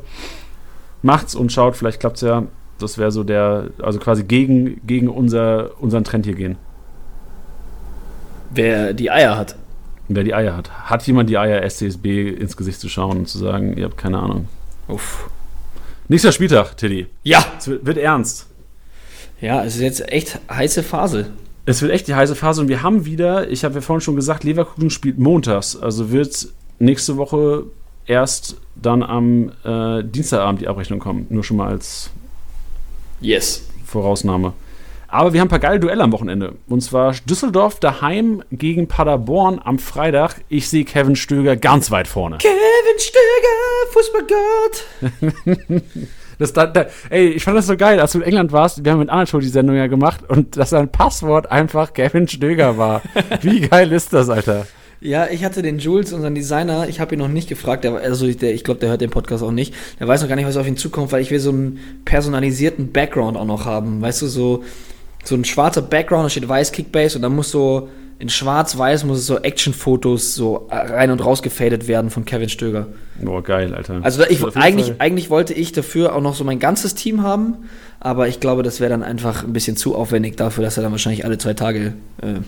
Macht's 1.04 1.36
und 1.36 1.52
schaut, 1.52 1.76
vielleicht 1.76 2.00
klappt 2.00 2.18
es 2.18 2.22
ja. 2.22 2.44
Das 2.80 2.98
wäre 2.98 3.12
so 3.12 3.24
der, 3.24 3.70
also 3.82 4.00
quasi 4.00 4.24
gegen, 4.24 4.82
gegen 4.88 5.08
unser, 5.08 5.80
unseren 5.80 6.04
Trend 6.04 6.26
hier 6.26 6.36
gehen. 6.36 6.58
Wer 8.50 8.94
die 8.94 9.12
Eier 9.12 9.38
hat. 9.38 9.56
Wer 10.08 10.24
die 10.24 10.34
Eier 10.34 10.58
hat. 10.58 10.90
Hat 10.90 11.06
jemand 11.06 11.30
die 11.30 11.38
Eier, 11.38 11.68
SCSB 11.70 12.30
ins 12.30 12.58
Gesicht 12.58 12.80
zu 12.80 12.90
schauen 12.90 13.20
und 13.20 13.28
zu 13.28 13.38
sagen, 13.38 13.78
ihr 13.78 13.86
habt 13.86 13.98
keine 13.98 14.20
Ahnung? 14.20 14.48
Uff. 14.88 15.30
Nächster 16.12 16.34
Spieltag, 16.34 16.76
Tilly. 16.76 17.08
Ja. 17.24 17.42
Es 17.58 17.70
wird, 17.70 17.86
wird 17.86 17.98
ernst. 17.98 18.46
Ja, 19.40 19.64
es 19.64 19.76
ist 19.76 19.82
jetzt 19.82 20.12
echt 20.12 20.40
heiße 20.50 20.84
Phase. 20.84 21.32
Es 21.66 21.82
wird 21.82 21.94
echt 21.94 22.10
die 22.10 22.16
heiße 22.16 22.36
Phase 22.36 22.60
und 22.60 22.68
wir 22.68 22.84
haben 22.84 23.06
wieder, 23.06 23.50
ich 23.50 23.64
habe 23.64 23.76
ja 23.76 23.82
vorhin 23.82 24.02
schon 24.02 24.18
gesagt, 24.18 24.44
Leverkusen 24.44 24.90
spielt 24.90 25.20
montags. 25.20 25.78
Also 25.78 26.12
wird 26.12 26.50
nächste 26.80 27.16
Woche 27.16 27.64
erst 28.08 28.58
dann 28.76 29.04
am 29.04 29.54
äh, 29.64 30.04
Dienstagabend 30.04 30.60
die 30.60 30.68
Abrechnung 30.68 31.00
kommen. 31.00 31.28
Nur 31.30 31.46
schon 31.46 31.56
mal 31.56 31.70
als 31.70 32.10
Yes. 33.22 33.66
Vorausnahme. 33.86 34.52
Aber 35.12 35.34
wir 35.34 35.42
haben 35.42 35.48
ein 35.48 35.50
paar 35.50 35.60
geile 35.60 35.80
Duelle 35.80 36.02
am 36.02 36.14
Wochenende. 36.14 36.56
Und 36.68 36.82
zwar 36.82 37.14
Düsseldorf 37.26 37.82
daheim 37.82 38.44
gegen 38.50 38.88
Paderborn 38.88 39.60
am 39.62 39.78
Freitag. 39.78 40.36
Ich 40.48 40.70
sehe 40.70 40.86
Kevin 40.86 41.18
Stöger 41.18 41.58
ganz 41.58 41.92
weit 41.92 42.08
vorne. 42.08 42.38
Kevin 42.38 42.98
Stöger, 42.98 43.92
Fußballgott. 43.92 45.82
Das, 46.40 46.54
da, 46.54 46.66
da, 46.66 46.88
ey, 47.12 47.28
ich 47.28 47.44
fand 47.44 47.56
das 47.56 47.68
so 47.68 47.78
geil, 47.78 48.00
als 48.00 48.14
du 48.14 48.18
in 48.18 48.24
England 48.24 48.52
warst. 48.52 48.84
Wir 48.84 48.94
haben 48.94 48.98
mit 48.98 49.12
Anatol 49.12 49.42
die 49.42 49.48
Sendung 49.48 49.76
ja 49.76 49.86
gemacht 49.86 50.28
und 50.28 50.58
dass 50.58 50.72
sein 50.72 50.90
Passwort 50.90 51.52
einfach 51.52 51.94
Kevin 51.94 52.28
Stöger 52.28 52.80
war. 52.80 53.04
Wie 53.44 53.60
geil 53.60 53.92
ist 53.92 54.12
das, 54.12 54.28
Alter? 54.28 54.66
Ja, 55.02 55.28
ich 55.28 55.44
hatte 55.46 55.62
den 55.62 55.78
Jules, 55.78 56.14
unseren 56.14 56.34
Designer, 56.34 56.90
ich 56.90 57.00
habe 57.00 57.14
ihn 57.14 57.20
noch 57.20 57.28
nicht 57.28 57.48
gefragt, 57.48 57.84
der, 57.84 57.94
also 57.94 58.26
der, 58.32 58.56
ich 58.56 58.64
glaube, 58.64 58.80
der 58.80 58.90
hört 58.90 59.02
den 59.02 59.12
Podcast 59.12 59.44
auch 59.44 59.52
nicht. 59.52 59.76
Der 60.00 60.08
weiß 60.08 60.24
noch 60.24 60.30
gar 60.30 60.36
nicht, 60.36 60.48
was 60.48 60.58
auf 60.58 60.66
ihn 60.66 60.78
zukommt, 60.78 61.12
weil 61.12 61.22
ich 61.22 61.30
will 61.30 61.40
so 61.40 61.52
einen 61.52 61.78
personalisierten 62.06 62.92
Background 62.92 63.38
auch 63.38 63.46
noch 63.46 63.66
haben. 63.66 64.02
Weißt 64.02 64.24
du, 64.24 64.28
so, 64.28 64.64
so 65.24 65.36
ein 65.36 65.46
schwarzer 65.46 65.82
Background, 65.82 66.26
da 66.26 66.30
steht 66.30 66.48
weiß 66.48 66.72
Kickbase 66.72 67.18
und 67.18 67.22
dann 67.22 67.36
muss 67.36 67.52
so 67.52 67.90
in 68.22 68.30
schwarz-weiß 68.30 69.04
muss 69.06 69.18
es 69.18 69.26
so 69.26 69.40
Actionfotos 69.40 70.36
so 70.36 70.68
rein 70.70 71.10
und 71.10 71.26
raus 71.26 71.42
gefadet 71.42 71.88
werden 71.88 72.12
von 72.12 72.24
Kevin 72.24 72.50
Stöger. 72.50 72.86
Boah, 73.20 73.42
geil, 73.44 73.74
Alter. 73.74 74.00
Also 74.04 74.24
ich, 74.30 74.44
eigentlich, 74.56 74.88
Fall. 74.88 74.96
eigentlich 75.00 75.32
wollte 75.32 75.56
ich 75.56 75.72
dafür 75.72 76.16
auch 76.16 76.22
noch 76.22 76.36
so 76.36 76.44
mein 76.44 76.60
ganzes 76.60 76.94
Team 76.94 77.24
haben, 77.24 77.58
aber 78.00 78.28
ich 78.28 78.40
glaube, 78.40 78.62
das 78.62 78.80
wäre 78.80 78.92
dann 78.92 79.02
einfach 79.02 79.44
ein 79.44 79.54
bisschen 79.54 79.76
zu 79.76 79.96
aufwendig 79.96 80.38
dafür, 80.38 80.64
dass 80.64 80.78
er 80.78 80.84
dann 80.84 80.92
wahrscheinlich 80.92 81.26
alle 81.26 81.40
zwei 81.40 81.56
Tage 81.56 81.94
äh, 82.22 82.28
ein 82.28 82.46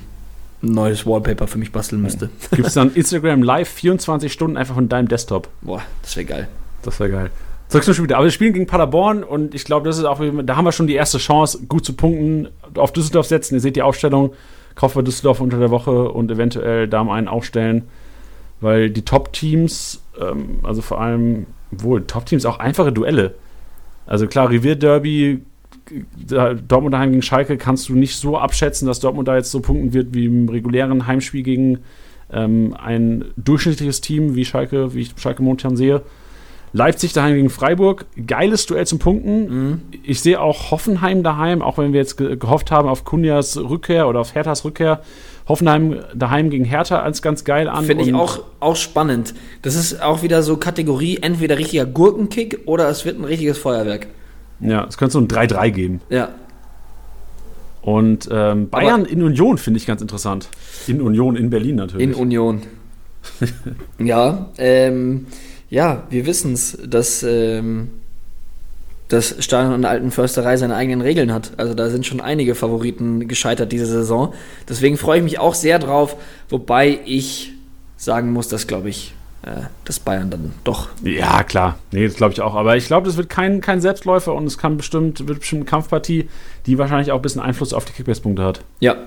neues 0.61 1.07
Wallpaper 1.07 1.47
für 1.47 1.57
mich 1.57 1.71
basteln 1.71 2.03
müsste. 2.03 2.30
Gibt 2.51 2.67
es 2.67 2.76
dann 2.76 2.91
Instagram 2.95 3.41
live 3.41 3.67
24 3.67 4.32
Stunden 4.32 4.57
einfach 4.57 4.76
von 4.76 4.89
deinem 4.89 5.07
Desktop? 5.07 5.49
Boah, 5.61 5.82
das 6.03 6.15
wäre 6.15 6.28
geil. 6.28 6.47
Das 6.84 6.99
wäre 6.99 7.09
geil. 7.09 7.32
Zurück 7.74 7.86
zum 7.86 7.93
Spiel. 7.95 8.13
Aber 8.13 8.26
wir 8.26 8.32
spielen 8.32 8.53
gegen 8.53 8.67
Paderborn 8.67 9.24
und 9.24 9.55
ich 9.55 9.63
glaube, 9.65 9.88
das 9.88 9.97
ist 9.97 10.03
auch, 10.03 10.21
da 10.43 10.55
haben 10.55 10.65
wir 10.65 10.71
schon 10.71 10.86
die 10.86 10.93
erste 10.93 11.17
Chance, 11.17 11.65
gut 11.67 11.84
zu 11.84 11.93
punkten, 11.93 12.49
auf 12.76 12.93
Düsseldorf 12.93 13.26
setzen. 13.26 13.55
Ihr 13.55 13.61
seht 13.61 13.76
die 13.76 13.82
Aufstellung, 13.82 14.34
kaufen 14.76 14.97
wir 14.97 15.01
Düsseldorf 15.01 15.41
unter 15.41 15.57
der 15.57 15.71
Woche 15.71 16.11
und 16.11 16.30
eventuell 16.30 16.88
da 16.88 17.03
mal 17.03 17.15
einen 17.15 17.28
aufstellen, 17.28 17.86
weil 18.61 18.91
die 18.91 19.01
Top-Teams, 19.01 20.03
ähm, 20.21 20.59
also 20.61 20.84
vor 20.84 21.01
allem, 21.01 21.47
wohl, 21.71 22.05
Top-Teams 22.05 22.45
auch 22.45 22.59
einfache 22.59 22.91
Duelle. 22.91 23.34
Also 24.05 24.28
klar, 24.28 24.51
Revier-Derby, 24.51 25.41
Dortmund 26.28 26.93
daheim 26.93 27.09
gegen 27.09 27.24
Schalke 27.24 27.57
kannst 27.57 27.89
du 27.89 27.95
nicht 27.95 28.17
so 28.17 28.38
abschätzen, 28.38 28.88
dass 28.88 28.99
Dortmund 28.99 29.28
da 29.28 29.36
jetzt 29.36 29.49
so 29.49 29.61
punkten 29.61 29.93
wird 29.93 30.13
wie 30.13 30.26
im 30.26 30.47
regulären 30.47 31.07
Heimspiel 31.07 31.41
gegen 31.41 31.80
ähm, 32.32 32.76
ein 32.80 33.26
durchschnittliches 33.36 33.99
Team 33.99 34.36
wie 34.36 34.45
Schalke, 34.45 34.93
wie 34.93 35.01
ich 35.01 35.15
Schalke 35.17 35.41
momentan 35.41 35.76
sehe. 35.76 36.03
Leipzig 36.76 37.13
daheim 37.13 37.36
gegen 37.36 37.51
Freiburg, 37.51 38.07
geiles 38.26 38.65
Duell 38.65 38.88
zum 38.88 38.97
Punkten. 38.97 39.84
Ich 40.01 40.22
sehe 40.22 40.41
auch 40.41 40.72
Hoffenheim 40.72 41.22
daheim, 41.22 41.61
auch 41.61 41.77
wenn 41.77 41.93
wir 41.93 41.99
jetzt 41.99 42.18
ge 42.18 42.35
gehofft 42.35 42.72
haben 42.72 42.89
auf 42.89 43.06
Kunjas 43.06 43.57
Rückkehr 43.57 44.07
oder 44.07 44.19
auf 44.19 44.34
Herthas 44.34 44.65
Rückkehr. 44.65 45.02
Hoffenheim 45.48 45.99
daheim 46.15 46.49
gegen 46.49 46.65
Hertha 46.65 47.02
als 47.02 47.22
ganz 47.22 47.43
geil 47.43 47.68
an. 47.68 47.85
Finde 47.85 48.03
ich 48.03 48.14
auch, 48.14 48.39
auch 48.60 48.76
spannend. 48.76 49.35
Das 49.61 49.76
ist 49.76 50.02
auch 50.02 50.23
wieder 50.23 50.41
so 50.41 50.57
Kategorie, 50.57 51.19
entweder 51.22 51.60
richtiger 51.60 51.85
Gurkenkick 51.85 52.61
oder 52.65 52.89
es 52.89 53.06
wird 53.06 53.19
ein 53.19 53.26
richtiges 53.26 53.57
Feuerwerk. 53.57 54.07
Ja, 54.60 54.85
es 54.85 54.98
könnte 54.98 55.14
so 55.14 55.19
ein 55.19 55.27
3-3 55.27 55.69
geben. 55.69 56.02
Ja. 56.10 56.30
Und 57.81 58.30
ähm, 58.31 58.69
Bayern 58.69 59.03
in 59.06 59.22
Union 59.22 59.57
finde 59.57 59.77
ich 59.77 59.85
ganz 59.85 60.02
interessant. 60.02 60.48
In 60.88 61.02
Union, 61.02 61.35
in 61.35 61.49
Berlin 61.49 61.76
natürlich. 61.76 62.07
In 62.07 62.14
Union. 62.15 62.61
ja, 63.99 64.49
ähm, 64.57 65.27
ja, 65.74 66.04
wir 66.12 66.28
wissen 66.28 66.54
es, 66.54 66.78
dass 66.86 67.24
ähm, 67.24 67.90
das 69.08 69.44
Stadion 69.44 69.82
der 69.82 69.90
alten 69.90 70.12
Försterei 70.12 70.56
seine 70.56 70.76
eigenen 70.76 71.02
Regeln 71.02 71.34
hat. 71.34 71.54
Also 71.58 71.74
da 71.74 71.90
sind 71.90 72.06
schon 72.06 72.22
einige 72.22 72.54
Favoriten 72.54 73.28
gescheitert 73.28 73.72
diese 73.72 73.88
Saison. 73.88 74.36
Deswegen 74.70 74.98
freue 74.98 75.18
ich 75.18 75.24
mich 75.24 75.40
auch 75.40 75.56
sehr 75.56 75.80
drauf, 75.80 76.16
wobei 76.48 77.00
ich 77.06 77.54
sagen 77.98 78.34
muss, 78.34 78.50
dass, 78.50 78.68
glaube 78.68 78.90
ich, 78.90 79.16
äh, 79.41 79.64
dass 79.84 80.00
Bayern 80.00 80.30
dann 80.30 80.54
doch. 80.64 80.90
Ja, 81.02 81.41
klar. 81.41 81.80
Nee, 81.91 82.06
das 82.06 82.18
glaube 82.18 82.34
ich 82.34 82.41
auch. 82.41 82.54
Aber 82.54 82.78
ich 82.78 82.86
glaube, 82.86 83.08
das 83.08 83.18
wird 83.18 83.30
kein, 83.30 83.60
kein 83.60 83.82
Selbstläufer 83.82 84.36
und 84.36 84.45
es 84.45 84.60
kann 84.60 84.78
bestimmt, 84.78 85.28
wird 85.28 85.40
bestimmt 85.40 85.62
eine 85.62 85.70
Kampfpartie, 85.72 86.30
die 86.68 86.78
wahrscheinlich 86.78 87.12
auch 87.12 87.18
ein 87.18 87.24
bisschen 87.24 87.41
Einfluss 87.41 87.74
auf 87.74 87.86
die 87.86 87.94
Kickbase-Punkte 87.94 88.44
hat. 88.44 88.62
Ja, 88.80 88.98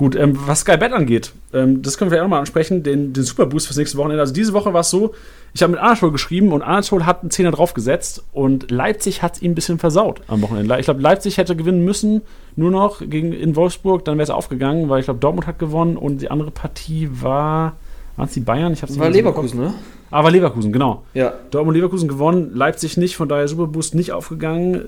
Gut, 0.00 0.16
ähm, 0.16 0.32
was 0.46 0.60
Sky 0.60 0.78
Bet 0.78 0.94
angeht, 0.94 1.34
ähm, 1.52 1.82
das 1.82 1.98
können 1.98 2.10
wir 2.10 2.16
ja 2.16 2.24
auch 2.24 2.28
mal 2.28 2.38
ansprechen, 2.38 2.82
den, 2.82 3.12
den 3.12 3.22
Superboost 3.22 3.66
fürs 3.66 3.76
nächste 3.76 3.98
Wochenende. 3.98 4.22
Also 4.22 4.32
diese 4.32 4.54
Woche 4.54 4.72
war 4.72 4.80
es 4.80 4.88
so, 4.88 5.12
ich 5.52 5.62
habe 5.62 5.72
mit 5.72 5.80
Anatol 5.82 6.10
geschrieben 6.10 6.52
und 6.52 6.62
Anatol 6.62 7.04
hat 7.04 7.20
einen 7.20 7.30
Zehner 7.30 7.50
draufgesetzt 7.50 8.24
und 8.32 8.70
Leipzig 8.70 9.20
hat 9.20 9.36
es 9.36 9.42
ihm 9.42 9.52
ein 9.52 9.54
bisschen 9.54 9.78
versaut 9.78 10.22
am 10.26 10.40
Wochenende. 10.40 10.74
Ich 10.78 10.86
glaube, 10.86 11.02
Leipzig 11.02 11.36
hätte 11.36 11.54
gewinnen 11.54 11.84
müssen, 11.84 12.22
nur 12.56 12.70
noch 12.70 13.00
gegen 13.00 13.34
in 13.34 13.56
Wolfsburg, 13.56 14.06
dann 14.06 14.16
wäre 14.16 14.22
es 14.22 14.30
aufgegangen, 14.30 14.88
weil 14.88 15.00
ich 15.00 15.04
glaube, 15.04 15.20
Dortmund 15.20 15.46
hat 15.46 15.58
gewonnen 15.58 15.98
und 15.98 16.22
die 16.22 16.30
andere 16.30 16.50
Partie 16.50 17.10
war, 17.12 17.74
Waren 18.16 18.26
es 18.26 18.32
die 18.32 18.40
Bayern? 18.40 18.72
Ich 18.72 18.80
hab's 18.80 18.98
War 18.98 19.10
Leverkusen, 19.10 19.60
ne? 19.60 19.74
Ah, 20.10 20.24
war 20.24 20.30
Leverkusen, 20.30 20.72
genau. 20.72 21.04
Ja. 21.12 21.34
Dortmund 21.50 21.76
Leverkusen 21.76 22.08
gewonnen, 22.08 22.52
Leipzig 22.54 22.96
nicht, 22.96 23.16
von 23.16 23.28
daher 23.28 23.48
Superboost 23.48 23.94
nicht 23.94 24.12
aufgegangen. 24.12 24.86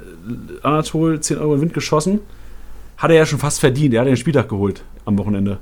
Anatol 0.63 1.21
10 1.21 1.37
Euro 1.37 1.53
in 1.53 1.59
den 1.59 1.61
Wind 1.65 1.75
geschossen. 1.75 2.21
Hat 3.03 3.11
er 3.11 3.17
ja 3.17 3.27
schon 3.27 3.41
fast 3.41 3.59
verdient. 3.59 3.93
Er 3.95 4.03
hat 4.03 4.07
den 4.07 4.17
Spieltag 4.17 4.49
geholt 4.49 4.85
am 5.05 5.19
Wochenende. 5.19 5.59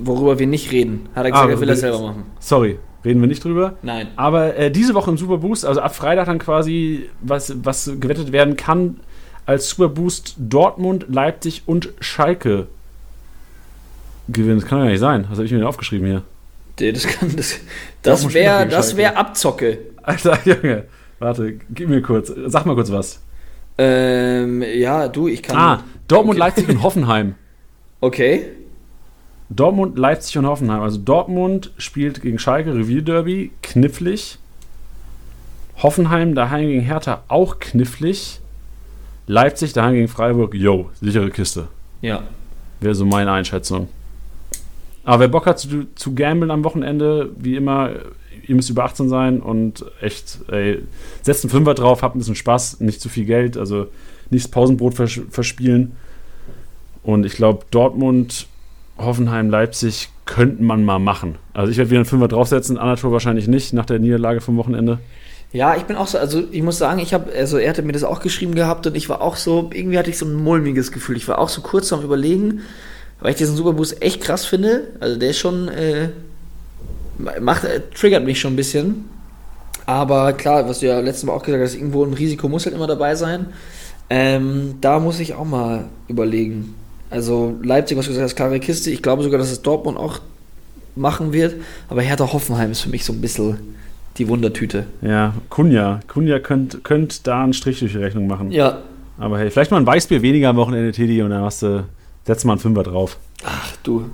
Worüber 0.00 0.40
wir 0.40 0.48
nicht 0.48 0.72
reden. 0.72 1.08
Hat 1.14 1.24
er 1.24 1.30
gesagt, 1.30 1.48
Ah, 1.48 1.52
er 1.52 1.60
will 1.60 1.68
das 1.68 1.80
selber 1.80 2.00
machen. 2.00 2.24
Sorry, 2.40 2.80
reden 3.04 3.20
wir 3.20 3.28
nicht 3.28 3.44
drüber. 3.44 3.74
Nein. 3.82 4.08
Aber 4.16 4.56
äh, 4.56 4.72
diese 4.72 4.94
Woche 4.94 5.08
im 5.12 5.16
Superboost, 5.16 5.64
also 5.64 5.80
ab 5.80 5.94
Freitag 5.94 6.26
dann 6.26 6.40
quasi, 6.40 7.08
was, 7.20 7.54
was 7.64 7.92
gewettet 8.00 8.32
werden 8.32 8.56
kann, 8.56 8.98
als 9.46 9.70
Superboost 9.70 10.34
Dortmund, 10.36 11.06
Leipzig 11.08 11.62
und 11.66 11.90
Schalke 12.00 12.66
gewinnen. 14.28 14.58
Das 14.58 14.68
kann 14.68 14.80
ja 14.80 14.86
nicht 14.86 14.98
sein. 14.98 15.26
Was 15.28 15.38
habe 15.38 15.46
ich 15.46 15.52
mir 15.52 15.58
denn 15.58 15.68
aufgeschrieben 15.68 16.06
hier? 16.08 16.22
Das, 16.92 17.06
kann, 17.06 17.36
das, 17.36 17.54
das 18.02 18.34
wäre 18.34 18.66
das 18.66 18.96
wär 18.96 19.16
Abzocke. 19.16 19.78
Alter, 20.02 20.38
Junge. 20.44 20.86
Warte, 21.20 21.54
gib 21.70 21.88
mir 21.88 22.02
kurz. 22.02 22.32
Sag 22.46 22.66
mal 22.66 22.74
kurz 22.74 22.90
was. 22.90 23.20
Ähm, 23.78 24.62
ja, 24.62 25.08
du, 25.08 25.28
ich 25.28 25.42
kann. 25.42 25.56
Ah, 25.56 25.84
Dortmund, 26.10 26.38
Okay. 26.38 26.46
Leipzig 26.48 26.68
und 26.68 26.82
Hoffenheim. 26.82 27.34
Okay. 28.00 28.46
Dortmund, 29.48 29.98
Leipzig 29.98 30.38
und 30.38 30.46
Hoffenheim. 30.46 30.80
Also 30.80 30.98
Dortmund 30.98 31.72
spielt 31.76 32.22
gegen 32.22 32.38
Schalke, 32.38 32.74
Revierderby, 32.74 33.50
knifflig. 33.62 34.38
Hoffenheim 35.82 36.34
daheim 36.34 36.66
gegen 36.68 36.80
Hertha 36.82 37.22
auch 37.28 37.58
knifflig. 37.58 38.40
Leipzig 39.26 39.72
daheim 39.72 39.94
gegen 39.94 40.08
Freiburg, 40.08 40.54
yo, 40.54 40.90
sichere 41.00 41.30
Kiste. 41.30 41.68
Ja. 42.02 42.22
Wäre 42.80 42.94
so 42.94 43.04
meine 43.04 43.32
Einschätzung. 43.32 43.88
Aber 45.10 45.22
wer 45.22 45.28
Bock 45.28 45.46
hat 45.46 45.58
zu, 45.58 45.88
zu 45.96 46.14
gamblen 46.14 46.52
am 46.52 46.62
Wochenende, 46.62 47.30
wie 47.36 47.56
immer, 47.56 47.90
ihr 48.46 48.54
müsst 48.54 48.70
über 48.70 48.84
18 48.84 49.08
sein 49.08 49.40
und 49.40 49.84
echt, 50.00 50.38
ey, 50.52 50.84
setzt 51.22 51.42
einen 51.42 51.50
Fünfer 51.50 51.74
drauf, 51.74 52.02
habt 52.02 52.14
ein 52.14 52.20
bisschen 52.20 52.36
Spaß, 52.36 52.78
nicht 52.78 53.00
zu 53.00 53.08
viel 53.08 53.24
Geld, 53.24 53.56
also 53.56 53.88
nicht 54.30 54.44
das 54.44 54.50
Pausenbrot 54.52 54.94
vers 54.94 55.18
verspielen. 55.28 55.96
Und 57.02 57.26
ich 57.26 57.32
glaube, 57.32 57.64
Dortmund, 57.72 58.46
Hoffenheim, 58.98 59.50
Leipzig 59.50 60.10
könnte 60.26 60.62
man 60.62 60.84
mal 60.84 61.00
machen. 61.00 61.38
Also 61.54 61.72
ich 61.72 61.78
werde 61.78 61.90
wieder 61.90 61.98
einen 61.98 62.06
Fünfer 62.06 62.28
draufsetzen, 62.28 62.78
Anatol 62.78 63.10
wahrscheinlich 63.10 63.48
nicht, 63.48 63.72
nach 63.72 63.86
der 63.86 63.98
Niederlage 63.98 64.40
vom 64.40 64.56
Wochenende. 64.58 65.00
Ja, 65.52 65.74
ich 65.74 65.82
bin 65.82 65.96
auch 65.96 66.06
so, 66.06 66.18
also 66.18 66.44
ich 66.52 66.62
muss 66.62 66.78
sagen, 66.78 67.00
ich 67.00 67.12
habe, 67.12 67.32
also 67.36 67.58
er 67.58 67.70
hatte 67.70 67.82
mir 67.82 67.90
das 67.90 68.04
auch 68.04 68.20
geschrieben 68.20 68.54
gehabt 68.54 68.86
und 68.86 68.96
ich 68.96 69.08
war 69.08 69.22
auch 69.22 69.34
so, 69.34 69.70
irgendwie 69.74 69.98
hatte 69.98 70.10
ich 70.10 70.18
so 70.18 70.26
ein 70.26 70.34
mulmiges 70.34 70.92
Gefühl. 70.92 71.16
Ich 71.16 71.26
war 71.26 71.40
auch 71.40 71.48
so 71.48 71.62
kurz 71.62 71.92
am 71.92 72.04
Überlegen, 72.04 72.60
weil 73.20 73.32
ich 73.32 73.36
diesen 73.36 73.56
Superboost 73.56 74.02
echt 74.02 74.20
krass 74.22 74.44
finde. 74.44 74.88
Also 75.00 75.18
der 75.18 75.30
ist 75.30 75.38
schon, 75.38 75.68
äh, 75.68 76.08
macht, 77.40 77.64
äh, 77.64 77.80
triggert 77.94 78.24
mich 78.24 78.40
schon 78.40 78.54
ein 78.54 78.56
bisschen. 78.56 79.04
Aber 79.86 80.32
klar, 80.34 80.68
was 80.68 80.80
du 80.80 80.86
ja 80.86 81.00
letztes 81.00 81.24
Mal 81.24 81.32
auch 81.32 81.42
gesagt 81.42 81.62
hast, 81.62 81.74
irgendwo 81.74 82.04
ein 82.04 82.12
Risiko 82.12 82.48
muss 82.48 82.64
halt 82.64 82.74
immer 82.74 82.86
dabei 82.86 83.14
sein. 83.14 83.46
Ähm, 84.08 84.74
da 84.80 84.98
muss 84.98 85.20
ich 85.20 85.34
auch 85.34 85.44
mal 85.44 85.86
überlegen. 86.08 86.74
Also 87.10 87.56
Leipzig, 87.62 87.98
was 87.98 88.06
du 88.06 88.12
gesagt 88.12 88.30
hast, 88.30 88.36
klare 88.36 88.60
Kiste. 88.60 88.90
Ich 88.90 89.02
glaube 89.02 89.22
sogar, 89.22 89.38
dass 89.38 89.50
es 89.50 89.62
Dortmund 89.62 89.98
auch 89.98 90.20
machen 90.96 91.32
wird. 91.32 91.56
Aber 91.88 92.02
Hertha 92.02 92.32
Hoffenheim 92.32 92.70
ist 92.70 92.80
für 92.80 92.88
mich 92.90 93.04
so 93.04 93.12
ein 93.12 93.20
bisschen 93.20 93.58
die 94.18 94.28
Wundertüte. 94.28 94.86
Ja, 95.02 95.34
Kunja. 95.48 96.00
Kunja 96.06 96.38
könnte 96.38 96.78
könnt 96.78 97.26
da 97.26 97.42
einen 97.42 97.52
Strich 97.52 97.80
durch 97.80 97.92
die 97.92 97.98
Rechnung 97.98 98.26
machen. 98.26 98.50
Ja, 98.52 98.78
Aber 99.18 99.38
hey, 99.38 99.50
vielleicht 99.50 99.70
mal 99.70 99.78
ein 99.78 99.86
Weißbier 99.86 100.22
weniger 100.22 100.50
am 100.50 100.56
Wochenende, 100.56 100.92
Teddy, 100.92 101.22
und 101.22 101.30
dann 101.30 101.42
hast 101.42 101.62
du, 101.62 101.84
setzt 102.26 102.44
mal 102.44 102.52
einen 102.52 102.60
Fünfer 102.60 102.82
drauf. 102.82 103.18
Ach 103.44 103.76
du. 103.82 104.10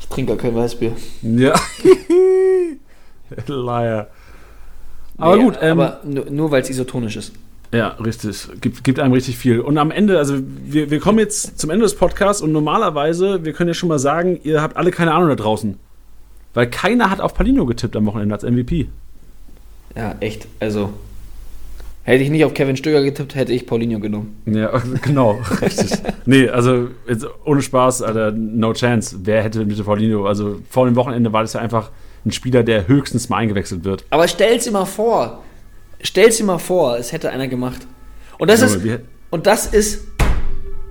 Ich 0.00 0.08
trinke 0.08 0.32
gar 0.34 0.42
kein 0.42 0.54
Weißbier. 0.56 0.92
Ja. 1.22 1.54
Liar. 3.46 4.08
Aber 5.18 5.36
Nee, 5.36 5.42
gut, 5.42 5.58
ähm, 5.60 5.80
aber 5.80 6.00
nur, 6.04 6.26
nur 6.30 6.50
weil 6.50 6.62
es 6.62 6.70
isotonisch 6.70 7.16
ist. 7.16 7.32
ja, 7.72 7.88
richtig. 8.04 8.48
Gibt, 8.60 8.84
gibt 8.84 8.98
einem 9.00 9.12
richtig 9.12 9.36
viel. 9.36 9.60
Und 9.60 9.76
am 9.78 9.90
Ende, 9.90 10.18
also 10.18 10.38
wir, 10.38 10.90
wir 10.90 11.00
kommen 11.00 11.18
jetzt 11.18 11.58
zum 11.58 11.70
Ende 11.70 11.82
des 11.82 11.96
Podcasts 11.96 12.40
und 12.40 12.52
normalerweise, 12.52 13.44
wir 13.44 13.52
können 13.52 13.68
ja 13.68 13.74
schon 13.74 13.88
mal 13.88 13.98
sagen, 13.98 14.40
ihr 14.44 14.62
habt 14.62 14.76
alle 14.76 14.90
keine 14.90 15.12
Ahnung 15.12 15.28
da 15.28 15.34
draußen. 15.34 15.76
Weil 16.54 16.70
keiner 16.70 17.10
hat 17.10 17.20
auf 17.20 17.34
Palino 17.34 17.66
getippt 17.66 17.94
am 17.96 18.06
Wochenende 18.06 18.34
als 18.34 18.44
MVP. 18.44 18.88
Ja, 19.96 20.14
echt. 20.20 20.46
Also. 20.60 20.92
Hätte 22.08 22.24
ich 22.24 22.30
nicht 22.30 22.42
auf 22.46 22.54
Kevin 22.54 22.74
Stöger 22.74 23.02
getippt, 23.02 23.34
hätte 23.34 23.52
ich 23.52 23.66
Paulinho 23.66 24.00
genommen. 24.00 24.40
Ja, 24.46 24.72
genau, 25.02 25.38
richtig. 25.60 25.90
Nee, 26.24 26.48
also 26.48 26.88
jetzt 27.06 27.26
ohne 27.44 27.60
Spaß, 27.60 28.00
Alter, 28.00 28.32
no 28.32 28.72
chance. 28.72 29.14
Wer 29.24 29.42
hätte 29.42 29.62
mit 29.66 29.84
Paulinho, 29.84 30.24
also 30.26 30.58
vor 30.70 30.86
dem 30.86 30.96
Wochenende 30.96 31.34
war 31.34 31.42
das 31.42 31.52
ja 31.52 31.60
einfach 31.60 31.90
ein 32.24 32.32
Spieler, 32.32 32.62
der 32.62 32.88
höchstens 32.88 33.28
mal 33.28 33.36
eingewechselt 33.36 33.84
wird. 33.84 34.06
Aber 34.08 34.26
stell's 34.26 34.64
dir 34.64 34.70
mal 34.70 34.86
vor. 34.86 35.42
Stell's 36.00 36.38
dir 36.38 36.44
mal 36.44 36.56
vor, 36.56 36.96
es 36.96 37.12
hätte 37.12 37.28
einer 37.28 37.46
gemacht. 37.46 37.86
Und 38.38 38.48
das 38.48 38.62
Junge, 38.62 38.94
ist. 38.94 39.00
Und 39.28 39.46
das 39.46 39.66
ist 39.66 40.06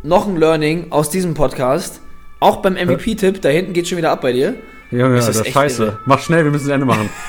noch 0.03 0.27
ein 0.27 0.37
Learning 0.37 0.91
aus 0.91 1.09
diesem 1.09 1.33
Podcast. 1.33 1.99
Auch 2.39 2.57
beim 2.57 2.73
MVP-Tipp, 2.75 3.41
da 3.41 3.49
hinten 3.49 3.73
geht 3.73 3.87
schon 3.87 3.97
wieder 3.97 4.11
ab 4.11 4.21
bei 4.21 4.33
dir. 4.33 4.53
Junge, 4.91 5.15
Das 5.15 5.27
ist 5.29 5.37
Alter, 5.37 5.47
echt 5.47 5.53
scheiße. 5.55 5.83
irre. 5.83 5.99
Mach 6.05 6.19
schnell, 6.19 6.43
wir 6.43 6.51
müssen 6.51 6.67
das 6.67 6.75
Ende 6.75 6.85
machen. 6.85 7.09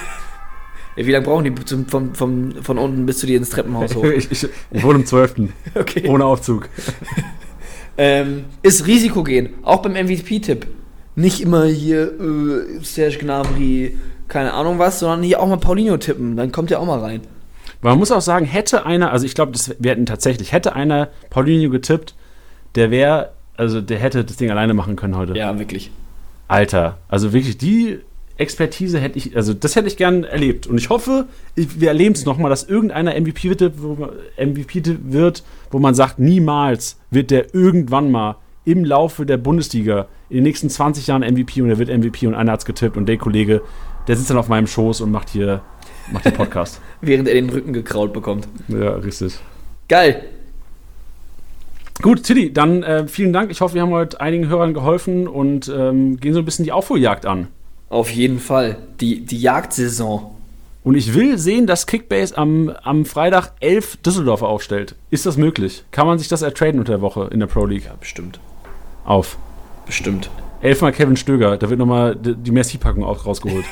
Wie 1.06 1.12
lange 1.12 1.24
brauchen 1.24 1.44
die 1.44 1.64
zum, 1.64 1.86
vom, 1.86 2.14
vom, 2.14 2.52
von 2.62 2.78
unten 2.78 3.06
bis 3.06 3.18
zu 3.18 3.26
dir 3.26 3.36
ins 3.36 3.50
Treppenhaus 3.50 3.94
hoch? 3.94 4.04
ich, 4.04 4.30
ich, 4.32 4.48
ich 4.70 4.82
wohne 4.82 4.98
im 4.98 5.06
12. 5.06 5.34
Okay. 5.74 6.08
Ohne 6.08 6.24
Aufzug. 6.24 6.68
Ähm, 8.00 8.44
ist 8.62 8.86
Risiko 8.86 9.24
gehen, 9.24 9.54
auch 9.64 9.82
beim 9.82 9.94
MVP-Tipp. 9.94 10.68
Nicht 11.16 11.40
immer 11.40 11.64
hier 11.64 12.12
äh, 12.20 12.80
Serge 12.80 13.18
Gnabry, 13.18 13.98
keine 14.28 14.52
Ahnung 14.52 14.78
was, 14.78 15.00
sondern 15.00 15.24
hier 15.24 15.40
auch 15.40 15.48
mal 15.48 15.56
Paulinho 15.56 15.96
tippen, 15.96 16.36
dann 16.36 16.52
kommt 16.52 16.70
er 16.70 16.78
auch 16.78 16.86
mal 16.86 17.00
rein. 17.00 17.22
Man 17.82 17.98
muss 17.98 18.12
auch 18.12 18.20
sagen, 18.20 18.44
hätte 18.44 18.86
einer, 18.86 19.10
also 19.10 19.26
ich 19.26 19.34
glaube, 19.34 19.50
das 19.50 19.74
wir 19.80 19.90
hätten 19.90 20.06
tatsächlich, 20.06 20.52
hätte 20.52 20.76
einer 20.76 21.08
Paulinho 21.28 21.70
getippt, 21.70 22.14
der 22.76 22.92
wäre, 22.92 23.32
also 23.56 23.80
der 23.80 23.98
hätte 23.98 24.24
das 24.24 24.36
Ding 24.36 24.48
alleine 24.52 24.74
machen 24.74 24.94
können 24.94 25.16
heute. 25.16 25.36
Ja, 25.36 25.58
wirklich. 25.58 25.90
Alter, 26.46 26.98
also 27.08 27.32
wirklich 27.32 27.58
die 27.58 27.98
Expertise 28.38 28.98
hätte 29.00 29.18
ich, 29.18 29.36
also 29.36 29.52
das 29.52 29.76
hätte 29.76 29.88
ich 29.88 29.96
gern 29.96 30.24
erlebt. 30.24 30.66
Und 30.66 30.78
ich 30.78 30.88
hoffe, 30.90 31.26
wir 31.56 31.88
erleben 31.88 32.14
es 32.14 32.24
nochmal, 32.24 32.50
dass 32.50 32.64
irgendeiner 32.64 33.14
MVP 33.20 33.50
wird, 33.50 33.82
wo, 33.82 33.94
man- 33.94 34.10
MVP 34.38 34.82
wird, 35.02 35.42
wo 35.70 35.78
man 35.78 35.94
sagt, 35.94 36.18
niemals 36.18 36.98
wird 37.10 37.30
der 37.30 37.52
irgendwann 37.54 38.10
mal 38.10 38.36
im 38.64 38.84
Laufe 38.84 39.26
der 39.26 39.38
Bundesliga 39.38 40.06
in 40.30 40.36
den 40.36 40.44
nächsten 40.44 40.70
20 40.70 41.06
Jahren 41.08 41.22
MVP 41.22 41.62
und 41.62 41.70
er 41.70 41.78
wird 41.78 41.88
MVP 41.88 42.26
und 42.26 42.34
einer 42.34 42.52
hat 42.52 42.60
es 42.60 42.64
getippt 42.66 42.96
und 42.96 43.06
der 43.06 43.16
Kollege, 43.16 43.62
der 44.06 44.16
sitzt 44.16 44.30
dann 44.30 44.36
auf 44.38 44.48
meinem 44.48 44.66
Schoß 44.66 45.00
und 45.00 45.10
macht 45.10 45.30
hier, 45.30 45.62
macht 46.12 46.24
den 46.26 46.34
Podcast. 46.34 46.80
Während 47.00 47.28
er 47.28 47.34
den 47.34 47.50
Rücken 47.50 47.72
gekraut 47.72 48.12
bekommt. 48.12 48.46
ja, 48.68 48.92
richtig. 48.96 49.38
Geil. 49.88 50.22
Gut, 52.02 52.22
Tilly, 52.22 52.52
dann 52.52 52.82
äh, 52.84 53.08
vielen 53.08 53.32
Dank. 53.32 53.50
Ich 53.50 53.60
hoffe, 53.60 53.74
wir 53.74 53.82
haben 53.82 53.90
heute 53.90 54.20
einigen 54.20 54.48
Hörern 54.48 54.72
geholfen 54.74 55.26
und 55.26 55.68
ähm, 55.74 56.18
gehen 56.20 56.32
so 56.34 56.38
ein 56.38 56.44
bisschen 56.44 56.64
die 56.64 56.70
Aufholjagd 56.72 57.26
an. 57.26 57.48
Auf 57.88 58.10
jeden 58.10 58.38
Fall. 58.38 58.76
Die, 59.00 59.24
die 59.24 59.40
Jagdsaison. 59.40 60.34
Und 60.84 60.94
ich 60.94 61.14
will 61.14 61.38
sehen, 61.38 61.66
dass 61.66 61.86
Kickbase 61.86 62.36
am, 62.38 62.70
am 62.82 63.04
Freitag 63.04 63.52
elf 63.60 63.96
Düsseldorfer 63.98 64.48
aufstellt. 64.48 64.94
Ist 65.10 65.26
das 65.26 65.36
möglich? 65.36 65.84
Kann 65.90 66.06
man 66.06 66.18
sich 66.18 66.28
das 66.28 66.42
ertraden 66.42 66.78
unter 66.78 66.92
der 66.92 67.00
Woche 67.02 67.28
in 67.32 67.40
der 67.40 67.46
Pro 67.46 67.66
League? 67.66 67.84
Ja, 67.86 67.94
bestimmt. 67.98 68.40
Auf. 69.04 69.38
Bestimmt. 69.86 70.30
Elfmal 70.60 70.92
Kevin 70.92 71.16
Stöger, 71.16 71.56
da 71.56 71.70
wird 71.70 71.78
nochmal 71.78 72.16
die, 72.16 72.34
die 72.34 72.50
Merci-Packung 72.50 73.04
auch 73.04 73.26
rausgeholt. 73.26 73.64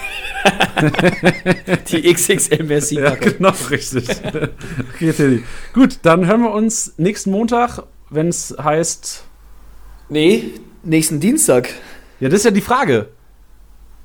Die 1.90 2.12
XXL 2.12 2.62
Merci. 2.62 2.96
ja, 2.96 3.16
genau, 3.16 3.52
richtig. 3.70 4.08
okay, 4.94 5.12
Tilly. 5.12 5.42
Gut, 5.72 5.98
dann 6.02 6.26
hören 6.26 6.42
wir 6.42 6.52
uns 6.52 6.94
nächsten 6.96 7.32
Montag, 7.32 7.82
wenn 8.10 8.28
es 8.28 8.54
heißt. 8.56 9.24
Nee, 10.10 10.52
nächsten 10.84 11.18
Dienstag. 11.18 11.70
Ja, 12.20 12.28
das 12.28 12.40
ist 12.40 12.44
ja 12.44 12.50
die 12.52 12.60
Frage. 12.60 13.08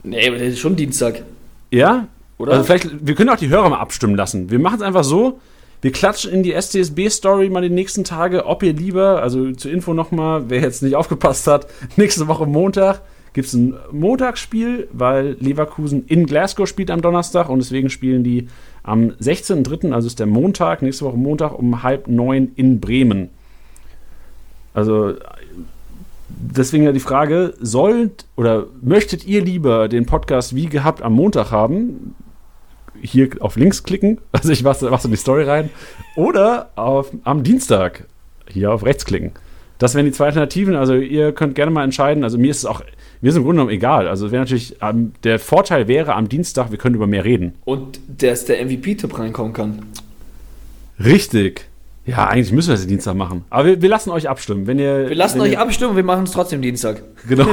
Nee, 0.03 0.27
aber 0.27 0.37
das 0.37 0.47
ist 0.49 0.59
schon 0.59 0.75
Dienstag. 0.75 1.23
Ja? 1.69 2.07
Oder? 2.37 2.53
Also 2.53 2.63
vielleicht, 2.63 2.89
wir 3.05 3.15
können 3.15 3.29
auch 3.29 3.37
die 3.37 3.49
Hörer 3.49 3.69
mal 3.69 3.79
abstimmen 3.79 4.15
lassen. 4.15 4.49
Wir 4.49 4.59
machen 4.59 4.77
es 4.77 4.81
einfach 4.81 5.03
so. 5.03 5.39
Wir 5.81 5.91
klatschen 5.91 6.31
in 6.31 6.43
die 6.43 6.53
STSB-Story 6.53 7.49
mal 7.49 7.61
die 7.61 7.69
nächsten 7.69 8.03
Tage, 8.03 8.45
ob 8.45 8.61
ihr 8.61 8.73
lieber, 8.73 9.21
also 9.21 9.51
zur 9.51 9.71
Info 9.71 9.93
nochmal, 9.93 10.49
wer 10.49 10.61
jetzt 10.61 10.83
nicht 10.83 10.95
aufgepasst 10.97 11.47
hat, 11.47 11.67
nächste 11.97 12.27
Woche 12.27 12.45
Montag 12.45 13.01
gibt 13.33 13.47
es 13.47 13.53
ein 13.53 13.75
Montagsspiel, 13.91 14.89
weil 14.91 15.37
Leverkusen 15.39 16.05
in 16.07 16.25
Glasgow 16.25 16.67
spielt 16.67 16.91
am 16.91 17.01
Donnerstag 17.01 17.49
und 17.49 17.59
deswegen 17.59 17.89
spielen 17.89 18.23
die 18.23 18.47
am 18.83 19.11
16.03., 19.11 19.93
also 19.93 20.07
ist 20.07 20.19
der 20.19 20.25
Montag, 20.25 20.81
nächste 20.81 21.05
Woche 21.05 21.17
Montag 21.17 21.57
um 21.57 21.81
halb 21.81 22.07
neun 22.07 22.51
in 22.55 22.79
Bremen. 22.79 23.29
Also 24.73 25.15
deswegen 26.39 26.83
ja 26.83 26.91
die 26.91 26.99
Frage, 26.99 27.53
sollt 27.59 28.25
oder 28.35 28.67
möchtet 28.81 29.25
ihr 29.25 29.43
lieber 29.43 29.87
den 29.87 30.05
Podcast 30.05 30.55
wie 30.55 30.67
gehabt 30.67 31.01
am 31.01 31.13
Montag 31.13 31.51
haben? 31.51 32.15
Hier 33.01 33.29
auf 33.39 33.55
links 33.55 33.83
klicken, 33.83 34.19
also 34.31 34.51
ich 34.51 34.63
mach's, 34.63 34.81
mach's 34.81 35.05
in 35.05 35.11
die 35.11 35.17
Story 35.17 35.43
rein, 35.43 35.69
oder 36.15 36.71
auf, 36.75 37.11
am 37.23 37.43
Dienstag 37.43 38.05
hier 38.47 38.71
auf 38.71 38.85
rechts 38.85 39.05
klicken. 39.05 39.31
Das 39.77 39.95
wären 39.95 40.05
die 40.05 40.11
zwei 40.11 40.25
Alternativen. 40.25 40.75
Also 40.75 40.93
ihr 40.93 41.31
könnt 41.31 41.55
gerne 41.55 41.71
mal 41.71 41.83
entscheiden. 41.83 42.23
Also 42.23 42.37
mir 42.37 42.51
ist 42.51 42.57
es 42.57 42.65
auch 42.65 42.83
mir 43.21 43.29
ist 43.29 43.35
im 43.35 43.43
Grunde 43.43 43.57
genommen 43.57 43.71
egal. 43.71 44.07
Also 44.07 44.31
wäre 44.31 44.41
natürlich, 44.41 44.75
ähm, 44.81 45.13
der 45.23 45.37
Vorteil 45.39 45.87
wäre 45.87 46.15
am 46.15 46.27
Dienstag, 46.27 46.71
wir 46.71 46.77
können 46.77 46.95
über 46.95 47.07
mehr 47.07 47.23
reden. 47.23 47.53
Und 47.65 47.99
dass 48.07 48.45
der 48.45 48.63
MVP-Tipp 48.65 49.17
reinkommen 49.17 49.53
kann. 49.53 49.85
Richtig. 50.99 51.67
Ja, 52.05 52.27
eigentlich 52.27 52.51
müssen 52.51 52.69
wir 52.69 52.75
das 52.75 52.87
Dienstag 52.87 53.15
machen. 53.15 53.45
Aber 53.51 53.65
wir, 53.65 53.81
wir 53.81 53.89
lassen 53.89 54.09
euch 54.09 54.27
abstimmen. 54.27 54.65
Wenn 54.65 54.79
ihr, 54.79 55.09
Wir 55.09 55.15
lassen 55.15 55.35
wenn 55.35 55.47
euch 55.47 55.51
ihr, 55.53 55.61
abstimmen, 55.61 55.95
wir 55.95 56.03
machen 56.03 56.23
es 56.23 56.31
trotzdem 56.31 56.61
Dienstag. 56.61 57.03
Genau. 57.27 57.45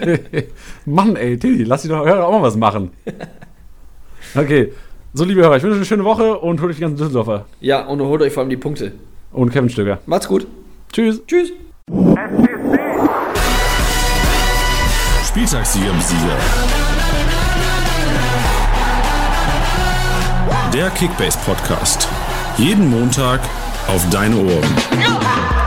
Mann, 0.84 1.16
ey, 1.16 1.38
Tilly, 1.38 1.64
lass 1.64 1.82
die 1.82 1.88
doch 1.88 2.04
Hörer 2.04 2.26
auch 2.26 2.32
mal 2.32 2.42
was 2.42 2.56
machen. 2.56 2.90
Okay. 4.34 4.72
So, 5.14 5.24
liebe 5.24 5.40
Hörer, 5.40 5.56
ich 5.56 5.62
wünsche 5.62 5.72
euch 5.74 5.78
eine 5.78 5.86
schöne 5.86 6.04
Woche 6.04 6.36
und 6.38 6.60
holt 6.60 6.70
euch 6.70 6.76
die 6.76 6.82
ganzen 6.82 6.98
Düsseldorfer. 6.98 7.46
Ja, 7.60 7.86
und 7.86 8.00
holt 8.02 8.20
euch 8.20 8.32
vor 8.34 8.42
allem 8.42 8.50
die 8.50 8.58
Punkte. 8.58 8.92
Und 9.32 9.50
Kevin 9.50 9.70
Stöger. 9.70 10.00
Macht's 10.04 10.28
gut. 10.28 10.46
Tschüss. 10.92 11.22
Tschüss. 11.26 11.52
Spieltagssieger 15.26 15.90
im 15.90 16.00
Sieger. 16.00 16.36
Der 20.74 20.90
Kickbase 20.90 21.38
Podcast. 21.46 22.06
Jeden 22.58 22.88
Montag 22.88 23.40
auf 23.86 24.08
deine 24.08 24.36
Ohren. 24.36 25.65